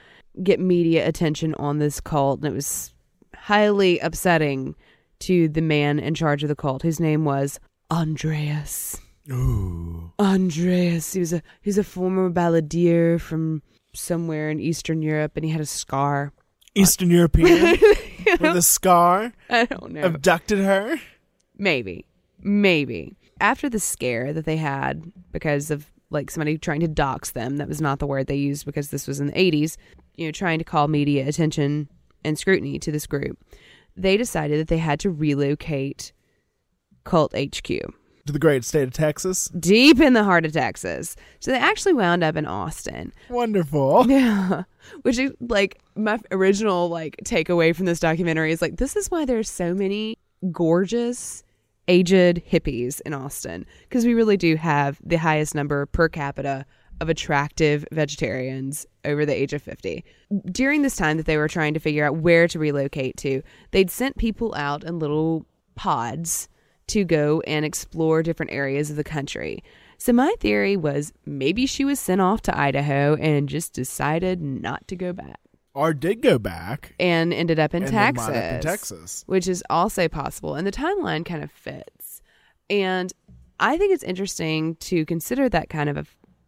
get 0.42 0.60
media 0.60 1.06
attention 1.08 1.54
on 1.54 1.78
this 1.78 2.00
cult 2.00 2.40
and 2.40 2.48
it 2.48 2.54
was 2.54 2.92
highly 3.34 3.98
upsetting 4.00 4.74
to 5.20 5.48
the 5.48 5.62
man 5.62 5.98
in 5.98 6.14
charge 6.14 6.42
of 6.42 6.48
the 6.48 6.56
cult 6.56 6.82
his 6.82 7.00
name 7.00 7.24
was 7.24 7.58
Andreas 7.90 9.00
Ooh. 9.30 10.12
Andreas. 10.20 11.12
He 11.12 11.20
was 11.20 11.32
a 11.32 11.42
he 11.62 11.68
was 11.68 11.78
a 11.78 11.84
former 11.84 12.30
balladeer 12.30 13.20
from 13.20 13.62
somewhere 13.92 14.50
in 14.50 14.60
Eastern 14.60 15.02
Europe, 15.02 15.32
and 15.36 15.44
he 15.44 15.50
had 15.50 15.60
a 15.60 15.66
scar. 15.66 16.32
Eastern 16.74 17.10
European 17.10 17.78
with 18.40 18.56
a 18.56 18.62
scar 18.62 19.32
I 19.48 19.64
don't 19.64 19.92
know. 19.92 20.02
abducted 20.02 20.58
her. 20.58 20.98
Maybe, 21.56 22.04
Maybe. 22.42 23.16
After 23.40 23.68
the 23.68 23.80
scare 23.80 24.32
that 24.34 24.44
they 24.44 24.58
had 24.58 25.10
because 25.32 25.70
of 25.70 25.86
like 26.10 26.30
somebody 26.30 26.58
trying 26.58 26.80
to 26.80 26.88
dox 26.88 27.30
them, 27.30 27.56
that 27.56 27.68
was 27.68 27.80
not 27.80 27.98
the 27.98 28.06
word 28.06 28.26
they 28.26 28.36
used 28.36 28.66
because 28.66 28.90
this 28.90 29.06
was 29.06 29.20
in 29.20 29.28
the 29.28 29.32
80s, 29.32 29.76
you 30.16 30.26
know, 30.26 30.32
trying 30.32 30.58
to 30.58 30.64
call 30.64 30.86
media 30.86 31.26
attention 31.26 31.88
and 32.24 32.38
scrutiny 32.38 32.78
to 32.78 32.92
this 32.92 33.06
group, 33.06 33.38
they 33.96 34.16
decided 34.16 34.60
that 34.60 34.68
they 34.68 34.78
had 34.78 35.00
to 35.00 35.10
relocate 35.10 36.12
Cult 37.04 37.32
HQ 37.36 37.64
To 37.64 38.32
the 38.32 38.38
great 38.38 38.64
state 38.64 38.82
of 38.82 38.92
Texas. 38.92 39.48
deep 39.58 40.00
in 40.00 40.12
the 40.12 40.24
heart 40.24 40.44
of 40.44 40.52
Texas. 40.52 41.14
So 41.40 41.50
they 41.52 41.58
actually 41.58 41.92
wound 41.94 42.24
up 42.24 42.36
in 42.36 42.46
Austin. 42.46 43.12
Wonderful. 43.30 44.06
Yeah. 44.10 44.64
Which 45.02 45.18
is 45.18 45.32
like 45.40 45.78
my 45.96 46.18
original 46.30 46.88
like 46.88 47.16
takeaway 47.24 47.74
from 47.74 47.86
this 47.86 48.00
documentary 48.00 48.52
is 48.52 48.62
like 48.62 48.76
this 48.76 48.94
is 48.96 49.10
why 49.10 49.24
there's 49.24 49.50
so 49.50 49.74
many 49.74 50.16
gorgeous 50.52 51.42
aged 51.88 52.42
hippies 52.50 53.00
in 53.06 53.14
Austin 53.14 53.64
because 53.88 54.04
we 54.04 54.14
really 54.14 54.36
do 54.36 54.56
have 54.56 55.00
the 55.04 55.16
highest 55.16 55.54
number 55.54 55.86
per 55.86 56.08
capita 56.08 56.66
of 57.00 57.08
attractive 57.08 57.84
vegetarians 57.92 58.86
over 59.04 59.26
the 59.26 59.34
age 59.34 59.52
of 59.52 59.62
50. 59.62 60.04
During 60.50 60.82
this 60.82 60.96
time 60.96 61.16
that 61.16 61.26
they 61.26 61.36
were 61.36 61.48
trying 61.48 61.74
to 61.74 61.80
figure 61.80 62.04
out 62.04 62.16
where 62.16 62.48
to 62.48 62.58
relocate 62.58 63.16
to, 63.18 63.42
they'd 63.70 63.90
sent 63.90 64.16
people 64.16 64.54
out 64.54 64.82
in 64.84 64.98
little 64.98 65.46
pods 65.74 66.48
to 66.88 67.04
go 67.04 67.40
and 67.46 67.64
explore 67.64 68.22
different 68.22 68.52
areas 68.52 68.90
of 68.90 68.96
the 68.96 69.04
country. 69.04 69.62
So 69.98 70.12
my 70.12 70.34
theory 70.40 70.76
was 70.76 71.12
maybe 71.24 71.66
she 71.66 71.84
was 71.84 71.98
sent 71.98 72.20
off 72.20 72.42
to 72.42 72.58
Idaho 72.58 73.16
and 73.16 73.48
just 73.48 73.72
decided 73.72 74.40
not 74.42 74.86
to 74.88 74.96
go 74.96 75.12
back 75.12 75.40
Or 75.74 75.92
did 75.94 76.22
go 76.22 76.38
back. 76.38 76.94
and 77.00 77.32
ended 77.32 77.58
up 77.58 77.74
in 77.74 77.82
And 77.82 77.92
Texas. 77.92 78.28
up 78.28 78.34
in 78.34 78.60
Texas. 78.60 79.24
Which 79.26 79.48
is 79.48 79.64
also 79.68 80.06
possible. 80.08 80.54
And 80.54 80.66
the 80.66 80.72
timeline 80.72 81.24
kind 81.24 81.42
of 81.42 81.50
fits. 81.50 82.22
And 82.70 83.12
I 83.58 83.78
think 83.78 83.92
it's 83.94 84.02
interesting 84.04 84.76
to 84.76 85.04
consider 85.06 85.48
that 85.48 85.68
kind 85.70 85.88
of 85.88 85.96
a 85.96 86.04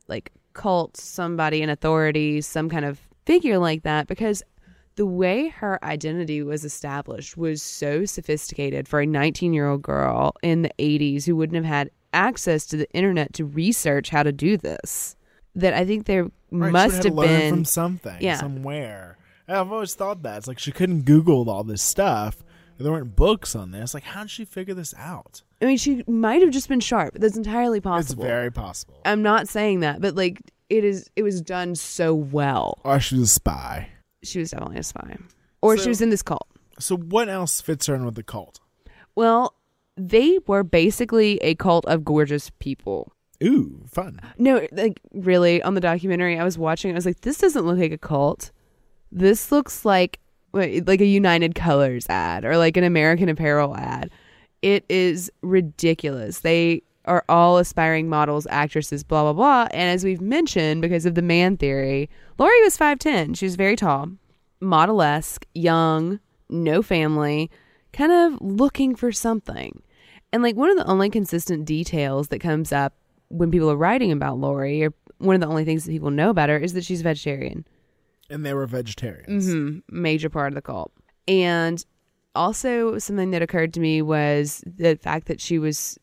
like 0.09 0.31
cult, 0.59 0.97
somebody 0.97 1.63
in 1.63 1.71
authority, 1.71 2.43
some 2.43 2.69
kind 2.69 2.85
of 2.85 3.01
figure 3.25 3.59
like 3.59 3.85
that, 3.85 4.07
because 4.09 4.43
the 4.97 5.07
way 5.07 5.49
her 5.49 5.83
identity 5.85 6.43
was 6.43 6.65
established 6.65 7.37
was 7.37 7.63
so 7.63 8.05
sophisticated 8.05 8.89
for 8.89 9.01
a 9.01 9.07
19 9.07 9.55
year 9.55 9.69
old 9.69 9.81
girl 9.81 10.35
in 10.43 10.63
the 10.63 10.73
80s 10.79 11.25
who 11.25 11.37
wouldn't 11.37 11.57
have 11.57 11.65
had 11.65 11.91
access 12.13 12.67
to 12.67 12.77
the 12.77 12.91
internet 12.93 13.33
to 13.35 13.45
research 13.45 14.11
how 14.11 14.25
to 14.25 14.33
do 14.33 14.57
this. 14.57 15.15
That 15.55 15.73
I 15.73 15.85
think 15.87 16.07
there 16.07 16.29
Right, 16.51 16.73
must 16.73 17.05
have 17.05 17.15
been 17.15 17.51
from 17.53 17.65
something, 17.65 18.17
yeah, 18.21 18.39
somewhere. 18.39 19.19
I've 19.47 19.71
always 19.73 19.95
thought 19.95 20.23
that 20.23 20.39
it's 20.39 20.49
like 20.49 20.59
she 20.59 20.73
couldn't 20.73 21.03
Google 21.03 21.49
all 21.49 21.65
this 21.65 21.83
stuff. 21.83 22.43
There 22.79 22.93
weren't 22.93 23.17
books 23.17 23.55
on 23.55 23.71
this. 23.71 23.93
Like, 23.95 24.05
how 24.05 24.23
did 24.23 24.31
she 24.31 24.45
figure 24.45 24.75
this 24.75 24.95
out? 24.97 25.43
I 25.61 25.65
mean, 25.67 25.77
she 25.77 26.05
might 26.07 26.41
have 26.43 26.51
just 26.51 26.69
been 26.69 26.81
sharp. 26.81 27.15
That's 27.15 27.37
entirely 27.37 27.81
possible. 27.81 28.23
It's 28.23 28.29
very 28.29 28.51
possible. 28.53 29.01
I'm 29.05 29.23
not 29.23 29.49
saying 29.49 29.81
that, 29.81 30.01
but 30.01 30.15
like 30.15 30.41
it 30.69 30.85
is. 30.85 31.11
It 31.17 31.23
was 31.23 31.41
done 31.41 31.75
so 31.75 32.15
well. 32.15 32.79
Or 32.85 33.01
she 33.01 33.17
was 33.17 33.25
a 33.25 33.27
spy. 33.35 33.89
She 34.23 34.39
was 34.39 34.51
definitely 34.51 34.79
a 34.79 34.83
spy, 34.83 35.17
or 35.63 35.77
So- 35.77 35.83
she 35.85 35.89
was 35.89 36.01
in 36.01 36.11
this 36.11 36.23
cult. 36.23 36.47
So 36.81 36.97
what 36.97 37.29
else 37.29 37.61
fits 37.61 37.87
her 37.87 37.95
in 37.97 38.05
with 38.05 38.15
the 38.15 38.23
cult? 38.23 38.61
Well, 39.17 39.55
they 39.97 40.39
were 40.47 40.63
basically 40.63 41.39
a 41.39 41.57
cult 41.57 41.85
of 41.87 42.05
gorgeous 42.05 42.51
people. 42.61 43.13
Ooh, 43.43 43.83
fun. 43.91 44.21
No, 44.39 44.67
like 44.73 45.01
really, 45.13 45.61
on 45.63 45.75
the 45.75 45.81
documentary 45.81 46.39
I 46.39 46.45
was 46.45 46.57
watching, 46.59 46.93
I 46.93 46.95
was 46.95 47.07
like, 47.07 47.21
this 47.23 47.39
doesn't 47.39 47.67
look 47.67 47.79
like 47.79 47.91
a 47.93 47.99
cult. 47.99 48.53
This 49.11 49.51
looks 49.51 49.85
like 49.85 50.21
like 50.53 51.01
a 51.01 51.05
United 51.07 51.55
Colors 51.55 52.07
ad 52.09 52.45
or 52.45 52.57
like 52.57 52.77
an 52.77 52.85
American 52.85 53.29
Apparel 53.29 53.77
ad. 53.77 54.11
It 54.63 54.85
is 54.89 55.31
ridiculous. 55.43 56.41
They 56.41 56.83
are 57.05 57.25
all 57.29 57.59
aspiring 57.59 58.09
models, 58.09 58.47
actresses, 58.51 59.03
blah 59.03 59.23
blah 59.23 59.33
blah. 59.33 59.69
And 59.73 59.91
as 59.91 60.05
we've 60.05 60.21
mentioned, 60.21 60.83
because 60.83 61.07
of 61.07 61.15
the 61.15 61.23
man 61.23 61.57
theory, 61.57 62.11
Lori 62.39 62.63
was 62.63 62.77
five 62.77 62.99
ten. 62.99 63.35
She 63.35 63.47
was 63.47 63.57
very 63.57 63.77
tall, 63.77 64.11
model 64.61 65.01
esque, 65.03 65.47
young, 65.55 66.21
no 66.51 66.83
family, 66.83 67.51
kind 67.93 68.13
of 68.13 68.41
looking 68.41 68.95
for 68.95 69.13
something. 69.13 69.83
And 70.33 70.43
like 70.43 70.57
one 70.57 70.71
of 70.71 70.77
the 70.77 70.87
only 70.87 71.09
consistent 71.09 71.65
details 71.65 72.29
that 72.29 72.41
comes 72.41 72.73
up 72.73 72.93
when 73.29 73.51
people 73.51 73.71
are 73.71 73.77
writing 73.77 74.13
about 74.13 74.39
Lori, 74.39 74.85
or 74.85 74.93
one 75.19 75.35
of 75.35 75.41
the 75.41 75.47
only 75.47 75.65
things 75.65 75.85
that 75.85 75.91
people 75.91 76.11
know 76.11 76.31
about 76.31 76.49
her, 76.49 76.59
is 76.59 76.75
that 76.75 76.85
she's 76.85 77.01
a 77.01 77.05
vegetarian. 77.05 77.67
And 78.29 78.45
they 78.45 78.53
were 78.53 78.67
vegetarians. 78.67 79.51
hmm 79.51 79.79
Major 79.89 80.29
part 80.29 80.49
of 80.49 80.55
the 80.55 80.63
cult. 80.63 80.93
And 81.27 81.83
also, 82.39 82.99
something 82.99 83.33
that 83.33 83.43
occurred 83.43 83.75
to 83.75 83.81
me 83.81 84.01
was 84.01 84.63
the 84.65 84.97
fact 84.97 85.27
that 85.27 85.41
she 85.41 85.59
was 85.59 85.99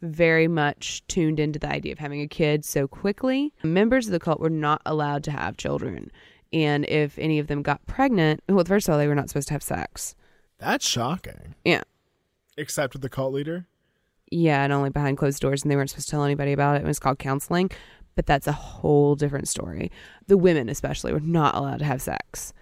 very 0.00 0.48
much 0.48 1.02
tuned 1.08 1.38
into 1.38 1.58
the 1.58 1.68
idea 1.68 1.92
of 1.92 1.98
having 1.98 2.20
a 2.20 2.28
kid 2.28 2.64
so 2.64 2.88
quickly. 2.88 3.52
Members 3.62 4.06
of 4.06 4.12
the 4.12 4.20
cult 4.20 4.40
were 4.40 4.48
not 4.48 4.80
allowed 4.86 5.24
to 5.24 5.30
have 5.32 5.56
children. 5.56 6.10
And 6.52 6.88
if 6.88 7.18
any 7.18 7.38
of 7.38 7.48
them 7.48 7.62
got 7.62 7.84
pregnant, 7.86 8.42
well, 8.48 8.64
first 8.64 8.88
of 8.88 8.92
all, 8.92 8.98
they 8.98 9.08
were 9.08 9.14
not 9.14 9.28
supposed 9.28 9.48
to 9.48 9.54
have 9.54 9.62
sex. 9.62 10.14
That's 10.58 10.86
shocking. 10.86 11.56
Yeah. 11.64 11.82
Except 12.56 12.92
with 12.92 13.02
the 13.02 13.08
cult 13.08 13.32
leader. 13.32 13.66
Yeah, 14.30 14.62
and 14.64 14.72
only 14.72 14.90
behind 14.90 15.18
closed 15.18 15.40
doors, 15.40 15.62
and 15.62 15.70
they 15.70 15.76
weren't 15.76 15.90
supposed 15.90 16.08
to 16.08 16.12
tell 16.12 16.24
anybody 16.24 16.52
about 16.52 16.76
it. 16.76 16.84
It 16.84 16.86
was 16.86 16.98
called 16.98 17.18
counseling, 17.18 17.70
but 18.14 18.26
that's 18.26 18.46
a 18.46 18.52
whole 18.52 19.14
different 19.14 19.48
story. 19.48 19.90
The 20.26 20.38
women, 20.38 20.68
especially, 20.68 21.12
were 21.12 21.20
not 21.20 21.54
allowed 21.54 21.80
to 21.80 21.84
have 21.84 22.00
sex. 22.00 22.52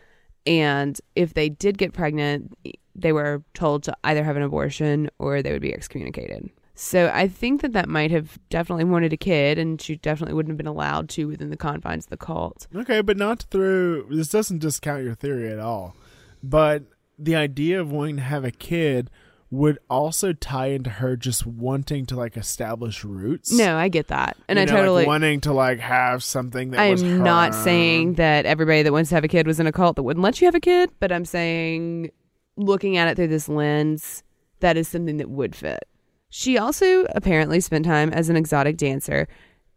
And 0.47 0.99
if 1.15 1.35
they 1.35 1.49
did 1.49 1.79
get 1.79 1.93
pregnant, 1.93 2.57
they 2.95 3.13
were 3.13 3.43
told 3.55 3.83
to 3.85 3.97
either 4.05 4.25
have 4.25 4.37
an 4.37 4.43
abortion 4.43 5.11
or 5.19 5.43
they 5.43 5.53
would 5.53 5.63
be 5.63 5.73
excommunicated. 5.73 6.51
So 6.75 7.11
I 7.13 7.29
think 7.29 7.61
that 7.61 7.75
that 7.75 7.91
might 7.91 8.11
have 8.11 8.39
definitely 8.49 8.85
wanted 8.85 9.13
a 9.13 9.17
kid, 9.19 9.59
and 9.59 9.81
she 9.81 9.97
definitely 9.97 10.35
wouldn't 10.35 10.51
have 10.53 10.57
been 10.57 10.67
allowed 10.67 11.11
to 11.11 11.27
within 11.27 11.51
the 11.51 11.57
confines 11.57 12.07
of 12.07 12.11
the 12.11 12.17
cult. 12.17 12.67
Okay, 12.75 13.03
but 13.03 13.19
not 13.19 13.43
through. 13.51 14.07
This 14.11 14.31
doesn't 14.31 14.61
discount 14.61 15.05
your 15.05 15.15
theory 15.15 15.53
at 15.53 15.59
all. 15.59 15.95
But 16.43 16.85
the 17.19 17.37
idea 17.37 17.81
of 17.81 17.93
wanting 17.93 18.17
to 18.17 18.23
have 18.23 18.47
a 18.47 18.51
kid 18.51 19.11
would 19.51 19.79
also 19.91 20.33
tie 20.33 20.69
into 20.69 20.89
her 20.89 21.17
just 21.17 21.45
wanting 21.45 22.07
to 22.07 22.17
like 22.17 22.37
establish 22.37 23.05
roots. 23.05 23.53
No, 23.53 23.77
I 23.77 23.89
get 23.89 24.09
that, 24.09 24.37
and 24.49 24.59
You 24.59 24.63
I 24.63 24.65
know, 24.65 24.73
like, 24.73 24.81
totally 24.81 25.07
wanting 25.07 25.41
to 25.43 25.53
like 25.53 25.81
have 25.81 26.23
something 26.23 26.71
that 26.71 26.81
I'm 26.81 27.23
not 27.23 27.55
saying 27.55 28.15
that 28.15 28.47
everybody 28.47 28.85
that 28.85 28.93
wants 28.93 29.11
to 29.11 29.17
have 29.17 29.25
a 29.25 29.29
kid 29.29 29.47
was 29.47 29.59
in 29.61 29.67
a 29.67 29.73
cult 29.73 29.97
that 29.97 30.05
wouldn't 30.05 30.23
let 30.23 30.41
you 30.41 30.47
have 30.47 30.55
a 30.55 30.61
kid, 30.61 30.91
but 31.01 31.11
I'm 31.11 31.25
saying 31.25 32.11
looking 32.57 32.97
at 32.97 33.09
it 33.09 33.17
through 33.17 33.29
this 33.29 33.49
lens, 33.49 34.23
that 34.61 34.77
is 34.77 34.89
something 34.89 35.17
that 35.19 35.31
would 35.31 35.55
fit. 35.55 35.85
She 36.29 36.59
also 36.59 37.05
apparently 37.15 37.61
spent 37.61 37.85
time 37.85 38.11
as 38.13 38.29
an 38.29 38.37
exotic 38.37 38.77
dancer. 38.77 39.27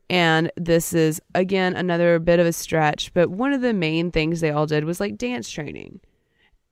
And 0.09 0.51
this 0.57 0.93
is, 0.93 1.21
again, 1.33 1.75
another 1.75 2.19
bit 2.19 2.39
of 2.39 2.45
a 2.45 2.53
stretch, 2.53 3.13
but 3.13 3.29
one 3.29 3.53
of 3.53 3.61
the 3.61 3.73
main 3.73 4.11
things 4.11 4.41
they 4.41 4.51
all 4.51 4.65
did 4.67 4.83
was 4.83 4.99
like 4.99 5.17
dance 5.17 5.49
training. 5.49 6.01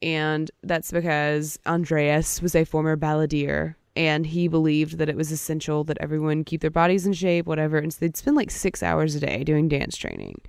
And 0.01 0.51
that's 0.63 0.91
because 0.91 1.57
Andreas 1.65 2.41
was 2.41 2.55
a 2.55 2.65
former 2.65 2.97
balladeer 2.97 3.75
and 3.95 4.25
he 4.25 4.47
believed 4.47 4.97
that 4.97 5.09
it 5.09 5.15
was 5.15 5.31
essential 5.31 5.83
that 5.85 5.97
everyone 5.99 6.43
keep 6.43 6.61
their 6.61 6.69
bodies 6.71 7.05
in 7.05 7.13
shape, 7.13 7.45
whatever. 7.45 7.77
And 7.77 7.93
so 7.93 7.97
they'd 8.01 8.17
spend 8.17 8.35
like 8.37 8.51
six 8.51 8.81
hours 8.83 9.15
a 9.15 9.19
day 9.19 9.43
doing 9.43 9.67
dance 9.67 9.97
training, 9.97 10.41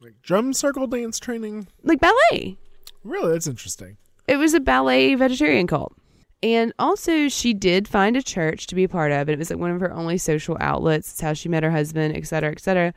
Like 0.00 0.14
drum 0.22 0.52
circle 0.52 0.86
dance 0.86 1.18
training. 1.18 1.66
like 1.82 2.00
ballet. 2.00 2.56
Really, 3.02 3.32
that's 3.32 3.46
interesting. 3.46 3.96
It 4.26 4.36
was 4.36 4.54
a 4.54 4.60
ballet 4.60 5.14
vegetarian 5.14 5.66
cult. 5.66 5.94
And 6.42 6.74
also, 6.78 7.28
she 7.28 7.54
did 7.54 7.88
find 7.88 8.16
a 8.16 8.22
church 8.22 8.66
to 8.66 8.74
be 8.74 8.84
a 8.84 8.88
part 8.88 9.12
of. 9.12 9.20
And 9.20 9.30
it 9.30 9.38
was 9.38 9.50
like 9.50 9.58
one 9.58 9.70
of 9.70 9.80
her 9.80 9.92
only 9.92 10.18
social 10.18 10.58
outlets. 10.60 11.12
It's 11.12 11.20
how 11.20 11.32
she 11.32 11.48
met 11.48 11.62
her 11.62 11.70
husband, 11.70 12.14
et 12.16 12.26
cetera, 12.26 12.50
et 12.50 12.60
cetera. 12.60 12.92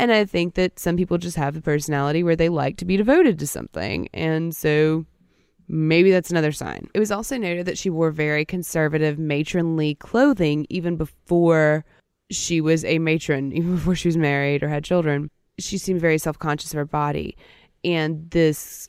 And 0.00 0.12
I 0.12 0.24
think 0.24 0.54
that 0.54 0.78
some 0.78 0.96
people 0.96 1.18
just 1.18 1.36
have 1.36 1.54
the 1.54 1.60
personality 1.60 2.22
where 2.22 2.36
they 2.36 2.48
like 2.48 2.76
to 2.78 2.84
be 2.84 2.96
devoted 2.96 3.38
to 3.38 3.46
something. 3.46 4.08
And 4.12 4.54
so 4.54 5.06
maybe 5.68 6.10
that's 6.10 6.30
another 6.30 6.52
sign. 6.52 6.88
It 6.94 7.00
was 7.00 7.10
also 7.10 7.36
noted 7.36 7.66
that 7.66 7.78
she 7.78 7.90
wore 7.90 8.10
very 8.10 8.44
conservative, 8.44 9.18
matronly 9.18 9.94
clothing 9.96 10.66
even 10.68 10.96
before 10.96 11.84
she 12.30 12.60
was 12.60 12.84
a 12.84 12.98
matron, 12.98 13.52
even 13.56 13.76
before 13.76 13.94
she 13.94 14.08
was 14.08 14.16
married 14.16 14.62
or 14.62 14.68
had 14.68 14.84
children. 14.84 15.30
She 15.58 15.78
seemed 15.78 16.00
very 16.00 16.18
self 16.18 16.38
conscious 16.38 16.72
of 16.72 16.78
her 16.78 16.84
body. 16.84 17.36
And 17.84 18.30
this 18.30 18.87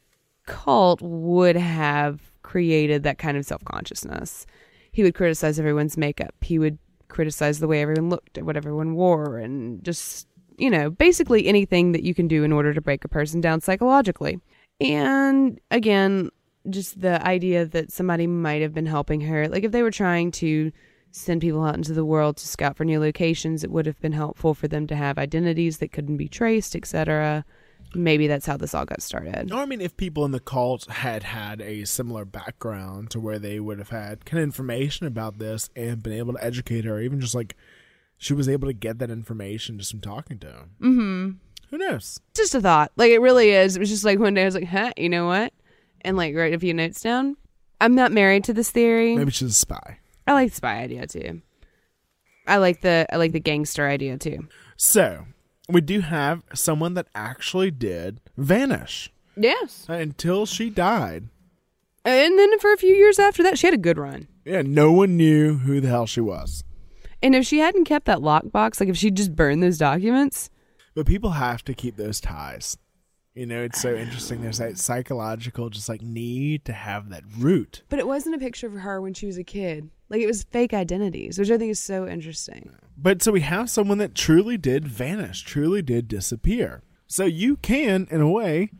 cult 0.50 1.02
would 1.02 1.56
have 1.56 2.20
created 2.42 3.04
that 3.04 3.18
kind 3.18 3.38
of 3.38 3.46
self 3.46 3.64
consciousness. 3.64 4.46
He 4.92 5.04
would 5.04 5.16
criticize 5.16 5.60
everyone's 5.60 5.98
makeup. 5.98 6.34
He 6.42 6.60
would 6.60 6.78
criticize 7.08 7.60
the 7.60 7.68
way 7.68 7.82
everyone 7.82 8.10
looked 8.10 8.38
at 8.38 8.44
what 8.44 8.58
everyone 8.58 8.96
wore 8.96 9.38
and 9.38 9.84
just, 9.84 10.28
you 10.58 10.70
know, 10.70 10.90
basically 10.90 11.48
anything 11.48 11.92
that 11.92 12.04
you 12.04 12.14
can 12.14 12.28
do 12.28 12.44
in 12.44 12.52
order 12.52 12.74
to 12.74 12.82
break 12.82 13.06
a 13.06 13.08
person 13.08 13.40
down 13.40 13.62
psychologically. 13.62 14.40
And 14.82 15.60
again, 15.72 16.30
just 16.70 17.02
the 17.02 17.26
idea 17.26 17.66
that 17.66 17.92
somebody 17.92 18.28
might 18.28 18.62
have 18.62 18.74
been 18.74 18.86
helping 18.86 19.22
her. 19.22 19.48
Like 19.48 19.64
if 19.64 19.72
they 19.72 19.84
were 19.84 19.92
trying 19.92 20.32
to 20.32 20.72
send 21.12 21.42
people 21.42 21.64
out 21.64 21.76
into 21.76 21.94
the 21.94 22.06
world 22.06 22.38
to 22.38 22.48
scout 22.48 22.78
for 22.78 22.86
new 22.86 23.00
locations, 23.00 23.64
it 23.64 23.72
would 23.72 23.86
have 23.86 24.00
been 24.02 24.12
helpful 24.12 24.54
for 24.54 24.68
them 24.68 24.88
to 24.88 24.96
have 24.96 25.18
identities 25.18 25.78
that 25.78 25.92
couldn't 25.92 26.18
be 26.18 26.28
traced, 26.28 26.76
etc. 26.76 27.46
maybe 27.94 28.28
that's 28.28 28.46
how 28.46 28.58
this 28.58 28.74
all 28.74 28.86
got 28.86 29.02
started. 29.02 29.52
Or 29.52 29.60
I 29.60 29.66
mean, 29.66 29.82
if 29.82 29.98
people 29.98 30.26
in 30.26 30.32
the 30.32 30.40
cult 30.40 30.86
had 30.86 31.24
had 31.24 31.62
a 31.62 31.86
similar 31.86 32.26
background 32.26 33.12
to 33.12 33.20
where 33.20 33.40
they 33.40 33.60
would 33.60 33.80
have 33.80 33.90
had 33.90 34.26
kind 34.26 34.40
of 34.40 34.44
information 34.44 35.08
about 35.08 35.40
this 35.40 35.70
and 35.76 36.04
been 36.04 36.14
able 36.14 36.34
to 36.34 36.44
educate 36.44 36.86
her, 36.86 37.00
even 37.00 37.20
just 37.20 37.36
like 37.36 37.56
she 38.18 38.34
was 38.34 38.50
able 38.50 38.68
to 38.68 38.74
get 38.74 39.00
that 39.00 39.10
information 39.10 39.80
just 39.80 39.92
from 39.92 40.02
talking 40.02 40.40
to 40.40 40.48
him. 40.48 40.72
Mm-hmm. 40.82 41.30
Who 41.70 41.78
knows? 41.78 42.20
Just 42.34 42.56
a 42.56 42.62
thought. 42.62 42.92
Like 42.96 43.12
it 43.12 43.20
really 43.20 43.52
is. 43.52 43.76
It 43.76 43.80
was 43.80 43.90
just 43.90 44.06
like 44.06 44.20
one 44.20 44.34
day 44.34 44.44
I 44.44 44.46
was 44.46 44.56
like, 44.56 44.68
huh, 44.68 44.92
you 44.98 45.10
know 45.10 45.28
what? 45.28 45.54
And 46.02 46.18
like 46.18 46.36
write 46.36 46.54
a 46.54 46.60
few 46.60 46.74
notes 46.74 47.02
down. 47.02 47.38
I'm 47.82 47.96
not 47.96 48.12
married 48.12 48.44
to 48.46 48.54
this 48.54 48.72
theory. 48.72 49.16
Maybe 49.16 49.32
she's 49.32 49.52
a 49.52 49.54
spy. 49.54 50.00
I 50.28 50.34
like 50.34 50.50
the 50.50 50.56
spy 50.56 50.80
idea 50.80 51.08
too. 51.08 51.42
I 52.46 52.58
like 52.58 52.82
the 52.82 53.08
I 53.12 53.18
like 53.18 53.32
the 53.32 53.40
gangster 53.40 53.88
idea 53.88 54.18
too. 54.18 54.48
So 54.76 55.26
we 55.70 55.82
do 55.82 56.02
have 56.02 56.44
someone 56.54 56.96
that 56.96 57.08
actually 57.14 57.72
did 57.72 58.20
vanish 58.38 59.12
Yes. 59.38 59.86
until 59.88 60.46
she 60.46 60.70
died. 60.70 61.30
And 62.04 62.40
then 62.40 62.58
for 62.60 62.74
a 62.74 62.78
few 62.78 62.96
years 62.96 63.20
after 63.20 63.44
that, 63.44 63.58
she 63.60 63.68
had 63.68 63.74
a 63.74 63.78
good 63.78 63.98
run. 63.98 64.28
Yeah, 64.46 64.64
no 64.64 64.92
one 64.92 65.16
knew 65.16 65.60
who 65.60 65.80
the 65.80 65.90
hell 65.90 66.08
she 66.08 66.22
was. 66.22 66.64
And 67.22 67.36
if 67.36 67.46
she 67.46 67.60
hadn't 67.60 67.86
kept 67.86 68.06
that 68.06 68.20
lockbox, 68.20 68.80
like 68.80 68.90
if 68.90 68.98
she 68.98 69.12
just 69.12 69.36
burned 69.36 69.62
those 69.62 69.78
documents, 69.78 70.50
But 70.96 71.06
people 71.06 71.32
have 71.32 71.64
to 71.66 71.74
keep 71.74 71.98
those 71.98 72.20
ties. 72.20 72.78
You 73.40 73.46
know, 73.46 73.62
it's 73.64 73.82
so 73.82 73.96
interesting. 73.96 74.42
There's 74.42 74.58
that 74.58 74.72
um, 74.72 74.76
psychological, 74.76 75.70
just 75.70 75.88
like 75.88 76.02
need 76.02 76.66
to 76.66 76.74
have 76.74 77.08
that 77.12 77.24
root. 77.38 77.84
but 77.88 77.98
it 77.98 78.06
wasn't 78.06 78.36
a 78.36 78.38
picture 78.38 78.68
of 78.68 78.74
her 78.74 79.00
when 79.00 79.14
she 79.14 79.28
was 79.28 79.38
a 79.38 79.46
kid. 79.46 79.90
Like 80.10 80.20
it 80.20 80.28
was 80.28 80.44
fake 80.44 80.74
identities, 80.74 81.40
which 81.40 81.50
I 81.50 81.58
think 81.58 81.72
is 81.72 81.80
so 81.80 82.06
interesting. 82.06 82.76
But 82.98 83.24
so 83.24 83.32
we 83.32 83.40
have 83.40 83.70
someone 83.70 83.98
that 84.00 84.14
truly 84.14 84.58
did 84.58 84.86
vanish, 84.86 85.44
truly 85.44 85.82
did 85.82 86.10
disappear. 86.10 86.84
So 87.08 87.24
you 87.24 87.56
can, 87.56 88.10
in 88.12 88.20
a 88.20 88.30
way, 88.30 88.72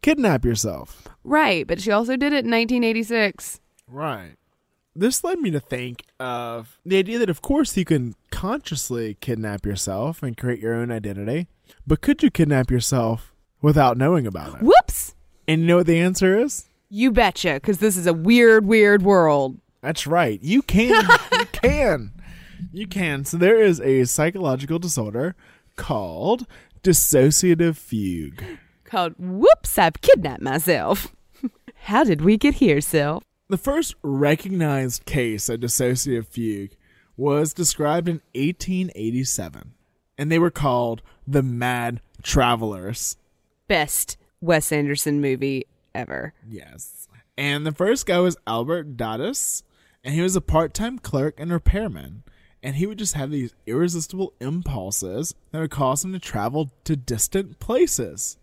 kidnap 0.00 0.46
yourself. 0.46 1.06
Right, 1.22 1.66
but 1.66 1.82
she 1.82 1.90
also 1.90 2.16
did 2.16 2.32
it 2.32 2.46
in 2.46 2.50
1986. 2.50 3.60
Right. 3.86 4.36
This 4.94 5.22
led 5.24 5.40
me 5.40 5.50
to 5.50 5.60
think 5.60 6.04
of 6.18 6.78
the 6.86 6.96
idea 6.96 7.18
that, 7.18 7.28
of 7.28 7.42
course, 7.42 7.76
you 7.76 7.84
can 7.84 8.14
consciously 8.30 9.18
kidnap 9.20 9.66
yourself 9.66 10.22
and 10.22 10.38
create 10.38 10.60
your 10.60 10.72
own 10.72 10.90
identity, 10.90 11.48
but 11.86 12.00
could 12.00 12.22
you 12.22 12.30
kidnap 12.30 12.70
yourself 12.70 13.34
without 13.62 13.96
knowing 13.96 14.26
about 14.26 14.56
it? 14.56 14.62
Whoops! 14.62 15.14
And 15.48 15.62
you 15.62 15.66
know 15.66 15.76
what 15.76 15.86
the 15.86 15.98
answer 15.98 16.38
is? 16.38 16.68
You 16.88 17.10
betcha, 17.10 17.54
because 17.54 17.78
this 17.78 17.96
is 17.96 18.06
a 18.06 18.12
weird, 18.14 18.66
weird 18.66 19.02
world. 19.02 19.58
That's 19.80 20.06
right. 20.06 20.40
You 20.42 20.62
can. 20.62 21.06
you 21.32 21.44
can. 21.52 22.12
You 22.72 22.86
can. 22.86 23.24
So 23.24 23.36
there 23.36 23.60
is 23.60 23.80
a 23.80 24.04
psychological 24.04 24.78
disorder 24.78 25.34
called 25.76 26.46
dissociative 26.82 27.76
fugue. 27.76 28.42
Called 28.84 29.14
Whoops, 29.18 29.78
I've 29.78 30.00
kidnapped 30.00 30.42
myself. 30.42 31.14
How 31.82 32.04
did 32.04 32.22
we 32.22 32.36
get 32.36 32.54
here, 32.54 32.80
Sil? 32.80 33.22
The 33.48 33.58
first 33.58 33.94
recognized 34.02 35.04
case 35.04 35.48
of 35.48 35.60
dissociative 35.60 36.26
fugue 36.26 36.72
was 37.16 37.52
described 37.52 38.08
in 38.08 38.20
1887, 38.34 39.72
and 40.18 40.30
they 40.32 40.38
were 40.38 40.50
called 40.50 41.02
the 41.26 41.42
Mad 41.42 42.00
Travelers. 42.22 43.16
Best 43.68 44.16
Wes 44.40 44.72
Anderson 44.72 45.20
movie 45.20 45.66
ever. 45.94 46.34
Yes. 46.46 47.08
And 47.36 47.66
the 47.66 47.72
first 47.72 48.06
guy 48.06 48.18
was 48.18 48.36
Albert 48.46 48.96
Dadas, 48.96 49.62
and 50.04 50.14
he 50.14 50.22
was 50.22 50.36
a 50.36 50.40
part 50.40 50.72
time 50.74 50.98
clerk 50.98 51.38
and 51.38 51.52
repairman. 51.52 52.22
And 52.62 52.76
he 52.76 52.86
would 52.86 52.98
just 52.98 53.14
have 53.14 53.30
these 53.30 53.54
irresistible 53.66 54.32
impulses 54.40 55.34
that 55.52 55.60
would 55.60 55.70
cause 55.70 56.04
him 56.04 56.12
to 56.12 56.18
travel 56.18 56.70
to 56.84 56.96
distant 56.96 57.60
places. 57.60 58.38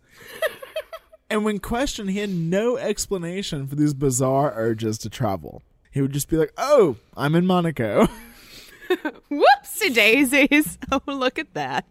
and 1.30 1.44
when 1.44 1.58
questioned, 1.58 2.10
he 2.10 2.20
had 2.20 2.30
no 2.30 2.76
explanation 2.76 3.66
for 3.66 3.74
these 3.74 3.92
bizarre 3.92 4.52
urges 4.54 4.98
to 4.98 5.10
travel. 5.10 5.62
He 5.90 6.00
would 6.00 6.12
just 6.12 6.28
be 6.28 6.36
like, 6.36 6.52
Oh, 6.56 6.96
I'm 7.16 7.34
in 7.34 7.46
Monaco. 7.46 8.08
Whoopsie 9.30 9.94
daisies. 9.94 10.78
Oh, 10.92 11.00
look 11.06 11.38
at 11.38 11.54
that. 11.54 11.86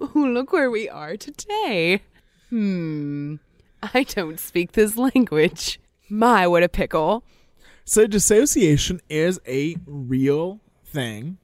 Oh, 0.00 0.10
look 0.14 0.52
where 0.52 0.70
we 0.70 0.88
are 0.88 1.16
today. 1.16 2.02
Hmm. 2.50 3.36
I 3.82 4.02
don't 4.04 4.40
speak 4.40 4.72
this 4.72 4.96
language. 4.96 5.80
My, 6.08 6.46
what 6.46 6.62
a 6.62 6.68
pickle. 6.68 7.22
So, 7.84 8.06
dissociation 8.06 9.00
is 9.08 9.40
a 9.46 9.76
real 9.86 10.60
thing, 10.84 11.38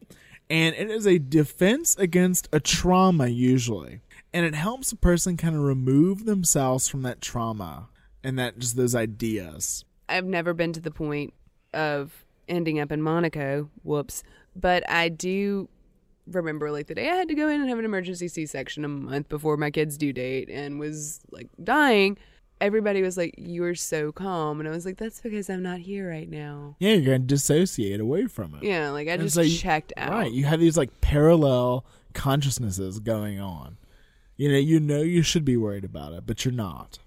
and 0.50 0.74
it 0.74 0.90
is 0.90 1.06
a 1.06 1.18
defense 1.18 1.96
against 1.96 2.48
a 2.52 2.60
trauma, 2.60 3.28
usually. 3.28 4.00
And 4.32 4.44
it 4.44 4.54
helps 4.54 4.90
a 4.90 4.96
person 4.96 5.36
kind 5.36 5.54
of 5.54 5.62
remove 5.62 6.24
themselves 6.24 6.88
from 6.88 7.02
that 7.02 7.20
trauma 7.20 7.88
and 8.24 8.38
that 8.38 8.58
just 8.58 8.76
those 8.76 8.94
ideas. 8.94 9.84
I've 10.08 10.24
never 10.24 10.52
been 10.54 10.72
to 10.72 10.80
the 10.80 10.90
point 10.90 11.32
of 11.72 12.24
ending 12.48 12.80
up 12.80 12.90
in 12.90 13.00
Monaco. 13.00 13.70
Whoops. 13.82 14.22
But 14.56 14.88
I 14.90 15.08
do 15.08 15.68
remember 16.26 16.70
like 16.70 16.86
the 16.86 16.94
day 16.94 17.10
I 17.10 17.14
had 17.14 17.28
to 17.28 17.34
go 17.34 17.48
in 17.48 17.60
and 17.60 17.68
have 17.68 17.78
an 17.78 17.84
emergency 17.84 18.28
C 18.28 18.46
section 18.46 18.84
a 18.84 18.88
month 18.88 19.28
before 19.28 19.56
my 19.56 19.70
kid's 19.70 19.96
due 19.96 20.12
date 20.12 20.48
and 20.48 20.78
was 20.78 21.20
like 21.30 21.48
dying. 21.62 22.18
Everybody 22.60 23.02
was 23.02 23.16
like, 23.16 23.34
You 23.36 23.64
are 23.64 23.74
so 23.74 24.12
calm. 24.12 24.60
And 24.60 24.68
I 24.68 24.72
was 24.72 24.86
like, 24.86 24.96
That's 24.98 25.20
because 25.20 25.50
I'm 25.50 25.62
not 25.62 25.80
here 25.80 26.08
right 26.08 26.28
now. 26.28 26.76
Yeah, 26.78 26.92
you're 26.92 27.04
going 27.04 27.22
to 27.22 27.26
dissociate 27.26 28.00
away 28.00 28.26
from 28.26 28.54
it. 28.54 28.62
Yeah, 28.62 28.90
like 28.90 29.08
I 29.08 29.12
And 29.12 29.30
just 29.30 29.60
checked 29.60 29.92
out. 29.96 30.12
Right. 30.12 30.32
You 30.32 30.44
have 30.44 30.60
these 30.60 30.76
like 30.76 31.00
parallel 31.00 31.84
consciousnesses 32.14 33.00
going 33.00 33.40
on. 33.40 33.76
You 34.36 34.50
know, 34.50 34.58
you 34.58 34.80
know 34.80 35.02
you 35.02 35.22
should 35.22 35.44
be 35.44 35.56
worried 35.56 35.84
about 35.84 36.12
it, 36.12 36.26
but 36.26 36.44
you're 36.44 36.54
not. 36.54 36.98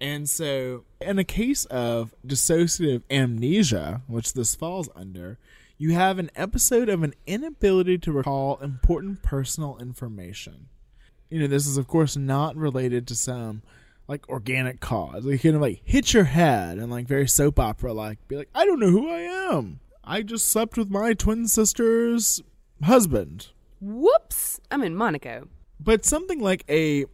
And 0.00 0.28
so, 0.28 0.84
in 1.00 1.18
a 1.18 1.24
case 1.24 1.64
of 1.66 2.14
dissociative 2.26 3.02
amnesia, 3.10 4.02
which 4.06 4.34
this 4.34 4.54
falls 4.54 4.90
under, 4.94 5.38
you 5.76 5.92
have 5.92 6.18
an 6.18 6.30
episode 6.36 6.88
of 6.88 7.02
an 7.02 7.14
inability 7.26 7.98
to 7.98 8.12
recall 8.12 8.58
important 8.58 9.22
personal 9.22 9.76
information. 9.78 10.68
You 11.30 11.40
know, 11.40 11.46
this 11.46 11.66
is, 11.66 11.76
of 11.76 11.88
course, 11.88 12.16
not 12.16 12.56
related 12.56 13.06
to 13.08 13.16
some 13.16 13.62
like 14.06 14.28
organic 14.28 14.80
cause. 14.80 15.24
Like, 15.24 15.32
you 15.32 15.50
kind 15.50 15.56
of 15.56 15.62
like 15.62 15.80
hit 15.84 16.12
your 16.12 16.24
head 16.24 16.78
and 16.78 16.90
like 16.90 17.06
very 17.06 17.26
soap 17.26 17.58
opera 17.58 17.92
like, 17.92 18.26
be 18.28 18.36
like, 18.36 18.50
I 18.54 18.64
don't 18.64 18.80
know 18.80 18.90
who 18.90 19.10
I 19.10 19.20
am. 19.20 19.80
I 20.04 20.22
just 20.22 20.48
slept 20.48 20.76
with 20.76 20.90
my 20.90 21.14
twin 21.14 21.48
sister's 21.48 22.42
husband. 22.82 23.48
Whoops. 23.80 24.60
I'm 24.70 24.82
in 24.82 24.94
Monaco. 24.94 25.48
But 25.80 26.04
something 26.04 26.40
like 26.40 26.64
a 26.68 27.06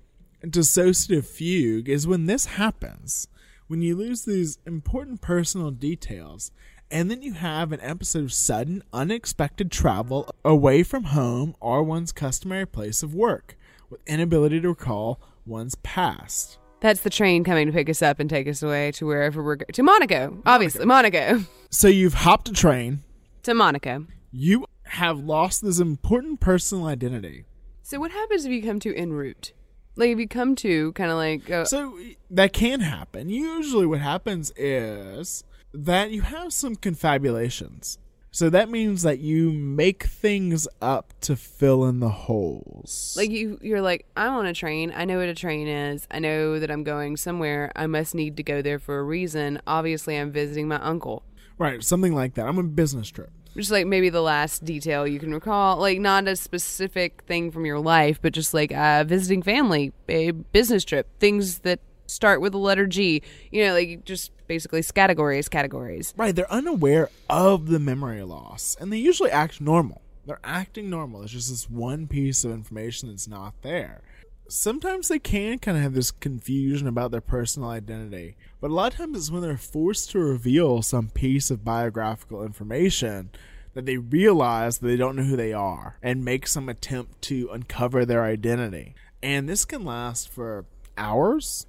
dissociative 0.44 1.24
fugue 1.24 1.88
is 1.88 2.06
when 2.06 2.26
this 2.26 2.46
happens, 2.46 3.28
when 3.68 3.82
you 3.82 3.96
lose 3.96 4.24
these 4.24 4.58
important 4.66 5.20
personal 5.20 5.70
details, 5.70 6.50
and 6.90 7.10
then 7.10 7.22
you 7.22 7.34
have 7.34 7.72
an 7.72 7.80
episode 7.82 8.24
of 8.24 8.32
sudden, 8.32 8.82
unexpected 8.92 9.70
travel 9.70 10.28
away 10.44 10.82
from 10.82 11.04
home 11.04 11.54
or 11.60 11.82
one's 11.82 12.12
customary 12.12 12.66
place 12.66 13.02
of 13.02 13.14
work, 13.14 13.56
with 13.88 14.00
inability 14.06 14.60
to 14.60 14.68
recall 14.68 15.20
one's 15.46 15.74
past. 15.76 16.58
That's 16.80 17.00
the 17.02 17.10
train 17.10 17.44
coming 17.44 17.66
to 17.66 17.72
pick 17.72 17.88
us 17.90 18.02
up 18.02 18.20
and 18.20 18.28
take 18.30 18.48
us 18.48 18.62
away 18.62 18.92
to 18.92 19.06
wherever 19.06 19.42
we're 19.42 19.56
going. 19.56 19.72
To 19.72 19.82
Monaco. 19.82 20.42
Obviously, 20.46 20.86
Monaco. 20.86 21.44
So 21.70 21.88
you've 21.88 22.14
hopped 22.14 22.48
a 22.48 22.52
train, 22.52 23.02
to 23.44 23.54
Monaco. 23.54 24.06
you 24.32 24.66
have 24.84 25.20
lost 25.20 25.62
this 25.62 25.78
important 25.78 26.40
personal 26.40 26.86
identity. 26.86 27.44
So 27.82 28.00
what 28.00 28.10
happens 28.10 28.44
if 28.44 28.50
you 28.50 28.62
come 28.62 28.80
to 28.80 28.94
en 28.96 29.12
route? 29.12 29.52
Like 29.96 30.10
if 30.10 30.18
you 30.18 30.26
come 30.28 30.56
to 30.56 30.92
kind 30.92 31.10
of 31.10 31.16
like 31.16 31.50
uh, 31.50 31.64
So 31.64 31.98
that 32.30 32.52
can 32.52 32.80
happen. 32.80 33.28
Usually, 33.28 33.86
what 33.86 34.00
happens 34.00 34.52
is 34.56 35.44
that 35.72 36.10
you 36.10 36.22
have 36.22 36.52
some 36.52 36.76
confabulations. 36.76 37.98
So 38.32 38.48
that 38.50 38.68
means 38.70 39.02
that 39.02 39.18
you 39.18 39.50
make 39.50 40.04
things 40.04 40.68
up 40.80 41.14
to 41.22 41.34
fill 41.34 41.84
in 41.86 41.98
the 41.98 42.08
holes. 42.08 43.14
like 43.16 43.30
you 43.30 43.58
you're 43.60 43.82
like 43.82 44.06
I'm 44.16 44.34
on 44.34 44.46
a 44.46 44.54
train. 44.54 44.92
I 44.94 45.04
know 45.04 45.18
what 45.18 45.28
a 45.28 45.34
train 45.34 45.66
is. 45.66 46.06
I 46.10 46.20
know 46.20 46.60
that 46.60 46.70
I'm 46.70 46.84
going 46.84 47.16
somewhere. 47.16 47.72
I 47.74 47.88
must 47.88 48.14
need 48.14 48.36
to 48.36 48.44
go 48.44 48.62
there 48.62 48.78
for 48.78 49.00
a 49.00 49.02
reason. 49.02 49.60
Obviously, 49.66 50.16
I'm 50.16 50.30
visiting 50.30 50.68
my 50.68 50.80
uncle. 50.80 51.24
right, 51.58 51.82
something 51.82 52.14
like 52.14 52.34
that. 52.34 52.46
I'm 52.46 52.58
on 52.58 52.66
a 52.66 52.68
business 52.68 53.08
trip. 53.08 53.30
Just 53.56 53.72
like 53.72 53.88
maybe 53.88 54.10
the 54.10 54.22
last 54.22 54.64
detail 54.64 55.08
you 55.08 55.18
can 55.18 55.34
recall, 55.34 55.78
like 55.78 55.98
not 55.98 56.28
a 56.28 56.36
specific 56.36 57.24
thing 57.26 57.50
from 57.50 57.66
your 57.66 57.80
life, 57.80 58.20
but 58.22 58.32
just 58.32 58.54
like 58.54 58.70
uh, 58.72 59.02
visiting 59.02 59.42
family, 59.42 59.92
a 60.08 60.30
business 60.30 60.84
trip, 60.84 61.08
things 61.18 61.58
that 61.60 61.80
start 62.06 62.40
with 62.40 62.52
the 62.52 62.58
letter 62.58 62.86
G. 62.86 63.22
You 63.50 63.66
know, 63.66 63.72
like 63.74 64.04
just 64.04 64.30
basically 64.50 64.82
categories, 64.82 65.48
categories. 65.48 66.12
Right, 66.16 66.34
they're 66.34 66.52
unaware 66.52 67.08
of 67.28 67.68
the 67.68 67.78
memory 67.78 68.24
loss, 68.24 68.76
and 68.80 68.92
they 68.92 68.96
usually 68.96 69.30
act 69.30 69.60
normal. 69.60 70.02
They're 70.26 70.40
acting 70.42 70.90
normal. 70.90 71.22
It's 71.22 71.30
just 71.30 71.50
this 71.50 71.70
one 71.70 72.08
piece 72.08 72.44
of 72.44 72.50
information 72.50 73.10
that's 73.10 73.28
not 73.28 73.54
there. 73.62 74.02
Sometimes 74.48 75.06
they 75.06 75.20
can 75.20 75.60
kind 75.60 75.76
of 75.76 75.84
have 75.84 75.94
this 75.94 76.10
confusion 76.10 76.88
about 76.88 77.12
their 77.12 77.20
personal 77.20 77.68
identity, 77.68 78.36
but 78.60 78.72
a 78.72 78.74
lot 78.74 78.92
of 78.92 78.98
times 78.98 79.16
it's 79.16 79.30
when 79.30 79.40
they're 79.40 79.56
forced 79.56 80.10
to 80.10 80.18
reveal 80.18 80.82
some 80.82 81.10
piece 81.10 81.52
of 81.52 81.64
biographical 81.64 82.42
information 82.42 83.30
that 83.74 83.86
they 83.86 83.98
realize 83.98 84.78
that 84.78 84.88
they 84.88 84.96
don't 84.96 85.14
know 85.14 85.22
who 85.22 85.36
they 85.36 85.52
are 85.52 85.96
and 86.02 86.24
make 86.24 86.48
some 86.48 86.68
attempt 86.68 87.22
to 87.22 87.48
uncover 87.52 88.04
their 88.04 88.24
identity. 88.24 88.96
And 89.22 89.48
this 89.48 89.64
can 89.64 89.84
last 89.84 90.28
for 90.28 90.64
hours, 90.98 91.68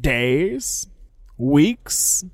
days, 0.00 0.86
weeks, 1.36 2.24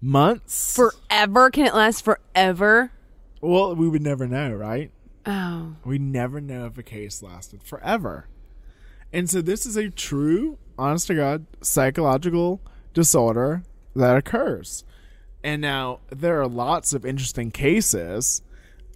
months. 0.00 0.74
Forever? 0.76 1.50
Can 1.50 1.66
it 1.66 1.74
last 1.74 2.04
forever? 2.04 2.92
Well, 3.40 3.74
we 3.74 3.88
would 3.88 4.02
never 4.02 4.26
know, 4.26 4.52
right? 4.52 4.90
Oh. 5.26 5.76
We 5.84 5.98
never 5.98 6.40
know 6.40 6.66
if 6.66 6.78
a 6.78 6.82
case 6.82 7.22
lasted 7.22 7.62
forever. 7.62 8.26
And 9.12 9.28
so 9.28 9.42
this 9.42 9.66
is 9.66 9.76
a 9.76 9.90
true, 9.90 10.58
honest 10.78 11.08
to 11.08 11.14
God, 11.14 11.46
psychological 11.60 12.60
disorder 12.94 13.62
that 13.94 14.16
occurs. 14.16 14.84
And 15.42 15.62
now 15.62 16.00
there 16.10 16.40
are 16.40 16.46
lots 16.46 16.92
of 16.92 17.04
interesting 17.04 17.50
cases 17.50 18.42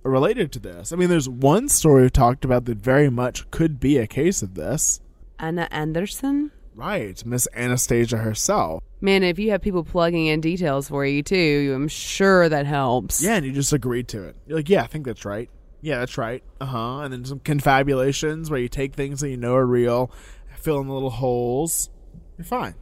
related 0.02 0.52
to 0.52 0.58
this. 0.58 0.92
I 0.92 0.96
mean, 0.96 1.08
there's 1.08 1.28
one 1.28 1.68
story 1.68 2.02
we 2.02 2.10
talked 2.10 2.44
about 2.44 2.66
that 2.66 2.78
very 2.78 3.10
much 3.10 3.50
could 3.50 3.80
be 3.80 3.96
a 3.96 4.06
case 4.06 4.42
of 4.42 4.54
this. 4.54 5.00
Anna 5.38 5.68
Anderson? 5.70 6.52
Right, 6.74 7.24
Miss 7.24 7.46
Anastasia 7.54 8.16
herself. 8.16 8.82
Man, 9.00 9.22
if 9.22 9.38
you 9.38 9.50
have 9.50 9.62
people 9.62 9.84
plugging 9.84 10.26
in 10.26 10.40
details 10.40 10.88
for 10.88 11.06
you 11.06 11.22
too, 11.22 11.72
I'm 11.74 11.88
sure 11.88 12.48
that 12.48 12.66
helps. 12.66 13.22
Yeah, 13.22 13.36
and 13.36 13.46
you 13.46 13.52
just 13.52 13.72
agreed 13.72 14.08
to 14.08 14.24
it. 14.24 14.36
You're 14.46 14.58
like, 14.58 14.68
yeah, 14.68 14.82
I 14.82 14.86
think 14.86 15.06
that's 15.06 15.24
right. 15.24 15.48
Yeah, 15.82 15.98
that's 15.98 16.18
right. 16.18 16.42
Uh 16.60 16.66
huh. 16.66 17.00
And 17.00 17.12
then 17.12 17.24
some 17.24 17.40
confabulations 17.40 18.50
where 18.50 18.58
you 18.58 18.68
take 18.68 18.94
things 18.94 19.20
that 19.20 19.28
you 19.28 19.36
know 19.36 19.54
are 19.54 19.66
real, 19.66 20.10
fill 20.56 20.80
in 20.80 20.88
the 20.88 20.94
little 20.94 21.10
holes. 21.10 21.90
You're 22.38 22.46
fine. 22.46 22.74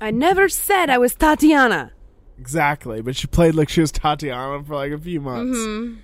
I 0.00 0.10
never 0.10 0.48
said 0.48 0.88
I 0.88 0.98
was 0.98 1.14
Tatiana. 1.14 1.92
Exactly, 2.38 3.02
but 3.02 3.14
she 3.14 3.26
played 3.26 3.54
like 3.54 3.68
she 3.68 3.80
was 3.80 3.92
Tatiana 3.92 4.64
for 4.64 4.74
like 4.74 4.92
a 4.92 4.98
few 4.98 5.20
months. 5.20 5.58
Mm-hmm. 5.58 6.00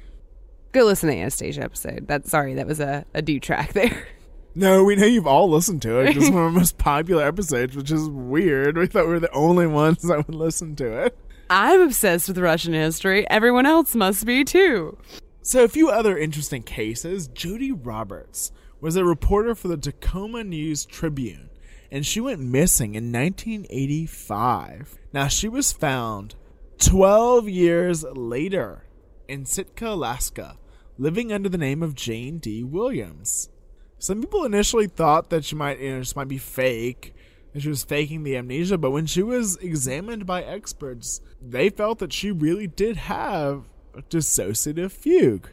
Go 0.73 0.85
listen 0.85 1.09
to 1.09 1.15
the 1.15 1.21
Anastasia 1.21 1.63
episode. 1.63 2.09
That 2.09 2.27
sorry, 2.27 2.55
that 2.55 2.67
was 2.67 2.81
a, 2.81 3.05
a 3.15 3.23
do 3.23 3.41
track 3.41 3.73
there. 3.73 4.07
No, 4.59 4.83
we 4.83 4.97
know 4.97 5.07
you've 5.07 5.29
all 5.29 5.49
listened 5.49 5.83
to 5.83 6.01
it. 6.01 6.17
It's 6.17 6.31
one 6.31 6.39
of 6.41 6.45
our 6.47 6.51
most 6.51 6.79
popular 6.79 7.25
episodes, 7.25 7.77
which 7.77 7.93
is 7.93 8.09
weird. 8.09 8.77
We 8.77 8.89
thought 8.89 9.07
we 9.07 9.13
were 9.13 9.21
the 9.21 9.31
only 9.31 9.69
ones 9.69 10.03
that 10.03 10.27
would 10.27 10.35
listen 10.35 10.75
to 10.77 11.05
it. 11.05 11.17
I'm 11.49 11.81
obsessed 11.81 12.27
with 12.27 12.39
Russian 12.39 12.73
history. 12.73 13.25
Everyone 13.31 13.67
else 13.67 13.95
must 13.95 14.27
be 14.27 14.43
too. 14.43 14.99
So, 15.43 15.63
a 15.63 15.69
few 15.69 15.91
other 15.91 16.19
interesting 16.19 16.65
cases. 16.65 17.29
Jody 17.29 17.71
Roberts 17.71 18.51
was 18.81 18.97
a 18.97 19.05
reporter 19.05 19.55
for 19.55 19.69
the 19.69 19.77
Tacoma 19.77 20.43
News 20.43 20.85
Tribune, 20.85 21.51
and 21.93 22.05
she 22.05 22.21
went 22.21 22.41
missing 22.41 22.97
in 22.97 23.13
1985. 23.13 24.99
Now, 25.13 25.29
she 25.29 25.49
was 25.49 25.71
found 25.71 26.35
12 26.79 27.49
years 27.49 28.03
later 28.03 28.87
in 29.29 29.45
Sitka, 29.45 29.91
Alaska, 29.91 30.57
living 30.99 31.33
under 31.33 31.49
the 31.49 31.59
name 31.59 31.81
of 31.81 31.95
Jane 31.95 32.39
D. 32.39 32.65
Williams. 32.65 33.51
Some 33.99 34.21
people 34.21 34.45
initially 34.45 34.87
thought 34.87 35.31
that 35.31 35.45
she 35.45 35.57
might, 35.57 35.81
you 35.81 35.91
know, 35.91 36.01
just 36.01 36.17
might 36.17 36.29
be 36.29 36.39
fake, 36.39 37.15
and 37.53 37.63
she 37.63 37.69
was 37.69 37.85
faking 37.85 38.23
the 38.23 38.37
amnesia. 38.37 38.79
But 38.79 38.93
when 38.93 39.07
she 39.07 39.23
was 39.23 39.57
examined 39.57 40.27
by 40.27 40.43
experts, 40.43 41.21
they 41.41 41.69
felt 41.71 41.99
that 41.99 42.13
she 42.13 42.31
really 42.31 42.67
did 42.67 42.97
have 42.97 43.65
a 43.95 44.03
dissociative 44.03 44.93
fugue. 44.93 45.49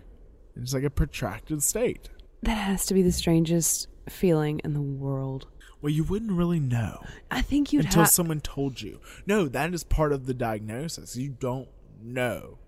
It's 0.55 0.73
like 0.73 0.84
a 0.84 0.89
protracted 0.89 1.63
state. 1.63 2.09
That 2.43 2.55
has 2.55 2.85
to 2.85 2.93
be 2.93 3.01
the 3.01 3.11
strangest 3.11 3.88
feeling 4.07 4.61
in 4.63 4.73
the 4.73 4.81
world. 4.81 5.47
Well, 5.81 5.91
you 5.91 6.03
wouldn't 6.03 6.31
really 6.31 6.59
know. 6.59 7.03
I 7.30 7.41
think 7.41 7.73
you'd 7.73 7.85
until 7.85 8.03
ha- 8.03 8.09
someone 8.09 8.39
told 8.39 8.81
you. 8.81 9.01
No, 9.26 9.47
that 9.47 9.73
is 9.73 9.84
part 9.84 10.13
of 10.13 10.26
the 10.26 10.34
diagnosis. 10.34 11.15
You 11.15 11.30
don't 11.30 11.67
know. 12.01 12.59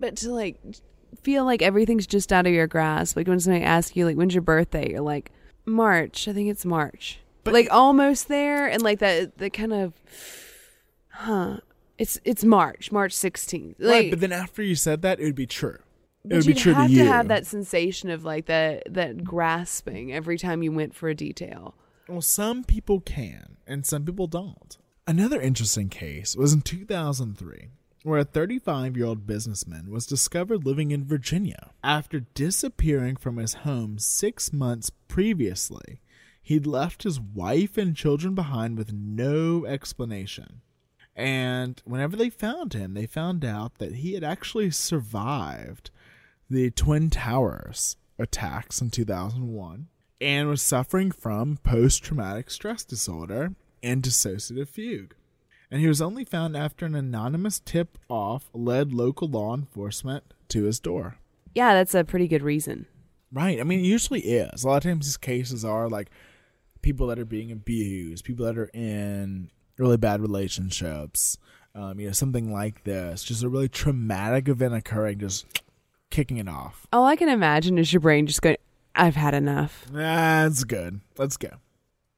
But 0.00 0.16
to 0.16 0.32
like 0.32 0.58
feel 1.22 1.44
like 1.44 1.62
everything's 1.62 2.06
just 2.06 2.32
out 2.32 2.46
of 2.46 2.52
your 2.52 2.66
grasp. 2.66 3.16
Like 3.16 3.28
when 3.28 3.40
somebody 3.40 3.64
asks 3.64 3.96
you, 3.96 4.06
like, 4.06 4.16
when's 4.16 4.34
your 4.34 4.42
birthday? 4.42 4.90
You're 4.90 5.00
like, 5.00 5.30
March. 5.64 6.28
I 6.28 6.32
think 6.32 6.48
it's 6.48 6.64
March. 6.64 7.20
But 7.44 7.54
like 7.54 7.68
almost 7.70 8.28
there, 8.28 8.66
and 8.66 8.82
like 8.82 8.98
that, 8.98 9.38
the 9.38 9.50
kind 9.50 9.72
of, 9.72 9.94
huh? 11.10 11.58
It's 11.96 12.18
it's 12.24 12.44
March, 12.44 12.90
March 12.90 13.12
sixteenth. 13.12 13.76
Like, 13.78 13.92
right, 13.92 14.10
but 14.10 14.20
then 14.20 14.32
after 14.32 14.62
you 14.62 14.74
said 14.74 15.02
that, 15.02 15.20
it 15.20 15.24
would 15.24 15.36
be 15.36 15.46
true. 15.46 15.78
It 16.28 16.34
would 16.34 16.46
be 16.46 16.54
true 16.54 16.74
have 16.74 16.88
to 16.88 16.92
you. 16.92 17.06
have 17.06 17.28
that 17.28 17.46
sensation 17.46 18.10
of 18.10 18.24
like 18.24 18.46
that 18.46 18.92
that 18.92 19.22
grasping 19.22 20.12
every 20.12 20.38
time 20.38 20.62
you 20.62 20.72
went 20.72 20.94
for 20.94 21.08
a 21.08 21.14
detail. 21.14 21.74
Well, 22.08 22.20
some 22.20 22.64
people 22.64 23.00
can, 23.00 23.56
and 23.66 23.86
some 23.86 24.04
people 24.04 24.26
don't. 24.26 24.76
Another 25.06 25.40
interesting 25.40 25.88
case 25.88 26.34
was 26.36 26.52
in 26.52 26.62
2003, 26.62 27.68
where 28.06 28.20
a 28.20 28.24
35 28.24 28.96
year 28.96 29.06
old 29.06 29.26
businessman 29.26 29.90
was 29.90 30.06
discovered 30.06 30.64
living 30.64 30.92
in 30.92 31.04
Virginia. 31.04 31.72
After 31.82 32.20
disappearing 32.20 33.16
from 33.16 33.36
his 33.36 33.54
home 33.54 33.98
six 33.98 34.52
months 34.52 34.90
previously, 35.08 36.00
he'd 36.40 36.66
left 36.66 37.02
his 37.02 37.18
wife 37.18 37.76
and 37.76 37.96
children 37.96 38.36
behind 38.36 38.78
with 38.78 38.92
no 38.92 39.66
explanation. 39.66 40.60
And 41.16 41.82
whenever 41.84 42.14
they 42.16 42.30
found 42.30 42.74
him, 42.74 42.94
they 42.94 43.06
found 43.06 43.44
out 43.44 43.78
that 43.78 43.96
he 43.96 44.12
had 44.12 44.22
actually 44.22 44.70
survived 44.70 45.90
the 46.48 46.70
Twin 46.70 47.10
Towers 47.10 47.96
attacks 48.20 48.80
in 48.80 48.90
2001 48.90 49.88
and 50.20 50.48
was 50.48 50.62
suffering 50.62 51.10
from 51.10 51.58
post 51.64 52.04
traumatic 52.04 52.50
stress 52.50 52.84
disorder 52.84 53.54
and 53.82 54.00
dissociative 54.00 54.68
fugue. 54.68 55.16
And 55.70 55.80
he 55.80 55.88
was 55.88 56.00
only 56.00 56.24
found 56.24 56.56
after 56.56 56.86
an 56.86 56.94
anonymous 56.94 57.60
tip 57.60 57.98
off 58.08 58.48
led 58.54 58.92
local 58.94 59.28
law 59.28 59.54
enforcement 59.54 60.32
to 60.48 60.64
his 60.64 60.78
door. 60.78 61.18
Yeah, 61.54 61.74
that's 61.74 61.94
a 61.94 62.04
pretty 62.04 62.28
good 62.28 62.42
reason. 62.42 62.86
Right. 63.32 63.60
I 63.60 63.64
mean, 63.64 63.80
it 63.80 63.84
usually 63.84 64.20
is. 64.20 64.62
A 64.62 64.68
lot 64.68 64.76
of 64.76 64.82
times 64.84 65.06
these 65.06 65.16
cases 65.16 65.64
are 65.64 65.88
like 65.88 66.10
people 66.82 67.08
that 67.08 67.18
are 67.18 67.24
being 67.24 67.50
abused, 67.50 68.24
people 68.24 68.46
that 68.46 68.56
are 68.56 68.70
in 68.72 69.50
really 69.78 69.96
bad 69.96 70.20
relationships, 70.20 71.36
um, 71.74 71.98
you 71.98 72.06
know, 72.06 72.12
something 72.12 72.52
like 72.52 72.84
this. 72.84 73.24
Just 73.24 73.42
a 73.42 73.48
really 73.48 73.68
traumatic 73.68 74.48
event 74.48 74.74
occurring, 74.74 75.18
just 75.18 75.46
kicking 76.10 76.36
it 76.36 76.48
off. 76.48 76.86
All 76.92 77.04
I 77.04 77.16
can 77.16 77.28
imagine 77.28 77.76
is 77.78 77.92
your 77.92 78.00
brain 78.00 78.26
just 78.26 78.40
going, 78.40 78.56
I've 78.94 79.16
had 79.16 79.34
enough. 79.34 79.86
That's 79.90 80.64
good. 80.64 81.00
Let's 81.18 81.36
go. 81.36 81.50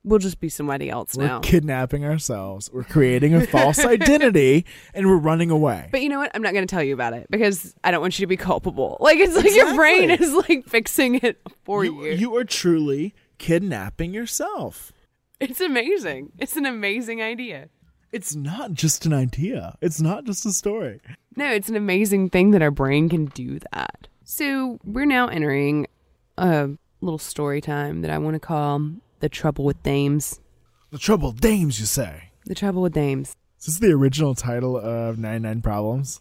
We'll 0.09 0.19
just 0.19 0.41
be 0.41 0.49
somebody 0.49 0.89
else 0.89 1.15
We're 1.15 1.27
now. 1.27 1.41
kidnapping 1.41 2.05
ourselves. 2.05 2.71
We're 2.73 2.85
creating 2.85 3.35
a 3.35 3.47
false 3.47 3.85
identity 3.85 4.65
and 4.95 5.07
we're 5.07 5.19
running 5.19 5.51
away. 5.51 5.89
But 5.93 6.01
you 6.01 6.09
know 6.09 6.19
what? 6.19 6.31
I'm 6.35 6.41
not 6.41 6.55
going 6.55 6.67
to 6.67 6.71
tell 6.71 6.83
you 6.83 6.95
about 6.95 7.13
it 7.13 7.27
because 7.31 7.75
I 7.85 7.91
don't 7.91 8.01
want 8.01 8.19
you 8.19 8.23
to 8.23 8.27
be 8.27 8.39
culpable. 8.39 8.97
Like 9.01 9.19
it's 9.19 9.37
like 9.37 9.55
your 9.55 9.75
brain 9.75 10.11
is 10.11 10.33
like 10.49 10.67
fixing 10.67 11.17
it 11.17 11.41
for 11.65 11.85
you. 11.85 12.05
You, 12.07 12.13
you 12.13 12.37
are 12.37 12.45
truly 12.45 13.15
kidnapping 13.37 14.15
yourself. 14.15 14.93
It's 15.41 15.61
amazing. 15.61 16.33
It's 16.39 16.57
an 16.57 16.65
amazing 16.65 17.23
idea. 17.23 17.69
It's 18.11 18.35
not 18.35 18.73
just 18.73 19.05
an 19.05 19.13
idea. 19.13 19.77
It's 19.83 20.01
not 20.01 20.25
just 20.25 20.47
a 20.47 20.53
story. 20.53 21.01
No, 21.37 21.51
it's 21.53 21.69
an 21.69 21.77
amazing 21.77 22.31
thing 22.31 22.53
that 22.53 22.63
our 22.63 22.71
brain 22.71 23.11
can 23.11 23.27
do 23.27 23.59
that. 23.73 24.09
So 24.25 24.79
we're 24.85 25.05
now 25.05 25.29
entering 25.29 25.87
a 26.39 26.71
little 27.03 27.19
story 27.19 27.61
time 27.61 28.01
that 28.03 28.11
I 28.11 28.19
want 28.19 28.35
to 28.35 28.41
call 28.41 28.81
The 29.21 29.29
Trouble 29.29 29.65
with 29.65 29.83
Dames. 29.83 30.41
The 30.91 30.99
Trouble 30.99 31.33
with 31.33 31.41
Dames, 31.41 31.81
you 31.81 31.87
say? 31.87 32.31
The 32.47 32.55
Trouble 32.55 32.83
with 32.83 32.93
Dames. 32.93 33.37
This 33.59 33.69
is 33.69 33.81
this 33.81 33.91
the 33.91 33.95
original 33.95 34.37
title 34.37 34.77
of 34.77 35.19
99 35.19 35.61
Problems? 35.61 36.21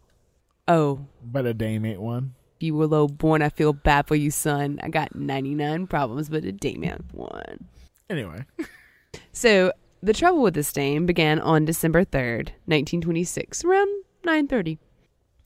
Oh. 0.67 1.05
But 1.23 1.45
a 1.45 1.53
dame 1.53 1.85
ain't 1.85 2.01
one? 2.01 2.33
You 2.59 2.73
were 2.73 2.87
low 2.87 3.07
born, 3.07 3.43
I 3.43 3.49
feel 3.49 3.71
bad 3.71 4.07
for 4.07 4.15
you, 4.15 4.31
son. 4.31 4.79
I 4.81 4.89
got 4.89 5.15
99 5.15 5.85
problems, 5.85 6.29
but 6.29 6.43
a 6.43 6.51
dame 6.51 6.83
ain't 6.83 7.13
one. 7.13 7.65
Anyway. 8.09 8.45
so 9.31 9.71
the 10.01 10.13
trouble 10.13 10.41
with 10.41 10.55
this 10.55 10.73
dame 10.73 11.05
began 11.05 11.39
on 11.39 11.65
December 11.65 12.03
3rd, 12.03 12.49
1926, 12.65 13.63
around 13.63 13.89
9.30. 14.23 14.79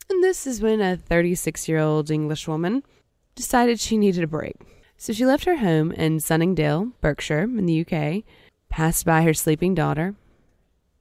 And 0.10 0.24
this 0.24 0.48
is 0.48 0.62
when 0.62 0.80
a 0.80 0.98
36-year-old 0.98 2.10
Englishwoman 2.10 2.84
decided 3.36 3.82
she 3.82 3.98
needed 3.98 4.24
a 4.24 4.28
break. 4.28 4.56
So 5.02 5.14
she 5.14 5.26
left 5.26 5.46
her 5.46 5.56
home 5.56 5.92
in 5.94 6.20
Sunningdale, 6.20 6.92
Berkshire, 7.02 7.42
in 7.42 7.66
the 7.66 7.84
UK, 7.84 8.24
passed 8.70 9.04
by 9.04 9.24
her 9.24 9.34
sleeping 9.34 9.74
daughter, 9.74 10.14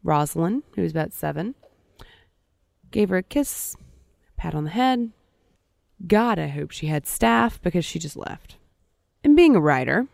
Rosalind, 0.03 0.63
who 0.75 0.81
was 0.81 0.93
about 0.93 1.13
seven, 1.13 1.55
gave 2.91 3.11
her 3.11 3.19
a 3.19 3.23
kiss, 3.23 3.77
a 3.77 4.41
pat 4.41 4.55
on 4.55 4.65
the 4.65 4.71
head. 4.71 5.11
God, 6.07 6.39
I 6.39 6.47
hope 6.47 6.71
she 6.71 6.87
had 6.87 7.07
staff 7.07 7.61
because 7.61 7.85
she 7.85 7.99
just 7.99 8.17
left. 8.17 8.57
And 9.23 9.37
being 9.37 9.55
a 9.55 9.61
writer, 9.61 10.07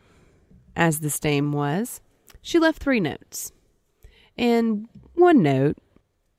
as 0.74 0.98
this 0.98 1.20
dame 1.20 1.52
was, 1.52 2.00
she 2.42 2.58
left 2.58 2.82
three 2.82 2.98
notes. 2.98 3.52
And 4.36 4.88
one 5.14 5.44
note 5.44 5.76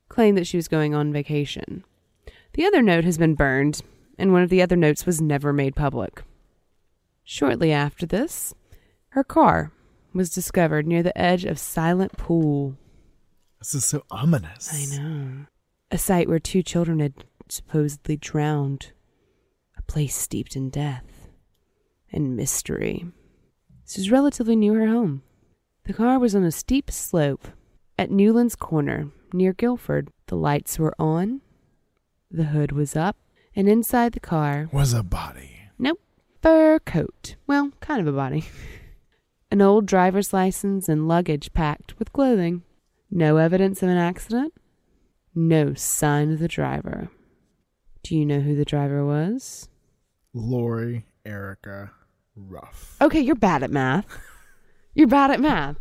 claimed 0.10 0.38
that 0.38 0.48
she 0.48 0.58
was 0.58 0.68
going 0.68 0.94
on 0.94 1.14
vacation. 1.14 1.86
The 2.56 2.66
other 2.66 2.82
note 2.82 3.06
has 3.06 3.18
been 3.18 3.36
burned, 3.36 3.84
and 4.18 4.34
one 4.34 4.44
of 4.44 4.50
the 4.50 4.62
other 4.62 4.76
notes 4.76 5.06
was 5.06 5.22
never 5.22 5.54
made 5.54 5.78
public. 5.78 6.24
Shortly 7.30 7.74
after 7.74 8.06
this, 8.06 8.54
her 9.10 9.24
car 9.24 9.74
was 10.14 10.30
discovered 10.30 10.88
near 10.88 11.04
the 11.04 11.16
edge 11.20 11.44
of 11.44 11.60
Silent 11.60 12.14
Pool. 12.14 12.78
This 13.60 13.76
is 13.76 13.84
so 13.84 14.06
ominous. 14.10 14.74
I 14.74 14.98
know. 14.98 15.46
A 15.92 15.98
site 15.98 16.30
where 16.30 16.40
two 16.40 16.64
children 16.64 17.02
had 17.02 17.26
supposedly 17.50 18.16
drowned. 18.16 18.94
A 19.78 19.82
place 19.82 20.16
steeped 20.16 20.56
in 20.56 20.70
death 20.70 21.28
and 22.14 22.38
mystery. 22.38 23.06
This 23.86 23.98
was 23.98 24.10
relatively 24.10 24.56
near 24.56 24.80
her 24.80 24.88
home. 24.88 25.22
The 25.84 25.94
car 25.94 26.20
was 26.20 26.34
on 26.34 26.46
a 26.46 26.52
steep 26.52 26.90
slope 26.90 27.50
at 28.00 28.10
Newlands 28.10 28.56
Corner 28.56 29.12
near 29.34 29.52
Guildford. 29.52 30.12
The 30.28 30.38
lights 30.38 30.80
were 30.80 30.96
on, 30.98 31.42
the 32.32 32.46
hood 32.46 32.72
was 32.72 32.96
up, 32.96 33.18
and 33.54 33.68
inside 33.68 34.14
the 34.14 34.22
car 34.22 34.70
Was 34.72 34.94
a 34.94 35.04
body. 35.04 35.58
Nope. 35.78 36.00
Fur 36.42 36.80
coat. 36.80 37.36
Well, 37.48 37.72
kind 37.80 38.02
of 38.02 38.08
a 38.08 38.16
body. 38.16 38.46
An 39.52 39.62
old 39.62 39.86
driver's 39.86 40.34
license 40.34 40.90
and 40.90 41.08
luggage 41.08 41.54
packed 41.54 41.98
with 42.00 42.12
clothing. 42.14 42.64
No 43.10 43.38
evidence 43.38 43.82
of 43.82 43.88
an 43.90 43.98
accident. 43.98 44.54
No 45.34 45.74
sign 45.74 46.34
of 46.34 46.40
the 46.40 46.48
driver. 46.50 47.10
Do 48.04 48.16
you 48.18 48.26
know 48.26 48.42
who 48.42 48.56
the 48.56 48.66
driver 48.66 49.06
was? 49.06 49.70
Lori 50.34 51.06
Erica 51.26 51.92
Ruff. 52.36 52.98
Okay, 53.02 53.22
you're 53.22 53.36
bad 53.36 53.64
at 53.64 53.72
math. 53.72 54.06
You're 54.94 55.08
bad 55.08 55.32
at 55.32 55.40
math. 55.40 55.78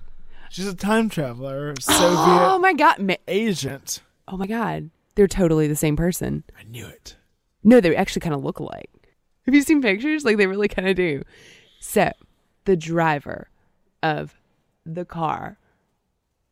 She's 0.50 0.66
a 0.68 0.74
time 0.74 1.08
traveler, 1.08 1.74
Soviet 1.80 2.06
Oh 2.16 2.58
my 2.60 2.72
god. 2.72 3.00
Ma- 3.00 3.14
agent. 3.26 4.00
oh 4.28 4.36
my 4.36 4.46
god. 4.46 4.90
They're 5.16 5.26
totally 5.26 5.66
the 5.66 5.74
same 5.76 5.96
person. 5.96 6.44
I 6.58 6.62
knew 6.64 6.86
it. 6.86 7.16
No, 7.64 7.80
they 7.80 7.96
actually 7.96 8.20
kind 8.20 8.34
of 8.34 8.44
look 8.44 8.60
alike. 8.60 8.90
Have 9.46 9.54
you 9.54 9.62
seen 9.62 9.80
pictures? 9.80 10.24
Like 10.24 10.36
they 10.36 10.46
really 10.46 10.68
kind 10.68 10.88
of 10.88 10.96
do. 10.96 11.22
So, 11.80 12.10
the 12.64 12.76
driver 12.76 13.48
of 14.02 14.34
the 14.84 15.04
car 15.04 15.58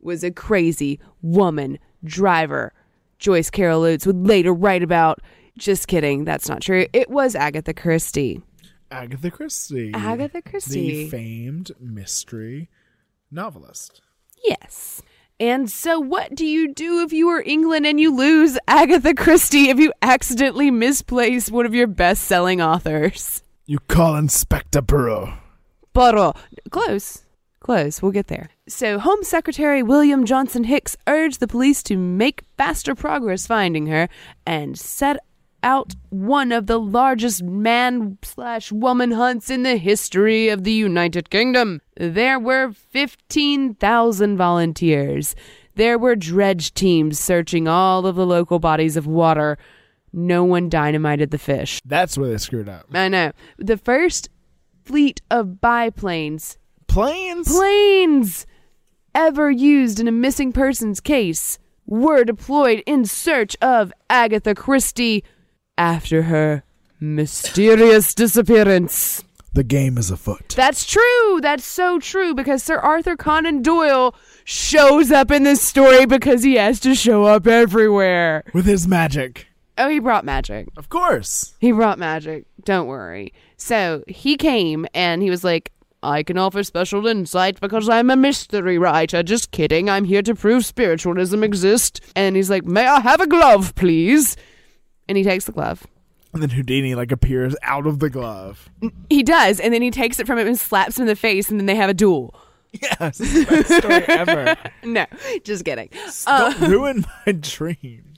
was 0.01 0.23
a 0.23 0.31
crazy 0.31 1.01
woman 1.23 1.79
driver. 2.05 2.73
Joyce 3.19 3.51
Carol 3.51 3.83
Oates 3.83 4.07
would 4.07 4.27
later 4.27 4.53
write 4.53 4.83
about. 4.83 5.21
Just 5.57 5.87
kidding. 5.89 6.25
That's 6.25 6.49
not 6.49 6.61
true. 6.63 6.87
It 6.93 7.09
was 7.11 7.35
Agatha 7.35 7.73
Christie. 7.73 8.43
Agatha 8.91 9.31
Christie. 9.31 9.93
Agatha 9.95 10.43
Christie. 10.43 11.05
The 11.05 11.11
famed 11.11 11.71
mystery 11.81 12.69
novelist. 13.31 14.03
Yes. 14.45 15.03
And 15.41 15.69
so, 15.69 15.99
what 15.99 16.37
do 16.37 16.47
you 16.47 16.73
do 16.73 17.03
if 17.03 17.13
you 17.13 17.29
are 17.31 17.43
England 17.43 17.87
and 17.87 17.99
you 17.99 18.15
lose 18.15 18.57
Agatha 18.69 19.15
Christie 19.15 19.69
if 19.69 19.81
you 19.81 19.93
accidentally 20.01 20.71
misplace 20.71 21.51
one 21.51 21.67
of 21.67 21.75
your 21.75 21.89
best 21.89 22.25
selling 22.25 22.63
authors? 22.63 23.43
You 23.67 23.81
call 23.81 24.15
Inspector 24.15 24.81
Burrow. 24.83 25.35
Burrow. 25.93 26.35
Close. 26.71 27.25
Close. 27.59 28.01
We'll 28.01 28.13
get 28.13 28.29
there. 28.29 28.51
So, 28.69 29.01
Home 29.01 29.25
Secretary 29.25 29.83
William 29.83 30.25
Joynson-Hicks 30.25 30.97
urged 31.09 31.41
the 31.41 31.49
police 31.49 31.83
to 31.85 31.97
make 31.97 32.45
faster 32.57 32.95
progress 32.95 33.45
finding 33.45 33.87
her 33.87 34.09
and 34.47 34.79
set 34.79 35.17
out 35.65 35.95
one 36.11 36.53
of 36.53 36.67
the 36.67 36.79
largest 36.79 37.43
man 37.43 38.19
slash 38.23 38.71
woman 38.71 39.11
hunts 39.11 39.51
in 39.51 39.63
the 39.63 39.77
history 39.79 40.49
of 40.51 40.63
the 40.63 40.73
United 40.73 41.31
Kingdom. 41.31 41.81
There 41.97 42.39
were 42.39 42.71
15,000 42.73 44.37
volunteers. 44.37 45.35
There 45.75 45.99
were 45.99 46.15
dredge 46.15 46.75
teams 46.75 47.19
searching 47.19 47.67
all 47.67 48.07
of 48.07 48.15
the 48.15 48.27
local 48.27 48.59
bodies 48.59 48.97
of 48.97 49.07
water. 49.07 49.59
No 50.13 50.45
one 50.45 50.69
dynamited 50.69 51.31
the 51.31 51.39
fish. 51.39 51.81
That's 51.85 52.17
where 52.17 52.29
they 52.29 52.39
screwed 52.39 52.69
up. 52.69 52.87
I 52.93 53.09
know. 53.09 53.33
The 53.59 53.79
first 53.79 54.29
fleet 54.85 55.23
of 55.31 55.61
biplanes, 55.61 56.59
Planes? 56.87 57.49
planes 57.49 58.47
ever 59.15 59.51
used 59.51 59.99
in 59.99 60.07
a 60.07 60.13
missing 60.13 60.53
persons 60.53 61.01
case 61.01 61.59
were 61.87 62.23
deployed 62.25 62.83
in 62.87 63.05
search 63.05 63.57
of 63.61 63.93
Agatha 64.09 64.55
Christie 64.55 65.25
after 65.77 66.23
her 66.23 66.65
mysterious 67.01 68.15
disappearance. 68.15 69.25
The 69.53 69.65
game 69.65 69.99
is 69.99 70.11
afoot. 70.11 70.55
That's 70.57 70.85
true. 70.85 71.39
That's 71.41 71.65
so 71.65 72.01
true 72.01 72.35
because 72.35 72.63
Sir 72.65 72.77
Arthur 72.79 73.17
Conan 73.17 73.63
Doyle 73.63 74.15
shows 74.45 75.13
up 75.13 75.31
in 75.31 75.45
this 75.45 75.63
story 75.63 76.07
because 76.07 76.43
he 76.43 76.55
has 76.55 76.81
to 76.81 76.95
show 76.95 77.25
up 77.25 77.47
everywhere. 77.47 78.43
With 78.53 78.67
his 78.67 78.89
magic. 78.89 79.47
Oh, 79.79 79.89
he 79.89 80.01
brought 80.01 80.25
magic. 80.25 80.69
Of 80.77 80.89
course. 80.89 81.55
He 81.61 81.71
brought 81.71 81.99
magic. 81.99 82.47
Don't 82.65 82.89
worry. 82.89 83.33
So 83.57 84.03
he 84.09 84.37
came 84.37 84.87
and 84.93 85.23
he 85.23 85.31
was 85.31 85.45
like, 85.45 85.71
I 86.03 86.23
can 86.23 86.37
offer 86.37 86.63
special 86.63 87.07
insight 87.07 87.61
because 87.61 87.89
I'm 87.89 88.11
a 88.11 88.17
mystery 88.17 88.77
writer. 88.77 89.23
Just 89.23 89.53
kidding. 89.53 89.89
I'm 89.89 90.05
here 90.05 90.23
to 90.23 90.35
prove 90.35 90.65
spiritualism 90.67 91.43
exists. 91.43 92.01
And 92.15 92.37
he's 92.37 92.51
like, 92.51 92.65
May 92.65 92.87
I 92.87 93.01
have 93.01 93.21
a 93.21 93.27
glove, 93.27 93.75
please? 93.75 94.37
And 95.09 95.19
he 95.19 95.25
takes 95.25 95.45
the 95.45 95.53
glove. 95.53 95.87
And 96.33 96.43
then 96.43 96.51
Houdini 96.51 96.95
like 96.95 97.13
appears 97.13 97.55
out 97.63 97.87
of 97.87 97.99
the 98.01 98.11
glove. 98.11 98.69
He 99.09 99.23
does. 99.23 99.61
And 99.61 99.73
then 99.73 99.83
he 99.83 99.91
takes 99.91 100.19
it 100.19 100.27
from 100.27 100.39
him 100.39 100.47
and 100.49 100.59
slaps 100.59 100.99
him 100.99 101.03
in 101.03 101.07
the 101.09 101.17
face. 101.17 101.51
And 101.51 101.61
then 101.61 101.67
they 101.67 101.77
have 101.77 101.91
a 101.91 101.95
duel. 101.95 102.35
Yes, 102.73 103.19
this 103.19 103.35
is 103.35 103.47
the 103.47 103.51
best 103.53 103.73
story 103.77 103.95
ever. 104.09 104.57
No, 104.83 105.07
just 105.45 105.65
kidding. 105.65 105.91
Uh, 106.27 106.53
Don't 106.53 106.69
ruin 106.71 107.07
my 107.25 107.33
dream. 107.33 108.15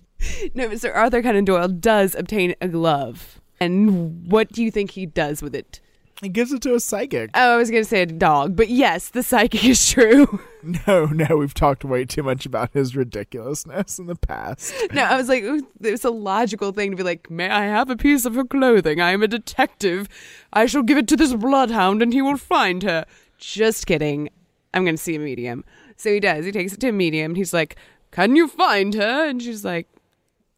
no, 0.55 0.69
but 0.71 0.81
Sir 0.81 0.93
Arthur 0.93 1.23
Conan 1.23 1.45
Doyle 1.45 1.69
does 1.69 2.15
obtain 2.15 2.55
a 2.63 2.69
glove. 2.69 3.39
And 3.61 4.31
what 4.31 4.51
do 4.53 4.63
you 4.65 4.71
think 4.71 4.93
he 4.93 5.05
does 5.05 5.43
with 5.43 5.55
it? 5.55 5.81
He 6.23 6.29
gives 6.31 6.51
it 6.51 6.63
to 6.63 6.75
a 6.75 6.81
psychic. 6.81 7.31
Oh, 7.35 7.55
I 7.55 7.57
was 7.57 7.71
going 7.71 7.83
to 7.83 7.89
say 7.89 8.01
a 8.03 8.07
dog, 8.07 8.57
but 8.57 8.69
yes, 8.71 9.11
the 9.11 9.23
psychic 9.23 9.65
is 9.65 9.89
true. 9.91 10.41
No, 10.89 11.07
no, 11.07 11.37
we've 11.37 11.55
talked 11.55 11.85
way 11.85 12.05
too 12.05 12.25
much 12.25 12.45
about 12.45 12.73
his 12.73 12.97
ridiculousness 12.97 14.01
in 14.01 14.07
the 14.07 14.17
past. 14.17 14.75
no, 14.93 15.05
I 15.05 15.17
was 15.17 15.29
like, 15.29 15.45
it's 15.81 16.05
a 16.05 16.11
logical 16.11 16.73
thing 16.73 16.91
to 16.91 16.97
be 16.97 17.05
like, 17.05 17.31
may 17.31 17.49
I 17.49 17.67
have 17.67 17.89
a 17.89 17.95
piece 17.95 18.25
of 18.25 18.35
her 18.35 18.43
clothing? 18.45 19.01
I 19.01 19.13
am 19.13 19.23
a 19.23 19.29
detective. 19.29 20.09
I 20.53 20.67
shall 20.67 20.83
give 20.83 20.99
it 20.99 21.07
to 21.07 21.17
this 21.17 21.33
bloodhound 21.35 22.03
and 22.03 22.13
he 22.13 22.21
will 22.21 22.37
find 22.37 22.83
her. 22.83 23.07
Just 23.39 23.87
kidding. 23.87 24.29
I'm 24.75 24.85
going 24.85 24.97
to 24.97 25.01
see 25.03 25.15
a 25.15 25.21
medium. 25.21 25.65
So 25.97 26.11
he 26.13 26.19
does. 26.19 26.45
He 26.45 26.51
takes 26.51 26.73
it 26.73 26.81
to 26.81 26.89
a 26.89 26.93
medium. 26.93 27.31
And 27.31 27.37
he's 27.37 27.55
like, 27.55 27.77
can 28.11 28.35
you 28.35 28.49
find 28.49 28.93
her? 28.95 29.29
And 29.29 29.41
she's 29.41 29.65
like, 29.65 29.87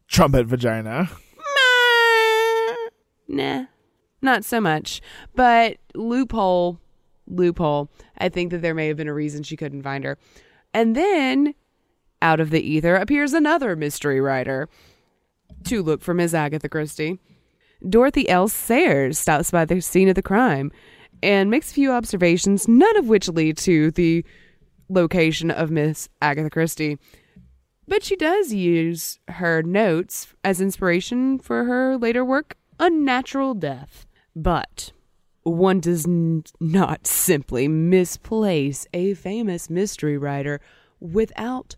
Trumpet 0.07 0.47
vagina. 0.47 1.11
nah, 3.29 3.67
not 4.23 4.45
so 4.45 4.61
much. 4.61 5.01
But 5.35 5.79
loophole, 5.95 6.81
loophole. 7.27 7.91
I 8.19 8.29
think 8.29 8.51
that 8.51 8.63
there 8.63 8.75
may 8.75 8.89
have 8.89 8.97
been 8.97 9.09
a 9.09 9.15
reason 9.15 9.43
she 9.43 9.57
couldn't 9.57 9.83
find 9.83 10.05
her. 10.05 10.19
And 10.75 10.95
then 10.95 11.55
out 12.21 12.41
of 12.41 12.51
the 12.51 12.61
ether 12.61 12.97
appears 12.97 13.33
another 13.33 13.77
mystery 13.77 14.21
writer 14.21 14.69
to 15.65 15.83
look 15.83 16.03
for 16.03 16.15
Miss 16.15 16.35
Agatha 16.35 16.69
Christie. 16.69 17.19
Dorothy 17.89 18.29
L. 18.29 18.49
Sayers 18.49 19.19
stops 19.19 19.51
by 19.51 19.65
the 19.65 19.81
scene 19.81 20.09
of 20.09 20.15
the 20.15 20.23
crime 20.23 20.73
and 21.23 21.51
makes 21.51 21.71
a 21.71 21.75
few 21.75 21.93
observations, 21.93 22.67
none 22.69 22.97
of 22.97 23.09
which 23.09 23.29
lead 23.29 23.57
to 23.59 23.91
the 23.93 24.25
location 24.89 25.51
of 25.51 25.71
Miss 25.71 26.09
Agatha 26.21 26.51
Christie. 26.51 26.99
But 27.87 28.03
she 28.03 28.17
does 28.17 28.53
use 28.53 29.19
her 29.29 29.63
notes 29.63 30.35
as 30.45 30.61
inspiration 30.61 31.39
for 31.39 31.65
her 31.65 31.97
later 31.97 32.25
work, 32.25 32.57
Unnatural 32.79 33.55
Death. 33.55 34.07
But 34.39 34.93
one 35.43 35.81
does 35.81 36.07
n- 36.07 36.45
not 36.61 37.09
simply 37.09 37.67
misplace 37.67 38.87
a 38.95 39.15
famous 39.15 39.69
mystery 39.69 40.17
writer 40.17 40.61
without 41.01 41.75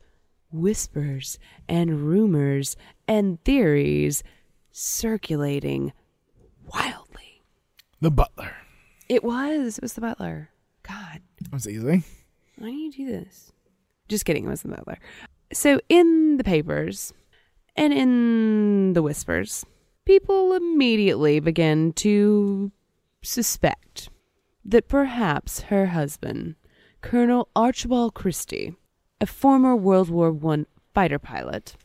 whispers 0.53 1.39
and 1.71 2.03
rumors 2.03 2.77
and 3.09 3.43
theories 3.45 4.23
circulating 4.71 5.95
wildly. 6.67 7.41
The 8.03 8.11
butler. 8.11 8.55
It 9.09 9.25
was. 9.25 9.79
It 9.79 9.83
was 9.83 9.95
the 9.95 10.03
butler. 10.03 10.51
God. 10.83 11.23
That 11.41 11.53
was 11.55 11.67
easy. 11.67 12.03
Why 12.59 12.69
do 12.69 12.77
you 12.77 12.93
do 12.93 13.07
this? 13.07 13.53
Just 14.07 14.27
kidding. 14.27 14.45
It 14.45 14.51
was 14.51 14.61
the 14.61 14.69
butler. 14.69 14.99
So, 15.55 15.81
in 15.89 16.37
the 16.37 16.45
papers 16.45 17.15
and 17.75 17.95
in 17.95 18.93
the 18.93 19.03
whispers, 19.03 19.65
people 20.05 20.53
immediately 20.53 21.41
begin 21.41 21.93
to 21.95 22.73
suspect 23.23 24.09
that 24.65 24.89
perhaps 24.89 25.63
her 25.63 25.87
husband, 25.87 26.57
Colonel 27.01 27.49
Archibald 27.57 28.15
Christie, 28.15 28.75
a 29.21 29.27
former 29.27 29.75
World 29.77 30.11
War 30.11 30.37
I 30.53 30.65
fighter 30.95 31.19
pilot, 31.19 31.77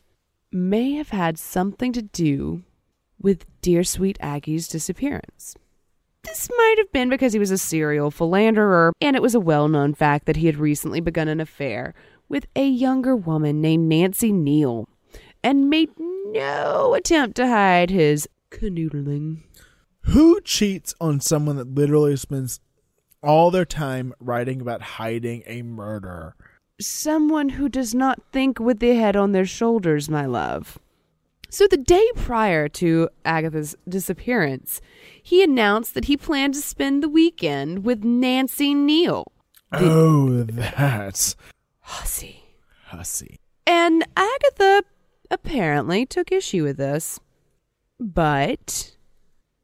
may 0.52 0.92
have 0.92 1.10
had 1.10 1.38
something 1.38 1.92
to 1.92 2.02
do 2.02 2.62
with 3.20 3.44
Dear 3.62 3.84
Sweet 3.84 4.18
Aggie's 4.20 4.68
disappearance. 4.68 5.56
This 6.22 6.48
might 6.56 6.74
have 6.78 6.92
been 6.92 7.08
because 7.08 7.32
he 7.32 7.38
was 7.38 7.50
a 7.50 7.58
serial 7.58 8.10
philanderer, 8.10 8.92
and 9.00 9.16
it 9.16 9.22
was 9.22 9.34
a 9.34 9.40
well 9.40 9.68
known 9.68 9.94
fact 9.94 10.26
that 10.26 10.36
he 10.36 10.46
had 10.46 10.56
recently 10.56 11.00
begun 11.00 11.28
an 11.28 11.40
affair 11.40 11.94
with 12.28 12.46
a 12.56 12.66
younger 12.66 13.14
woman 13.14 13.60
named 13.60 13.88
Nancy 13.88 14.32
Neele 14.32 14.86
and 15.46 15.70
made 15.70 15.90
no 15.96 16.94
attempt 16.94 17.36
to 17.36 17.46
hide 17.46 17.88
his 17.88 18.28
canoodling. 18.50 19.44
Who 20.00 20.40
cheats 20.40 20.92
on 21.00 21.20
someone 21.20 21.54
that 21.54 21.72
literally 21.72 22.16
spends 22.16 22.58
all 23.22 23.52
their 23.52 23.64
time 23.64 24.12
writing 24.18 24.60
about 24.60 24.82
hiding 24.82 25.44
a 25.46 25.62
murder? 25.62 26.34
Someone 26.80 27.50
who 27.50 27.68
does 27.68 27.94
not 27.94 28.20
think 28.32 28.58
with 28.58 28.80
the 28.80 28.96
head 28.96 29.14
on 29.14 29.30
their 29.30 29.46
shoulders, 29.46 30.10
my 30.10 30.26
love. 30.26 30.80
So, 31.48 31.68
the 31.68 31.76
day 31.76 32.04
prior 32.16 32.68
to 32.70 33.08
Agatha's 33.24 33.76
disappearance, 33.88 34.80
he 35.22 35.44
announced 35.44 35.94
that 35.94 36.06
he 36.06 36.16
planned 36.16 36.54
to 36.54 36.60
spend 36.60 37.04
the 37.04 37.08
weekend 37.08 37.84
with 37.84 38.02
Nancy 38.02 38.74
Neele. 38.74 39.26
oh, 39.72 40.42
that's 40.42 41.36
Hussy. 41.82 42.42
hussy. 42.86 43.38
And 43.64 44.04
Agatha 44.16 44.82
apparently 45.30 46.06
took 46.06 46.32
issue 46.32 46.64
with 46.64 46.76
this, 46.76 47.20
but 47.98 48.96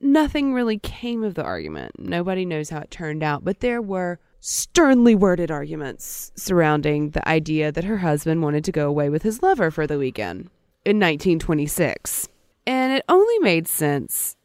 nothing 0.00 0.52
really 0.52 0.78
came 0.78 1.22
of 1.22 1.34
the 1.34 1.44
argument. 1.44 1.92
Nobody 1.98 2.44
knows 2.44 2.70
how 2.70 2.80
it 2.80 2.90
turned 2.90 3.22
out, 3.22 3.44
but 3.44 3.60
there 3.60 3.82
were 3.82 4.18
sternly 4.40 5.14
worded 5.14 5.50
arguments 5.50 6.32
surrounding 6.34 7.10
the 7.10 7.26
idea 7.28 7.70
that 7.70 7.84
her 7.84 7.98
husband 7.98 8.42
wanted 8.42 8.64
to 8.64 8.72
go 8.72 8.88
away 8.88 9.08
with 9.08 9.22
his 9.22 9.40
lover 9.42 9.70
for 9.70 9.86
the 9.86 9.98
weekend 9.98 10.50
in 10.84 10.98
1926. 10.98 12.28
And 12.66 12.92
it 12.92 13.04
only 13.08 13.38
made 13.38 13.68
sense 13.68 14.36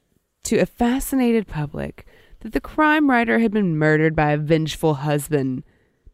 to 0.43 0.59
a 0.59 0.65
fascinated 0.65 1.47
public 1.47 2.05
that 2.41 2.53
the 2.53 2.61
crime 2.61 3.09
writer 3.09 3.39
had 3.39 3.51
been 3.51 3.77
murdered 3.77 4.15
by 4.15 4.31
a 4.31 4.37
vengeful 4.37 4.95
husband 4.95 5.63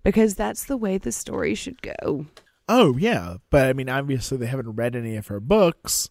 because 0.03 0.35
that's 0.35 0.65
the 0.65 0.77
way 0.77 0.97
the 0.97 1.11
story 1.11 1.53
should 1.53 1.81
go. 1.81 2.25
Oh 2.67 2.97
yeah, 2.97 3.35
but 3.49 3.67
I 3.67 3.73
mean, 3.73 3.89
obviously 3.89 4.37
they 4.37 4.47
haven't 4.47 4.75
read 4.75 4.95
any 4.95 5.15
of 5.15 5.27
her 5.27 5.39
books 5.39 6.09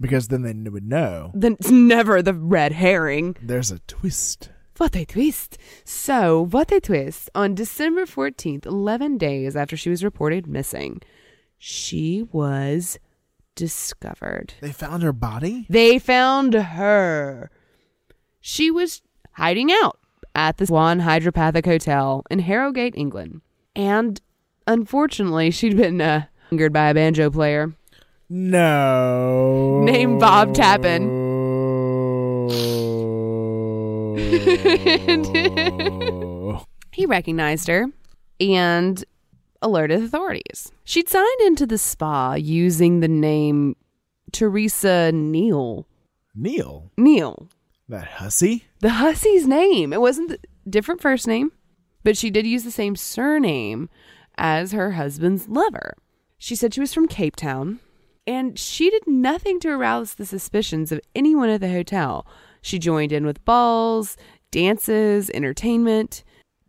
because 0.00 0.28
then 0.28 0.42
they 0.42 0.70
would 0.70 0.86
know. 0.86 1.30
Then 1.34 1.56
it's 1.58 1.70
never 1.70 2.22
the 2.22 2.34
red 2.34 2.72
herring. 2.72 3.36
There's 3.42 3.70
a 3.70 3.78
twist. 3.80 4.50
What 4.78 4.96
a 4.96 5.04
twist. 5.04 5.58
So, 5.84 6.46
what 6.46 6.72
a 6.72 6.80
twist. 6.80 7.30
On 7.34 7.54
December 7.54 8.06
14th, 8.06 8.66
11 8.66 9.18
days 9.18 9.54
after 9.54 9.76
she 9.76 9.90
was 9.90 10.02
reported 10.02 10.46
missing, 10.46 11.02
she 11.58 12.24
was 12.32 12.98
discovered. 13.54 14.54
They 14.60 14.72
found 14.72 15.02
her 15.02 15.12
body? 15.12 15.66
They 15.68 15.98
found 15.98 16.54
her. 16.54 17.50
She 18.40 18.70
was 18.70 19.02
hiding 19.32 19.70
out 19.70 19.98
at 20.34 20.56
the 20.56 20.66
Swan 20.66 21.00
Hydropathic 21.00 21.66
Hotel 21.66 22.24
in 22.30 22.40
Harrogate, 22.40 22.96
England. 22.96 23.42
And 23.76 24.20
unfortunately, 24.66 25.50
she'd 25.50 25.76
been 25.76 26.00
uh, 26.00 26.26
hungered 26.50 26.72
by 26.72 26.90
a 26.90 26.94
banjo 26.94 27.30
player 27.30 27.72
No. 28.28 29.82
named 29.84 30.20
Bob 30.20 30.54
Tappin. 30.54 31.20
he 36.92 37.06
recognized 37.06 37.68
her 37.68 37.86
and 38.40 39.04
alerted 39.60 40.02
authorities. 40.02 40.70
She'd 40.84 41.08
signed 41.08 41.40
into 41.46 41.66
the 41.66 41.78
spa 41.78 42.34
using 42.34 43.00
the 43.00 43.08
name 43.08 43.76
Teresa 44.32 45.10
Neele. 45.12 45.84
Neil. 46.34 46.90
Neal. 46.96 47.48
That 47.88 48.06
hussy? 48.06 48.64
The 48.80 48.90
hussy's 48.90 49.46
name. 49.46 49.92
It 49.92 50.00
wasn't 50.00 50.30
the 50.30 50.38
different 50.68 51.00
first 51.00 51.26
name, 51.26 51.52
but 52.04 52.16
she 52.16 52.30
did 52.30 52.46
use 52.46 52.64
the 52.64 52.70
same 52.70 52.96
surname 52.96 53.88
as 54.42 54.72
her 54.72 54.90
husband's 54.90 55.48
lover. 55.48 55.94
She 56.36 56.56
said 56.56 56.74
she 56.74 56.80
was 56.80 56.92
from 56.92 57.06
Cape 57.06 57.36
Town, 57.36 57.78
and 58.26 58.58
she 58.58 58.90
did 58.90 59.06
nothing 59.06 59.60
to 59.60 59.68
arouse 59.68 60.14
the 60.14 60.26
suspicions 60.26 60.90
of 60.90 61.00
anyone 61.14 61.48
at 61.48 61.60
the 61.60 61.70
hotel. 61.70 62.26
She 62.60 62.80
joined 62.80 63.12
in 63.12 63.24
with 63.24 63.44
balls, 63.44 64.16
dances, 64.50 65.30
entertainment, 65.30 66.24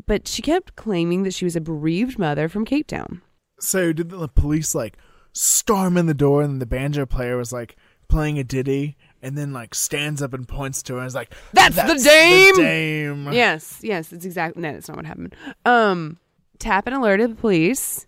but 0.05 0.27
she 0.27 0.43
kept 0.43 0.75
claiming 0.75 1.23
that 1.23 1.33
she 1.33 1.45
was 1.45 1.55
a 1.55 1.61
bereaved 1.61 2.19
mother 2.19 2.47
from 2.47 2.63
Cape 2.63 2.87
Town. 2.87 3.21
So 3.59 3.91
did 3.91 4.09
the 4.09 4.27
police 4.27 4.75
like 4.75 4.97
storm 5.33 5.97
in 5.97 6.05
the 6.05 6.13
door 6.13 6.43
and 6.43 6.61
the 6.61 6.65
banjo 6.67 7.07
player 7.07 7.37
was 7.37 7.51
like 7.51 7.75
playing 8.07 8.37
a 8.37 8.43
ditty 8.43 8.97
and 9.23 9.35
then 9.35 9.51
like 9.51 9.73
stands 9.73 10.21
up 10.21 10.33
and 10.33 10.47
points 10.47 10.83
to 10.83 10.93
her 10.93 10.99
and 10.99 11.07
is 11.07 11.15
like 11.15 11.33
That's, 11.53 11.75
the 11.75 11.95
dame. 12.03 12.55
dame. 12.55 13.33
Yes, 13.33 13.79
yes, 13.81 14.13
it's 14.13 14.25
exactly 14.25 14.61
no, 14.61 14.73
that's 14.73 14.87
not 14.87 14.97
what 14.97 15.05
happened. 15.07 15.35
Um, 15.65 16.19
Tappin 16.59 16.93
alerted 16.93 17.31
the 17.31 17.35
police. 17.35 18.07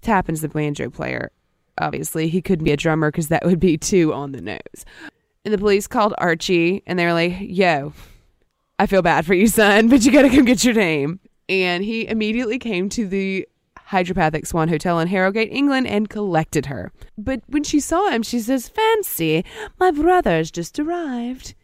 Tappin's 0.00 0.42
the 0.42 0.48
banjo 0.48 0.90
player. 0.90 1.30
Obviously, 1.78 2.28
he 2.28 2.42
couldn't 2.42 2.64
be 2.64 2.72
a 2.72 2.76
drummer 2.76 3.10
because 3.10 3.28
that 3.28 3.44
would 3.44 3.58
be 3.58 3.76
too 3.78 4.12
on 4.12 4.32
the 4.32 4.40
nose. 4.40 4.84
And 5.44 5.52
the 5.52 5.58
police 5.58 5.86
called 5.86 6.14
Archie, 6.18 6.82
and 6.86 6.98
they 6.98 7.06
were 7.06 7.12
like, 7.12 7.36
"Yo, 7.40 7.92
I 8.78 8.86
feel 8.86 9.02
bad 9.02 9.26
for 9.26 9.34
you, 9.34 9.46
son, 9.46 9.88
but 9.88 10.04
you 10.04 10.12
gotta 10.12 10.30
come 10.30 10.44
get 10.44 10.64
your 10.64 10.74
name." 10.74 11.20
And 11.48 11.84
he 11.84 12.06
immediately 12.06 12.58
came 12.58 12.88
to 12.90 13.06
the 13.06 13.46
Hydropathic 13.88 14.46
Swan 14.46 14.68
Hotel 14.68 14.98
in 15.00 15.08
Harrogate, 15.08 15.52
England, 15.52 15.86
and 15.86 16.08
collected 16.08 16.66
her. 16.66 16.92
But 17.18 17.42
when 17.46 17.64
she 17.64 17.80
saw 17.80 18.08
him, 18.10 18.22
she 18.22 18.40
says, 18.40 18.68
"Fancy, 18.68 19.44
my 19.78 19.90
brother's 19.90 20.50
just 20.50 20.78
arrived." 20.78 21.54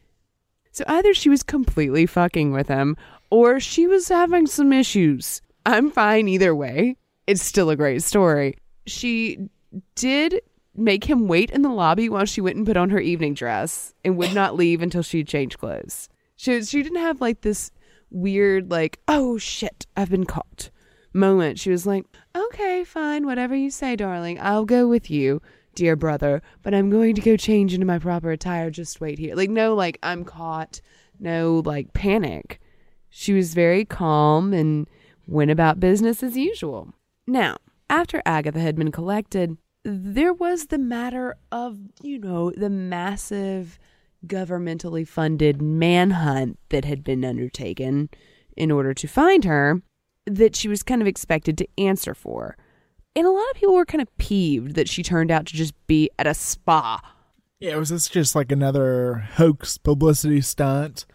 So 0.72 0.84
either 0.86 1.14
she 1.14 1.28
was 1.28 1.42
completely 1.42 2.06
fucking 2.06 2.52
with 2.52 2.68
him 2.68 2.96
or 3.30 3.60
she 3.60 3.86
was 3.86 4.08
having 4.08 4.46
some 4.46 4.72
issues. 4.72 5.40
I'm 5.66 5.90
fine 5.90 6.28
either 6.28 6.54
way. 6.54 6.96
It's 7.26 7.42
still 7.42 7.70
a 7.70 7.76
great 7.76 8.02
story. 8.02 8.56
She 8.86 9.48
did 9.94 10.40
make 10.74 11.04
him 11.04 11.28
wait 11.28 11.50
in 11.50 11.62
the 11.62 11.68
lobby 11.68 12.08
while 12.08 12.24
she 12.24 12.40
went 12.40 12.56
and 12.56 12.66
put 12.66 12.76
on 12.76 12.90
her 12.90 13.00
evening 13.00 13.34
dress 13.34 13.94
and 14.04 14.16
would 14.16 14.34
not 14.34 14.56
leave 14.56 14.82
until 14.82 15.02
she 15.02 15.22
changed 15.24 15.58
clothes. 15.58 16.08
She 16.36 16.62
she 16.62 16.82
didn't 16.82 16.98
have 16.98 17.20
like 17.20 17.42
this 17.42 17.70
weird 18.10 18.70
like, 18.70 18.98
"Oh 19.06 19.38
shit, 19.38 19.86
I've 19.96 20.10
been 20.10 20.24
caught." 20.24 20.70
moment. 21.12 21.58
She 21.58 21.70
was 21.70 21.86
like, 21.86 22.04
"Okay, 22.36 22.84
fine, 22.84 23.26
whatever 23.26 23.54
you 23.54 23.70
say, 23.70 23.96
darling. 23.96 24.38
I'll 24.40 24.64
go 24.64 24.88
with 24.88 25.10
you." 25.10 25.42
Dear 25.74 25.94
brother, 25.94 26.42
but 26.62 26.74
I'm 26.74 26.90
going 26.90 27.14
to 27.14 27.20
go 27.20 27.36
change 27.36 27.72
into 27.72 27.86
my 27.86 27.98
proper 27.98 28.32
attire. 28.32 28.70
Just 28.70 29.00
wait 29.00 29.20
here. 29.20 29.36
Like, 29.36 29.50
no, 29.50 29.74
like, 29.74 29.98
I'm 30.02 30.24
caught. 30.24 30.80
No, 31.20 31.62
like, 31.64 31.92
panic. 31.92 32.60
She 33.08 33.32
was 33.32 33.54
very 33.54 33.84
calm 33.84 34.52
and 34.52 34.88
went 35.30 35.50
about 35.50 35.80
business 35.80 36.22
as 36.22 36.36
usual. 36.36 36.92
Now, 37.26 37.56
after 37.88 38.22
Agatha 38.26 38.60
had 38.60 38.76
been 38.76 38.92
collected, 38.92 39.56
there 39.84 40.32
was 40.32 40.66
the 40.66 40.78
matter 40.78 41.36
of, 41.50 41.78
you 42.02 42.18
know, 42.18 42.50
the 42.50 42.70
massive 42.70 43.78
governmentally 44.26 45.06
funded 45.06 45.62
manhunt 45.62 46.58
that 46.68 46.84
had 46.84 47.02
been 47.02 47.24
undertaken 47.24 48.10
in 48.56 48.70
order 48.70 48.92
to 48.92 49.06
find 49.06 49.44
her 49.44 49.80
that 50.26 50.54
she 50.54 50.68
was 50.68 50.82
kind 50.82 51.00
of 51.00 51.08
expected 51.08 51.56
to 51.58 51.68
answer 51.78 52.14
for. 52.14 52.56
And 53.16 53.26
a 53.26 53.30
lot 53.30 53.50
of 53.50 53.56
people 53.56 53.74
were 53.74 53.86
kind 53.86 54.02
of 54.02 54.18
peeved 54.18 54.74
that 54.74 54.88
she 54.88 55.02
turned 55.02 55.30
out 55.30 55.46
to 55.46 55.54
just 55.54 55.74
be 55.86 56.10
at 56.18 56.26
a 56.26 56.34
spa. 56.34 57.00
Yeah, 57.58 57.76
was 57.76 57.88
this 57.88 58.08
just 58.08 58.34
like 58.34 58.52
another 58.52 59.28
hoax 59.34 59.78
publicity 59.78 60.40
stunt? 60.40 61.06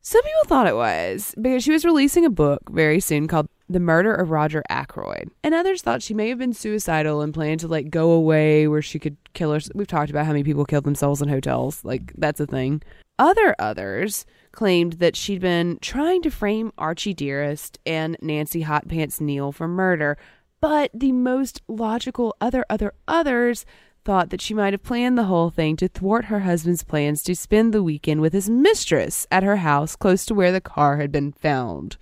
Some 0.00 0.22
people 0.22 0.44
thought 0.46 0.66
it 0.66 0.76
was 0.76 1.34
because 1.40 1.62
she 1.62 1.72
was 1.72 1.84
releasing 1.84 2.26
a 2.26 2.30
book 2.30 2.60
very 2.70 3.00
soon 3.00 3.28
called 3.28 3.48
The 3.68 3.80
Murder 3.80 4.14
of 4.14 4.30
Roger 4.30 4.62
Ackroyd. 4.68 5.30
And 5.42 5.54
others 5.54 5.80
thought 5.80 6.02
she 6.02 6.14
may 6.14 6.28
have 6.28 6.38
been 6.38 6.52
suicidal 6.52 7.22
and 7.22 7.32
planned 7.32 7.60
to 7.60 7.68
like 7.68 7.90
go 7.90 8.10
away 8.10 8.68
where 8.68 8.82
she 8.82 8.98
could 8.98 9.16
kill 9.32 9.52
her. 9.52 9.60
We've 9.74 9.86
talked 9.86 10.10
about 10.10 10.26
how 10.26 10.32
many 10.32 10.44
people 10.44 10.64
killed 10.64 10.84
themselves 10.84 11.22
in 11.22 11.28
hotels. 11.28 11.84
Like 11.84 12.12
that's 12.16 12.40
a 12.40 12.46
thing. 12.46 12.82
Other 13.18 13.54
others 13.58 14.26
claimed 14.52 14.94
that 14.94 15.16
she'd 15.16 15.40
been 15.40 15.78
trying 15.80 16.20
to 16.22 16.30
frame 16.30 16.72
Archie 16.76 17.14
Dearest 17.14 17.78
and 17.86 18.16
Nancy 18.20 18.62
Hot 18.62 18.88
Pants 18.88 19.18
Neele 19.18 19.54
for 19.54 19.68
murder. 19.68 20.18
But 20.60 20.90
the 20.92 21.12
most 21.12 21.62
logical 21.68 22.36
other 22.40 22.64
other 22.68 22.92
others 23.08 23.64
thought 24.04 24.30
that 24.30 24.40
she 24.40 24.52
might 24.52 24.74
have 24.74 24.82
planned 24.82 25.16
the 25.16 25.24
whole 25.24 25.50
thing 25.50 25.76
to 25.76 25.88
thwart 25.88 26.26
her 26.26 26.40
husband's 26.40 26.84
plans 26.84 27.22
to 27.22 27.34
spend 27.34 27.72
the 27.72 27.82
weekend 27.82 28.20
with 28.20 28.34
his 28.34 28.50
mistress 28.50 29.26
at 29.30 29.42
her 29.42 29.56
house 29.56 29.96
close 29.96 30.26
to 30.26 30.34
where 30.34 30.52
the 30.52 30.60
car 30.60 30.98
had 30.98 31.10
been 31.10 31.32
found. 31.32 31.96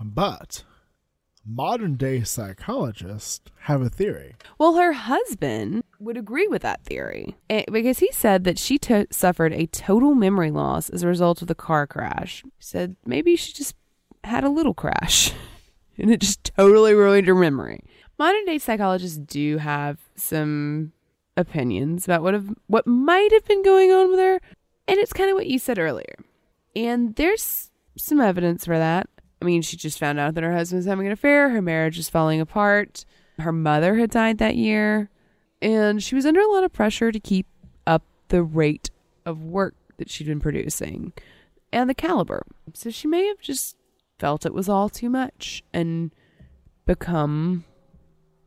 But 0.00 0.64
modern 1.44 1.96
day 1.96 2.22
psychologists 2.22 3.40
have 3.60 3.82
a 3.82 3.88
theory. 3.88 4.36
Well, 4.58 4.74
her 4.76 4.92
husband 4.92 5.84
would 5.98 6.16
agree 6.16 6.48
with 6.48 6.62
that 6.62 6.84
theory 6.84 7.36
eh, 7.48 7.64
because 7.70 7.98
he 7.98 8.10
said 8.12 8.44
that 8.44 8.58
she 8.58 8.78
to- 8.78 9.06
suffered 9.10 9.52
a 9.52 9.66
total 9.66 10.14
memory 10.14 10.50
loss 10.50 10.88
as 10.90 11.02
a 11.02 11.08
result 11.08 11.42
of 11.42 11.48
the 11.48 11.54
car 11.54 11.86
crash. 11.86 12.42
He 12.42 12.50
said 12.58 12.96
maybe 13.04 13.36
she 13.36 13.52
just 13.52 13.74
had 14.24 14.44
a 14.44 14.48
little 14.50 14.74
crash 14.74 15.32
and 15.98 16.10
it 16.10 16.20
just 16.20 16.44
totally 16.56 16.94
ruined 16.94 17.26
her 17.26 17.34
memory. 17.34 17.80
Modern 18.18 18.44
day 18.44 18.58
psychologists 18.58 19.18
do 19.18 19.58
have 19.58 19.98
some 20.14 20.92
opinions 21.36 22.04
about 22.04 22.22
what 22.22 22.34
have 22.34 22.48
what 22.66 22.86
might 22.86 23.32
have 23.32 23.46
been 23.46 23.62
going 23.62 23.90
on 23.90 24.10
with 24.10 24.18
her, 24.18 24.40
and 24.86 24.98
it's 24.98 25.12
kind 25.12 25.30
of 25.30 25.36
what 25.36 25.46
you 25.46 25.58
said 25.58 25.78
earlier. 25.78 26.16
And 26.76 27.16
there's 27.16 27.70
some 27.96 28.20
evidence 28.20 28.64
for 28.66 28.78
that. 28.78 29.08
I 29.40 29.44
mean, 29.44 29.62
she 29.62 29.76
just 29.76 29.98
found 29.98 30.18
out 30.18 30.34
that 30.34 30.44
her 30.44 30.52
husband's 30.52 30.86
having 30.86 31.06
an 31.06 31.12
affair, 31.12 31.50
her 31.50 31.62
marriage 31.62 31.98
is 31.98 32.10
falling 32.10 32.40
apart, 32.40 33.04
her 33.38 33.52
mother 33.52 33.96
had 33.96 34.10
died 34.10 34.38
that 34.38 34.56
year, 34.56 35.08
and 35.62 36.02
she 36.02 36.14
was 36.14 36.26
under 36.26 36.40
a 36.40 36.48
lot 36.48 36.64
of 36.64 36.72
pressure 36.72 37.10
to 37.10 37.20
keep 37.20 37.46
up 37.86 38.02
the 38.28 38.42
rate 38.42 38.90
of 39.24 39.42
work 39.42 39.74
that 39.96 40.10
she'd 40.10 40.26
been 40.26 40.40
producing 40.40 41.12
and 41.72 41.88
the 41.88 41.94
caliber. 41.94 42.44
So 42.74 42.90
she 42.90 43.08
may 43.08 43.26
have 43.26 43.40
just 43.40 43.76
felt 44.18 44.44
it 44.44 44.54
was 44.54 44.68
all 44.68 44.88
too 44.88 45.08
much 45.08 45.62
and 45.72 46.10
become 46.86 47.64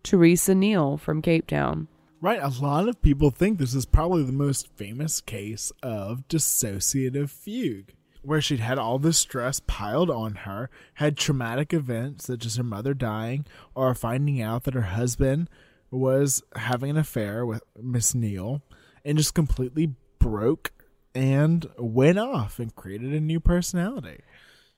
Teresa 0.03 0.53
Neele 0.53 0.99
from 0.99 1.21
Cape 1.21 1.47
Town. 1.47 1.87
Right, 2.21 2.41
a 2.41 2.61
lot 2.61 2.87
of 2.87 3.01
people 3.01 3.31
think 3.31 3.57
this 3.57 3.73
is 3.73 3.85
probably 3.85 4.23
the 4.23 4.31
most 4.31 4.67
famous 4.75 5.19
case 5.19 5.71
of 5.81 6.27
dissociative 6.29 7.29
fugue. 7.29 7.93
Where 8.23 8.41
she'd 8.41 8.61
had 8.61 8.79
all 8.79 8.99
this 8.99 9.17
stress 9.19 9.59
piled 9.67 10.09
on 10.09 10.35
her, 10.35 10.69
had 10.95 11.17
traumatic 11.17 11.73
events 11.73 12.25
such 12.25 12.45
as 12.45 12.55
her 12.55 12.63
mother 12.63 12.93
dying 12.93 13.45
or 13.75 13.93
finding 13.93 14.41
out 14.41 14.63
that 14.63 14.73
her 14.73 14.81
husband 14.81 15.49
was 15.91 16.41
having 16.55 16.89
an 16.89 16.97
affair 16.97 17.45
with 17.45 17.61
Miss 17.79 18.13
Neele, 18.13 18.61
and 19.05 19.17
just 19.17 19.35
completely 19.35 19.93
broke 20.19 20.71
and 21.13 21.67
went 21.77 22.17
off 22.17 22.59
and 22.59 22.73
created 22.75 23.13
a 23.13 23.19
new 23.19 23.39
personality. 23.39 24.19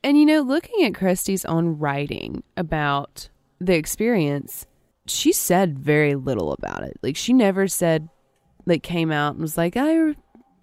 And 0.03 0.17
you 0.17 0.25
know, 0.25 0.41
looking 0.41 0.83
at 0.83 0.95
Christie's 0.95 1.45
own 1.45 1.79
writing 1.79 2.43
about 2.57 3.29
the 3.59 3.75
experience, 3.75 4.65
she 5.07 5.31
said 5.31 5.79
very 5.79 6.15
little 6.15 6.51
about 6.51 6.83
it. 6.83 6.97
Like 7.01 7.15
she 7.15 7.31
never 7.33 7.67
said, 7.67 8.09
like 8.65 8.83
came 8.83 9.11
out 9.11 9.33
and 9.33 9.41
was 9.41 9.57
like, 9.57 9.77
I 9.77 10.15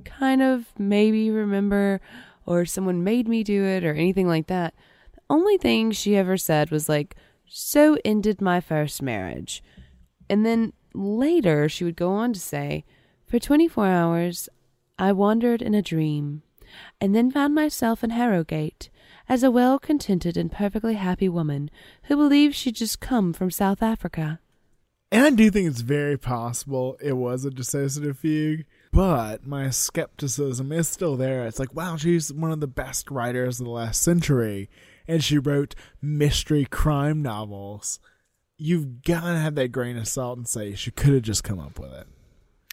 kind 0.04 0.42
of 0.42 0.66
maybe 0.78 1.30
remember, 1.30 2.00
or 2.46 2.64
someone 2.64 3.04
made 3.04 3.28
me 3.28 3.42
do 3.42 3.64
it, 3.64 3.84
or 3.84 3.94
anything 3.94 4.28
like 4.28 4.46
that. 4.48 4.74
The 5.14 5.22
only 5.30 5.58
thing 5.58 5.90
she 5.90 6.16
ever 6.16 6.36
said 6.36 6.70
was 6.70 6.88
like, 6.88 7.16
so 7.46 7.98
ended 8.04 8.40
my 8.40 8.60
first 8.60 9.02
marriage. 9.02 9.62
And 10.28 10.44
then 10.46 10.72
later 10.94 11.68
she 11.68 11.84
would 11.84 11.96
go 11.96 12.12
on 12.12 12.32
to 12.32 12.40
say, 12.40 12.84
for 13.26 13.38
24 13.38 13.86
hours, 13.86 14.48
I 14.98 15.12
wandered 15.12 15.62
in 15.62 15.74
a 15.74 15.82
dream, 15.82 16.42
and 17.00 17.14
then 17.14 17.30
found 17.30 17.54
myself 17.54 18.04
in 18.04 18.10
Harrogate 18.10 18.90
as 19.28 19.42
a 19.42 19.50
well 19.50 19.78
contented 19.78 20.36
and 20.36 20.50
perfectly 20.50 20.94
happy 20.94 21.28
woman 21.28 21.70
who 22.04 22.16
believes 22.16 22.56
she'd 22.56 22.76
just 22.76 23.00
come 23.00 23.32
from 23.32 23.50
South 23.50 23.82
Africa. 23.82 24.40
And 25.10 25.24
I 25.24 25.30
do 25.30 25.50
think 25.50 25.68
it's 25.68 25.82
very 25.82 26.18
possible 26.18 26.96
it 27.02 27.12
was 27.12 27.44
a 27.44 27.50
dissociative 27.50 28.16
fugue, 28.16 28.64
but 28.92 29.46
my 29.46 29.70
skepticism 29.70 30.70
is 30.70 30.86
still 30.86 31.16
there. 31.16 31.46
It's 31.46 31.58
like, 31.58 31.74
wow, 31.74 31.96
she's 31.96 32.32
one 32.32 32.52
of 32.52 32.60
the 32.60 32.66
best 32.66 33.10
writers 33.10 33.58
of 33.58 33.64
the 33.64 33.72
last 33.72 34.02
century, 34.02 34.68
and 35.08 35.24
she 35.24 35.38
wrote 35.38 35.74
mystery 36.00 36.66
crime 36.66 37.22
novels. 37.22 37.98
You've 38.58 39.02
got 39.02 39.22
to 39.22 39.38
have 39.38 39.54
that 39.56 39.72
grain 39.72 39.96
of 39.96 40.06
salt 40.06 40.36
and 40.36 40.46
say 40.46 40.74
she 40.74 40.90
could 40.90 41.14
have 41.14 41.22
just 41.22 41.42
come 41.42 41.58
up 41.58 41.78
with 41.78 41.92
it. 41.92 42.06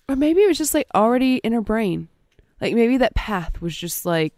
Or 0.09 0.15
maybe 0.15 0.41
it 0.41 0.47
was 0.47 0.57
just 0.57 0.73
like 0.73 0.87
already 0.93 1.37
in 1.37 1.53
her 1.53 1.61
brain. 1.61 2.09
Like 2.59 2.75
maybe 2.75 2.97
that 2.97 3.15
path 3.15 3.61
was 3.61 3.75
just 3.75 4.05
like 4.05 4.33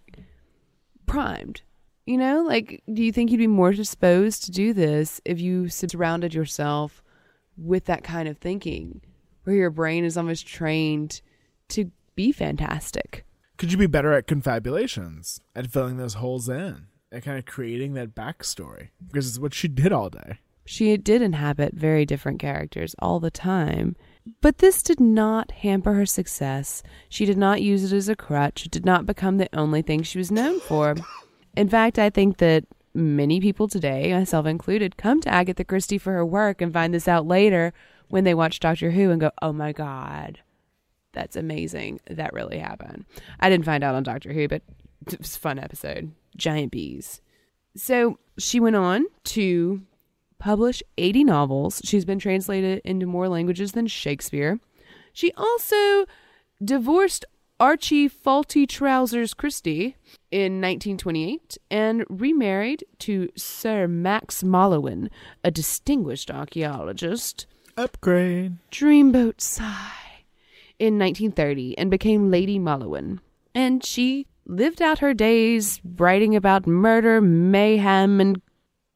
primed. 1.07 1.61
You 2.05 2.17
know, 2.17 2.43
like, 2.43 2.83
do 2.91 3.03
you 3.03 3.11
think 3.11 3.31
you'd 3.31 3.37
be 3.37 3.47
more 3.47 3.73
disposed 3.73 4.43
to 4.43 4.51
do 4.51 4.73
this 4.73 5.19
if 5.25 5.39
you 5.39 5.69
surrounded 5.69 6.33
yourself 6.33 7.03
with 7.57 7.85
that 7.85 8.03
kind 8.03 8.27
of 8.27 8.37
thinking, 8.37 9.01
where 9.43 9.55
your 9.55 9.69
brain 9.69 10.03
is 10.03 10.17
almost 10.17 10.47
trained 10.47 11.21
to 11.71 11.91
be 12.15 12.31
fantastic? 12.31 13.25
Could 13.57 13.71
you 13.71 13.77
be 13.77 13.87
better 13.87 14.13
at 14.13 14.27
confabulations, 14.27 15.39
at 15.55 15.71
filling 15.71 15.97
those 15.97 16.15
holes 16.15 16.49
in, 16.49 16.87
at 17.11 17.23
kind 17.23 17.37
of 17.37 17.45
creating 17.45 17.93
that 17.93 18.15
backstory? 18.15 18.89
Because 19.05 19.27
it's 19.27 19.39
what 19.39 19.53
she 19.53 19.67
did 19.67 19.91
all 19.91 20.09
day. 20.09 20.39
She 20.65 20.95
did 20.97 21.21
inhabit 21.21 21.73
very 21.73 22.05
different 22.05 22.39
characters 22.39 22.95
all 22.99 23.19
the 23.19 23.31
time. 23.31 23.95
But 24.41 24.59
this 24.59 24.83
did 24.83 24.99
not 24.99 25.51
hamper 25.51 25.93
her 25.93 26.05
success. 26.05 26.83
She 27.09 27.25
did 27.25 27.37
not 27.37 27.61
use 27.61 27.91
it 27.91 27.95
as 27.95 28.07
a 28.07 28.15
crutch. 28.15 28.65
It 28.65 28.71
did 28.71 28.85
not 28.85 29.05
become 29.05 29.37
the 29.37 29.49
only 29.53 29.81
thing 29.81 30.03
she 30.03 30.17
was 30.17 30.31
known 30.31 30.59
for. 30.59 30.95
In 31.57 31.67
fact, 31.67 31.97
I 31.99 32.09
think 32.09 32.37
that 32.37 32.65
many 32.93 33.39
people 33.39 33.67
today, 33.67 34.13
myself 34.13 34.45
included, 34.45 34.97
come 34.97 35.21
to 35.21 35.33
Agatha 35.33 35.63
Christie 35.63 35.97
for 35.97 36.13
her 36.13 36.25
work 36.25 36.61
and 36.61 36.71
find 36.71 36.93
this 36.93 37.07
out 37.07 37.25
later 37.25 37.73
when 38.09 38.23
they 38.23 38.33
watch 38.33 38.59
Doctor 38.59 38.91
Who 38.91 39.11
and 39.11 39.19
go, 39.19 39.31
oh 39.41 39.53
my 39.53 39.71
God, 39.71 40.39
that's 41.13 41.35
amazing. 41.35 41.99
That 42.09 42.33
really 42.33 42.57
happened. 42.57 43.05
I 43.39 43.49
didn't 43.49 43.65
find 43.65 43.83
out 43.83 43.95
on 43.95 44.03
Doctor 44.03 44.33
Who, 44.33 44.47
but 44.47 44.61
it 45.07 45.19
was 45.19 45.35
a 45.35 45.39
fun 45.39 45.59
episode. 45.59 46.11
Giant 46.35 46.71
bees. 46.71 47.21
So 47.75 48.19
she 48.37 48.59
went 48.59 48.75
on 48.75 49.05
to 49.25 49.81
publish 50.39 50.81
80 50.97 51.23
novels. 51.23 51.81
She's 51.83 52.05
been 52.05 52.19
translated 52.19 52.81
into 52.83 53.05
more 53.05 53.27
languages 53.27 53.73
than 53.73 53.87
Shakespeare. 53.87 54.59
She 55.13 55.31
also 55.33 56.05
divorced 56.63 57.25
Archie 57.59 58.07
Faulty 58.07 58.65
Trousers 58.65 59.33
Christie 59.33 59.95
in 60.31 60.53
1928 60.53 61.57
and 61.69 62.05
remarried 62.09 62.83
to 62.99 63.29
Sir 63.35 63.87
Max 63.87 64.41
Mallowan, 64.41 65.09
a 65.43 65.51
distinguished 65.51 66.31
archaeologist. 66.31 67.45
Upgrade. 67.77 68.57
Dreamboat 68.71 69.41
Sigh 69.41 70.10
in 70.81 70.97
1930 70.97 71.77
and 71.77 71.91
became 71.91 72.31
Lady 72.31 72.57
Mallowan. 72.57 73.19
And 73.53 73.85
she 73.85 74.25
lived 74.47 74.81
out 74.81 74.97
her 74.97 75.13
days 75.13 75.79
writing 75.83 76.35
about 76.35 76.65
murder, 76.65 77.21
mayhem, 77.21 78.19
and 78.19 78.41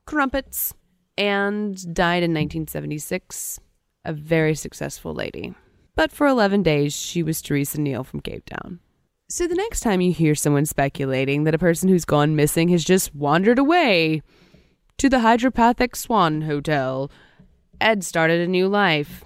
crumpets 0.07 0.73
and 1.15 1.75
died 1.93 2.23
in 2.23 2.31
1976, 2.31 3.59
a 4.03 4.13
very 4.13 4.55
successful 4.55 5.13
lady. 5.13 5.53
But 5.95 6.11
for 6.11 6.25
11 6.25 6.63
days, 6.63 6.95
she 6.95 7.21
was 7.21 7.39
Teresa 7.39 7.77
Neele 7.77 8.03
from 8.03 8.19
Cape 8.19 8.45
Town. 8.45 8.79
So 9.29 9.47
the 9.47 9.53
next 9.53 9.81
time 9.81 10.01
you 10.01 10.11
hear 10.11 10.33
someone 10.33 10.65
speculating 10.65 11.43
that 11.43 11.55
a 11.55 11.59
person 11.59 11.87
who's 11.87 12.03
gone 12.03 12.35
missing 12.35 12.69
has 12.69 12.83
just 12.83 13.13
wandered 13.13 13.59
away 13.59 14.23
to 14.97 15.07
the 15.07 15.17
Hydropathic 15.17 15.95
Swan 15.95 16.41
Hotel, 16.41 17.11
Ed 17.79 18.03
started 18.03 18.41
a 18.41 18.47
new 18.47 18.67
life, 18.67 19.23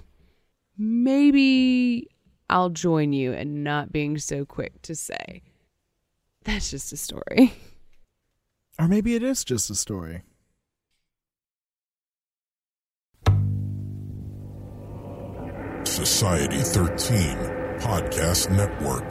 maybe 0.76 2.08
I'll 2.50 2.68
join 2.68 3.12
you 3.12 3.32
in 3.32 3.62
not 3.62 3.92
being 3.92 4.18
so 4.18 4.44
quick 4.44 4.82
to 4.82 4.96
say, 4.96 5.42
that's 6.44 6.70
just 6.70 6.92
a 6.92 6.96
story. 6.96 7.52
Or 8.76 8.88
maybe 8.88 9.14
it 9.14 9.22
is 9.22 9.44
just 9.44 9.70
a 9.70 9.76
story. 9.76 10.22
Society 15.84 16.58
13 16.58 17.36
Podcast 17.78 18.50
Network. 18.50 19.08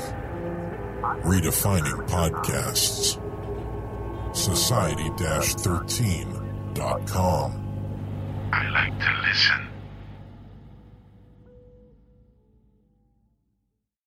Redefining 1.24 2.06
podcasts. 2.10 3.18
Society 4.36 5.10
13.com. 5.12 7.66
I 8.52 8.70
like 8.70 9.00
to 9.00 9.22
listen. 9.28 9.69